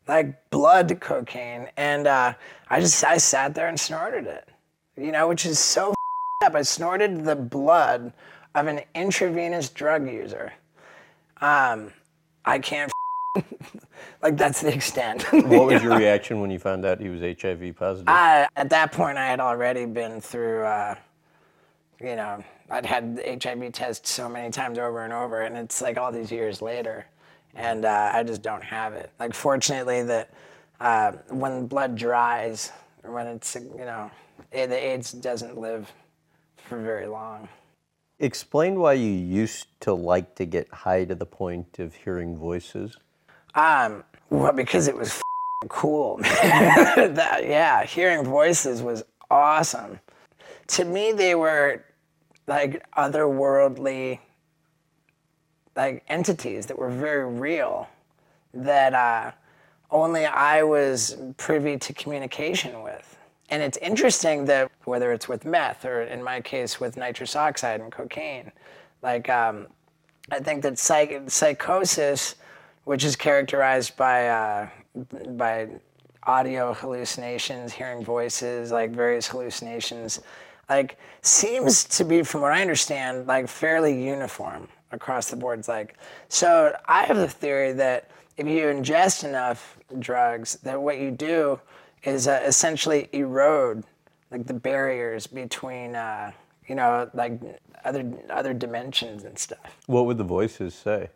like 0.08 0.50
blood 0.50 1.00
cocaine. 1.00 1.68
And 1.78 2.08
uh, 2.08 2.34
I 2.70 2.80
just 2.80 3.04
I 3.04 3.18
sat 3.18 3.56
there 3.56 3.68
and 3.68 3.80
snorted 3.80 4.28
it 4.28 4.50
you 4.98 5.12
know 5.12 5.28
which 5.28 5.46
is 5.46 5.60
so 5.60 5.94
up. 6.44 6.56
I 6.56 6.62
snorted 6.62 7.26
the 7.26 7.36
blood 7.36 8.14
of 8.54 8.68
an 8.68 8.82
intravenous 8.94 9.70
drug 9.70 10.08
user. 10.10 10.54
Um, 11.42 11.92
I 12.46 12.60
can't 12.60 12.92
like 14.22 14.38
that's 14.38 14.62
the 14.62 14.74
extent. 14.74 15.24
What 15.32 15.68
was 15.68 15.84
your 15.84 15.98
reaction 15.98 16.40
when 16.42 16.52
you 16.52 16.60
found 16.60 16.86
out 16.86 17.00
he 17.00 17.10
was 17.10 17.22
HIV 17.22 17.76
positive? 17.76 18.08
I, 18.08 18.48
at 18.56 18.70
that 18.70 18.92
point 18.92 19.18
I 19.18 19.28
had 19.28 19.40
already 19.40 19.86
been 19.86 20.22
through 20.22 20.64
uh, 20.64 20.96
you 22.00 22.16
know 22.16 22.44
I'd 22.70 22.86
had 22.86 23.18
the 23.18 23.40
HIV 23.44 23.74
test 23.74 24.08
so 24.08 24.30
many 24.30 24.50
times 24.52 24.78
over 24.80 25.04
and 25.04 25.14
over, 25.14 25.42
and 25.42 25.56
it's 25.58 25.82
like 25.82 25.98
all 25.98 26.12
these 26.12 26.32
years 26.32 26.62
later, 26.62 27.06
and 27.56 27.86
uh, 27.86 28.12
I 28.14 28.24
just 28.24 28.42
don't 28.42 28.64
have 28.64 28.94
it. 28.94 29.12
Like, 29.20 29.34
fortunately, 29.34 30.04
that 30.04 30.30
uh, 30.80 31.14
when 31.30 31.68
blood 31.68 31.96
dries, 31.96 32.72
when 33.04 33.28
it's 33.28 33.56
you 33.56 33.86
know, 33.86 34.12
the 34.52 34.76
AIDS 34.76 35.12
doesn't 35.12 35.58
live 35.58 35.92
for 36.58 36.80
very 36.80 37.08
long. 37.08 37.48
Explain 38.20 38.80
why 38.80 38.94
you 38.94 39.12
used 39.12 39.68
to 39.82 39.94
like 39.94 40.36
to 40.36 40.46
get 40.46 40.70
high 40.70 41.06
to 41.06 41.16
the 41.16 41.26
point 41.26 41.80
of 41.80 41.94
hearing 41.94 42.38
voices. 42.38 42.98
Um, 43.56 44.04
well, 44.30 44.54
because 44.54 44.88
it 44.88 44.96
was 44.96 45.22
cool. 45.68 46.18
that, 46.22 47.42
yeah, 47.44 47.86
hearing 47.86 48.24
voices 48.24 48.82
was 48.82 49.04
awesome. 49.30 50.00
To 50.68 50.86
me, 50.86 51.12
they 51.12 51.36
were 51.36 51.84
like 52.48 52.86
otherworldly 52.94 54.20
like 55.76 56.04
entities 56.08 56.66
that 56.68 56.78
were 56.78 56.90
very 56.90 57.26
real 57.26 57.88
that 58.54 58.94
uh, 58.94 59.32
only 59.92 60.26
I 60.26 60.64
was 60.64 61.18
privy 61.38 61.78
to 61.78 61.94
communication 61.94 62.82
with. 62.82 63.18
And 63.50 63.62
it's 63.62 63.78
interesting 63.78 64.46
that 64.46 64.72
whether 64.86 65.12
it's 65.12 65.28
with 65.28 65.46
meth 65.46 65.86
or 65.86 66.04
in 66.04 66.24
my 66.24 66.42
case 66.42 66.80
with 66.80 66.98
nitrous 66.98 67.36
oxide 67.36 67.82
and 67.82 67.92
cocaine, 67.92 68.52
like 69.04 69.30
um, 69.30 69.68
I 70.32 70.40
think 70.40 70.64
that 70.64 70.80
psych- 70.80 71.30
psychosis, 71.30 72.36
which 72.86 73.04
is 73.04 73.16
characterized 73.16 73.96
by 73.96 74.28
uh, 74.30 74.70
by 75.32 75.68
audio 76.24 76.74
hallucinations, 76.74 77.72
hearing 77.72 78.04
voices, 78.04 78.72
like 78.72 78.92
various 78.92 79.28
hallucinations, 79.28 80.22
like 80.70 80.98
seems 81.22 81.84
to 81.84 82.04
be, 82.04 82.24
from 82.24 82.42
what 82.42 82.52
I 82.52 82.62
understand, 82.62 83.28
like 83.28 83.48
fairly 83.48 84.04
uniform 84.04 84.68
across 84.96 85.30
the 85.30 85.36
board. 85.36 85.60
It's 85.60 85.68
like, 85.68 85.98
so 86.28 86.76
I 86.86 87.04
have 87.04 87.18
the 87.18 87.28
theory 87.28 87.74
that 87.74 88.10
if 88.38 88.48
you 88.48 88.64
ingest 88.66 89.24
enough 89.24 89.78
drugs, 90.00 90.56
that 90.64 90.82
what 90.82 91.00
you 91.00 91.12
do 91.12 91.60
is 92.04 92.28
uh, 92.28 92.42
essentially 92.46 93.10
erode 93.12 93.84
like 94.32 94.46
the 94.48 94.54
barriers 94.54 95.28
between, 95.28 95.96
uh, 95.96 96.32
you 96.68 96.76
know, 96.76 97.10
like 97.14 97.40
other 97.84 98.12
other 98.30 98.54
dimensions 98.54 99.24
and 99.24 99.38
stuff. 99.38 99.78
What 99.86 100.06
would 100.06 100.18
the 100.18 100.24
voices 100.24 100.74
say? 100.74 101.10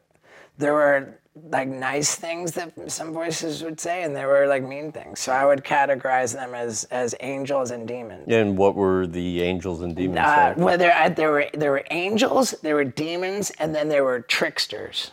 There 0.57 0.73
were 0.73 1.19
like 1.51 1.67
nice 1.67 2.15
things 2.15 2.51
that 2.53 2.73
some 2.91 3.13
voices 3.13 3.63
would 3.63 3.79
say, 3.79 4.03
and 4.03 4.15
there 4.15 4.27
were 4.27 4.47
like 4.47 4.63
mean 4.63 4.91
things. 4.91 5.19
So 5.19 5.31
I 5.31 5.45
would 5.45 5.63
categorize 5.63 6.33
them 6.33 6.53
as 6.53 6.85
as 6.85 7.15
angels 7.19 7.71
and 7.71 7.87
demons. 7.87 8.25
And 8.27 8.57
what 8.57 8.75
were 8.75 9.07
the 9.07 9.41
angels 9.41 9.81
and 9.81 9.95
demons? 9.95 10.19
Uh, 10.19 10.53
well, 10.57 10.77
there, 10.77 11.09
there 11.09 11.31
were 11.31 11.47
there 11.53 11.71
were 11.71 11.85
angels, 11.91 12.51
there 12.61 12.75
were 12.75 12.83
demons, 12.83 13.51
and 13.59 13.73
then 13.73 13.89
there 13.89 14.03
were 14.03 14.21
tricksters. 14.21 15.11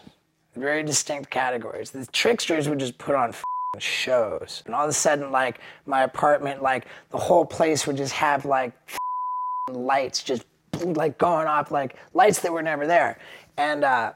Very 0.55 0.83
distinct 0.83 1.31
categories. 1.31 1.91
The 1.91 2.07
tricksters 2.07 2.69
would 2.69 2.79
just 2.79 2.97
put 2.99 3.15
on 3.15 3.35
shows, 3.79 4.63
and 4.67 4.75
all 4.75 4.85
of 4.85 4.91
a 4.91 4.95
sudden, 4.95 5.31
like 5.31 5.61
my 5.85 6.03
apartment, 6.03 6.63
like 6.63 6.87
the 7.11 7.19
whole 7.19 7.45
place 7.45 7.87
would 7.87 7.97
just 7.97 8.13
have 8.15 8.45
like 8.45 8.73
lights 9.71 10.23
just 10.23 10.45
like 10.83 11.19
going 11.19 11.47
off, 11.47 11.71
like 11.71 11.97
lights 12.15 12.41
that 12.41 12.53
were 12.53 12.63
never 12.63 12.87
there, 12.87 13.19
and. 13.57 13.85
uh 13.85 14.13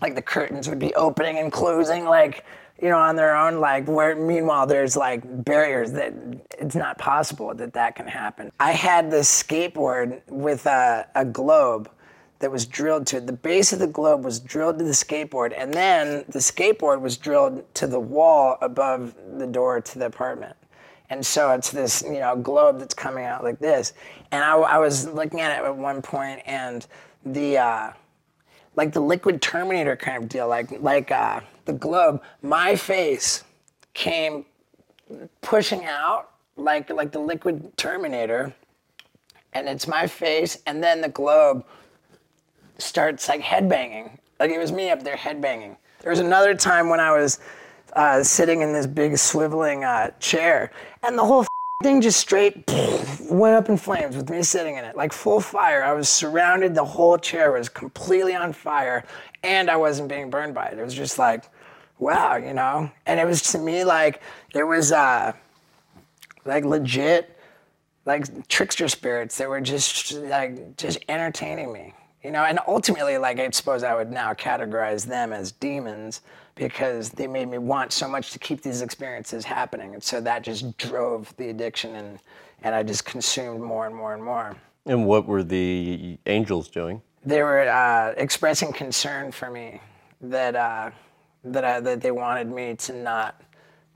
like 0.00 0.14
the 0.14 0.22
curtains 0.22 0.68
would 0.68 0.78
be 0.78 0.94
opening 0.94 1.38
and 1.38 1.52
closing 1.52 2.04
like 2.04 2.44
you 2.80 2.88
know 2.88 2.98
on 2.98 3.16
their 3.16 3.36
own 3.36 3.60
like 3.60 3.86
where 3.86 4.16
meanwhile 4.16 4.66
there's 4.66 4.96
like 4.96 5.22
barriers 5.44 5.92
that 5.92 6.14
it's 6.58 6.74
not 6.74 6.98
possible 6.98 7.54
that 7.54 7.72
that 7.72 7.94
can 7.94 8.06
happen. 8.06 8.50
I 8.58 8.72
had 8.72 9.10
this 9.10 9.42
skateboard 9.42 10.20
with 10.28 10.66
a, 10.66 11.06
a 11.14 11.24
globe 11.24 11.90
that 12.38 12.50
was 12.50 12.64
drilled 12.64 13.06
to 13.08 13.18
it 13.18 13.26
the 13.26 13.32
base 13.32 13.72
of 13.72 13.78
the 13.78 13.86
globe 13.86 14.24
was 14.24 14.40
drilled 14.40 14.78
to 14.78 14.84
the 14.84 14.92
skateboard 14.92 15.52
and 15.56 15.72
then 15.74 16.24
the 16.28 16.38
skateboard 16.38 17.00
was 17.00 17.16
drilled 17.16 17.62
to 17.74 17.86
the 17.86 18.00
wall 18.00 18.56
above 18.62 19.14
the 19.36 19.46
door 19.46 19.80
to 19.80 19.98
the 19.98 20.06
apartment. 20.06 20.56
And 21.10 21.26
so 21.26 21.50
it's 21.50 21.70
this 21.70 22.02
you 22.02 22.20
know 22.20 22.36
globe 22.36 22.78
that's 22.78 22.94
coming 22.94 23.24
out 23.24 23.44
like 23.44 23.58
this. 23.58 23.92
And 24.30 24.42
i, 24.42 24.54
I 24.56 24.78
was 24.78 25.06
looking 25.06 25.40
at 25.40 25.60
it 25.60 25.64
at 25.64 25.76
one 25.76 26.00
point 26.00 26.40
and 26.46 26.86
the 27.26 27.58
uh, 27.58 27.92
like 28.76 28.92
the 28.92 29.00
liquid 29.00 29.42
Terminator 29.42 29.96
kind 29.96 30.22
of 30.22 30.28
deal, 30.28 30.48
like 30.48 30.70
like 30.80 31.10
uh, 31.10 31.40
the 31.64 31.72
globe. 31.72 32.22
My 32.42 32.76
face 32.76 33.44
came 33.94 34.44
pushing 35.40 35.84
out 35.84 36.30
like 36.56 36.90
like 36.90 37.12
the 37.12 37.18
liquid 37.18 37.76
Terminator, 37.76 38.54
and 39.52 39.68
it's 39.68 39.86
my 39.86 40.06
face, 40.06 40.58
and 40.66 40.82
then 40.82 41.00
the 41.00 41.08
globe 41.08 41.64
starts 42.78 43.28
like 43.28 43.42
headbanging. 43.42 44.18
Like 44.38 44.50
it 44.50 44.58
was 44.58 44.72
me 44.72 44.90
up 44.90 45.02
there 45.02 45.16
headbanging. 45.16 45.76
There 46.00 46.10
was 46.10 46.20
another 46.20 46.54
time 46.54 46.88
when 46.88 47.00
I 47.00 47.12
was 47.12 47.40
uh, 47.94 48.22
sitting 48.22 48.62
in 48.62 48.72
this 48.72 48.86
big 48.86 49.12
swiveling 49.12 49.84
uh, 49.84 50.12
chair, 50.18 50.70
and 51.02 51.18
the 51.18 51.24
whole 51.24 51.44
thing 51.82 52.00
just 52.02 52.20
straight 52.20 52.62
went 53.30 53.54
up 53.54 53.68
in 53.70 53.76
flames 53.76 54.14
with 54.14 54.28
me 54.28 54.42
sitting 54.42 54.76
in 54.76 54.84
it, 54.84 54.96
like 54.96 55.12
full 55.12 55.40
fire. 55.40 55.82
I 55.82 55.92
was 55.92 56.08
surrounded. 56.08 56.74
The 56.74 56.84
whole 56.84 57.16
chair 57.16 57.52
was 57.52 57.68
completely 57.68 58.34
on 58.34 58.52
fire, 58.52 59.04
and 59.42 59.70
I 59.70 59.76
wasn't 59.76 60.08
being 60.08 60.28
burned 60.28 60.54
by 60.54 60.66
it. 60.66 60.78
It 60.78 60.84
was 60.84 60.94
just 60.94 61.18
like, 61.18 61.44
wow, 61.98 62.36
you 62.36 62.52
know. 62.52 62.90
And 63.06 63.18
it 63.18 63.26
was 63.26 63.42
to 63.52 63.58
me 63.58 63.84
like 63.84 64.20
there 64.52 64.66
was 64.66 64.92
uh, 64.92 65.32
like 66.44 66.64
legit, 66.64 67.34
like 68.04 68.46
trickster 68.48 68.88
spirits 68.88 69.38
that 69.38 69.48
were 69.48 69.60
just 69.60 70.12
like 70.12 70.76
just 70.76 70.98
entertaining 71.08 71.72
me 71.72 71.94
you 72.22 72.30
know 72.30 72.44
and 72.44 72.58
ultimately 72.66 73.16
like 73.18 73.38
i 73.38 73.48
suppose 73.50 73.82
i 73.82 73.94
would 73.94 74.10
now 74.10 74.34
categorize 74.34 75.06
them 75.06 75.32
as 75.32 75.52
demons 75.52 76.20
because 76.54 77.10
they 77.10 77.26
made 77.26 77.48
me 77.48 77.58
want 77.58 77.92
so 77.92 78.06
much 78.08 78.32
to 78.32 78.38
keep 78.38 78.60
these 78.62 78.82
experiences 78.82 79.44
happening 79.44 79.94
and 79.94 80.02
so 80.02 80.20
that 80.20 80.42
just 80.42 80.76
drove 80.76 81.34
the 81.36 81.48
addiction 81.50 81.94
and 81.94 82.18
and 82.62 82.74
i 82.74 82.82
just 82.82 83.04
consumed 83.04 83.60
more 83.60 83.86
and 83.86 83.94
more 83.94 84.14
and 84.14 84.22
more 84.22 84.54
And 84.86 85.06
what 85.06 85.26
were 85.26 85.42
the 85.42 86.18
angels 86.26 86.68
doing? 86.68 87.02
they 87.24 87.42
were 87.42 87.68
uh, 87.68 88.14
expressing 88.16 88.72
concern 88.72 89.30
for 89.32 89.50
me 89.50 89.80
that 90.22 90.54
uh, 90.56 90.90
that 91.44 91.64
I, 91.64 91.80
that 91.80 92.00
they 92.00 92.10
wanted 92.10 92.48
me 92.50 92.74
to 92.76 92.92
not 92.94 93.40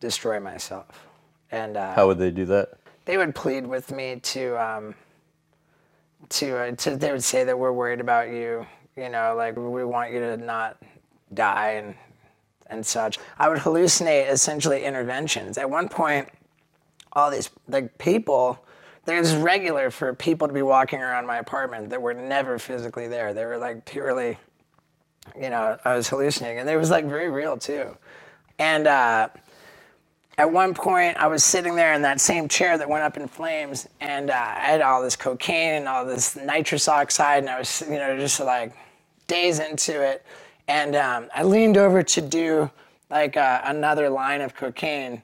destroy 0.00 0.40
myself 0.40 1.06
and 1.50 1.76
uh, 1.76 1.94
How 1.94 2.06
would 2.06 2.18
they 2.18 2.30
do 2.30 2.44
that? 2.46 2.74
they 3.04 3.16
would 3.18 3.34
plead 3.34 3.66
with 3.66 3.92
me 3.92 4.20
to 4.20 4.56
um, 4.62 4.94
to 6.30 6.56
uh, 6.56 6.72
to 6.76 6.96
they 6.96 7.12
would 7.12 7.24
say 7.24 7.44
that 7.44 7.58
we're 7.58 7.72
worried 7.72 8.00
about 8.00 8.28
you 8.28 8.66
you 8.96 9.08
know 9.10 9.34
like 9.36 9.56
we 9.56 9.84
want 9.84 10.12
you 10.12 10.20
to 10.20 10.36
not 10.38 10.78
die 11.34 11.72
and 11.72 11.94
and 12.74 12.86
such 12.86 13.18
i 13.38 13.48
would 13.48 13.58
hallucinate 13.58 14.30
essentially 14.30 14.84
interventions. 14.84 15.58
At 15.58 15.70
one 15.70 15.88
point 15.88 16.28
all 17.12 17.30
these 17.30 17.50
like 17.68 17.96
people 17.98 18.64
there's 19.06 19.34
regular 19.36 19.90
for 19.90 20.14
people 20.14 20.48
to 20.48 20.54
be 20.54 20.62
walking 20.62 21.00
around 21.00 21.26
my 21.26 21.36
apartment 21.36 21.90
that 21.90 22.00
were 22.00 22.14
never 22.14 22.58
physically 22.58 23.06
there. 23.06 23.34
They 23.34 23.44
were 23.44 23.58
like 23.58 23.84
purely 23.84 24.38
you 25.40 25.50
know 25.50 25.78
i 25.84 25.96
was 25.96 26.08
hallucinating. 26.08 26.58
And 26.58 26.68
it 26.68 26.76
was 26.76 26.90
like 26.90 27.06
very 27.06 27.30
real 27.30 27.56
too. 27.56 27.96
And 28.58 28.86
uh 28.86 29.28
at 30.36 30.50
one 30.50 30.74
point 30.74 31.16
I 31.16 31.28
was 31.28 31.44
sitting 31.44 31.76
there 31.76 31.94
in 31.94 32.02
that 32.02 32.20
same 32.20 32.48
chair 32.48 32.76
that 32.76 32.88
went 32.88 33.04
up 33.04 33.16
in 33.16 33.28
flames 33.28 33.88
and 34.00 34.30
uh, 34.30 34.34
I 34.34 34.66
had 34.66 34.80
all 34.80 35.02
this 35.02 35.16
cocaine 35.16 35.74
and 35.74 35.88
all 35.88 36.04
this 36.04 36.36
nitrous 36.36 36.88
oxide 36.88 37.38
and 37.38 37.50
I 37.50 37.58
was 37.58 37.82
you 37.82 37.98
know 37.98 38.16
just 38.18 38.40
like 38.40 38.74
days 39.26 39.58
into 39.58 40.02
it 40.02 40.24
and 40.68 40.96
um, 40.96 41.28
I 41.34 41.42
leaned 41.42 41.76
over 41.76 42.02
to 42.02 42.20
do 42.20 42.70
like 43.10 43.36
uh, 43.36 43.60
another 43.64 44.08
line 44.08 44.40
of 44.40 44.54
cocaine 44.54 45.22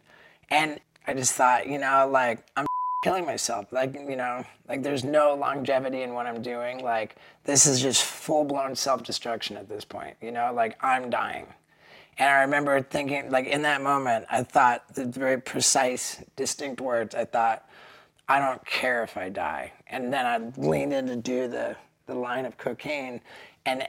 and 0.50 0.80
I 1.06 1.14
just 1.14 1.32
thought 1.32 1.66
you 1.66 1.78
know 1.78 2.08
like 2.10 2.44
I'm 2.56 2.66
killing 3.04 3.24
myself 3.24 3.72
like 3.72 3.94
you 3.94 4.16
know 4.16 4.44
like 4.68 4.82
there's 4.82 5.04
no 5.04 5.34
longevity 5.34 6.02
in 6.02 6.14
what 6.14 6.26
I'm 6.26 6.42
doing 6.42 6.82
like 6.82 7.16
this 7.44 7.66
is 7.66 7.80
just 7.80 8.02
full-blown 8.02 8.76
self-destruction 8.76 9.56
at 9.56 9.68
this 9.68 9.84
point 9.84 10.16
you 10.20 10.32
know 10.32 10.52
like 10.52 10.76
I'm 10.84 11.10
dying 11.10 11.46
and 12.20 12.28
I 12.28 12.42
remember 12.42 12.82
thinking, 12.82 13.30
like 13.30 13.46
in 13.46 13.62
that 13.62 13.80
moment, 13.80 14.26
I 14.30 14.42
thought 14.42 14.94
the 14.94 15.06
very 15.06 15.40
precise, 15.40 16.22
distinct 16.36 16.78
words. 16.78 17.14
I 17.14 17.24
thought, 17.24 17.66
I 18.28 18.38
don't 18.38 18.64
care 18.66 19.02
if 19.02 19.16
I 19.16 19.30
die. 19.30 19.72
And 19.86 20.12
then 20.12 20.26
I 20.26 20.60
leaned 20.60 20.92
in 20.92 21.06
to 21.06 21.16
do 21.16 21.48
the, 21.48 21.76
the 22.06 22.14
line 22.14 22.44
of 22.44 22.58
cocaine. 22.58 23.22
And 23.64 23.88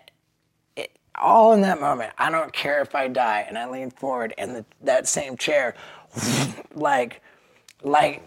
all 1.22 1.54
in 1.54 1.62
that 1.62 1.80
moment, 1.80 2.12
I 2.18 2.30
don't 2.30 2.52
care 2.52 2.82
if 2.82 2.96
I 2.96 3.08
die. 3.08 3.46
And 3.48 3.58
I 3.58 3.70
leaned 3.70 3.94
forward, 3.94 4.34
and 4.38 4.56
the, 4.56 4.66
that 4.82 5.08
same 5.08 5.38
chair, 5.38 5.76
like, 6.76 7.22
like, 7.84 8.24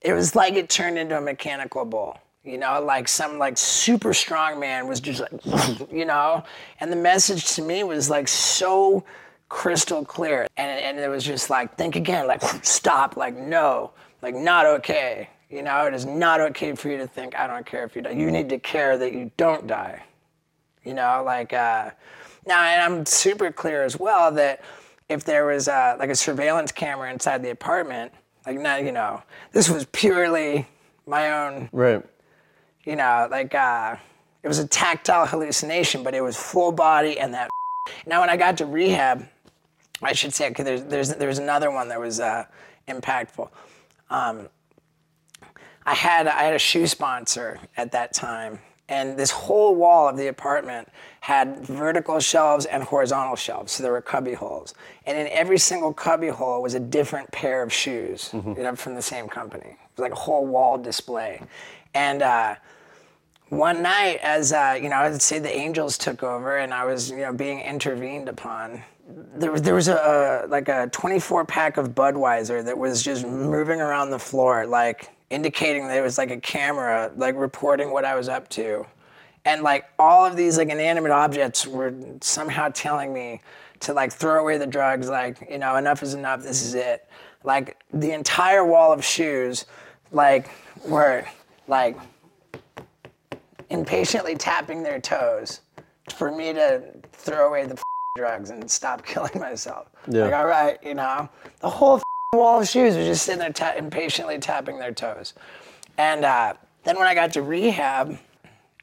it 0.00 0.12
was 0.12 0.34
like 0.34 0.54
it 0.54 0.68
turned 0.68 0.98
into 0.98 1.16
a 1.16 1.20
mechanical 1.20 1.84
bull. 1.84 2.18
You 2.42 2.56
know, 2.56 2.82
like 2.82 3.06
some 3.06 3.38
like 3.38 3.58
super 3.58 4.14
strong 4.14 4.58
man 4.58 4.88
was 4.88 4.98
just 4.98 5.20
like, 5.20 5.90
you 5.92 6.06
know, 6.06 6.42
and 6.80 6.90
the 6.90 6.96
message 6.96 7.54
to 7.56 7.62
me 7.62 7.84
was 7.84 8.08
like 8.08 8.28
so 8.28 9.04
crystal 9.50 10.04
clear. 10.06 10.46
And, 10.56 10.80
and 10.80 10.98
it 10.98 11.08
was 11.08 11.22
just 11.22 11.50
like, 11.50 11.76
think 11.76 11.96
again, 11.96 12.26
like, 12.26 12.40
stop, 12.64 13.18
like, 13.18 13.36
no, 13.36 13.90
like, 14.22 14.34
not 14.34 14.64
okay. 14.64 15.28
You 15.50 15.62
know, 15.62 15.86
it 15.86 15.92
is 15.92 16.06
not 16.06 16.40
okay 16.40 16.74
for 16.74 16.88
you 16.88 16.96
to 16.96 17.06
think, 17.06 17.36
I 17.38 17.46
don't 17.46 17.66
care 17.66 17.84
if 17.84 17.94
you 17.94 18.02
die. 18.02 18.12
You 18.12 18.30
need 18.30 18.48
to 18.48 18.58
care 18.58 18.96
that 18.96 19.12
you 19.12 19.30
don't 19.36 19.66
die. 19.66 20.02
You 20.84 20.94
know, 20.94 21.22
like, 21.26 21.52
uh, 21.52 21.90
now, 22.46 22.62
and 22.62 22.82
I'm 22.82 23.06
super 23.06 23.50
clear 23.52 23.82
as 23.84 23.98
well 23.98 24.32
that 24.32 24.62
if 25.08 25.24
there 25.24 25.46
was 25.46 25.68
uh, 25.68 25.96
like 25.98 26.10
a 26.10 26.14
surveillance 26.14 26.72
camera 26.72 27.10
inside 27.12 27.42
the 27.42 27.50
apartment, 27.50 28.12
like, 28.46 28.58
not, 28.58 28.84
you 28.84 28.92
know, 28.92 29.22
this 29.52 29.68
was 29.68 29.84
purely 29.86 30.66
my 31.06 31.32
own 31.32 31.68
Right. 31.72 32.02
you 32.84 32.96
know, 32.96 33.28
like 33.30 33.54
uh, 33.54 33.96
it 34.42 34.48
was 34.48 34.58
a 34.58 34.66
tactile 34.66 35.26
hallucination, 35.26 36.02
but 36.02 36.14
it 36.14 36.22
was 36.22 36.36
full 36.36 36.72
body 36.72 37.18
and 37.18 37.34
that. 37.34 37.48
Now, 38.06 38.20
when 38.20 38.30
I 38.30 38.36
got 38.36 38.56
to 38.58 38.66
rehab, 38.66 39.26
I 40.00 40.12
should 40.12 40.32
say, 40.32 40.48
because 40.48 40.64
there's 40.64 40.84
there's 40.84 41.14
there's 41.16 41.38
another 41.38 41.70
one 41.70 41.88
that 41.88 41.98
was 41.98 42.20
uh, 42.20 42.44
impactful. 42.86 43.48
Um, 44.10 44.48
I 45.84 45.94
had 45.94 46.28
I 46.28 46.44
had 46.44 46.54
a 46.54 46.58
shoe 46.58 46.86
sponsor 46.86 47.58
at 47.76 47.90
that 47.92 48.12
time, 48.14 48.60
and 48.90 49.16
this 49.18 49.30
whole 49.30 49.74
wall 49.74 50.08
of 50.10 50.18
the 50.18 50.26
apartment 50.26 50.88
had 51.20 51.64
vertical 51.64 52.20
shelves 52.20 52.66
and 52.66 52.82
horizontal 52.82 53.36
shelves, 53.36 53.72
so 53.72 53.82
there 53.82 53.92
were 53.92 54.02
cubby 54.02 54.34
holes, 54.34 54.74
and 55.06 55.16
in 55.16 55.26
every 55.28 55.58
single 55.58 55.92
cubby 55.94 56.28
hole 56.28 56.60
was 56.60 56.74
a 56.74 56.80
different 56.80 57.30
pair 57.32 57.62
of 57.62 57.72
shoes, 57.72 58.30
you 58.34 58.62
know, 58.62 58.74
from 58.76 58.94
the 58.94 59.02
same 59.02 59.28
company. 59.28 59.70
It 59.70 59.78
was 59.96 60.02
like 60.02 60.12
a 60.12 60.16
whole 60.26 60.46
wall 60.46 60.76
display, 60.76 61.40
and. 61.94 62.20
Uh, 62.22 62.56
one 63.48 63.82
night 63.82 64.20
as 64.22 64.52
uh, 64.52 64.78
you 64.80 64.88
know 64.88 64.94
i'd 64.98 65.20
say 65.20 65.40
the 65.40 65.52
angels 65.52 65.98
took 65.98 66.22
over 66.22 66.58
and 66.58 66.72
i 66.72 66.84
was 66.84 67.10
you 67.10 67.16
know 67.16 67.32
being 67.32 67.58
intervened 67.58 68.28
upon 68.28 68.80
there, 69.34 69.50
was- 69.50 69.62
there 69.62 69.74
was 69.74 69.88
a, 69.88 69.96
a 69.96 70.46
like 70.46 70.68
a 70.68 70.86
24 70.92 71.44
pack 71.46 71.76
of 71.76 71.88
budweiser 71.88 72.64
that 72.64 72.78
was 72.78 73.02
just 73.02 73.26
moving 73.26 73.80
around 73.80 74.10
the 74.10 74.18
floor 74.20 74.66
like 74.66 75.10
indicating 75.30 75.86
that 75.88 75.96
it 75.96 76.02
was 76.02 76.18
like 76.18 76.30
a 76.30 76.40
camera 76.40 77.10
like 77.16 77.36
reporting 77.36 77.90
what 77.92 78.04
i 78.04 78.14
was 78.14 78.28
up 78.28 78.48
to 78.48 78.84
and 79.44 79.62
like 79.62 79.84
all 79.98 80.26
of 80.26 80.36
these 80.36 80.58
like 80.58 80.68
inanimate 80.68 81.12
objects 81.12 81.66
were 81.66 81.94
somehow 82.20 82.68
telling 82.68 83.12
me 83.12 83.40
to 83.78 83.94
like 83.94 84.12
throw 84.12 84.40
away 84.40 84.58
the 84.58 84.66
drugs 84.66 85.08
like 85.08 85.46
you 85.50 85.58
know 85.58 85.76
enough 85.76 86.02
is 86.02 86.14
enough 86.14 86.42
this 86.42 86.62
is 86.62 86.74
it 86.74 87.08
like 87.44 87.80
the 87.92 88.12
entire 88.12 88.64
wall 88.64 88.92
of 88.92 89.04
shoes 89.04 89.64
like 90.12 90.50
were 90.86 91.24
like 91.68 91.96
impatiently 93.70 94.34
tapping 94.34 94.82
their 94.82 95.00
toes 95.00 95.60
for 96.14 96.30
me 96.30 96.52
to 96.52 96.82
throw 97.12 97.48
away 97.48 97.64
the 97.66 97.80
drugs 98.16 98.50
and 98.50 98.68
stop 98.70 99.04
killing 99.06 99.38
myself. 99.38 99.88
Yeah. 100.08 100.24
Like, 100.24 100.34
all 100.34 100.46
right, 100.46 100.78
you 100.82 100.94
know, 100.94 101.28
the 101.60 101.70
whole 101.70 102.00
wall 102.32 102.60
of 102.60 102.68
shoes 102.68 102.96
was 102.96 103.06
just 103.06 103.24
sitting 103.24 103.40
there 103.40 103.52
ta- 103.52 103.74
impatiently 103.76 104.38
tapping 104.38 104.78
their 104.78 104.92
toes. 104.92 105.34
And 105.98 106.24
uh, 106.24 106.54
then 106.84 106.96
when 106.96 107.08
I 107.08 107.14
got 107.14 107.32
to 107.32 107.42
rehab, 107.42 108.18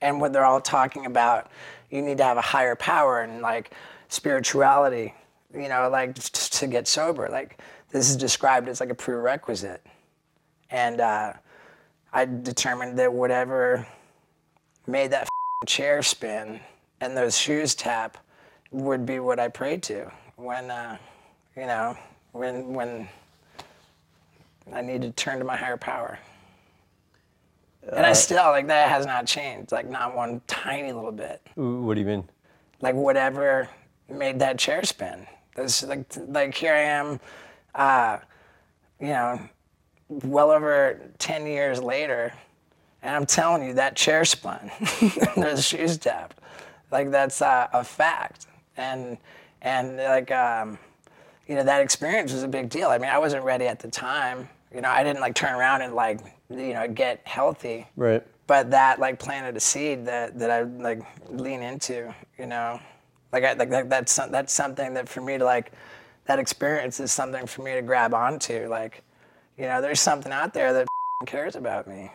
and 0.01 0.19
when 0.19 0.33
they're 0.33 0.45
all 0.45 0.59
talking 0.59 1.05
about 1.05 1.49
you 1.89 2.01
need 2.01 2.17
to 2.17 2.23
have 2.25 2.35
a 2.35 2.41
higher 2.41 2.75
power 2.75 3.21
and 3.21 3.41
like 3.41 3.71
spirituality, 4.09 5.13
you 5.53 5.69
know, 5.69 5.89
like 5.89 6.15
to 6.15 6.67
get 6.67 6.89
sober, 6.89 7.29
like 7.29 7.61
this 7.89 8.09
is 8.09 8.17
described 8.17 8.67
as 8.67 8.81
like 8.81 8.89
a 8.89 8.95
prerequisite. 8.95 9.81
And 10.69 10.99
uh, 10.99 11.33
I 12.11 12.25
determined 12.25 12.99
that 12.99 13.13
whatever 13.13 13.87
made 14.85 15.11
that 15.11 15.29
chair 15.65 16.03
spin 16.03 16.59
and 16.99 17.15
those 17.15 17.37
shoes 17.37 17.75
tap 17.75 18.17
would 18.71 19.05
be 19.05 19.19
what 19.19 19.39
I 19.39 19.47
prayed 19.47 19.83
to 19.83 20.11
when, 20.35 20.69
uh, 20.69 20.97
you 21.55 21.65
know, 21.65 21.97
when 22.33 22.73
when 22.73 23.07
I 24.73 24.81
need 24.81 25.01
to 25.01 25.11
turn 25.11 25.39
to 25.39 25.45
my 25.45 25.55
higher 25.55 25.77
power. 25.77 26.19
And 27.91 28.05
I 28.05 28.13
still 28.13 28.43
like 28.47 28.67
that 28.67 28.89
has 28.89 29.05
not 29.05 29.25
changed, 29.25 29.71
like 29.71 29.89
not 29.89 30.15
one 30.15 30.41
tiny 30.47 30.91
little 30.91 31.11
bit. 31.11 31.41
What 31.55 31.93
do 31.93 32.01
you 32.01 32.07
mean? 32.07 32.29
Like 32.81 32.95
whatever 32.95 33.69
made 34.09 34.39
that 34.39 34.59
chair 34.59 34.83
spin. 34.83 35.25
This 35.55 35.83
like 35.83 36.05
like 36.27 36.53
here 36.53 36.73
I 36.73 36.81
am, 36.81 37.19
uh, 37.73 38.17
you 38.99 39.07
know, 39.07 39.39
well 40.09 40.51
over 40.51 40.99
ten 41.17 41.47
years 41.47 41.81
later, 41.81 42.33
and 43.01 43.15
I'm 43.15 43.25
telling 43.25 43.65
you 43.65 43.73
that 43.75 43.95
chair 43.95 44.25
spun. 44.25 44.69
Those 45.37 45.65
shoes 45.65 45.97
tapped. 45.97 46.39
Like 46.91 47.09
that's 47.09 47.41
uh, 47.41 47.67
a 47.71 47.83
fact. 47.83 48.47
And 48.75 49.17
and 49.61 49.97
like 49.97 50.29
um, 50.31 50.77
you 51.47 51.55
know 51.55 51.63
that 51.63 51.81
experience 51.81 52.33
was 52.33 52.43
a 52.43 52.47
big 52.47 52.69
deal. 52.69 52.89
I 52.89 52.97
mean, 52.97 53.09
I 53.09 53.17
wasn't 53.17 53.45
ready 53.45 53.65
at 53.65 53.79
the 53.79 53.89
time. 53.89 54.49
You 54.77 54.81
know, 54.81 54.89
I 54.89 55.03
didn't 55.03 55.21
like 55.21 55.33
turn 55.33 55.55
around 55.55 55.81
and 55.81 55.95
like 55.95 56.19
you 56.49 56.73
know 56.73 56.87
get 56.87 57.21
healthy. 57.25 57.87
Right. 57.95 58.23
But 58.45 58.71
that 58.71 58.99
like 58.99 59.19
planted 59.19 59.57
a 59.57 59.59
seed 59.59 60.05
that 60.05 60.37
that 60.37 60.51
I 60.51 60.61
like 60.61 61.01
lean 61.29 61.61
into. 61.61 62.13
You 62.37 62.45
know, 62.45 62.79
like 63.33 63.43
I 63.43 63.53
like 63.53 63.69
that, 63.71 63.89
that's 63.89 64.15
that's 64.15 64.53
something 64.53 64.93
that 64.93 65.09
for 65.09 65.21
me 65.21 65.37
to 65.37 65.43
like 65.43 65.73
that 66.25 66.39
experience 66.39 66.99
is 66.99 67.11
something 67.11 67.45
for 67.45 67.63
me 67.63 67.73
to 67.73 67.81
grab 67.81 68.13
onto. 68.13 68.67
Like, 68.69 69.03
you 69.57 69.65
know, 69.65 69.81
there's 69.81 69.99
something 69.99 70.31
out 70.31 70.53
there 70.53 70.71
that 70.71 70.87
cares 71.25 71.57
about 71.57 71.87
me. 71.87 72.11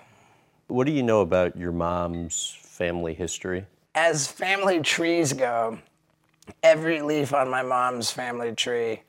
What 0.69 0.87
do 0.87 0.93
you 0.93 1.03
know 1.03 1.21
about 1.21 1.57
your 1.57 1.73
mom's 1.73 2.57
family 2.63 3.13
history? 3.13 3.67
as 3.95 4.27
family 4.27 4.81
trees 4.81 5.33
go, 5.33 5.79
every 6.63 7.03
leaf 7.03 7.35
on 7.35 7.49
my 7.49 7.63
mom's 7.63 8.11
family 8.11 8.55
tree 8.55 9.03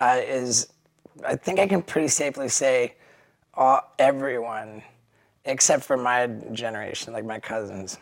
uh, 0.00 0.20
is, 0.22 0.68
I 1.24 1.36
think 1.36 1.60
I 1.60 1.66
can 1.66 1.82
pretty 1.82 2.08
safely 2.08 2.48
say, 2.48 2.94
all, 3.54 3.92
everyone, 3.98 4.82
except 5.44 5.84
for 5.84 5.96
my 5.96 6.26
generation, 6.52 7.12
like 7.12 7.24
my 7.24 7.38
cousins, 7.38 7.98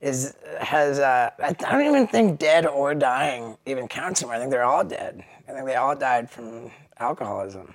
is 0.00 0.36
has 0.60 0.98
uh, 0.98 1.30
I 1.42 1.52
don't 1.52 1.86
even 1.86 2.06
think 2.06 2.38
dead 2.38 2.66
or 2.66 2.94
dying 2.94 3.56
even 3.64 3.88
counts 3.88 4.22
anymore. 4.22 4.36
I 4.36 4.38
think 4.38 4.50
they're 4.50 4.64
all 4.64 4.84
dead. 4.84 5.24
I 5.48 5.52
think 5.52 5.66
they 5.66 5.76
all 5.76 5.96
died 5.96 6.30
from 6.30 6.70
alcoholism 6.98 7.74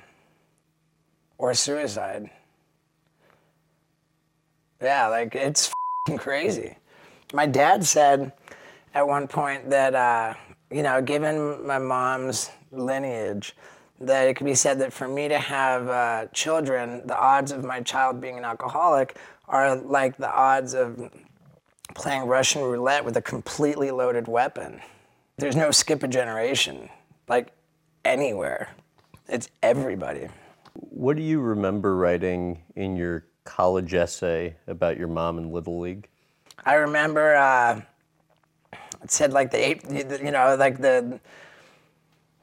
or 1.37 1.53
suicide. 1.53 2.29
Yeah, 4.81 5.07
like 5.07 5.35
it's 5.35 5.71
crazy. 6.17 6.77
My 7.33 7.45
dad 7.45 7.83
said 7.85 8.31
at 8.93 9.07
one 9.07 9.27
point 9.27 9.69
that, 9.69 9.93
uh, 9.95 10.33
you 10.71 10.83
know, 10.83 11.01
given 11.01 11.65
my 11.65 11.77
mom's 11.77 12.49
lineage, 12.71 13.55
that 14.01 14.27
it 14.27 14.35
could 14.35 14.45
be 14.45 14.55
said 14.55 14.79
that 14.79 14.93
for 14.93 15.07
me 15.07 15.27
to 15.27 15.37
have 15.37 15.87
uh, 15.87 16.25
children, 16.33 17.05
the 17.05 17.17
odds 17.17 17.51
of 17.51 17.63
my 17.63 17.81
child 17.81 18.21
being 18.21 18.37
an 18.37 18.45
alcoholic 18.45 19.17
are 19.47 19.75
like 19.75 20.17
the 20.17 20.31
odds 20.31 20.73
of 20.73 21.11
playing 21.95 22.23
Russian 22.23 22.61
roulette 22.61 23.03
with 23.03 23.17
a 23.17 23.21
completely 23.21 23.91
loaded 23.91 24.27
weapon. 24.27 24.81
There's 25.37 25.55
no 25.55 25.71
skip 25.71 26.03
a 26.03 26.07
generation, 26.07 26.89
like 27.27 27.51
anywhere. 28.05 28.69
It's 29.27 29.49
everybody. 29.61 30.27
What 30.73 31.17
do 31.17 31.23
you 31.23 31.39
remember 31.39 31.95
writing 31.95 32.63
in 32.75 32.95
your 32.95 33.25
college 33.43 33.93
essay 33.93 34.55
about 34.67 34.97
your 34.97 35.07
mom 35.07 35.37
in 35.37 35.51
Little 35.51 35.79
League? 35.79 36.07
I 36.65 36.75
remember 36.75 37.35
uh, 37.35 37.81
it 39.03 39.11
said 39.11 39.33
like 39.33 39.51
the 39.51 39.57
eight, 39.57 39.83
you 39.89 40.31
know, 40.31 40.55
like 40.57 40.77
the 40.79 41.19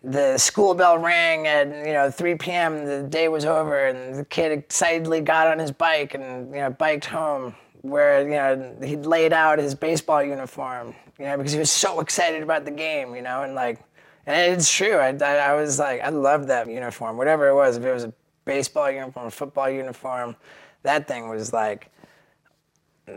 the 0.02 0.38
school 0.38 0.74
bell 0.74 0.98
rang 0.98 1.46
at 1.46 1.68
you 1.86 1.92
know 1.92 2.10
3 2.10 2.34
p.m. 2.36 2.84
The 2.84 3.02
day 3.02 3.28
was 3.28 3.44
over, 3.44 3.86
and 3.86 4.14
the 4.14 4.24
kid 4.24 4.52
excitedly 4.52 5.20
got 5.20 5.48
on 5.48 5.58
his 5.58 5.72
bike 5.72 6.14
and 6.14 6.50
you 6.54 6.60
know 6.60 6.70
biked 6.70 7.06
home. 7.06 7.54
Where 7.82 8.22
you 8.22 8.34
know 8.34 8.76
he'd 8.82 9.06
laid 9.06 9.32
out 9.32 9.58
his 9.58 9.74
baseball 9.74 10.22
uniform, 10.22 10.94
you 11.18 11.26
know, 11.26 11.36
because 11.36 11.52
he 11.52 11.58
was 11.58 11.70
so 11.70 12.00
excited 12.00 12.42
about 12.42 12.64
the 12.64 12.70
game, 12.72 13.14
you 13.14 13.22
know, 13.22 13.42
and 13.42 13.54
like, 13.54 13.80
and 14.26 14.52
it's 14.52 14.72
true. 14.72 14.96
I, 14.96 15.16
I, 15.20 15.36
I 15.36 15.54
was 15.54 15.78
like, 15.78 16.00
I 16.00 16.08
loved 16.08 16.48
that 16.48 16.68
uniform, 16.68 17.16
whatever 17.16 17.48
it 17.48 17.54
was. 17.54 17.76
If 17.76 17.84
it 17.84 17.92
was 17.92 18.02
a 18.02 18.12
baseball 18.44 18.90
uniform, 18.90 19.26
a 19.26 19.30
football 19.30 19.70
uniform, 19.70 20.34
that 20.82 21.06
thing 21.06 21.28
was 21.28 21.52
like 21.52 21.90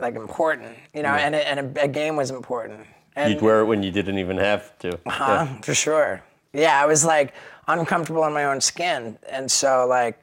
like 0.01 0.15
important, 0.15 0.77
you 0.93 1.01
know, 1.01 1.09
and, 1.09 1.33
a, 1.33 1.47
and 1.47 1.77
a, 1.77 1.83
a 1.83 1.87
game 1.87 2.15
was 2.15 2.29
important. 2.29 2.85
And, 3.15 3.33
You'd 3.33 3.41
wear 3.41 3.61
it 3.61 3.65
when 3.65 3.81
you 3.81 3.91
didn't 3.91 4.19
even 4.19 4.37
have 4.37 4.77
to. 4.79 4.99
Huh? 5.07 5.47
For 5.63 5.73
sure. 5.73 6.23
Yeah, 6.53 6.81
I 6.81 6.85
was 6.85 7.05
like 7.05 7.33
uncomfortable 7.67 8.25
in 8.25 8.33
my 8.33 8.45
own 8.45 8.61
skin. 8.61 9.17
And 9.29 9.51
so 9.51 9.85
like 9.87 10.19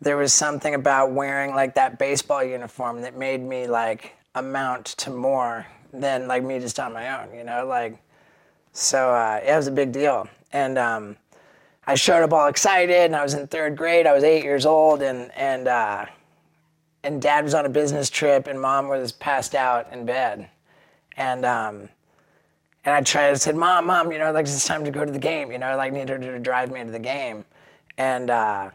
there 0.00 0.16
was 0.16 0.32
something 0.32 0.74
about 0.74 1.12
wearing 1.12 1.54
like 1.54 1.74
that 1.74 1.98
baseball 1.98 2.44
uniform 2.44 3.02
that 3.02 3.16
made 3.16 3.40
me 3.40 3.66
like 3.66 4.14
amount 4.34 4.86
to 4.86 5.10
more 5.10 5.66
than 5.92 6.28
like 6.28 6.44
me 6.44 6.58
just 6.58 6.78
on 6.78 6.92
my 6.92 7.20
own, 7.20 7.34
you 7.34 7.44
know? 7.44 7.66
Like 7.66 7.98
so 8.72 9.10
uh, 9.10 9.40
it 9.44 9.56
was 9.56 9.66
a 9.66 9.72
big 9.72 9.92
deal. 9.92 10.28
And 10.52 10.78
um, 10.78 11.16
I 11.86 11.94
showed 11.94 12.22
up 12.22 12.32
all 12.32 12.46
excited 12.46 12.94
and 12.96 13.16
I 13.16 13.22
was 13.22 13.34
in 13.34 13.46
third 13.46 13.76
grade. 13.76 14.06
I 14.06 14.12
was 14.12 14.22
eight 14.22 14.44
years 14.44 14.66
old 14.66 15.02
and 15.02 15.32
and 15.32 15.66
uh, 15.66 16.06
and 17.02 17.20
dad 17.20 17.44
was 17.44 17.54
on 17.54 17.66
a 17.66 17.68
business 17.68 18.10
trip 18.10 18.46
and 18.46 18.60
mom 18.60 18.88
was 18.88 19.12
passed 19.12 19.54
out 19.54 19.92
in 19.92 20.06
bed. 20.06 20.48
And 21.16 21.46
um, 21.46 21.88
and 22.86 22.94
I 22.94 23.00
tried 23.00 23.30
to 23.30 23.38
said, 23.38 23.56
Mom, 23.56 23.86
Mom, 23.86 24.12
you 24.12 24.18
know, 24.18 24.30
like 24.30 24.44
it's 24.44 24.64
time 24.64 24.84
to 24.84 24.92
go 24.92 25.04
to 25.04 25.10
the 25.10 25.18
game, 25.18 25.50
you 25.50 25.58
know, 25.58 25.76
like 25.76 25.92
need 25.92 26.08
her 26.08 26.18
to 26.18 26.38
drive 26.38 26.70
me 26.70 26.84
to 26.84 26.90
the 26.90 27.00
game. 27.00 27.44
And 27.98 28.30
uh, 28.30 28.70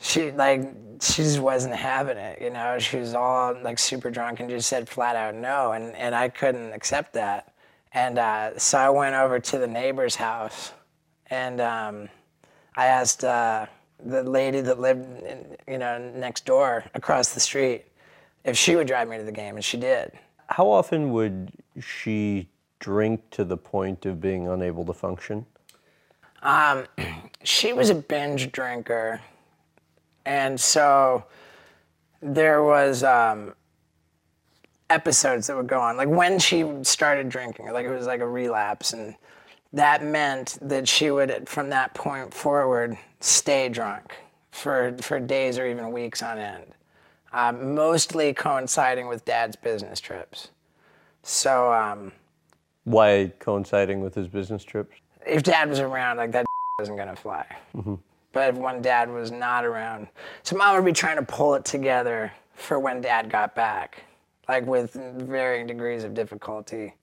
she 0.00 0.32
like 0.32 0.62
she 1.02 1.22
just 1.22 1.38
wasn't 1.38 1.74
having 1.74 2.16
it, 2.16 2.40
you 2.40 2.48
know. 2.48 2.78
She 2.78 2.96
was 2.96 3.12
all 3.12 3.54
like 3.62 3.78
super 3.78 4.10
drunk 4.10 4.40
and 4.40 4.48
just 4.48 4.68
said 4.68 4.88
flat 4.88 5.16
out 5.16 5.34
no. 5.34 5.72
And 5.72 5.94
and 5.96 6.14
I 6.14 6.30
couldn't 6.30 6.72
accept 6.72 7.12
that. 7.12 7.52
And 7.92 8.18
uh, 8.18 8.58
so 8.58 8.78
I 8.78 8.88
went 8.88 9.14
over 9.14 9.38
to 9.38 9.58
the 9.58 9.66
neighbor's 9.66 10.16
house 10.16 10.72
and 11.28 11.60
um, 11.60 12.08
I 12.74 12.86
asked 12.86 13.22
uh, 13.22 13.66
the 14.04 14.22
lady 14.22 14.62
that 14.62 14.80
lived, 14.80 15.22
in, 15.22 15.56
you 15.68 15.78
know, 15.78 15.98
next 15.98 16.46
door 16.46 16.84
across 16.94 17.34
the 17.34 17.40
street 17.40 17.84
if 18.44 18.56
she 18.56 18.76
would 18.76 18.86
drive 18.86 19.08
me 19.08 19.18
to 19.18 19.24
the 19.24 19.32
game, 19.32 19.56
and 19.56 19.64
she 19.64 19.76
did. 19.76 20.12
How 20.48 20.68
often 20.68 21.10
would 21.10 21.50
she 21.80 22.48
drink 22.78 23.30
to 23.30 23.44
the 23.44 23.56
point 23.56 24.06
of 24.06 24.20
being 24.20 24.48
unable 24.48 24.84
to 24.84 24.92
function? 24.92 25.46
she 27.42 27.72
was 27.72 27.90
a 27.90 27.94
binge 27.94 28.52
drinker, 28.52 29.20
and 30.24 30.58
so 30.60 31.24
there 32.20 32.62
was 32.62 33.02
um, 33.02 33.54
episodes 34.90 35.46
that 35.46 35.56
would 35.56 35.66
go 35.66 35.80
on. 35.80 35.96
Like 35.96 36.08
when 36.08 36.38
she 36.38 36.64
started 36.82 37.28
drinking, 37.28 37.72
like 37.72 37.86
it 37.86 37.90
was 37.90 38.06
like 38.06 38.20
a 38.20 38.28
relapse, 38.28 38.92
and 38.92 39.14
that 39.72 40.04
meant 40.04 40.58
that 40.62 40.88
she 40.88 41.10
would, 41.10 41.48
from 41.48 41.70
that 41.70 41.94
point 41.94 42.32
forward, 42.32 42.96
stay 43.20 43.68
drunk 43.68 44.14
for 44.50 44.96
for 45.00 45.20
days 45.20 45.58
or 45.58 45.66
even 45.66 45.92
weeks 45.92 46.22
on 46.22 46.38
end, 46.38 46.66
um, 47.32 47.74
mostly 47.74 48.32
coinciding 48.32 49.08
with 49.08 49.24
Dad's 49.24 49.56
business 49.56 50.00
trips. 50.00 50.50
So. 51.22 51.72
Um, 51.72 52.12
Why 52.86 53.32
coinciding 53.40 54.00
with 54.00 54.14
his 54.14 54.28
business 54.28 54.64
trips? 54.64 54.96
if 55.26 55.42
dad 55.42 55.68
was 55.68 55.80
around, 55.80 56.16
like 56.16 56.32
that 56.32 56.46
wasn't 56.78 56.96
gonna 56.96 57.16
fly. 57.16 57.44
But 58.32 58.54
when 58.54 58.82
dad 58.82 59.10
was 59.10 59.30
not 59.30 59.64
around, 59.64 60.08
so 60.42 60.56
mom 60.56 60.76
would 60.76 60.84
be 60.84 60.92
trying 60.92 61.16
to 61.16 61.22
pull 61.22 61.54
it 61.54 61.64
together 61.64 62.32
for 62.54 62.78
when 62.78 63.00
dad 63.00 63.30
got 63.30 63.54
back, 63.54 64.04
like 64.48 64.66
with 64.66 64.92
varying 64.92 65.66
degrees 65.66 66.04
of 66.04 66.14
difficulty. 66.14 66.94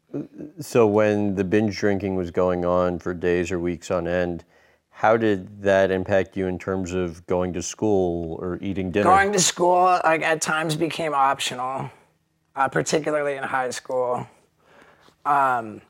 So 0.59 0.85
when 0.85 1.35
the 1.35 1.43
binge 1.43 1.75
drinking 1.77 2.15
was 2.15 2.29
going 2.31 2.65
on 2.65 2.99
for 2.99 3.13
days 3.13 3.51
or 3.51 3.59
weeks 3.59 3.89
on 3.89 4.07
end, 4.07 4.45
how 4.91 5.17
did 5.17 5.63
that 5.63 5.89
impact 5.89 6.37
you 6.37 6.45
in 6.45 6.59
terms 6.59 6.93
of 6.93 7.25
going 7.25 7.51
to 7.53 7.63
school 7.63 8.37
or 8.39 8.59
eating 8.61 8.91
dinner? 8.91 9.05
Going 9.05 9.33
to 9.33 9.39
school, 9.39 9.99
like 10.03 10.21
at 10.21 10.39
times, 10.39 10.75
became 10.75 11.15
optional, 11.15 11.89
uh, 12.55 12.67
particularly 12.67 13.35
in 13.35 13.43
high 13.43 13.71
school. 13.71 14.27
Um, 15.25 15.81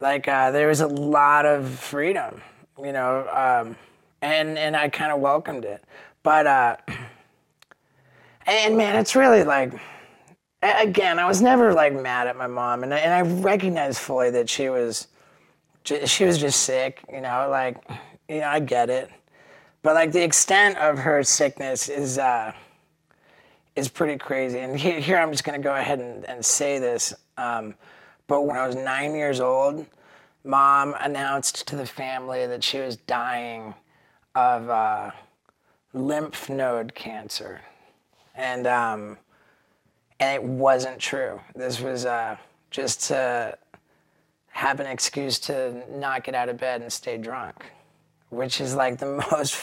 like 0.00 0.28
uh, 0.28 0.50
there 0.50 0.68
was 0.68 0.80
a 0.80 0.86
lot 0.88 1.46
of 1.46 1.68
freedom, 1.68 2.42
you 2.78 2.92
know, 2.92 3.26
um, 3.30 3.76
and 4.22 4.58
and 4.58 4.76
I 4.76 4.88
kind 4.88 5.12
of 5.12 5.20
welcomed 5.20 5.64
it. 5.64 5.84
But 6.22 6.46
uh, 6.46 6.76
and 8.46 8.76
man, 8.76 8.96
it's 8.96 9.16
really 9.16 9.44
like 9.44 9.72
again, 10.62 11.18
I 11.18 11.26
was 11.26 11.42
never 11.42 11.72
like 11.72 11.94
mad 11.94 12.26
at 12.26 12.36
my 12.36 12.46
mom, 12.46 12.82
and 12.82 12.94
I, 12.94 12.98
and 12.98 13.12
I 13.12 13.22
recognize 13.42 13.98
fully 13.98 14.30
that 14.30 14.48
she 14.48 14.68
was 14.68 15.08
she 16.06 16.24
was 16.24 16.38
just 16.38 16.62
sick, 16.62 17.02
you 17.12 17.20
know, 17.20 17.48
like 17.50 17.78
you 18.28 18.40
know 18.40 18.48
I 18.48 18.60
get 18.60 18.90
it, 18.90 19.10
but 19.82 19.94
like 19.94 20.12
the 20.12 20.22
extent 20.22 20.78
of 20.78 20.98
her 20.98 21.22
sickness 21.22 21.88
is 21.88 22.18
uh, 22.18 22.52
is 23.76 23.88
pretty 23.88 24.18
crazy. 24.18 24.58
And 24.60 24.78
here, 24.78 25.00
here 25.00 25.18
I'm 25.18 25.32
just 25.32 25.44
gonna 25.44 25.58
go 25.58 25.74
ahead 25.74 26.00
and, 26.00 26.24
and 26.26 26.44
say 26.44 26.78
this. 26.78 27.14
Um, 27.36 27.74
but 28.26 28.42
when 28.42 28.56
I 28.56 28.66
was 28.66 28.76
nine 28.76 29.14
years 29.14 29.40
old, 29.40 29.86
mom 30.44 30.94
announced 31.00 31.66
to 31.68 31.76
the 31.76 31.86
family 31.86 32.46
that 32.46 32.64
she 32.64 32.78
was 32.78 32.96
dying 32.96 33.74
of 34.34 34.68
uh, 34.68 35.10
lymph 35.92 36.48
node 36.48 36.94
cancer, 36.94 37.60
and 38.34 38.66
um, 38.66 39.18
and 40.20 40.34
it 40.34 40.42
wasn't 40.42 40.98
true. 40.98 41.40
This 41.54 41.80
was 41.80 42.06
uh, 42.06 42.36
just 42.70 43.08
to 43.08 43.56
have 44.48 44.80
an 44.80 44.86
excuse 44.86 45.38
to 45.40 45.82
not 45.90 46.24
get 46.24 46.34
out 46.34 46.48
of 46.48 46.58
bed 46.58 46.82
and 46.82 46.92
stay 46.92 47.18
drunk, 47.18 47.64
which 48.30 48.60
is 48.60 48.74
like 48.74 48.98
the 48.98 49.22
most 49.30 49.56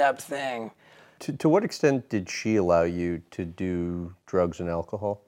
up 0.00 0.20
thing. 0.20 0.70
To, 1.20 1.32
to 1.34 1.48
what 1.48 1.64
extent 1.64 2.08
did 2.08 2.30
she 2.30 2.56
allow 2.56 2.82
you 2.82 3.22
to 3.32 3.44
do 3.44 4.14
drugs 4.26 4.60
and 4.60 4.68
alcohol? 4.68 5.20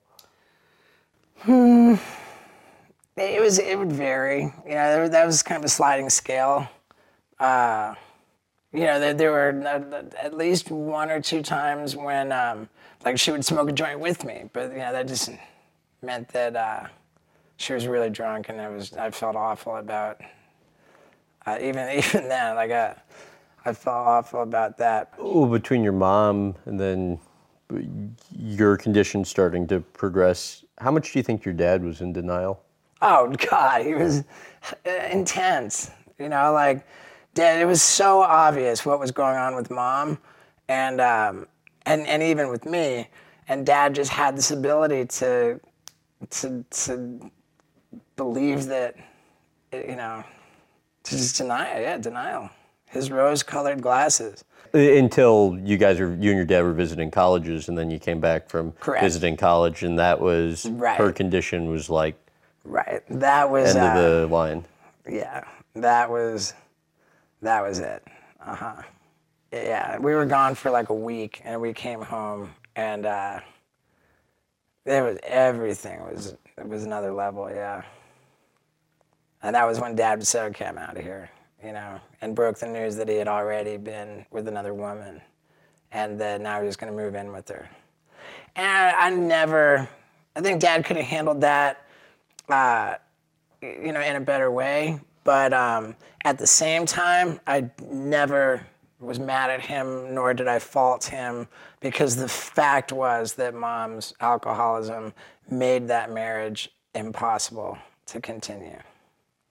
It 1.46 3.40
was 3.40 3.58
it 3.58 3.78
would 3.78 3.92
vary. 3.92 4.52
You 4.66 4.74
know, 4.74 5.08
that 5.08 5.26
was 5.26 5.42
kind 5.42 5.58
of 5.58 5.64
a 5.64 5.68
sliding 5.68 6.08
scale. 6.10 6.68
Uh, 7.38 7.94
you 8.72 8.84
know, 8.84 8.98
there, 8.98 9.14
there 9.14 9.30
were 9.30 10.12
at 10.20 10.34
least 10.36 10.70
one 10.70 11.10
or 11.10 11.20
two 11.20 11.42
times 11.42 11.94
when, 11.94 12.32
um, 12.32 12.68
like, 13.04 13.18
she 13.18 13.30
would 13.30 13.44
smoke 13.44 13.68
a 13.68 13.72
joint 13.72 14.00
with 14.00 14.24
me, 14.24 14.48
but 14.52 14.70
you 14.70 14.78
know, 14.78 14.92
that 14.92 15.06
just 15.06 15.30
meant 16.00 16.28
that 16.28 16.56
uh, 16.56 16.86
she 17.58 17.74
was 17.74 17.86
really 17.86 18.08
drunk, 18.08 18.48
and 18.48 18.60
I 18.60 18.68
was 18.68 18.92
I 18.94 19.10
felt 19.10 19.36
awful 19.36 19.76
about. 19.76 20.20
Uh, 21.44 21.58
even 21.60 21.88
even 21.98 22.28
then, 22.28 22.54
like, 22.54 22.70
I, 22.70 22.96
I 23.64 23.72
felt 23.72 24.06
awful 24.06 24.42
about 24.42 24.78
that. 24.78 25.12
Well, 25.18 25.46
between 25.46 25.82
your 25.82 25.92
mom 25.92 26.54
and 26.64 26.80
then 26.80 27.20
your 28.36 28.76
condition 28.76 29.24
starting 29.24 29.66
to 29.68 29.80
progress, 29.80 30.64
how 30.82 30.90
much 30.90 31.12
do 31.12 31.18
you 31.18 31.22
think 31.22 31.44
your 31.44 31.54
dad 31.54 31.84
was 31.84 32.00
in 32.00 32.12
denial? 32.12 32.60
Oh 33.00 33.34
God, 33.50 33.86
he 33.86 33.94
was 33.94 34.24
uh, 34.86 34.90
intense. 35.10 35.90
You 36.18 36.28
know, 36.28 36.52
like 36.52 36.86
Dad, 37.34 37.60
it 37.60 37.64
was 37.64 37.82
so 37.82 38.20
obvious 38.20 38.84
what 38.84 39.00
was 39.00 39.10
going 39.10 39.36
on 39.36 39.54
with 39.54 39.70
mom, 39.70 40.18
and 40.68 41.00
um, 41.00 41.46
and 41.86 42.06
and 42.06 42.22
even 42.22 42.48
with 42.48 42.66
me, 42.66 43.08
and 43.48 43.64
Dad 43.64 43.94
just 43.94 44.10
had 44.10 44.36
this 44.36 44.50
ability 44.50 45.06
to 45.06 45.60
to 46.30 46.64
to 46.70 47.30
believe 48.16 48.66
that, 48.66 48.96
you 49.72 49.96
know, 49.96 50.24
to 51.04 51.10
just 51.10 51.36
deny 51.36 51.68
it. 51.70 51.82
Yeah, 51.82 51.98
denial. 51.98 52.50
His 52.86 53.10
rose-colored 53.10 53.80
glasses. 53.80 54.44
Until 54.74 55.58
you 55.62 55.76
guys 55.76 56.00
were, 56.00 56.14
you 56.14 56.30
and 56.30 56.36
your 56.38 56.44
dad 56.44 56.62
were 56.62 56.72
visiting 56.72 57.10
colleges, 57.10 57.68
and 57.68 57.76
then 57.76 57.90
you 57.90 57.98
came 57.98 58.20
back 58.20 58.48
from 58.48 58.72
Correct. 58.72 59.02
visiting 59.02 59.36
college, 59.36 59.82
and 59.82 59.98
that 59.98 60.20
was 60.20 60.64
Right. 60.66 60.96
her 60.96 61.12
condition 61.12 61.68
was 61.68 61.90
like 61.90 62.14
Right. 62.64 63.02
That 63.08 63.50
was. 63.50 63.74
end 63.74 63.84
uh, 63.84 63.88
of 63.88 63.94
the 64.30 64.34
line. 64.34 64.64
Yeah, 65.08 65.44
that 65.74 66.10
was 66.10 66.54
that 67.42 67.60
was 67.62 67.80
it. 67.80 68.02
Uh 68.44 68.54
huh. 68.54 68.82
Yeah, 69.52 69.98
we 69.98 70.14
were 70.14 70.24
gone 70.26 70.54
for 70.54 70.70
like 70.70 70.88
a 70.88 70.94
week, 70.94 71.42
and 71.44 71.60
we 71.60 71.74
came 71.74 72.00
home, 72.00 72.50
and 72.76 73.04
uh, 73.04 73.40
it 74.86 75.02
was 75.02 75.18
everything 75.24 76.00
was 76.04 76.34
it 76.56 76.66
was 76.66 76.84
another 76.84 77.12
level. 77.12 77.50
Yeah, 77.50 77.82
and 79.42 79.54
that 79.54 79.66
was 79.66 79.80
when 79.80 79.94
Dad 79.96 80.26
said, 80.26 80.46
"Okay, 80.52 80.64
I'm 80.66 80.78
out 80.78 80.96
of 80.96 81.02
here," 81.02 81.28
you 81.64 81.72
know, 81.72 82.00
and 82.20 82.34
broke 82.34 82.58
the 82.58 82.66
news 82.66 82.96
that 82.96 83.08
he 83.08 83.16
had 83.16 83.28
already 83.28 83.76
been 83.76 84.26
with 84.30 84.48
another 84.48 84.74
woman, 84.74 85.20
and 85.92 86.20
that 86.20 86.40
now 86.40 86.60
he 86.60 86.66
was 86.66 86.76
going 86.76 86.92
to 86.92 86.96
move 86.96 87.14
in 87.14 87.32
with 87.32 87.48
her. 87.48 87.68
And 88.56 88.66
I, 88.66 89.06
I 89.06 89.10
never, 89.10 89.88
I 90.36 90.40
think 90.40 90.60
Dad 90.60 90.84
could 90.84 90.96
have 90.96 91.06
handled 91.06 91.40
that 91.42 91.86
uh, 92.48 92.94
you 93.62 93.92
know, 93.92 94.00
in 94.00 94.16
a 94.16 94.20
better 94.20 94.50
way. 94.50 95.00
But 95.24 95.52
um, 95.52 95.94
at 96.24 96.38
the 96.38 96.46
same 96.46 96.84
time, 96.84 97.40
I 97.46 97.70
never 97.90 98.66
was 98.98 99.18
mad 99.18 99.50
at 99.50 99.60
him, 99.60 100.14
nor 100.14 100.34
did 100.34 100.48
I 100.48 100.58
fault 100.58 101.04
him, 101.04 101.48
because 101.80 102.16
the 102.16 102.28
fact 102.28 102.92
was 102.92 103.34
that 103.34 103.54
mom's 103.54 104.14
alcoholism 104.20 105.12
made 105.50 105.88
that 105.88 106.12
marriage 106.12 106.70
impossible 106.94 107.78
to 108.06 108.20
continue. 108.20 108.78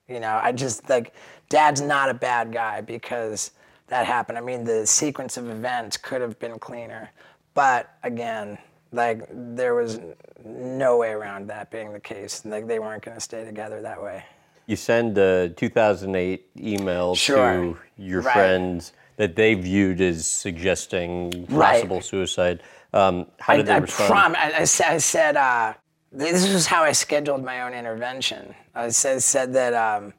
You 0.07 0.19
know, 0.19 0.39
I 0.41 0.51
just 0.51 0.89
like, 0.89 1.13
dad's 1.51 1.81
not 1.81 2.09
a 2.09 2.13
bad 2.13 2.51
guy 2.53 2.79
because 2.81 3.51
that 3.87 4.05
happened. 4.05 4.37
I 4.37 4.41
mean, 4.41 4.63
the 4.63 4.87
sequence 4.87 5.35
of 5.35 5.49
events 5.49 5.97
could 5.97 6.21
have 6.21 6.39
been 6.39 6.57
cleaner. 6.59 7.11
But 7.53 7.93
again, 8.03 8.57
like, 8.93 9.27
there 9.29 9.75
was 9.75 9.99
no 10.45 10.97
way 10.97 11.09
around 11.09 11.47
that 11.47 11.69
being 11.69 11.91
the 11.91 11.99
case. 11.99 12.43
Like, 12.45 12.67
they 12.67 12.79
weren't 12.79 13.03
going 13.03 13.15
to 13.17 13.21
stay 13.21 13.43
together 13.43 13.81
that 13.81 14.01
way. 14.01 14.23
You 14.65 14.77
send 14.77 15.17
a 15.17 15.49
2008 15.49 16.49
email 16.57 17.15
Sure. 17.15 17.51
to 17.53 17.77
your 17.97 18.21
Right. 18.21 18.33
friends 18.33 18.93
that 19.17 19.35
they 19.35 19.53
viewed 19.55 19.99
as 19.99 20.25
suggesting 20.27 21.45
Right. 21.49 21.73
possible 21.73 21.99
suicide. 22.01 22.63
Um, 22.93 23.27
how 23.39 23.57
did 23.57 23.65
they 23.65 23.73
I, 23.73 23.75
I 23.75 23.79
respond? 23.79 24.09
prom- 24.09 24.35
I, 24.37 24.53
I 24.59 24.63
said, 24.63 24.87
I 24.93 24.97
said 24.99 25.35
uh, 25.35 25.73
this 26.13 26.47
was 26.51 26.65
how 26.65 26.83
I 26.83 26.93
scheduled 26.93 27.43
my 27.43 27.61
own 27.63 27.73
intervention. 27.73 28.55
I 28.73 28.87
said, 28.89 29.21
said 29.21 29.51
that 29.53 29.73
um, 29.73 30.13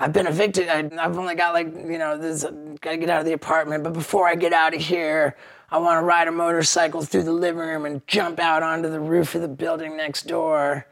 I've 0.00 0.12
been 0.12 0.26
evicted. 0.26 0.68
I, 0.68 0.88
I've 0.98 1.18
only 1.18 1.34
got 1.34 1.54
like, 1.54 1.74
you 1.74 1.98
know, 1.98 2.16
this, 2.16 2.44
got 2.80 2.90
to 2.90 2.96
get 2.96 3.10
out 3.10 3.20
of 3.20 3.26
the 3.26 3.32
apartment. 3.32 3.82
But 3.82 3.92
before 3.92 4.28
I 4.28 4.34
get 4.34 4.52
out 4.52 4.74
of 4.74 4.80
here, 4.80 5.36
I 5.70 5.78
want 5.78 5.98
to 6.00 6.04
ride 6.04 6.28
a 6.28 6.32
motorcycle 6.32 7.02
through 7.02 7.24
the 7.24 7.32
living 7.32 7.60
room 7.60 7.84
and 7.84 8.06
jump 8.06 8.38
out 8.38 8.62
onto 8.62 8.88
the 8.88 9.00
roof 9.00 9.34
of 9.34 9.42
the 9.42 9.48
building 9.48 9.96
next 9.96 10.26
door. 10.26 10.86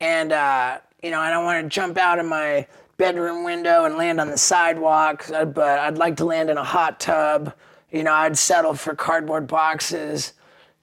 And, 0.00 0.32
uh, 0.32 0.78
you 1.02 1.10
know, 1.10 1.20
I 1.20 1.30
don't 1.30 1.44
want 1.44 1.64
to 1.64 1.68
jump 1.68 1.96
out 1.96 2.18
of 2.18 2.26
my 2.26 2.66
bedroom 2.96 3.44
window 3.44 3.86
and 3.86 3.96
land 3.96 4.20
on 4.20 4.28
the 4.28 4.36
sidewalk, 4.36 5.24
but 5.28 5.58
I'd 5.58 5.96
like 5.96 6.16
to 6.18 6.26
land 6.26 6.50
in 6.50 6.58
a 6.58 6.64
hot 6.64 7.00
tub. 7.00 7.54
You 7.90 8.02
know, 8.02 8.12
I'd 8.12 8.36
settle 8.36 8.74
for 8.74 8.94
cardboard 8.94 9.46
boxes. 9.46 10.34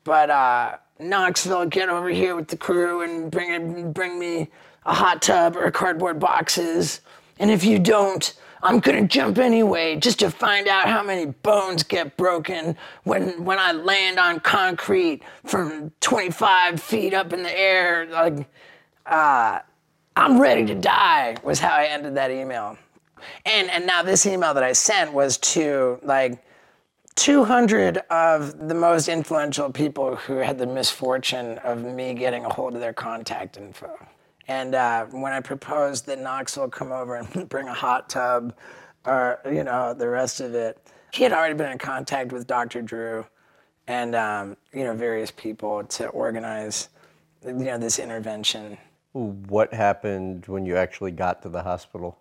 But 0.04 0.30
uh, 0.30 0.78
Knoxville, 1.00 1.68
get 1.68 1.90
over 1.90 2.10
here 2.10 2.36
with 2.36 2.48
the 2.48 2.58
crew 2.58 3.02
and 3.02 3.30
bring 3.30 3.92
bring 3.92 4.18
me 4.18 4.50
a 4.86 4.94
hot 4.94 5.22
tub 5.22 5.56
or 5.56 5.70
cardboard 5.70 6.20
boxes. 6.20 7.02
And 7.40 7.52
if 7.52 7.64
you 7.64 7.80
don't, 7.80 8.34
I'm 8.64 8.80
gonna 8.80 9.08
jump 9.08 9.38
anyway, 9.38 9.98
just 9.98 10.20
to 10.20 10.32
find 10.32 10.68
out 10.68 10.88
how 10.88 11.04
many 11.04 11.28
bones 11.28 11.84
get 11.84 12.18
broken 12.18 12.76
when 13.04 13.44
when 13.46 13.60
I 13.60 13.72
land 13.72 14.20
on 14.20 14.40
concrete 14.40 15.22
from 15.46 15.92
25 16.02 16.82
feet 16.82 17.14
up 17.14 17.34
in 17.34 17.44
the 17.44 17.60
air. 17.60 18.08
Like, 18.08 18.48
uh, 19.06 19.60
I'm 20.16 20.40
ready 20.40 20.66
to 20.66 20.76
die. 20.76 21.38
Was 21.44 21.60
how 21.60 21.76
I 21.76 21.86
ended 21.86 22.16
that 22.16 22.32
email. 22.32 22.78
And 23.46 23.70
and 23.70 23.86
now 23.86 24.02
this 24.04 24.26
email 24.26 24.54
that 24.56 24.64
I 24.64 24.74
sent 24.74 25.14
was 25.14 25.38
to 25.38 26.00
like 26.04 26.44
200 27.16 27.98
of 28.12 28.68
the 28.68 28.76
most 28.76 29.08
influential 29.08 29.72
people 29.72 30.16
who 30.16 30.38
had 30.38 30.58
the 30.58 30.68
misfortune 30.68 31.58
of 31.60 31.84
me 31.84 32.14
getting 32.14 32.46
a 32.46 32.50
hold 32.50 32.76
of 32.76 32.80
their 32.80 32.94
contact 32.94 33.58
info. 33.58 33.98
And 34.48 34.76
uh, 34.76 35.06
when 35.06 35.34
I 35.34 35.42
proposed 35.42 36.06
that 36.06 36.20
Knox 36.20 36.56
Knoxville 36.56 36.70
come 36.70 36.92
over 36.92 37.16
and 37.16 37.50
bring 37.50 37.68
a 37.68 37.74
hot 37.74 38.10
tub 38.10 38.54
or, 39.06 39.40
you 39.46 39.64
know, 39.64 39.94
the 39.94 40.08
rest 40.08 40.40
of 40.42 40.56
it, 40.56 40.78
he 41.12 41.24
had 41.24 41.34
already 41.34 41.56
been 41.56 41.72
in 41.72 41.78
contact 41.78 42.32
with 42.32 42.48
Dr. 42.48 42.82
Drew 42.82 43.26
and, 43.88 44.16
um, 44.16 44.58
you 44.74 44.84
know, 44.84 44.94
various 44.94 45.32
people 45.32 45.84
to 45.86 46.08
organize, 46.10 46.90
you 47.46 47.54
know, 47.54 47.78
this 47.78 48.00
intervention. 48.00 48.78
What 49.14 49.74
happened 49.74 50.46
when 50.48 50.66
you 50.66 50.76
actually 50.78 51.12
got 51.12 51.42
to 51.44 51.50
the 51.50 51.64
hospital? 51.64 52.18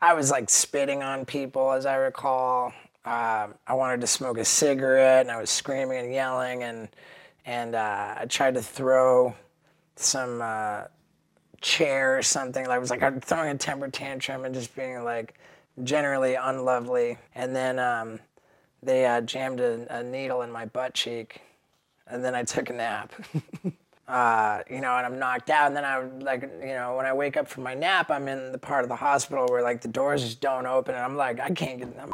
I 0.00 0.14
was 0.14 0.30
like 0.30 0.48
spitting 0.50 1.02
on 1.02 1.24
people, 1.24 1.72
as 1.72 1.86
I 1.86 1.96
recall. 1.96 2.72
Um, 3.04 3.54
I 3.66 3.74
wanted 3.74 4.00
to 4.02 4.06
smoke 4.06 4.38
a 4.38 4.44
cigarette, 4.44 5.22
and 5.26 5.30
I 5.30 5.40
was 5.40 5.50
screaming 5.50 5.98
and 5.98 6.12
yelling, 6.12 6.62
and 6.62 6.88
and 7.44 7.74
uh, 7.74 8.16
I 8.18 8.26
tried 8.26 8.54
to 8.54 8.62
throw 8.62 9.34
some 9.96 10.42
uh, 10.42 10.84
chair 11.60 12.18
or 12.18 12.22
something. 12.22 12.66
I 12.66 12.78
was 12.78 12.90
like 12.90 13.02
I'm 13.02 13.20
throwing 13.20 13.50
a 13.50 13.58
temper 13.58 13.88
tantrum 13.88 14.44
and 14.44 14.54
just 14.54 14.74
being 14.74 15.04
like 15.04 15.34
generally 15.84 16.34
unlovely. 16.34 17.18
And 17.34 17.54
then 17.54 17.78
um, 17.78 18.20
they 18.82 19.06
uh, 19.06 19.20
jammed 19.20 19.60
a, 19.60 19.98
a 19.98 20.02
needle 20.02 20.42
in 20.42 20.50
my 20.50 20.66
butt 20.66 20.94
cheek, 20.94 21.40
and 22.06 22.24
then 22.24 22.34
I 22.34 22.42
took 22.44 22.70
a 22.70 22.72
nap. 22.72 23.12
uh, 24.08 24.60
you 24.70 24.80
know, 24.80 24.96
and 24.96 25.06
I'm 25.06 25.18
knocked 25.18 25.50
out. 25.50 25.66
And 25.66 25.76
then 25.76 25.84
I 25.84 25.98
would, 25.98 26.22
like, 26.22 26.42
you 26.60 26.74
know, 26.74 26.96
when 26.96 27.06
I 27.06 27.12
wake 27.12 27.36
up 27.36 27.48
from 27.48 27.64
my 27.64 27.74
nap, 27.74 28.10
I'm 28.10 28.28
in 28.28 28.52
the 28.52 28.58
part 28.58 28.84
of 28.84 28.88
the 28.88 28.96
hospital 28.96 29.46
where 29.48 29.62
like 29.62 29.80
the 29.80 29.88
doors 29.88 30.22
just 30.22 30.40
don't 30.40 30.66
open, 30.66 30.94
and 30.94 31.04
I'm 31.04 31.16
like, 31.16 31.40
I 31.40 31.50
can't 31.50 31.78
get, 31.78 31.88
I'm 32.00 32.10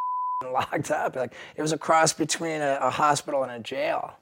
locked 0.53 0.91
up. 0.91 1.17
Like 1.17 1.35
it 1.57 1.63
was 1.63 1.73
a 1.73 1.79
cross 1.79 2.13
between 2.13 2.61
a, 2.61 2.79
a 2.81 2.91
hospital 2.91 3.43
and 3.43 3.53
a 3.53 3.59
jail. 3.59 4.15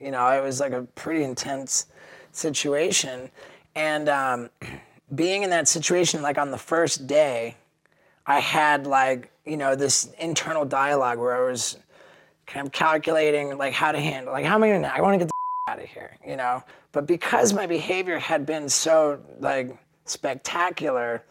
You 0.00 0.10
know, 0.10 0.26
it 0.28 0.42
was 0.42 0.60
like 0.60 0.72
a 0.72 0.82
pretty 0.82 1.24
intense 1.24 1.86
situation, 2.32 3.30
and 3.76 4.08
um, 4.08 4.50
being 5.14 5.44
in 5.44 5.50
that 5.50 5.68
situation, 5.68 6.22
like 6.22 6.38
on 6.38 6.50
the 6.50 6.58
first 6.58 7.06
day, 7.06 7.56
I 8.26 8.40
had 8.40 8.88
like 8.88 9.30
you 9.44 9.56
know 9.56 9.76
this 9.76 10.10
internal 10.18 10.64
dialogue 10.64 11.18
where 11.18 11.36
I 11.36 11.48
was 11.48 11.76
kind 12.46 12.66
of 12.66 12.72
calculating 12.72 13.56
like 13.58 13.72
how 13.72 13.92
to 13.92 14.00
handle, 14.00 14.32
like 14.32 14.44
how 14.44 14.54
am 14.56 14.62
I 14.62 14.70
gonna, 14.70 14.92
I 14.92 15.00
want 15.00 15.14
to 15.14 15.18
get 15.18 15.28
the 15.28 15.32
out 15.72 15.78
of 15.78 15.84
here, 15.84 16.16
you 16.26 16.36
know. 16.36 16.64
But 16.92 17.06
because 17.06 17.52
my 17.52 17.66
behavior 17.66 18.18
had 18.18 18.46
been 18.46 18.68
so 18.68 19.20
like 19.38 19.76
spectacular, 20.06 21.22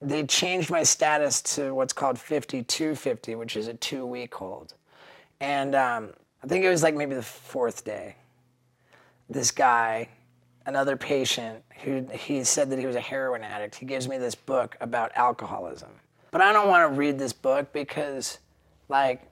they 0.00 0.24
changed 0.24 0.70
my 0.70 0.82
status 0.82 1.42
to 1.42 1.74
what's 1.74 1.92
called 1.92 2.18
5250, 2.18 3.34
which 3.34 3.56
is 3.56 3.68
a 3.68 3.74
two 3.74 4.06
week 4.06 4.34
hold. 4.34 4.74
And 5.40 5.74
um, 5.74 6.10
I 6.42 6.46
think 6.46 6.64
it 6.64 6.70
was 6.70 6.82
like 6.82 6.94
maybe 6.94 7.14
the 7.14 7.22
fourth 7.22 7.84
day. 7.84 8.16
This 9.28 9.50
guy, 9.50 10.08
another 10.66 10.96
patient, 10.96 11.62
who 11.84 12.06
he 12.12 12.44
said 12.44 12.70
that 12.70 12.78
he 12.78 12.86
was 12.86 12.96
a 12.96 13.00
heroin 13.00 13.42
addict, 13.42 13.74
he 13.74 13.86
gives 13.86 14.08
me 14.08 14.18
this 14.18 14.34
book 14.34 14.76
about 14.80 15.10
alcoholism. 15.14 15.90
But 16.30 16.40
I 16.42 16.52
don't 16.52 16.68
want 16.68 16.92
to 16.92 16.98
read 16.98 17.18
this 17.18 17.32
book 17.32 17.72
because, 17.72 18.38
like, 18.88 19.22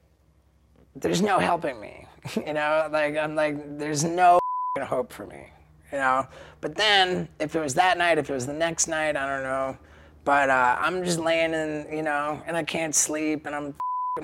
there's 0.96 1.22
no 1.22 1.38
helping 1.38 1.80
me. 1.80 2.04
You 2.36 2.52
know, 2.52 2.88
like 2.90 3.16
I'm 3.16 3.34
like, 3.34 3.78
there's 3.78 4.04
no 4.04 4.38
hope 4.82 5.12
for 5.12 5.24
me. 5.26 5.46
you 5.92 5.98
know. 5.98 6.26
But 6.60 6.74
then, 6.74 7.28
if 7.38 7.54
it 7.56 7.60
was 7.60 7.72
that 7.74 7.96
night, 7.96 8.18
if 8.18 8.28
it 8.28 8.34
was 8.34 8.46
the 8.46 8.52
next 8.52 8.86
night, 8.86 9.16
I 9.16 9.26
don't 9.26 9.44
know. 9.44 9.78
But 10.24 10.50
uh, 10.50 10.76
I'm 10.78 11.04
just 11.04 11.18
laying 11.18 11.54
in, 11.54 11.86
you 11.90 12.02
know, 12.02 12.42
and 12.46 12.54
I 12.56 12.64
can't 12.64 12.94
sleep, 12.94 13.46
and 13.46 13.54
I'm 13.54 13.74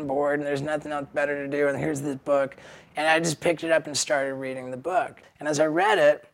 bored, 0.06 0.40
and 0.40 0.46
there's 0.46 0.60
nothing 0.60 0.92
else 0.92 1.06
better 1.14 1.46
to 1.46 1.50
do, 1.50 1.68
and 1.68 1.78
here's 1.78 2.00
this 2.02 2.16
book, 2.16 2.56
and 2.96 3.06
I 3.06 3.20
just 3.20 3.40
picked 3.40 3.64
it 3.64 3.70
up 3.70 3.86
and 3.86 3.96
started 3.96 4.34
reading 4.34 4.70
the 4.70 4.76
book. 4.76 5.22
And 5.38 5.48
as 5.48 5.60
I 5.60 5.66
read 5.66 5.98
it, 5.98 6.28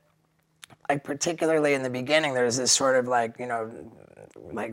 like 0.89 1.05
particularly 1.05 1.75
in 1.75 1.83
the 1.83 1.91
beginning, 1.91 2.35
there 2.35 2.45
was 2.45 2.57
this 2.57 2.73
sort 2.73 2.97
of 2.97 3.07
like, 3.07 3.39
you 3.39 3.47
know, 3.47 3.71
like 4.53 4.73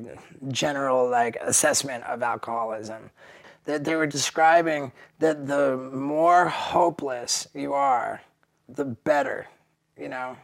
general 0.49 1.09
like 1.09 1.38
assessment 1.41 2.03
of 2.05 2.23
alcoholism 2.23 3.09
that 3.65 3.84
they 3.84 3.95
were 3.95 4.07
describing 4.07 4.91
that 5.19 5.45
the 5.45 5.77
more 5.93 6.47
hopeless 6.47 7.47
you 7.53 7.73
are, 7.73 8.21
the 8.69 8.85
better, 8.85 9.47
you 9.99 10.07
know, 10.07 10.38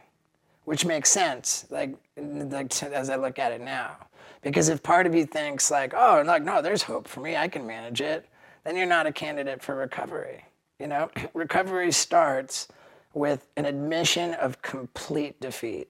which 0.64 0.84
makes 0.84 1.10
sense. 1.10 1.66
Like, 1.70 1.94
like 2.16 2.82
as 2.82 3.10
I 3.10 3.16
look 3.16 3.38
at 3.38 3.50
it 3.50 3.60
now, 3.60 3.96
because 4.42 4.68
if 4.68 4.82
part 4.82 5.06
of 5.06 5.14
you 5.14 5.24
thinks 5.24 5.70
like, 5.70 5.94
oh, 5.96 6.22
like 6.24 6.42
no, 6.42 6.60
there's 6.60 6.82
hope 6.82 7.08
for 7.08 7.20
me, 7.20 7.34
I 7.34 7.48
can 7.48 7.66
manage 7.66 8.00
it, 8.02 8.28
then 8.64 8.76
you're 8.76 8.86
not 8.86 9.06
a 9.06 9.12
candidate 9.12 9.62
for 9.62 9.74
recovery. 9.74 10.44
You 10.78 10.88
know, 10.88 11.10
recovery 11.34 11.92
starts 11.92 12.68
with 13.14 13.46
an 13.56 13.64
admission 13.64 14.34
of 14.34 14.60
complete 14.60 15.40
defeat. 15.40 15.88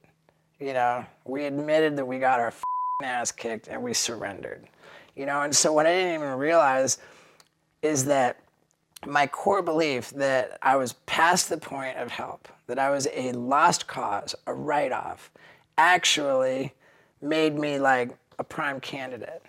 You 0.61 0.75
know, 0.75 1.05
we 1.25 1.47
admitted 1.47 1.97
that 1.97 2.07
we 2.07 2.19
got 2.19 2.39
our 2.39 2.53
ass 3.03 3.33
kicked 3.33 3.69
and 3.69 3.83
we 3.83 3.93
surrendered. 3.95 4.67
You 5.17 5.27
know, 5.27 5.43
and 5.43 5.55
so 5.55 5.73
what 5.73 5.87
I 5.87 5.93
didn't 5.93 6.15
even 6.15 6.39
realize 6.39 6.99
is 7.83 8.05
that 8.07 8.41
my 9.07 9.27
core 9.27 9.63
belief 9.63 10.11
that 10.11 10.59
I 10.63 10.77
was 10.77 10.95
past 11.07 11.49
the 11.49 11.59
point 11.59 11.97
of 11.99 12.11
help, 12.11 12.49
that 12.67 12.79
I 12.79 12.91
was 12.91 13.07
a 13.13 13.33
lost 13.33 13.87
cause, 13.87 14.35
a 14.47 14.55
write 14.55 14.93
off, 14.93 15.31
actually 15.77 16.73
made 17.21 17.59
me 17.59 17.79
like 17.79 18.17
a 18.39 18.45
prime 18.45 18.81
candidate. 18.81 19.43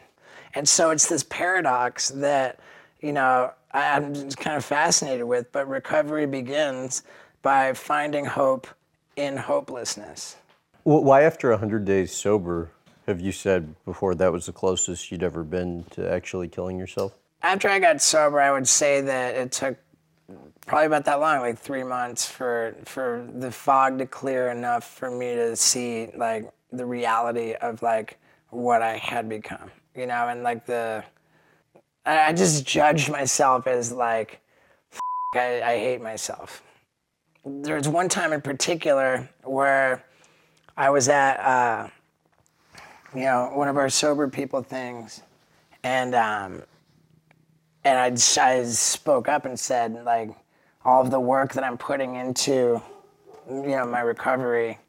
And 0.54 0.68
so 0.68 0.92
it's 0.92 1.08
this 1.08 1.24
paradox 1.24 2.10
that, 2.10 2.60
you 3.02 3.14
know, 3.14 3.52
I'm 3.74 4.14
just 4.14 4.38
kind 4.38 4.56
of 4.56 4.64
fascinated 4.64 5.26
with, 5.26 5.52
but 5.52 5.68
recovery 5.68 6.26
begins 6.26 7.04
by 7.46 7.74
finding 7.74 8.26
hope 8.26 8.68
in 9.16 9.38
hopelessness. 9.38 10.36
Well, 10.84 11.04
why, 11.04 11.22
after 11.22 11.52
100 11.52 11.86
days 11.86 12.12
sober, 12.12 12.72
have 13.06 13.22
you 13.22 13.32
said 13.32 13.76
before 13.86 14.16
that 14.16 14.34
was 14.34 14.48
the 14.48 14.52
closest 14.52 15.12
you'd 15.12 15.24
ever 15.24 15.44
been 15.44 15.86
to 15.92 16.12
actually 16.12 16.48
killing 16.48 16.80
yourself? 16.80 17.14
after 17.46 17.70
I 17.70 17.78
got 17.80 18.02
sober, 18.02 18.42
I 18.42 18.52
would 18.52 18.68
say 18.68 19.02
that 19.02 19.36
it 19.36 19.52
took 19.52 19.78
probably 20.66 20.88
about 20.88 21.06
that 21.06 21.20
long, 21.20 21.42
like 21.42 21.60
three 21.60 21.84
months, 21.84 22.26
for 22.26 22.76
for 22.86 23.28
the 23.36 23.52
fog 23.52 24.00
to 24.00 24.08
clear 24.08 24.50
enough 24.50 24.84
for 24.84 25.12
me 25.12 25.36
to 25.36 25.56
see 25.56 26.10
like 26.16 26.50
the 26.72 26.86
reality 26.86 27.54
of 27.54 27.84
like 27.84 28.18
what 28.50 28.82
I 28.82 28.98
had 28.98 29.30
become, 29.30 29.70
you 29.96 30.08
know, 30.08 30.28
and 30.28 30.42
like 30.42 30.66
the 30.66 31.04
I, 32.06 32.30
I 32.30 32.34
just 32.34 32.66
judged 32.66 33.12
myself 33.12 33.68
as 33.68 33.92
like 33.92 34.42
I, 35.36 35.62
I 35.62 35.78
hate 35.78 36.02
myself. 36.02 36.64
There 37.46 37.76
was 37.76 37.88
one 37.88 38.10
time 38.10 38.34
in 38.34 38.42
particular 38.42 39.30
where 39.44 40.04
I 40.76 40.90
was 40.90 41.08
at 41.10 41.36
uh, 41.40 41.90
you 43.14 43.22
know 43.22 43.52
one 43.54 43.68
of 43.68 43.78
our 43.78 43.90
sober 43.90 44.28
people 44.28 44.64
things, 44.64 45.22
and 45.84 46.16
um, 46.16 46.64
and 47.84 48.00
I, 48.00 48.08
I 48.42 48.64
spoke 48.64 49.30
up 49.30 49.46
and 49.46 49.60
said 49.60 50.04
like 50.06 50.32
all 50.84 51.02
of 51.02 51.12
the 51.12 51.20
work 51.20 51.54
that 51.54 51.64
I'm 51.64 51.78
putting 51.78 52.16
into 52.16 52.82
you 53.48 53.68
know 53.68 53.86
my 53.86 54.02
recovery 54.02 54.80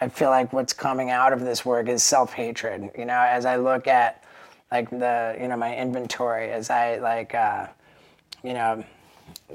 I 0.00 0.08
feel 0.08 0.30
like 0.30 0.52
what's 0.52 0.72
coming 0.72 1.10
out 1.10 1.32
of 1.32 1.40
this 1.40 1.64
work 1.64 1.88
is 1.88 2.02
self-hatred 2.02 2.90
you 2.96 3.04
know 3.04 3.20
as 3.20 3.44
I 3.44 3.56
look 3.56 3.86
at 3.86 4.24
like 4.72 4.88
the 4.90 5.36
you 5.38 5.48
know 5.48 5.56
my 5.56 5.76
inventory 5.76 6.50
as 6.50 6.70
I 6.70 6.96
like 6.96 7.34
uh, 7.34 7.66
you 8.42 8.54
know 8.54 8.82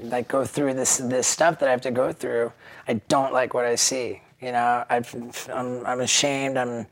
like 0.00 0.28
go 0.28 0.44
through 0.44 0.74
this 0.74 0.98
this 0.98 1.26
stuff 1.26 1.58
that 1.60 1.68
I 1.68 1.72
have 1.72 1.82
to 1.82 1.90
go 1.90 2.12
through 2.12 2.52
I 2.88 2.94
don't 3.08 3.32
like 3.32 3.54
what 3.54 3.64
I 3.64 3.74
see 3.74 4.22
you 4.40 4.52
know? 4.52 4.84
I 4.88 4.96
am 5.48 5.86
I'm 5.86 6.00
ashamed 6.00 6.56
I'm 6.56 6.86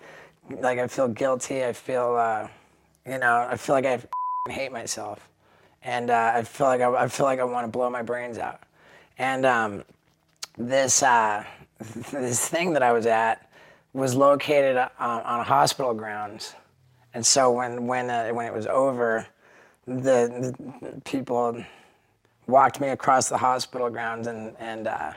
like 0.51 0.79
I 0.79 0.87
feel 0.89 1.09
guilty 1.09 1.65
I 1.65 1.73
feel 1.73 2.17
uh, 2.17 2.49
you 3.07 3.19
know 3.19 3.47
I 3.51 3.57
feel 3.57 3.75
like 3.75 3.87
I 3.87 4.01
hate 4.51 4.73
myself. 4.73 5.27
And 5.83 6.11
uh, 6.11 6.33
I 6.35 6.43
feel 6.43 6.67
like 6.67 6.81
I, 6.81 6.95
I, 6.95 7.09
feel 7.09 7.27
like 7.27 7.41
I 7.41 7.45
want 7.45 7.65
to 7.67 7.71
blow 7.71 7.89
my 7.91 8.03
brains 8.03 8.39
out. 8.39 8.61
And 9.19 9.47
um, 9.47 9.85
this 10.59 11.03
uh, 11.03 11.45
this 12.11 12.49
thing 12.49 12.73
that 12.75 12.83
I 12.83 12.93
was 12.93 13.07
at 13.07 13.51
was 13.93 14.15
located 14.15 14.77
on, 14.77 14.91
on 15.23 15.45
hospital 15.45 15.95
grounds, 15.95 16.55
and 17.13 17.25
so 17.25 17.53
when 17.53 17.87
when 17.87 18.11
uh, 18.11 18.31
when 18.31 18.47
it 18.47 18.53
was 18.53 18.67
over, 18.67 19.27
the, 19.87 20.55
the, 20.83 21.01
people 21.03 21.65
walked 22.47 22.81
me 22.81 22.89
across 22.89 23.29
the 23.29 23.39
hospital 23.39 23.91
grounds 23.91 24.27
and 24.27 24.55
and 24.59 24.87
uh, 24.87 25.13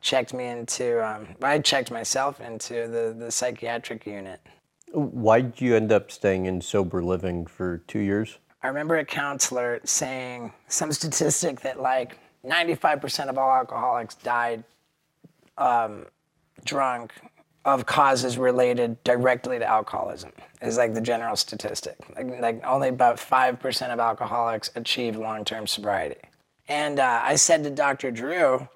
checked 0.00 0.34
me 0.34 0.46
into. 0.46 1.04
Um, 1.06 1.28
I 1.42 1.58
checked 1.58 1.90
myself 1.90 2.40
into 2.40 2.88
the 2.88 3.14
the 3.18 3.30
psychiatric 3.30 4.06
unit. 4.06 4.40
Why 4.92 5.42
did 5.42 5.60
you 5.60 5.76
end 5.76 5.92
up 5.92 6.10
staying 6.10 6.46
in 6.46 6.60
sober 6.60 7.02
living 7.02 7.46
for 7.46 7.78
two 7.86 7.98
years? 8.00 8.38
I 8.62 8.68
remember 8.68 8.96
a 8.96 9.04
counselor 9.04 9.80
saying 9.84 10.52
some 10.68 10.92
statistic 11.00 11.60
that 11.60 11.80
like 11.80 12.18
95% 12.44 13.28
of 13.28 13.38
all 13.38 13.50
alcoholics 13.50 14.14
died 14.16 14.64
um, 15.56 16.06
drunk 16.64 17.12
of 17.64 17.84
causes 17.86 18.38
related 18.38 19.02
directly 19.04 19.58
to 19.58 19.64
alcoholism 19.64 20.32
is 20.62 20.76
like 20.76 20.94
the 20.94 21.00
general 21.00 21.36
statistic. 21.36 21.96
Like, 22.16 22.40
like 22.40 22.66
only 22.66 22.88
about 22.88 23.16
5% 23.16 23.92
of 23.92 24.00
alcoholics 24.00 24.70
achieve 24.74 25.16
long-term 25.16 25.66
sobriety. 25.66 26.20
And 26.68 27.00
uh, 27.00 27.20
I 27.24 27.36
said 27.36 27.64
to 27.64 27.70
Dr. 27.70 28.10
Drew, 28.10 28.68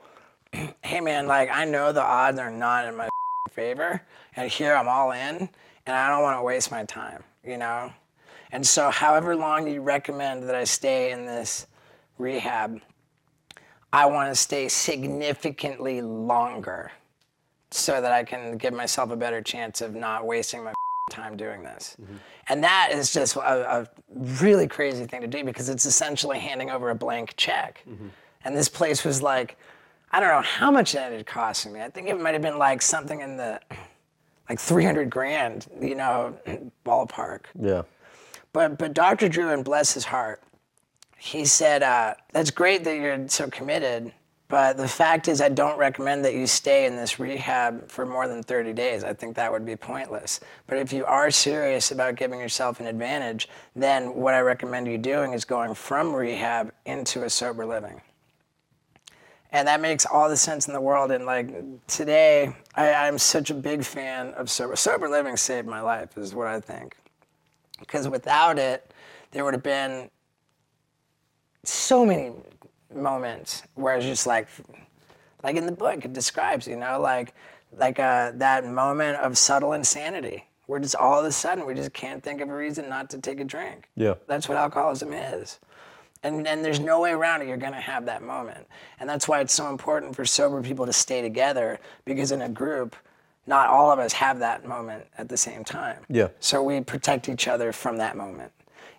hey 0.82 1.01
man, 1.01 1.27
like 1.27 1.51
I 1.52 1.64
know 1.64 1.93
the 1.93 2.02
odds 2.02 2.39
are 2.39 2.51
not 2.51 2.86
in 2.86 2.97
my 2.97 3.09
favor 3.51 4.02
and 4.35 4.51
here 4.51 4.74
I'm 4.74 4.89
all 4.89 5.12
in 5.12 5.48
and 5.86 5.97
I 5.97 6.09
don't 6.09 6.23
want 6.23 6.39
to 6.39 6.43
waste 6.43 6.70
my 6.70 6.85
time, 6.85 7.23
you 7.44 7.59
know? 7.59 7.93
And 8.51 8.66
so, 8.66 8.90
however 8.90 9.35
long 9.35 9.66
you 9.66 9.81
recommend 9.81 10.48
that 10.48 10.55
I 10.55 10.64
stay 10.64 11.10
in 11.10 11.24
this 11.24 11.66
rehab, 12.19 12.81
I 13.93 14.06
want 14.06 14.31
to 14.31 14.36
stay 14.36 14.69
significantly 14.69 16.02
longer 16.02 16.93
so 17.70 18.01
that 18.01 18.12
I 18.12 18.24
can 18.24 18.59
give 18.59 18.74
myself 18.74 19.10
a 19.10 19.16
better 19.16 19.40
chance 19.40 19.81
of 19.81 19.94
not 19.94 20.27
wasting 20.27 20.64
my 20.64 20.73
time 21.11 21.37
doing 21.37 21.62
this. 21.62 21.97
Mm-hmm. 22.01 22.16
And 22.49 22.65
that 22.65 22.91
is 22.93 23.12
just 23.12 23.37
a, 23.37 23.81
a, 23.81 23.89
really 24.15 24.69
crazy 24.69 25.07
thing 25.07 25.20
to 25.20 25.27
do 25.27 25.45
because 25.45 25.69
it's 25.69 25.87
essentially 25.87 26.39
handing 26.39 26.70
over 26.70 26.91
a 26.91 26.95
blank 26.95 27.35
check. 27.37 27.83
Mm-hmm. 27.89 28.09
And 28.45 28.57
this 28.57 28.69
place 28.69 29.05
was 29.05 29.23
like, 29.23 29.57
I 30.11 30.20
don't 30.20 30.29
know 30.29 30.43
how 30.43 30.70
much 30.70 30.93
that 30.93 31.12
had 31.12 31.27
costing 31.27 31.73
me. 31.73 31.81
I 31.81 31.89
think 31.89 32.09
it 32.09 32.20
might 32.20 32.35
have 32.35 32.43
been 32.43 32.59
like 32.59 32.83
something 32.83 33.20
in 33.20 33.37
the 33.37 33.61
like 34.49 34.61
300 34.61 35.09
grand, 35.09 35.66
you 35.81 35.95
know, 35.95 36.39
ballpark. 36.85 37.45
Yeah. 37.59 37.83
But 38.53 38.79
but 38.79 38.93
Dr. 38.93 39.29
Drew, 39.29 39.51
and 39.51 39.65
bless 39.65 39.95
his 39.95 40.05
heart, 40.05 40.43
he 41.16 41.45
said, 41.45 41.83
uh, 41.83 42.15
"That's 42.33 42.51
great 42.51 42.85
that 42.85 42.97
you're 42.97 43.29
so 43.29 43.49
committed." 43.49 44.12
But 44.53 44.77
the 44.77 44.87
fact 44.87 45.29
is, 45.29 45.41
I 45.41 45.49
don't 45.49 45.79
recommend 45.79 46.27
that 46.27 46.35
you 46.35 46.47
stay 46.47 46.85
in 46.85 46.95
this 46.95 47.19
rehab 47.19 47.89
for 47.89 48.05
more 48.05 48.29
than 48.29 48.43
30 48.43 48.74
days. 48.74 49.03
I 49.03 49.15
think 49.15 49.35
that 49.37 49.51
would 49.51 49.65
be 49.65 49.77
pointless. 49.77 50.41
But 50.66 50.77
if 50.77 50.93
you 50.93 51.07
are 51.07 51.31
serious 51.31 51.91
about 51.91 52.16
giving 52.16 52.39
yourself 52.39 52.79
an 52.79 52.85
advantage, 52.85 53.49
then 53.74 54.15
what 54.15 54.35
I 54.35 54.41
recommend 54.41 54.89
you 54.89 54.99
doing 54.99 55.33
is 55.33 55.47
going 55.47 55.74
from 55.74 56.15
rehab 56.15 56.70
into 56.85 57.24
a 57.24 57.31
sober 57.31 57.65
living. 57.65 58.03
And 59.53 59.66
that 59.66 59.81
makes 59.81 60.05
all 60.05 60.29
the 60.29 60.37
sense 60.37 60.66
in 60.66 60.74
the 60.74 60.83
world. 60.83 61.12
And 61.12 61.24
like 61.24 61.51
today, 61.87 62.55
I, 62.74 63.09
am 63.09 63.16
such 63.16 63.49
a 63.49 63.55
big 63.55 63.83
fan 63.83 64.35
of 64.35 64.51
sober. 64.51 64.77
Sober 64.77 65.09
living 65.09 65.39
saved 65.39 65.66
my 65.66 65.81
life, 65.81 66.19
is 66.19 66.35
what 66.35 66.49
I 66.49 66.61
think 66.61 66.99
because 67.81 68.07
without 68.07 68.59
it, 68.59 68.93
there 69.31 69.47
would 69.47 69.55
have 69.55 69.62
been 69.62 70.11
so 71.65 72.05
many 72.05 72.33
moments 72.94 73.62
where 73.74 73.97
it's 73.97 74.06
just 74.06 74.27
like, 74.27 74.48
like 75.43 75.56
in 75.56 75.66
the 75.66 75.73
book, 75.73 76.05
it 76.05 76.12
describes, 76.12 76.66
you 76.66 76.77
know, 76.77 77.01
like, 77.01 77.35
like 77.77 77.98
uh, 77.98 78.32
that 78.35 78.66
moment 78.66 79.19
of 79.19 79.39
subtle 79.39 79.73
insanity 79.73 80.47
where 80.66 80.81
just 80.81 80.97
all 80.97 81.19
of 81.19 81.24
a 81.24 81.32
sudden 81.32 81.66
we 81.66 81.74
just 81.74 81.93
can't 81.93 82.23
think 82.23 82.40
of 82.40 82.48
a 82.48 82.55
reason 82.55 82.89
not 82.89 83.10
to 83.10 83.19
take 83.19 83.40
a 83.40 83.44
drink. 83.44 83.89
Yeah. 83.97 84.14
That's 84.27 84.48
what 84.48 84.59
alcoholism 84.59 85.12
is. 85.12 85.59
And, 86.23 86.47
and 86.47 86.64
there's 86.64 86.78
no 86.78 87.01
way 87.01 87.10
around 87.10 87.43
it. 87.43 87.48
You're 87.48 87.56
going 87.56 87.73
to 87.73 87.81
have 87.81 88.06
that 88.06 88.23
moment. 88.23 88.66
And 89.01 89.09
that's 89.09 89.27
why 89.27 89.40
it's 89.40 89.52
so 89.52 89.69
important 89.69 90.14
for 90.14 90.24
sober 90.24 90.62
people 90.62 90.86
to 90.86 90.93
stay 90.93 91.20
together 91.20 91.81
because 92.05 92.31
in 92.31 92.43
a 92.43 92.48
group, 92.48 92.94
not 93.47 93.69
all 93.69 93.90
of 93.90 93.98
us 93.98 94.12
have 94.12 94.39
that 94.39 94.66
moment 94.66 95.05
at 95.19 95.28
the 95.28 95.36
same 95.36 95.64
time. 95.64 96.05
Yeah. 96.09 96.28
So 96.39 96.62
we 96.62 96.81
protect 96.81 97.28
each 97.28 97.48
other 97.48 97.73
from 97.73 97.97
that 97.98 98.16
moment. 98.16 98.52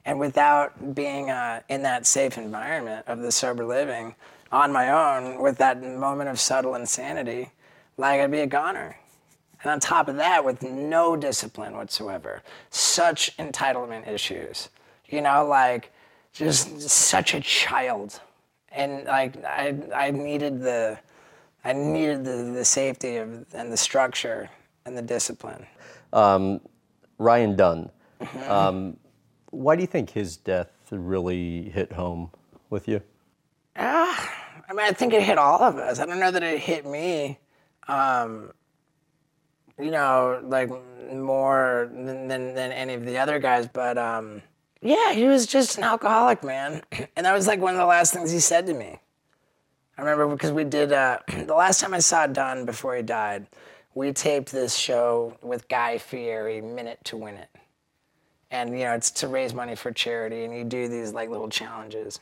And 0.06 0.20
without 0.20 0.96
being 0.96 1.30
uh, 1.30 1.62
in 1.70 1.84
that 1.84 2.06
safe 2.06 2.38
environment 2.38 3.06
of 3.08 3.20
the 3.20 3.32
sober 3.32 3.66
living 3.66 4.16
on 4.52 4.72
my 4.72 4.90
own 4.90 5.42
with 5.42 5.58
that 5.58 5.82
moment 5.82 6.30
of 6.30 6.40
subtle 6.40 6.76
insanity, 6.76 7.52
like 7.98 8.20
I'd 8.20 8.32
be 8.32 8.40
a 8.40 8.48
goner. 8.48 8.98
And 9.64 9.72
on 9.72 9.80
top 9.80 10.10
of 10.10 10.18
that, 10.18 10.44
with 10.44 10.62
no 10.62 11.16
discipline 11.16 11.74
whatsoever, 11.74 12.44
such 12.70 13.36
entitlement 13.38 14.08
issues, 14.08 14.70
you 15.08 15.22
know, 15.22 15.46
like 15.46 15.92
just 16.34 16.82
such 16.82 17.34
a 17.34 17.40
child. 17.40 18.20
And 18.74 19.06
like 19.06 19.42
I, 19.46 19.76
I 19.96 20.12
needed 20.12 20.62
the, 20.62 21.00
I 21.64 21.72
needed 21.72 22.26
the, 22.26 22.52
the 22.54 22.66
safety 22.66 23.18
of, 23.18 23.46
and 23.54 23.72
the 23.72 23.78
structure 23.78 24.50
and 24.86 24.98
the 24.98 25.02
discipline. 25.02 25.66
Um, 26.12 26.60
Ryan 27.18 27.56
Dunn, 27.56 27.90
um, 28.48 28.98
why 29.54 29.76
do 29.76 29.82
you 29.82 29.88
think 29.88 30.10
his 30.10 30.36
death 30.36 30.72
really 30.92 31.70
hit 31.70 31.94
home 31.94 32.32
with 32.70 32.88
you? 32.88 33.02
I 34.68 34.74
mean, 34.74 34.86
I 34.86 34.92
think 34.92 35.14
it 35.14 35.22
hit 35.22 35.38
all 35.38 35.62
of 35.62 35.78
us. 35.78 36.00
I 36.00 36.06
don't 36.06 36.20
know 36.20 36.32
that 36.32 36.42
it 36.42 36.60
hit 36.60 36.86
me, 36.86 37.40
um, 37.88 38.52
you 39.80 39.92
know, 39.92 40.42
like 40.44 40.70
more 41.14 41.90
than, 41.94 42.28
than, 42.28 42.56
than 42.56 42.72
any 42.72 42.94
of 42.94 43.06
the 43.06 43.18
other 43.18 43.40
guys, 43.40 43.68
but 43.72 43.98
um, 43.98 44.42
yeah, 44.82 45.14
he 45.14 45.26
was 45.26 45.46
just 45.46 45.78
an 45.78 45.84
alcoholic, 45.84 46.44
man. 46.44 46.82
And 47.16 47.26
that 47.28 47.34
was 47.34 47.46
like 47.46 47.60
one 47.60 47.76
of 47.76 47.80
the 47.80 47.86
last 47.86 48.14
things 48.14 48.32
he 48.32 48.40
said 48.40 48.66
to 48.66 48.74
me. 48.74 49.00
I 49.98 50.02
remember 50.02 50.28
because 50.28 50.52
we 50.52 50.64
did, 50.64 50.92
uh, 50.92 51.20
the 51.28 51.54
last 51.54 51.80
time 51.80 51.94
I 51.94 52.00
saw 52.00 52.26
Dunn 52.26 52.66
before 52.66 52.96
he 52.96 53.04
died, 53.04 53.46
we 53.94 54.12
taped 54.14 54.52
this 54.52 54.76
show 54.76 55.38
with 55.44 55.68
Guy 55.68 56.00
Fieri, 56.00 56.62
Minute 56.62 57.00
to 57.06 57.18
Win 57.18 57.36
It. 57.36 57.50
And, 58.54 58.70
you 58.80 58.86
know, 58.86 58.94
it's 58.94 59.12
to 59.12 59.28
raise 59.28 59.54
money 59.54 59.76
for 59.76 59.92
charity, 59.92 60.46
and 60.46 60.56
you 60.56 60.64
do 60.64 60.88
these 60.88 61.12
like 61.12 61.30
little 61.30 61.50
challenges. 61.50 62.22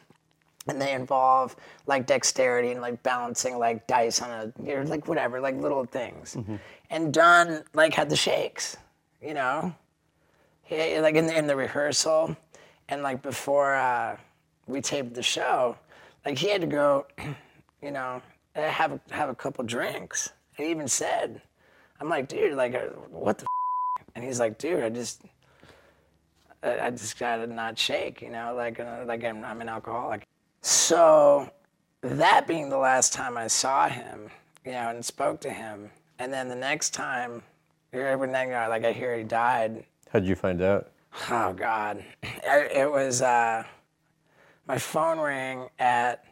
And 0.68 0.82
they 0.82 0.94
involve 0.94 1.56
like 1.86 2.08
dexterity 2.08 2.72
and 2.72 2.82
like 2.82 3.03
balancing 3.03 3.60
like 3.60 3.86
dice 3.86 4.22
on 4.22 4.32
a 4.32 4.72
or 4.72 4.86
like 4.86 5.08
whatever 5.08 5.40
like 5.40 5.58
little 5.58 5.86
things. 5.86 6.36
And 6.90 7.14
Dunn 7.14 7.64
like 7.74 7.94
had 7.94 8.10
the 8.10 8.16
shakes 8.16 8.78
you 9.22 9.34
know? 9.34 9.74
He, 10.64 10.99
like 10.99 11.16
in 11.16 11.28
the, 11.28 11.38
in 11.38 11.48
the 11.48 11.56
rehearsal 11.56 12.36
and 12.88 13.03
like 13.03 13.22
before 13.22 13.76
uh, 13.76 14.18
we 14.68 14.82
taped 14.82 15.14
the 15.14 15.24
show 15.24 15.78
like 16.26 16.38
he 16.38 16.49
had 16.49 16.62
to 16.62 16.68
go 16.68 17.08
you 17.82 17.91
know 17.91 18.22
have 18.56 18.94
a, 18.94 18.99
have 19.14 19.30
a 19.30 19.36
couple 19.36 19.64
drinks. 19.66 20.32
And 20.58 20.66
he 20.66 20.72
even 20.72 20.88
said 20.88 21.41
I'm 21.99 22.10
like 22.10 22.28
dude 22.30 22.56
like 22.56 22.74
uh, 22.74 22.88
what 23.10 23.38
the 23.38 23.44
f-? 23.44 24.06
and 24.16 24.24
he's 24.24 24.40
like 24.40 24.58
dude 24.58 24.84
I 24.84 24.90
just 24.90 25.22
I 26.64 26.92
just 26.92 27.18
gotta 27.18 27.48
not 27.48 27.78
shake, 27.78 28.22
you 28.22 28.30
know, 28.30 28.54
like 28.56 28.80
uh, 28.80 29.04
like 29.06 29.24
I'm, 29.24 29.44
I'm 29.44 29.62
an 29.62 29.70
alcoholic. 29.70 30.28
So 30.62 31.50
that 32.02 32.48
being 32.48 32.70
the 32.70 32.78
last 32.78 33.14
time 33.14 33.38
I 33.38 33.48
saw 33.48 33.88
him, 33.88 34.30
you 34.66 34.72
know, 34.74 34.90
and 34.90 35.04
spoke 35.04 35.40
to 35.42 35.50
him, 35.50 35.90
and 36.20 36.32
then 36.32 36.50
the 36.50 36.56
next 36.56 36.92
time, 36.92 37.42
when 37.92 38.32
then, 38.32 38.48
you 38.48 38.54
know, 38.54 38.68
like 38.70 38.86
I 38.86 38.92
hear 38.92 39.18
he 39.18 39.24
died. 39.24 39.84
How'd 40.12 40.26
you 40.26 40.36
find 40.36 40.62
out? 40.62 40.92
Oh 41.30 41.54
God, 41.54 42.04
it 42.24 42.90
was 42.90 43.22
uh, 43.22 43.64
my 44.68 44.78
phone 44.78 45.20
rang 45.20 45.68
at 45.80 46.24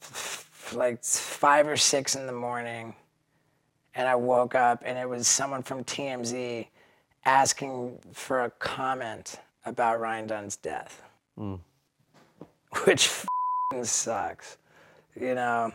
f- 0.00 0.72
like 0.74 1.04
five 1.04 1.68
or 1.68 1.76
six 1.76 2.16
in 2.16 2.26
the 2.26 2.32
morning, 2.32 2.94
and 3.94 4.08
I 4.08 4.14
woke 4.14 4.54
up 4.54 4.82
and 4.86 4.98
it 4.98 5.08
was 5.08 5.28
someone 5.28 5.62
from 5.62 5.84
TMZ 5.84 6.66
asking 7.24 7.98
for 8.12 8.44
a 8.44 8.50
comment 8.50 9.36
about 9.66 10.00
Ryan 10.00 10.26
Dunn's 10.26 10.56
death, 10.56 11.02
which 12.84 13.06
f***ing 13.06 13.84
sucks, 13.84 14.58
you 15.20 15.34
know. 15.34 15.72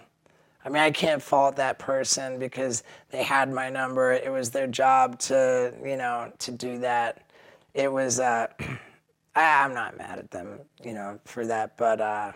I 0.65 0.69
mean, 0.69 0.83
I 0.83 0.91
can't 0.91 1.21
fault 1.21 1.55
that 1.57 1.79
person 1.79 2.39
because 2.39 2.83
they 3.09 3.23
had 3.23 3.51
my 3.51 3.69
number. 3.69 4.13
It 4.13 4.31
was 4.31 4.51
their 4.51 4.67
job 4.67 5.19
to, 5.19 5.73
you 5.83 5.97
know, 5.97 6.31
to 6.39 6.51
do 6.51 6.79
that. 6.79 7.29
It 7.73 7.91
was. 7.91 8.19
Uh, 8.19 8.47
I, 9.35 9.63
I'm 9.63 9.73
not 9.73 9.97
mad 9.97 10.19
at 10.19 10.31
them, 10.31 10.59
you 10.83 10.93
know, 10.93 11.19
for 11.25 11.45
that, 11.45 11.77
but 11.77 12.01
uh, 12.01 12.31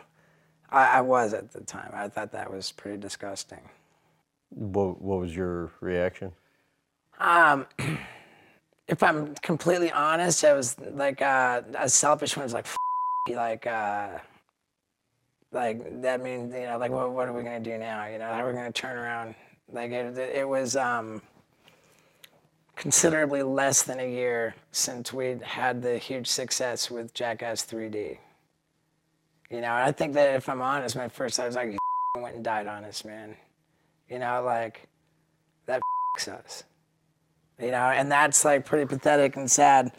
I, 0.69 0.97
I 0.97 1.01
was 1.01 1.33
at 1.33 1.51
the 1.51 1.61
time. 1.61 1.91
I 1.93 2.07
thought 2.07 2.31
that 2.33 2.51
was 2.53 2.71
pretty 2.71 2.99
disgusting. 2.99 3.61
What, 4.49 5.01
what 5.01 5.19
was 5.19 5.35
your 5.35 5.71
reaction? 5.81 6.31
Um, 7.19 7.65
if 8.87 9.03
I'm 9.03 9.35
completely 9.35 9.91
honest, 9.91 10.43
I 10.43 10.53
was 10.53 10.77
like 10.79 11.21
uh, 11.21 11.61
a 11.77 11.89
selfish 11.89 12.35
one. 12.35 12.43
Was 12.43 12.53
like, 12.53 12.67
like, 13.29 13.67
uh, 13.67 14.19
like 15.51 16.01
that 16.01 16.21
means 16.21 16.53
you 16.53 16.65
know, 16.65 16.77
like, 16.77 16.91
what, 16.91 17.11
what 17.11 17.27
are 17.27 17.33
we 17.33 17.43
gonna 17.43 17.59
do 17.59 17.77
now? 17.77 18.05
You 18.07 18.19
know, 18.19 18.25
how 18.25 18.43
are 18.43 18.47
we 18.47 18.53
gonna 18.53 18.71
turn 18.71 18.97
around? 18.97 19.35
Like, 19.71 19.91
it, 19.91 20.17
it 20.17 20.47
was 20.47 20.75
um, 20.75 21.21
considerably 22.75 23.43
less 23.43 23.83
than 23.83 23.99
a 23.99 24.09
year 24.09 24.55
since 24.71 25.13
we'd 25.13 25.41
had 25.41 25.81
the 25.81 25.97
huge 25.97 26.27
success 26.27 26.91
with 26.91 27.13
Jackass 27.13 27.65
3D. 27.65 28.17
You 29.49 29.61
know, 29.61 29.73
I 29.73 29.91
think 29.91 30.13
that 30.13 30.35
if 30.35 30.49
I'm 30.49 30.61
honest, 30.61 30.95
my 30.95 31.07
first 31.07 31.39
I 31.39 31.45
was 31.45 31.55
like, 31.55 31.77
went 32.19 32.35
and 32.35 32.43
died 32.43 32.67
on 32.67 32.83
us, 32.83 33.05
man. 33.05 33.35
You 34.09 34.19
know, 34.19 34.43
like 34.43 34.87
that 35.65 35.81
us 36.17 36.63
you 37.61 37.71
know, 37.71 37.91
and 37.91 38.11
that's 38.11 38.43
like 38.43 38.65
pretty 38.65 38.85
pathetic 38.87 39.35
and 39.35 39.49
sad 39.49 39.91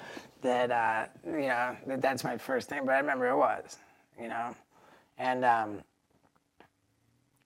that 0.43 0.71
uh, 0.71 1.07
you 1.25 1.49
know 1.49 1.77
that 1.87 2.03
that's 2.03 2.25
my 2.25 2.37
first 2.37 2.69
thing. 2.69 2.85
But 2.85 2.93
I 2.93 2.99
remember 2.99 3.29
it 3.29 3.37
was, 3.37 3.79
you 4.21 4.29
know, 4.29 4.55
and 5.19 5.45
um, 5.45 5.79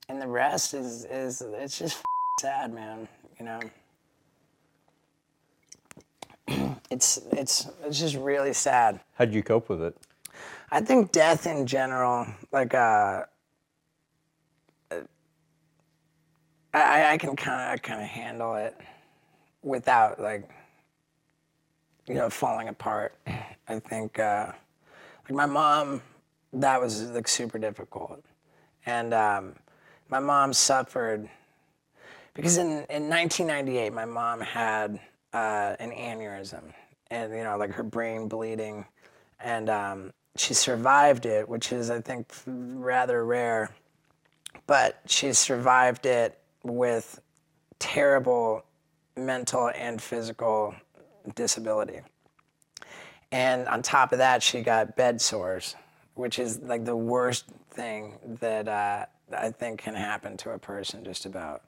and 0.08 0.20
the 0.20 0.26
rest 0.26 0.74
is 0.74 1.04
is 1.04 1.42
it's 1.42 1.78
just 1.78 2.02
sad, 2.40 2.72
man. 2.72 3.06
You 3.38 3.44
know, 3.44 3.60
it's 6.90 7.18
it's 7.32 7.68
it's 7.84 8.00
just 8.00 8.16
really 8.16 8.54
sad. 8.54 9.00
How'd 9.14 9.32
you 9.32 9.42
cope 9.42 9.68
with 9.68 9.82
it? 9.82 9.96
I 10.70 10.80
think 10.80 11.12
death 11.12 11.46
in 11.46 11.66
general, 11.66 12.26
like 12.52 12.74
uh, 12.74 13.24
I 16.72 17.12
I 17.12 17.18
can 17.18 17.36
kind 17.36 17.74
of 17.74 17.82
kind 17.82 18.02
of 18.02 18.08
handle 18.08 18.54
it 18.54 18.74
without 19.66 20.20
like 20.20 20.48
you 22.06 22.14
know 22.14 22.30
falling 22.30 22.68
apart. 22.68 23.14
I 23.68 23.80
think 23.80 24.18
uh, 24.18 24.52
like 25.24 25.34
my 25.34 25.46
mom, 25.46 26.00
that 26.54 26.80
was 26.80 27.02
like 27.10 27.28
super 27.28 27.58
difficult, 27.58 28.24
and 28.86 29.12
um, 29.12 29.54
my 30.08 30.20
mom 30.20 30.52
suffered 30.52 31.28
because 32.32 32.56
in 32.56 32.86
in 32.88 33.08
1998 33.10 33.92
my 33.92 34.04
mom 34.04 34.40
had 34.40 35.00
uh, 35.32 35.74
an 35.80 35.90
aneurysm 35.90 36.62
and 37.10 37.32
you 37.32 37.42
know 37.42 37.56
like 37.58 37.72
her 37.72 37.82
brain 37.82 38.28
bleeding, 38.28 38.86
and 39.40 39.68
um, 39.68 40.12
she 40.36 40.54
survived 40.54 41.26
it, 41.26 41.48
which 41.48 41.72
is 41.72 41.90
I 41.90 42.00
think 42.00 42.32
rather 42.46 43.24
rare, 43.24 43.70
but 44.68 45.00
she 45.06 45.32
survived 45.32 46.06
it 46.06 46.38
with 46.62 47.20
terrible 47.78 48.65
mental 49.16 49.70
and 49.74 50.00
physical 50.00 50.74
disability. 51.34 52.00
And 53.32 53.66
on 53.68 53.82
top 53.82 54.12
of 54.12 54.18
that, 54.18 54.42
she 54.42 54.60
got 54.60 54.96
bed 54.96 55.20
sores, 55.20 55.74
which 56.14 56.38
is 56.38 56.60
like 56.60 56.84
the 56.84 56.96
worst 56.96 57.46
thing 57.70 58.18
that 58.40 58.68
uh, 58.68 59.06
I 59.36 59.50
think 59.50 59.80
can 59.80 59.94
happen 59.94 60.36
to 60.38 60.50
a 60.50 60.58
person, 60.58 61.04
just 61.04 61.26
about. 61.26 61.62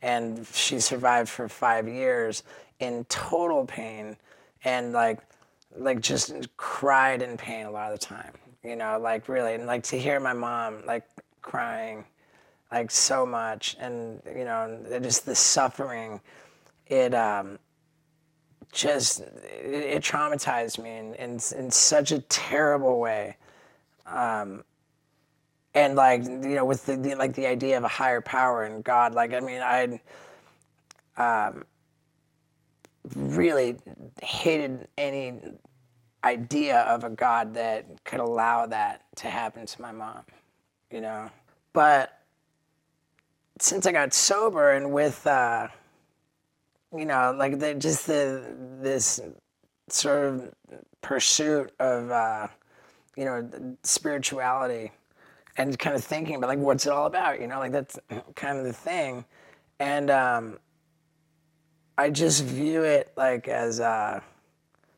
And 0.00 0.46
she 0.52 0.80
survived 0.80 1.28
for 1.28 1.48
five 1.48 1.86
years 1.86 2.42
in 2.80 3.04
total 3.04 3.64
pain 3.64 4.16
and 4.64 4.92
like, 4.92 5.20
like 5.76 6.00
just 6.00 6.34
cried 6.56 7.22
in 7.22 7.36
pain 7.36 7.66
a 7.66 7.70
lot 7.70 7.92
of 7.92 8.00
the 8.00 8.04
time, 8.04 8.32
you 8.64 8.76
know, 8.76 8.98
like 8.98 9.28
really. 9.28 9.54
And 9.54 9.66
like 9.66 9.82
to 9.84 9.98
hear 9.98 10.18
my 10.18 10.32
mom 10.32 10.84
like 10.86 11.04
crying 11.40 12.04
like 12.72 12.90
so 12.90 13.26
much 13.26 13.76
and, 13.78 14.20
you 14.26 14.44
know, 14.44 14.78
just 15.02 15.26
the 15.26 15.34
suffering 15.34 16.20
it 16.86 17.14
um, 17.14 17.58
just 18.72 19.20
it, 19.20 20.02
traumatized 20.02 20.82
me 20.82 20.96
in, 20.96 21.14
in, 21.14 21.30
in 21.56 21.70
such 21.70 22.12
a 22.12 22.20
terrible 22.20 22.98
way. 22.98 23.36
Um, 24.06 24.64
and 25.74 25.94
like 25.94 26.24
you 26.24 26.54
know, 26.54 26.64
with 26.64 26.84
the, 26.86 26.96
the, 26.96 27.14
like 27.14 27.34
the 27.34 27.46
idea 27.46 27.78
of 27.78 27.84
a 27.84 27.88
higher 27.88 28.20
power 28.20 28.64
and 28.64 28.84
God, 28.84 29.14
like 29.14 29.32
I 29.32 29.40
mean, 29.40 29.62
I 29.62 30.00
um, 31.16 31.64
really 33.14 33.76
hated 34.22 34.88
any 34.98 35.40
idea 36.24 36.80
of 36.80 37.04
a 37.04 37.10
God 37.10 37.54
that 37.54 38.04
could 38.04 38.20
allow 38.20 38.66
that 38.66 39.04
to 39.16 39.28
happen 39.28 39.66
to 39.66 39.82
my 39.82 39.92
mom, 39.92 40.22
you 40.90 41.00
know. 41.00 41.30
But 41.72 42.18
since 43.58 43.86
I 43.86 43.92
got 43.92 44.12
sober 44.12 44.72
and 44.72 44.92
with 44.92 45.26
uh, 45.26 45.68
you 46.96 47.06
know, 47.06 47.34
like 47.36 47.58
the, 47.58 47.74
just 47.74 48.06
the 48.06 48.42
this 48.80 49.20
sort 49.88 50.24
of 50.24 50.52
pursuit 51.00 51.72
of 51.78 52.10
uh, 52.10 52.48
you 53.16 53.24
know 53.24 53.76
spirituality 53.82 54.92
and 55.56 55.78
kind 55.78 55.94
of 55.94 56.02
thinking 56.02 56.36
about 56.36 56.48
like 56.48 56.58
what's 56.58 56.86
it 56.86 56.92
all 56.92 57.06
about, 57.06 57.40
you 57.40 57.46
know, 57.46 57.58
like 57.58 57.72
that's 57.72 57.98
kind 58.34 58.58
of 58.58 58.64
the 58.64 58.72
thing, 58.72 59.24
and 59.78 60.10
um, 60.10 60.58
I 61.98 62.10
just 62.10 62.44
view 62.44 62.82
it 62.84 63.12
like 63.16 63.48
as 63.48 63.80
uh, 63.80 64.20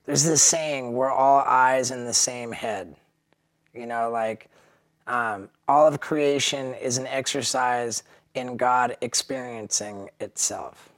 there's 0.07 0.25
this 0.25 0.43
saying, 0.43 0.93
we're 0.93 1.11
all 1.11 1.41
eyes 1.41 1.91
in 1.91 2.05
the 2.05 2.15
same 2.15 2.53
head. 2.53 2.95
You 3.73 3.87
know, 3.87 4.11
like 4.11 4.49
um, 5.07 5.49
all 5.67 5.87
of 5.87 6.01
creation 6.01 6.75
is 6.75 6.99
an 6.99 7.07
exercise 7.07 8.03
in 8.35 8.57
God 8.57 8.97
experiencing 9.01 10.11
itself. 10.21 10.94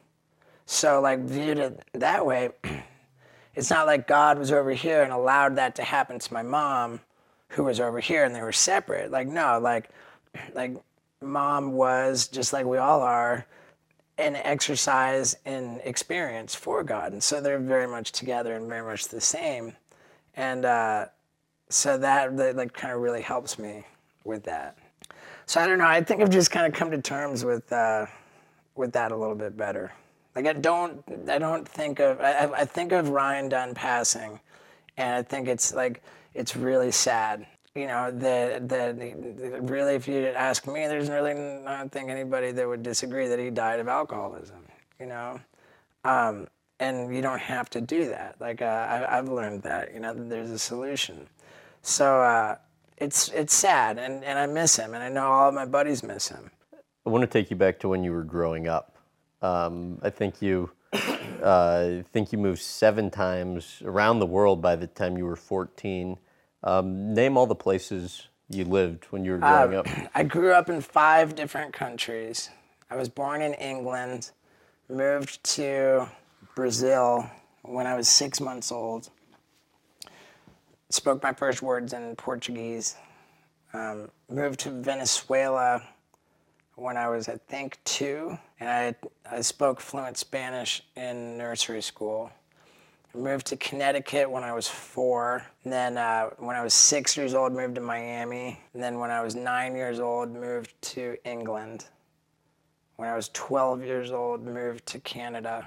So, 0.67 1.01
like, 1.01 1.21
viewed 1.21 1.59
it 1.59 1.81
that 1.95 2.27
way, 2.27 2.51
it's 3.55 3.71
not 3.71 3.87
like 3.87 4.07
God 4.07 4.39
was 4.39 4.53
over 4.53 4.73
here 4.73 5.03
and 5.03 5.13
allowed 5.13 5.57
that 5.57 5.77
to 5.77 5.83
happen 5.83 6.19
to 6.19 6.35
my 6.35 6.43
mom, 6.43 7.01
who 7.51 7.65
was 7.65 7.81
over 7.81 8.01
here, 8.01 8.25
and 8.25 8.35
they 8.35 8.43
were 8.43 8.53
separate. 8.53 9.11
Like, 9.11 9.29
no, 9.29 9.59
like, 9.61 9.89
like 10.55 10.77
mom 11.23 11.73
was 11.73 12.29
just 12.29 12.53
like 12.53 12.67
we 12.67 12.79
all 12.79 13.01
are 13.01 13.47
an 14.19 14.37
exercise 14.37 15.37
in 15.45 15.81
experience 15.85 16.55
for 16.55 16.83
God. 16.83 17.13
And 17.13 17.23
so 17.23 17.41
they're 17.41 17.59
very 17.59 17.87
much 17.87 18.13
together 18.13 18.57
and 18.57 18.69
very 18.69 18.85
much 18.85 19.09
the 19.09 19.21
same. 19.21 19.75
And 20.35 20.65
uh, 20.65 21.07
so 21.69 21.99
that, 21.99 22.37
that 22.37 22.57
like 22.57 22.73
kind 22.73 22.95
of 22.95 23.01
really 23.01 23.21
helps 23.21 23.59
me 23.59 23.85
with 24.25 24.43
that. 24.45 24.79
So 25.47 25.61
I 25.61 25.67
don't 25.67 25.79
know. 25.79 25.87
I 25.87 26.03
think 26.03 26.23
I've 26.23 26.31
just 26.31 26.51
kind 26.51 26.67
of 26.67 26.73
come 26.79 26.91
to 26.91 27.01
terms 27.01 27.45
with 27.45 27.71
uh, 27.73 28.07
with 28.75 28.93
that 28.93 29.13
a 29.13 29.17
little 29.17 29.35
bit 29.35 29.57
better. 29.57 29.93
Like 30.37 30.47
I 30.47 30.53
don't 30.53 31.03
I 31.29 31.39
don't 31.39 31.67
think 31.67 31.99
of 31.99 32.21
I, 32.21 32.51
I 32.55 32.65
think 32.65 32.93
of 32.93 33.09
Ryan 33.09 33.49
Dunn 33.49 33.75
passing, 33.75 34.39
and 34.97 35.15
I 35.17 35.23
think 35.23 35.49
it's 35.49 35.75
like 35.75 36.03
it's 36.35 36.55
really 36.55 36.93
sad 36.93 37.47
you 37.77 37.87
know, 37.87 38.11
that 38.11 38.69
that 38.71 38.97
really, 39.61 39.95
if 39.95 40.09
you 40.09 40.29
ask 40.29 40.67
me, 40.67 40.87
there's 40.87 41.11
really 41.11 41.33
I 41.33 41.77
don't 41.77 41.93
think 41.93 42.09
anybody 42.09 42.51
that 42.53 42.67
would 42.67 42.83
disagree 42.83 43.29
that 43.29 43.39
he 43.39 43.51
died 43.51 43.81
of 43.81 43.87
alcoholism. 43.87 44.65
You 44.99 45.07
know, 45.07 45.41
um, 46.05 46.49
and 46.81 47.15
you 47.15 47.21
don't 47.21 47.41
have 47.41 47.69
to 47.71 47.83
do 47.83 48.09
that. 48.09 48.37
Like 48.41 48.63
uh, 48.63 49.05
I, 49.11 49.17
have 49.17 49.29
learned 49.29 49.63
that. 49.65 49.93
You 49.93 50.01
know, 50.01 50.15
that 50.15 50.31
there's 50.31 50.51
a 50.51 50.59
solution. 50.59 51.27
So 51.83 52.23
uh, 52.23 52.57
it's 52.97 53.29
it's 53.29 53.55
sad, 53.55 53.99
and, 53.99 54.25
and 54.25 54.39
I 54.39 54.47
miss 54.47 54.77
him, 54.77 54.95
and 54.95 55.03
I 55.03 55.11
know 55.11 55.27
all 55.27 55.51
of 55.51 55.55
my 55.55 55.67
buddies 55.67 56.03
miss 56.03 56.29
him. 56.29 56.51
I 57.05 57.11
want 57.11 57.23
to 57.23 57.29
take 57.29 57.51
you 57.51 57.57
back 57.57 57.79
to 57.81 57.89
when 57.89 58.03
you 58.03 58.13
were 58.13 58.25
growing 58.25 58.69
up. 58.69 58.96
Um, 59.43 59.99
I 60.03 60.11
think 60.11 60.43
you. 60.43 60.71
Uh, 61.43 62.03
think 62.13 62.33
you 62.33 62.39
moved 62.39 62.61
seven 62.63 63.11
times 63.11 63.83
around 63.85 64.19
the 64.19 64.27
world 64.27 64.63
by 64.63 64.75
the 64.75 64.87
time 64.87 65.19
you 65.19 65.27
were 65.27 65.37
14. 65.37 66.19
Um, 66.65 67.13
name 67.15 67.37
all 67.37 67.47
the 67.47 67.55
places 67.55 68.29
you 68.49 68.65
lived 68.65 69.05
when 69.11 69.25
you 69.25 69.33
were 69.33 69.39
growing 69.39 69.75
uh, 69.75 69.81
up. 69.81 69.87
I 70.15 70.23
grew 70.23 70.53
up 70.53 70.71
in 70.71 70.81
five 70.81 71.35
different 71.35 71.73
countries. 71.73 72.51
I 72.91 72.97
was 72.97 73.09
born 73.09 73.43
in 73.43 73.55
England, 73.55 74.31
moved 74.89 75.43
to 75.57 76.09
Brazil 76.55 77.29
when 77.63 77.87
I 77.87 77.95
was 77.97 78.09
six 78.09 78.41
months 78.41 78.71
old, 78.71 79.11
spoke 80.91 81.23
my 81.23 81.33
first 81.33 81.63
words 81.63 81.93
in 81.93 82.15
Portuguese, 82.17 82.97
um, 83.73 84.09
moved 84.31 84.61
to 84.61 84.71
Venezuela 84.71 85.83
when 86.77 86.97
I 86.97 87.09
was, 87.09 87.29
I 87.29 87.37
think, 87.49 87.79
two, 87.85 88.39
and 88.61 88.69
I, 88.69 88.95
I 89.37 89.41
spoke 89.41 89.81
fluent 89.81 90.17
Spanish 90.17 90.83
in 90.95 91.37
nursery 91.37 91.83
school 91.83 92.31
I 93.17 93.19
moved 93.19 93.47
to 93.47 93.57
Connecticut 93.57 94.31
when 94.31 94.45
I 94.45 94.53
was 94.53 94.69
four. 94.69 95.43
And 95.65 95.73
then 95.73 95.97
uh, 95.97 96.31
when 96.37 96.55
I 96.55 96.63
was 96.63 96.75
six 96.75 97.17
years 97.17 97.35
old, 97.35 97.53
moved 97.53 97.77
to 97.77 97.81
Miami. 97.81 98.61
And 98.75 98.83
then 98.83 98.99
when 98.99 99.11
I 99.11 99.23
was 99.23 99.35
nine 99.35 99.75
years 99.75 100.01
old, 100.01 100.31
moved 100.31 100.75
to 100.93 101.17
England. 101.25 101.87
When 102.97 103.09
I 103.09 103.17
was 103.17 103.31
12 103.33 103.85
years 103.85 104.13
old, 104.13 104.45
moved 104.45 104.85
to 104.87 104.99
Canada. 105.01 105.67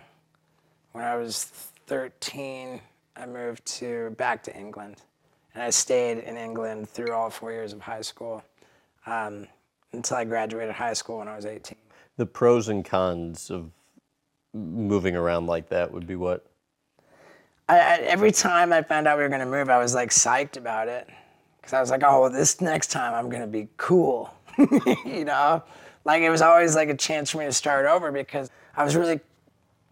When 0.92 1.04
I 1.04 1.16
was 1.16 1.46
13, 1.88 2.80
I 3.16 3.26
moved 3.26 3.66
to 3.78 4.12
back 4.12 4.44
to 4.44 4.56
England. 4.56 4.98
And 5.56 5.64
I 5.64 5.72
stayed 5.72 6.20
in 6.20 6.38
England 6.38 6.90
through 6.90 7.14
all 7.14 7.32
four 7.32 7.52
years 7.52 7.74
of 7.74 7.82
high 7.82 8.02
school 8.02 8.44
um, 9.08 9.48
until 9.94 10.18
I 10.18 10.26
graduated 10.26 10.76
high 10.76 10.94
school 10.94 11.20
when 11.20 11.28
I 11.28 11.36
was 11.36 11.46
18. 11.46 11.78
The 12.18 12.26
pros 12.26 12.68
and 12.68 12.84
cons 12.84 13.50
of 13.50 13.72
moving 14.54 15.16
around 15.16 15.48
like 15.48 15.70
that 15.70 15.92
would 15.92 16.08
be 16.08 16.16
what? 16.16 16.46
I, 17.68 17.80
I, 17.80 17.96
every 17.98 18.32
time 18.32 18.74
I 18.74 18.82
found 18.82 19.08
out 19.08 19.18
we 19.18 19.24
were 19.24 19.30
going 19.30 19.42
to 19.42 19.46
move, 19.46 19.70
I 19.70 19.78
was 19.78 19.94
like 19.94 20.10
psyched 20.10 20.58
about 20.58 20.88
it 20.88 21.08
because 21.60 21.74
I 21.74 21.80
was 21.80 21.92
like, 21.92 22.04
oh, 22.04 22.22
well, 22.22 22.30
this 22.30 22.62
next 22.62 22.88
time 22.88 23.14
I'm 23.14 23.30
going 23.30 23.42
to 23.42 23.48
be 23.48 23.68
cool, 23.78 24.34
you 25.06 25.26
know? 25.26 25.64
Like 26.06 26.24
it 26.24 26.30
was 26.30 26.42
always 26.42 26.76
like 26.76 26.90
a 26.90 26.96
chance 26.96 27.30
for 27.30 27.38
me 27.38 27.46
to 27.46 27.54
start 27.54 27.86
over 27.86 28.12
because 28.12 28.50
I 28.76 28.84
was 28.84 28.96
really 28.96 29.20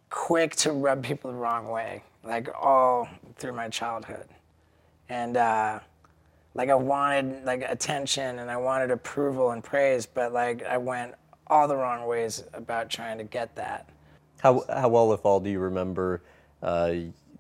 quick 0.10 0.56
to 0.58 0.72
rub 0.72 1.04
people 1.04 1.32
the 1.32 1.38
wrong 1.38 1.68
way, 1.68 2.04
like 2.24 2.50
all 2.60 3.08
through 3.38 3.54
my 3.54 3.70
childhood. 3.70 4.26
And 5.10 5.38
uh, 5.38 5.80
like 6.58 6.70
I 6.70 6.76
wanted 6.76 7.46
like 7.46 7.62
attention 7.62 8.40
and 8.40 8.50
I 8.50 8.58
wanted 8.58 8.92
approval 8.92 9.52
and 9.52 9.64
praise, 9.64 10.06
but 10.08 10.34
like 10.34 10.66
I 10.66 10.78
went 10.78 11.14
all 11.46 11.68
the 11.68 11.78
wrong 11.78 12.08
ways 12.08 12.44
about 12.54 12.90
trying 12.90 13.20
to 13.20 13.24
get 13.24 13.56
that. 13.56 13.88
How, 14.42 14.64
how 14.68 14.90
well, 14.90 15.14
if 15.14 15.26
all, 15.26 15.40
do 15.40 15.50
you 15.50 15.60
remember 15.60 16.24
uh, 16.62 16.94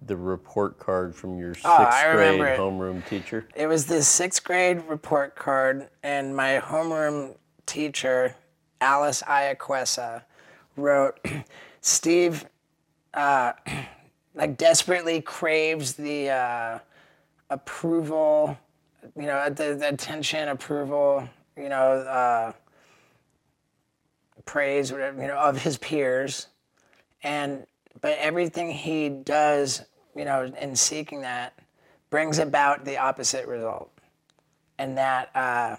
the 0.05 0.15
report 0.15 0.79
card 0.79 1.15
from 1.15 1.37
your 1.39 1.51
oh, 1.65 1.77
sixth 1.83 2.03
oh, 2.05 2.15
grade 2.15 2.59
homeroom 2.59 3.05
teacher? 3.07 3.47
It 3.55 3.67
was 3.67 3.85
the 3.85 4.01
sixth 4.01 4.43
grade 4.43 4.83
report 4.87 5.35
card, 5.35 5.89
and 6.03 6.35
my 6.35 6.61
homeroom 6.63 7.35
teacher, 7.65 8.35
Alice 8.81 9.23
Iaquesa, 9.23 10.23
wrote, 10.75 11.19
Steve, 11.81 12.45
uh, 13.13 13.53
like 14.35 14.57
desperately 14.57 15.21
craves 15.21 15.93
the 15.93 16.29
uh, 16.29 16.79
approval, 17.49 18.57
you 19.15 19.25
know, 19.27 19.49
the, 19.49 19.75
the, 19.75 19.89
attention, 19.89 20.49
approval, 20.49 21.27
you 21.55 21.69
know, 21.69 21.75
uh, 21.75 22.51
praise, 24.45 24.91
whatever, 24.91 25.21
you 25.21 25.27
know, 25.27 25.37
of 25.37 25.61
his 25.61 25.77
peers, 25.77 26.47
and 27.23 27.65
but 28.01 28.17
everything 28.19 28.71
he 28.71 29.09
does, 29.09 29.83
you 30.15 30.25
know, 30.25 30.51
in 30.61 30.75
seeking 30.75 31.21
that 31.21 31.57
brings 32.09 32.39
about 32.39 32.85
the 32.85 32.97
opposite 32.97 33.47
result. 33.47 33.91
And 34.79 34.97
that 34.97 35.35
uh, 35.35 35.77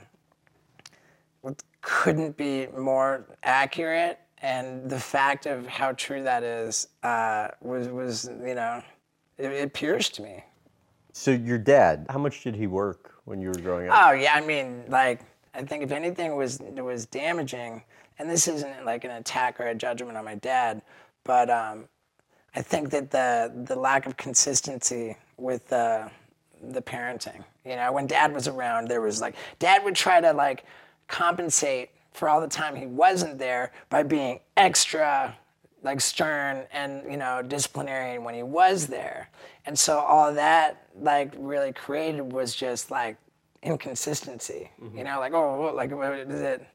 couldn't 1.80 2.36
be 2.36 2.66
more 2.76 3.26
accurate. 3.42 4.18
And 4.42 4.88
the 4.88 5.00
fact 5.00 5.46
of 5.46 5.66
how 5.66 5.92
true 5.92 6.22
that 6.22 6.42
is 6.42 6.88
uh, 7.02 7.48
was, 7.60 7.88
was, 7.88 8.30
you 8.44 8.55
know, 8.55 8.82
it, 9.36 9.50
it 9.50 9.72
pierced 9.72 10.20
me. 10.20 10.44
So 11.12 11.30
your 11.30 11.59
dad, 11.59 12.06
how 12.10 12.18
much 12.18 12.44
did 12.44 12.55
he 12.55 12.66
work 12.66 13.18
when 13.28 13.40
you 13.40 13.48
were 13.48 13.55
growing 13.55 13.88
up? 13.88 13.98
Oh 14.00 14.12
yeah, 14.12 14.34
I 14.34 14.40
mean, 14.40 14.84
like 14.88 15.20
I 15.55 15.62
think 15.62 15.82
if 15.82 15.92
anything 15.92 16.36
was 16.36 16.60
was 16.60 17.06
damaging, 17.06 17.82
and 18.18 18.28
this 18.28 18.48
isn't 18.48 18.84
like 18.84 19.05
an 19.05 19.10
attack 19.12 19.60
or 19.60 19.66
a 19.66 19.74
judgment 19.74 20.16
on 20.16 20.24
my 20.24 20.36
dad, 20.36 20.82
but 21.24 21.50
um, 21.50 21.84
I 22.55 22.62
think 22.62 22.90
that 22.90 23.10
the 23.10 23.52
the 23.66 23.76
lack 23.76 24.06
of 24.06 24.16
consistency 24.16 25.16
with 25.36 25.72
uh, 25.72 26.09
the 26.62 26.82
parenting. 26.82 27.44
You 27.64 27.76
know, 27.76 27.92
when 27.92 28.06
dad 28.06 28.32
was 28.32 28.48
around, 28.48 28.88
there 28.88 29.00
was 29.00 29.20
like 29.20 29.34
dad 29.59 29.84
would 29.84 29.94
try 29.94 30.20
to 30.20 30.32
like 30.32 30.64
compensate 31.06 31.90
for 32.12 32.28
all 32.28 32.40
the 32.40 32.48
time 32.48 32.74
he 32.74 32.86
wasn't 32.86 33.38
there 33.38 33.72
by 33.90 34.02
being 34.02 34.40
extra 34.56 35.36
like 35.82 36.00
stern 36.00 36.66
and 36.72 37.09
you 37.09 37.16
know 37.16 37.40
disciplinarian 37.40 38.24
when 38.24 38.34
he 38.34 38.42
was 38.42 38.88
there 38.88 39.30
and 39.64 39.78
so 39.78 39.98
all 40.00 40.34
that 40.34 40.88
like 41.01 41.33
really 41.39 41.73
created 41.73 42.33
was 42.33 42.55
just 42.55 42.91
like 42.91 43.16
inconsistency 43.62 44.70
mm-hmm. 44.81 44.99
you 44.99 45.05
know 45.05 45.19
like 45.19 45.33
oh 45.33 45.73
like 45.75 45.91
what 45.91 46.12
is 46.12 46.41
it 46.41 46.66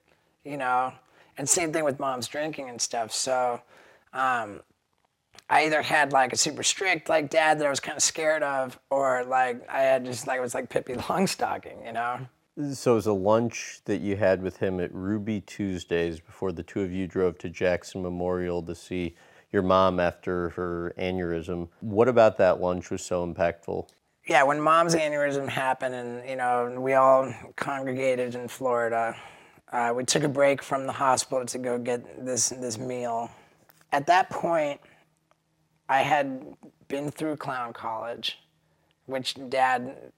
you 0.44 0.58
know 0.58 0.92
and 1.38 1.48
same 1.48 1.72
thing 1.72 1.84
with 1.84 2.00
mom's 2.00 2.28
drinking 2.28 2.70
and 2.70 2.82
stuff 2.82 3.12
so 3.12 3.62
um, 4.14 4.62
I 5.50 5.66
either 5.66 5.82
had 5.82 6.14
like 6.14 6.34
a 6.34 6.38
super 6.38 6.64
strict 6.64 7.10
like 7.10 7.30
dad 7.30 7.60
that 7.60 7.68
I 7.68 7.70
was 7.70 7.80
kind 7.80 7.98
of 7.98 8.04
scared 8.04 8.44
of, 8.44 8.80
or 8.90 9.24
like 9.26 9.68
I 9.70 9.82
had 9.82 10.06
just 10.06 10.28
like 10.28 10.38
it 10.38 10.42
was 10.42 10.54
like 10.54 10.70
Pippi 10.70 10.94
Longstocking, 10.96 11.86
you 11.86 11.92
know. 11.92 12.20
So 12.74 12.92
it 12.92 12.96
was 12.96 13.08
a 13.08 13.14
lunch 13.14 13.80
that 13.86 14.02
you 14.02 14.16
had 14.16 14.44
with 14.44 14.58
him 14.58 14.80
at 14.80 14.94
Ruby 14.94 15.42
Tuesdays 15.42 16.20
before 16.20 16.52
the 16.52 16.62
two 16.62 16.82
of 16.82 16.92
you 16.92 17.08
drove 17.08 17.40
to 17.40 17.50
Jackson 17.50 18.04
Memorial 18.04 18.62
to 18.62 18.76
see 18.76 19.16
your 19.52 19.64
mom 19.64 20.00
after 20.00 20.50
her 20.50 20.94
aneurysm. 21.00 21.70
What 21.80 22.08
about 22.08 22.38
that 22.38 22.62
lunch 22.62 22.92
was 22.92 23.04
so 23.04 23.26
impactful? 23.26 23.90
Yeah, 24.28 24.44
when 24.44 24.62
mom's 24.62 24.96
aneurysm 24.96 25.50
happened, 25.50 25.96
and 25.96 26.30
you 26.30 26.36
know 26.38 26.78
we 26.80 26.94
all 26.94 27.34
congregated 27.58 28.36
in 28.36 28.48
Florida, 28.48 29.16
uh, 29.72 29.94
we 29.96 30.06
took 30.06 30.24
a 30.24 30.30
break 30.30 30.62
from 30.64 30.86
the 30.88 30.94
hospital 30.94 31.46
to 31.46 31.58
go 31.58 31.78
get 31.78 32.26
this 32.26 32.50
this 32.50 32.78
meal. 32.78 33.30
At 33.92 34.08
that 34.08 34.30
point 34.30 34.80
I 35.90 36.00
had 36.02 36.44
been 36.88 37.12
through 37.12 37.38
clown 37.38 37.74
college, 37.74 38.40
which 39.08 39.36
dad 39.50 40.12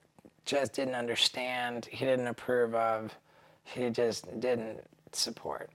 just 0.45 0.73
didn't 0.73 0.95
understand. 0.95 1.87
He 1.91 2.05
didn't 2.05 2.27
approve 2.27 2.75
of. 2.75 3.15
He 3.63 3.89
just 3.89 4.39
didn't 4.39 4.81
support. 5.13 5.71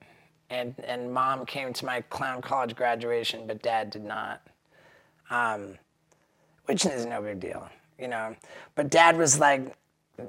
and 0.50 0.74
and 0.84 1.12
mom 1.12 1.46
came 1.46 1.72
to 1.72 1.84
my 1.86 2.00
clown 2.02 2.42
college 2.42 2.76
graduation, 2.76 3.46
but 3.46 3.62
dad 3.62 3.90
did 3.90 4.04
not. 4.04 4.42
Um, 5.30 5.78
which 6.66 6.86
is 6.86 7.06
no 7.06 7.22
big 7.22 7.40
deal, 7.40 7.68
you 8.00 8.08
know. 8.08 8.34
But 8.74 8.90
dad 8.90 9.16
was 9.16 9.38
like 9.38 9.74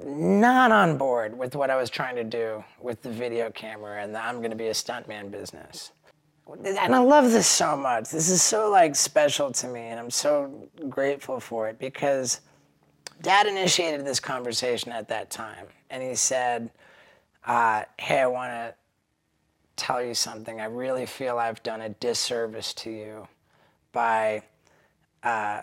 not 0.04 0.72
on 0.72 0.96
board 0.96 1.36
with 1.36 1.54
what 1.54 1.70
I 1.70 1.76
was 1.76 1.90
trying 1.90 2.16
to 2.16 2.24
do 2.24 2.64
with 2.80 3.02
the 3.02 3.10
video 3.10 3.50
camera 3.50 4.02
and 4.02 4.14
the 4.14 4.22
I'm 4.22 4.40
gonna 4.42 4.56
be 4.56 4.68
a 4.68 4.72
stuntman 4.72 5.30
business. 5.30 5.92
And 6.64 6.94
I 6.94 6.98
love 6.98 7.30
this 7.30 7.46
so 7.46 7.76
much. 7.76 8.10
This 8.10 8.28
is 8.28 8.42
so 8.42 8.70
like 8.70 8.96
special 8.96 9.52
to 9.52 9.68
me, 9.68 9.80
and 9.80 9.98
I'm 9.98 10.10
so 10.10 10.68
grateful 10.88 11.40
for 11.40 11.68
it 11.68 11.78
because 11.78 12.40
dad 13.22 13.46
initiated 13.46 14.04
this 14.04 14.20
conversation 14.20 14.92
at 14.92 15.08
that 15.08 15.30
time, 15.30 15.66
and 15.88 16.02
he 16.02 16.14
said, 16.14 16.70
uh, 17.46 17.84
"Hey, 17.96 18.20
I 18.20 18.26
want 18.26 18.50
to 18.50 18.74
tell 19.76 20.02
you 20.02 20.14
something. 20.14 20.60
I 20.60 20.66
really 20.66 21.06
feel 21.06 21.38
I've 21.38 21.62
done 21.62 21.80
a 21.80 21.88
disservice 21.88 22.74
to 22.74 22.90
you 22.90 23.28
by 23.92 24.42
uh, 25.22 25.62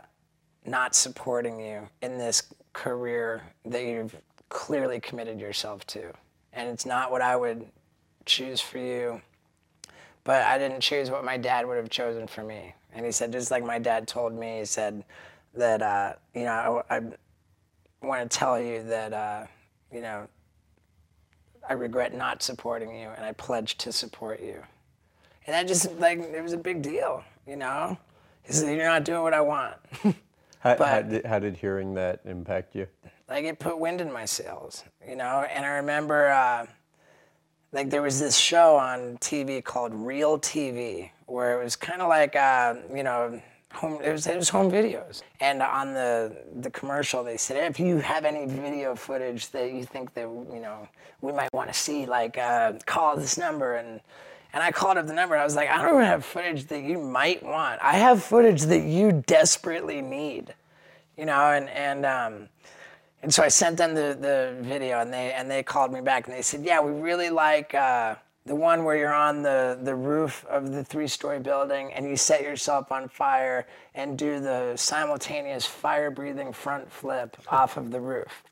not 0.65 0.95
supporting 0.95 1.60
you 1.60 1.88
in 2.02 2.18
this 2.18 2.44
career 2.73 3.44
that 3.65 3.84
you've 3.84 4.15
clearly 4.49 4.99
committed 4.99 5.40
yourself 5.40 5.86
to. 5.88 6.11
And 6.53 6.69
it's 6.69 6.86
not 6.86 7.11
what 7.11 7.22
I 7.22 7.36
would 7.36 7.65
choose 8.26 8.60
for 8.61 8.80
you, 8.80 9.22
but 10.23 10.44
I 10.44 10.57
didn't 10.57 10.81
choose 10.81 11.10
what 11.10 11.23
my 11.23 11.38
dad 11.38 11.68
would 11.68 11.77
have 11.77 11.90
chosen 11.90 12.27
for 12.27 12.44
me. 12.44 12.73
And 12.94 13.06
he 13.06 13.11
said, 13.11 13.31
just 13.31 13.52
like 13.52 13.64
my 13.64 13.80
dad 13.80 14.07
told 14.07 14.34
me, 14.34 14.60
he 14.60 14.65
said 14.65 15.03
that, 15.53 15.81
uh, 15.81 16.14
you 16.34 16.44
know, 16.44 16.84
I, 16.90 16.98
I 16.98 17.02
want 18.06 18.30
to 18.30 18.38
tell 18.38 18.60
you 18.60 18.84
that, 18.84 19.14
uh, 19.14 19.45
you 19.94 20.02
know, 20.02 20.27
I 21.68 21.73
regret 21.73 22.15
not 22.15 22.41
supporting 22.41 22.95
you 22.95 23.10
and 23.15 23.23
I 23.23 23.31
pledge 23.34 23.77
to 23.80 23.91
support 23.91 24.41
you. 24.41 24.61
And 25.45 25.53
that 25.53 25.68
just, 25.68 25.91
like, 25.99 26.19
it 26.19 26.41
was 26.41 26.53
a 26.53 26.57
big 26.57 26.81
deal, 26.81 27.23
you 27.48 27.56
know? 27.56 27.98
He 28.44 28.53
said, 28.53 28.76
you're 28.76 28.86
not 28.86 29.03
doing 29.03 29.22
what 29.22 29.34
I 29.34 29.41
want. 29.41 29.76
How, 30.60 30.76
how, 30.77 31.02
did, 31.02 31.26
how 31.26 31.40
did 31.40 31.57
hearing 31.57 31.94
that 31.95 32.22
impact 32.26 32.76
you? 32.76 32.88
like 33.30 33.45
it 33.45 33.60
put 33.60 33.80
wind 33.80 34.02
in 34.02 34.11
my 34.11 34.26
sails, 34.26 34.84
you 35.07 35.15
know. 35.15 35.45
And 35.49 35.65
I 35.65 35.69
remember, 35.77 36.30
uh, 36.30 36.65
like 37.72 37.90
there 37.90 38.02
was 38.02 38.19
this 38.19 38.38
show 38.38 38.76
on 38.76 39.18
TV 39.19 39.64
called 39.64 39.94
Real 39.94 40.40
TV, 40.40 41.11
where 41.27 41.60
it 41.60 41.64
was 41.64 41.76
kind 41.76 42.02
of 42.02 42.10
like, 42.10 42.36
uh, 42.36 42.76
you 42.94 43.03
know, 43.03 43.40
home. 43.72 44.02
It 44.03 44.11
was 44.11 44.26
it 44.26 44.36
was 44.36 44.49
home 44.49 44.72
videos, 44.72 45.22
and 45.40 45.61
on 45.61 45.94
the 45.94 46.36
the 46.61 46.72
commercial 46.72 47.23
they 47.23 47.38
said 47.38 47.69
if 47.69 47.80
you 47.80 47.98
have 47.99 48.26
any 48.26 48.48
video 48.48 48.95
footage 48.95 49.49
that 49.49 49.72
you 49.72 49.84
think 49.84 50.14
that 50.15 50.23
you 50.23 50.60
know 50.60 50.88
we 51.22 51.31
might 51.31 51.53
want 51.53 51.72
to 51.72 51.77
see, 51.77 52.06
like 52.06 52.38
uh, 52.38 52.73
call 52.86 53.15
this 53.15 53.38
number 53.38 53.76
and. 53.76 54.02
And 54.53 54.63
I 54.63 54.71
called 54.71 54.97
up 54.97 55.05
the 55.05 55.13
number. 55.13 55.38
I 55.38 55.43
was 55.43 55.55
like, 55.55 55.69
I 55.69 55.84
don't 55.84 56.03
have 56.03 56.26
footage 56.26 56.65
that 56.65 56.81
you 56.81 56.99
might 56.99 57.43
want. 57.43 57.80
I 57.84 57.93
have 57.93 58.23
footage 58.23 58.63
that 58.63 58.81
you 58.81 59.23
desperately 59.27 60.01
need, 60.01 60.53
you 61.17 61.26
know. 61.26 61.51
And 61.51 61.69
and 61.69 62.05
um, 62.05 62.49
and 63.21 63.34
so 63.34 63.43
I 63.43 63.49
sent 63.49 63.77
them 63.77 63.93
the, 63.93 64.17
the 64.19 64.55
video, 64.61 65.01
and 65.01 65.13
they 65.13 65.34
and 65.34 65.49
they 65.51 65.61
called 65.61 65.93
me 65.93 66.01
back, 66.01 66.27
and 66.27 66.35
they 66.35 66.41
said, 66.41 66.63
"Yeah, 66.63 66.81
we 66.81 66.91
really 66.99 67.30
like 67.30 67.76
uh, 67.76 68.15
the 68.45 68.55
one 68.55 68.85
where 68.85 68.97
you're 68.97 69.13
on 69.13 69.43
the 69.43 69.77
the 69.84 69.93
roof 69.93 70.45
of 70.49 70.71
the 70.71 70.84
three-story 70.84 71.39
building, 71.39 71.93
and 71.93 72.09
you 72.09 72.17
set 72.17 72.41
yourself 72.41 72.91
on 72.91 73.07
fire 73.07 73.67
and 73.93 74.17
do 74.17 74.39
the 74.39 74.76
simultaneous 74.77 75.65
fire-breathing 75.65 76.53
front 76.53 76.91
flip 76.91 77.38
off 77.49 77.77
of 77.77 77.91
the 77.91 77.99
roof, 77.99 78.43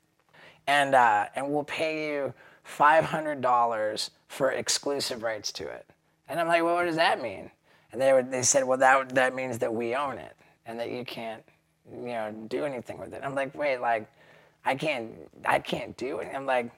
and 0.68 0.94
uh, 0.94 1.26
and 1.34 1.50
we'll 1.50 1.64
pay 1.64 2.08
you 2.12 2.32
five 2.68 3.04
hundred 3.04 3.40
dollars 3.40 4.10
for 4.28 4.52
exclusive 4.52 5.22
rights 5.22 5.52
to 5.52 5.68
it." 5.68 5.86
And 6.28 6.38
I'm 6.38 6.48
like, 6.48 6.62
"Well, 6.62 6.74
what 6.74 6.84
does 6.84 6.96
that 6.96 7.22
mean?" 7.22 7.50
And 7.92 8.00
they 8.00 8.12
were, 8.12 8.22
they 8.22 8.42
said, 8.42 8.64
"Well, 8.64 8.78
that 8.78 9.14
that 9.14 9.34
means 9.34 9.58
that 9.58 9.72
we 9.72 9.94
own 9.94 10.18
it, 10.18 10.36
and 10.66 10.78
that 10.78 10.90
you 10.90 11.04
can't, 11.04 11.42
you 11.90 12.08
know, 12.08 12.32
do 12.48 12.64
anything 12.64 12.98
with 12.98 13.12
it." 13.14 13.22
I'm 13.24 13.34
like, 13.34 13.54
"Wait, 13.54 13.78
like." 13.78 14.08
I 14.64 14.74
can't, 14.74 15.12
I 15.46 15.60
can't 15.60 15.96
do 15.96 16.18
it. 16.18 16.30
I'm 16.34 16.44
like, 16.44 16.70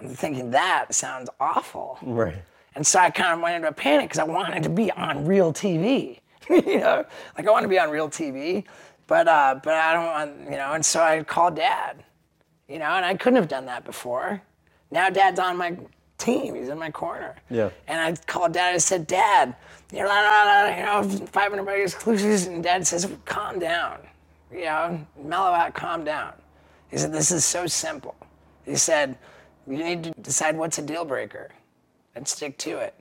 I'm 0.00 0.08
thinking 0.08 0.50
that 0.50 0.92
sounds 0.94 1.30
awful. 1.38 1.98
Right. 2.02 2.42
And 2.74 2.86
so 2.86 2.98
I 2.98 3.10
kind 3.10 3.34
of 3.34 3.40
went 3.40 3.56
into 3.56 3.68
a 3.68 3.72
panic 3.72 4.06
because 4.06 4.18
I 4.18 4.24
wanted 4.24 4.62
to 4.64 4.68
be 4.68 4.90
on 4.90 5.24
real 5.24 5.52
TV. 5.52 6.18
you 6.50 6.80
know, 6.80 7.04
like 7.36 7.46
I 7.46 7.50
want 7.50 7.62
to 7.62 7.68
be 7.68 7.78
on 7.78 7.90
real 7.90 8.08
TV, 8.08 8.64
but 9.06 9.26
uh, 9.26 9.58
but 9.62 9.74
I 9.74 9.92
don't 9.92 10.06
want, 10.06 10.50
you 10.50 10.56
know. 10.56 10.72
And 10.72 10.84
so 10.84 11.00
I 11.00 11.22
called 11.22 11.56
Dad, 11.56 12.04
you 12.68 12.78
know, 12.78 12.84
and 12.84 13.04
I 13.04 13.14
couldn't 13.14 13.36
have 13.36 13.48
done 13.48 13.66
that 13.66 13.84
before. 13.84 14.42
Now 14.96 15.10
Dad's 15.10 15.38
on 15.38 15.58
my 15.58 15.76
team. 16.16 16.54
He's 16.54 16.70
in 16.70 16.78
my 16.78 16.90
corner. 16.90 17.36
Yeah. 17.50 17.68
And 17.86 18.00
I 18.00 18.18
called 18.22 18.52
Dad. 18.52 18.74
I 18.74 18.78
said, 18.78 19.06
Dad, 19.06 19.54
you 19.92 19.98
know, 19.98 20.06
la, 20.08 20.22
la, 20.22 20.44
la, 20.44 21.02
you 21.04 21.18
know, 21.18 21.26
500 21.26 21.64
bucks 21.66 21.92
exclusives. 21.92 22.46
And 22.46 22.64
Dad 22.64 22.86
says, 22.86 23.06
calm 23.26 23.58
down. 23.58 23.98
You 24.50 24.64
know, 24.64 25.06
mellow 25.22 25.50
out, 25.50 25.74
calm 25.74 26.02
down. 26.02 26.32
He 26.90 26.96
said, 26.96 27.12
This 27.12 27.30
is 27.30 27.44
so 27.44 27.66
simple. 27.66 28.14
He 28.64 28.76
said, 28.76 29.18
You 29.66 29.76
need 29.76 30.04
to 30.04 30.10
decide 30.12 30.56
what's 30.56 30.78
a 30.78 30.82
deal 30.82 31.04
breaker 31.04 31.50
and 32.14 32.26
stick 32.26 32.56
to 32.58 32.78
it. 32.78 32.94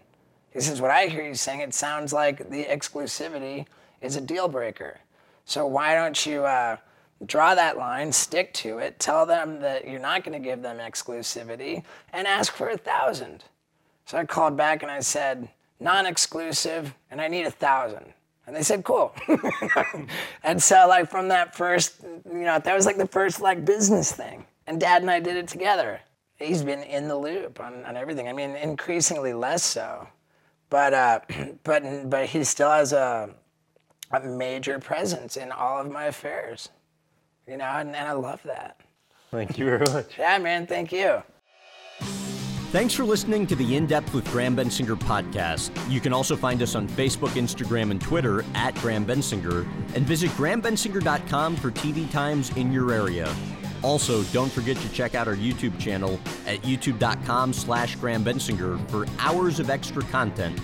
He 0.51 0.59
says, 0.59 0.81
What 0.81 0.91
I 0.91 1.05
hear 1.05 1.25
you 1.25 1.33
saying, 1.33 1.61
it 1.61 1.73
sounds 1.73 2.11
like 2.11 2.49
the 2.49 2.65
exclusivity 2.65 3.67
is 4.01 4.17
a 4.17 4.21
deal 4.21 4.49
breaker. 4.49 4.99
So 5.45 5.65
why 5.65 5.95
don't 5.95 6.25
you 6.25 6.43
uh, 6.43 6.75
draw 7.25 7.55
that 7.55 7.77
line, 7.77 8.11
stick 8.11 8.53
to 8.53 8.79
it, 8.79 8.99
tell 8.99 9.25
them 9.25 9.61
that 9.61 9.87
you're 9.87 9.99
not 9.99 10.23
going 10.23 10.41
to 10.41 10.43
give 10.43 10.61
them 10.61 10.77
exclusivity, 10.77 11.83
and 12.11 12.27
ask 12.27 12.53
for 12.53 12.69
a 12.69 12.77
thousand. 12.77 13.43
So 14.05 14.17
I 14.17 14.25
called 14.25 14.57
back 14.57 14.83
and 14.83 14.91
I 14.91 14.99
said, 14.99 15.49
non 15.79 16.05
exclusive, 16.05 16.93
and 17.09 17.21
I 17.21 17.27
need 17.27 17.45
a 17.45 17.51
thousand. 17.51 18.13
And 18.47 18.55
they 18.55 18.61
said, 18.61 18.83
cool. 18.83 19.13
and 20.43 20.61
so, 20.61 20.85
like, 20.87 21.09
from 21.09 21.29
that 21.29 21.55
first, 21.55 22.03
you 22.03 22.41
know, 22.41 22.59
that 22.59 22.75
was 22.75 22.85
like 22.85 22.97
the 22.97 23.07
first, 23.07 23.41
like, 23.41 23.65
business 23.65 24.11
thing. 24.11 24.45
And 24.67 24.79
dad 24.79 25.01
and 25.01 25.09
I 25.09 25.19
did 25.19 25.35
it 25.35 25.47
together. 25.47 25.99
He's 26.35 26.61
been 26.61 26.83
in 26.83 27.07
the 27.07 27.17
loop 27.17 27.59
on, 27.59 27.83
on 27.85 27.97
everything. 27.97 28.27
I 28.27 28.33
mean, 28.33 28.51
increasingly 28.55 29.33
less 29.33 29.63
so. 29.63 30.07
But, 30.69 30.93
uh, 30.93 31.19
but, 31.63 32.09
but 32.09 32.27
he 32.27 32.43
still 32.43 32.69
has 32.69 32.93
a, 32.93 33.29
a 34.11 34.19
major 34.21 34.79
presence 34.79 35.37
in 35.37 35.51
all 35.51 35.81
of 35.81 35.91
my 35.91 36.05
affairs, 36.05 36.69
you 37.47 37.57
know, 37.57 37.65
and, 37.65 37.95
and 37.95 38.07
I 38.07 38.13
love 38.13 38.41
that. 38.43 38.79
Thank 39.31 39.57
you 39.57 39.65
very 39.65 39.79
much. 39.91 40.11
Yeah, 40.17 40.37
man, 40.37 40.67
thank 40.67 40.91
you. 40.91 41.21
Thanks 42.71 42.93
for 42.93 43.05
listening 43.05 43.47
to 43.47 43.55
the 43.55 43.75
In 43.77 43.85
Depth 43.85 44.13
with 44.13 44.29
Graham 44.31 44.55
Bensinger 44.55 44.97
podcast. 44.97 45.71
You 45.89 46.01
can 46.01 46.11
also 46.11 46.35
find 46.35 46.61
us 46.61 46.75
on 46.75 46.89
Facebook, 46.89 47.29
Instagram, 47.29 47.89
and 47.91 48.01
Twitter 48.01 48.43
at 48.53 48.75
Graham 48.75 49.05
Bensinger, 49.05 49.65
and 49.95 50.05
visit 50.05 50.29
grahambensinger.com 50.31 51.55
for 51.55 51.71
TV 51.71 52.09
times 52.11 52.49
in 52.57 52.73
your 52.73 52.91
area. 52.91 53.33
Also, 53.81 54.23
don't 54.25 54.51
forget 54.51 54.75
to 54.77 54.89
check 54.89 55.15
out 55.15 55.27
our 55.27 55.35
YouTube 55.35 55.79
channel 55.79 56.19
at 56.47 56.61
youtube.com 56.63 57.53
slash 57.53 57.95
Graham 57.95 58.25
Bensinger 58.25 58.89
for 58.89 59.05
hours 59.19 59.59
of 59.59 59.69
extra 59.69 60.01
content. 60.03 60.59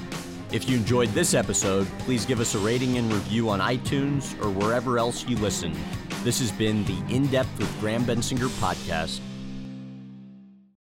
If 0.52 0.68
you 0.70 0.76
enjoyed 0.76 1.10
this 1.10 1.34
episode, 1.34 1.88
please 2.00 2.26
give 2.26 2.42
us 2.42 2.56
a 2.56 2.60
rating 2.60 2.98
and 2.98 3.12
review 3.14 3.48
on 3.48 3.60
iTunes 3.62 4.38
or 4.44 4.50
wherever 4.50 4.98
else 5.00 5.26
you 5.28 5.38
listen. 5.38 5.74
This 6.24 6.40
has 6.40 6.52
been 6.52 6.84
the 6.86 7.02
In 7.10 7.26
Depth 7.28 7.58
with 7.58 7.80
Graham 7.80 8.04
Bensinger 8.04 8.48
podcast. 8.60 9.22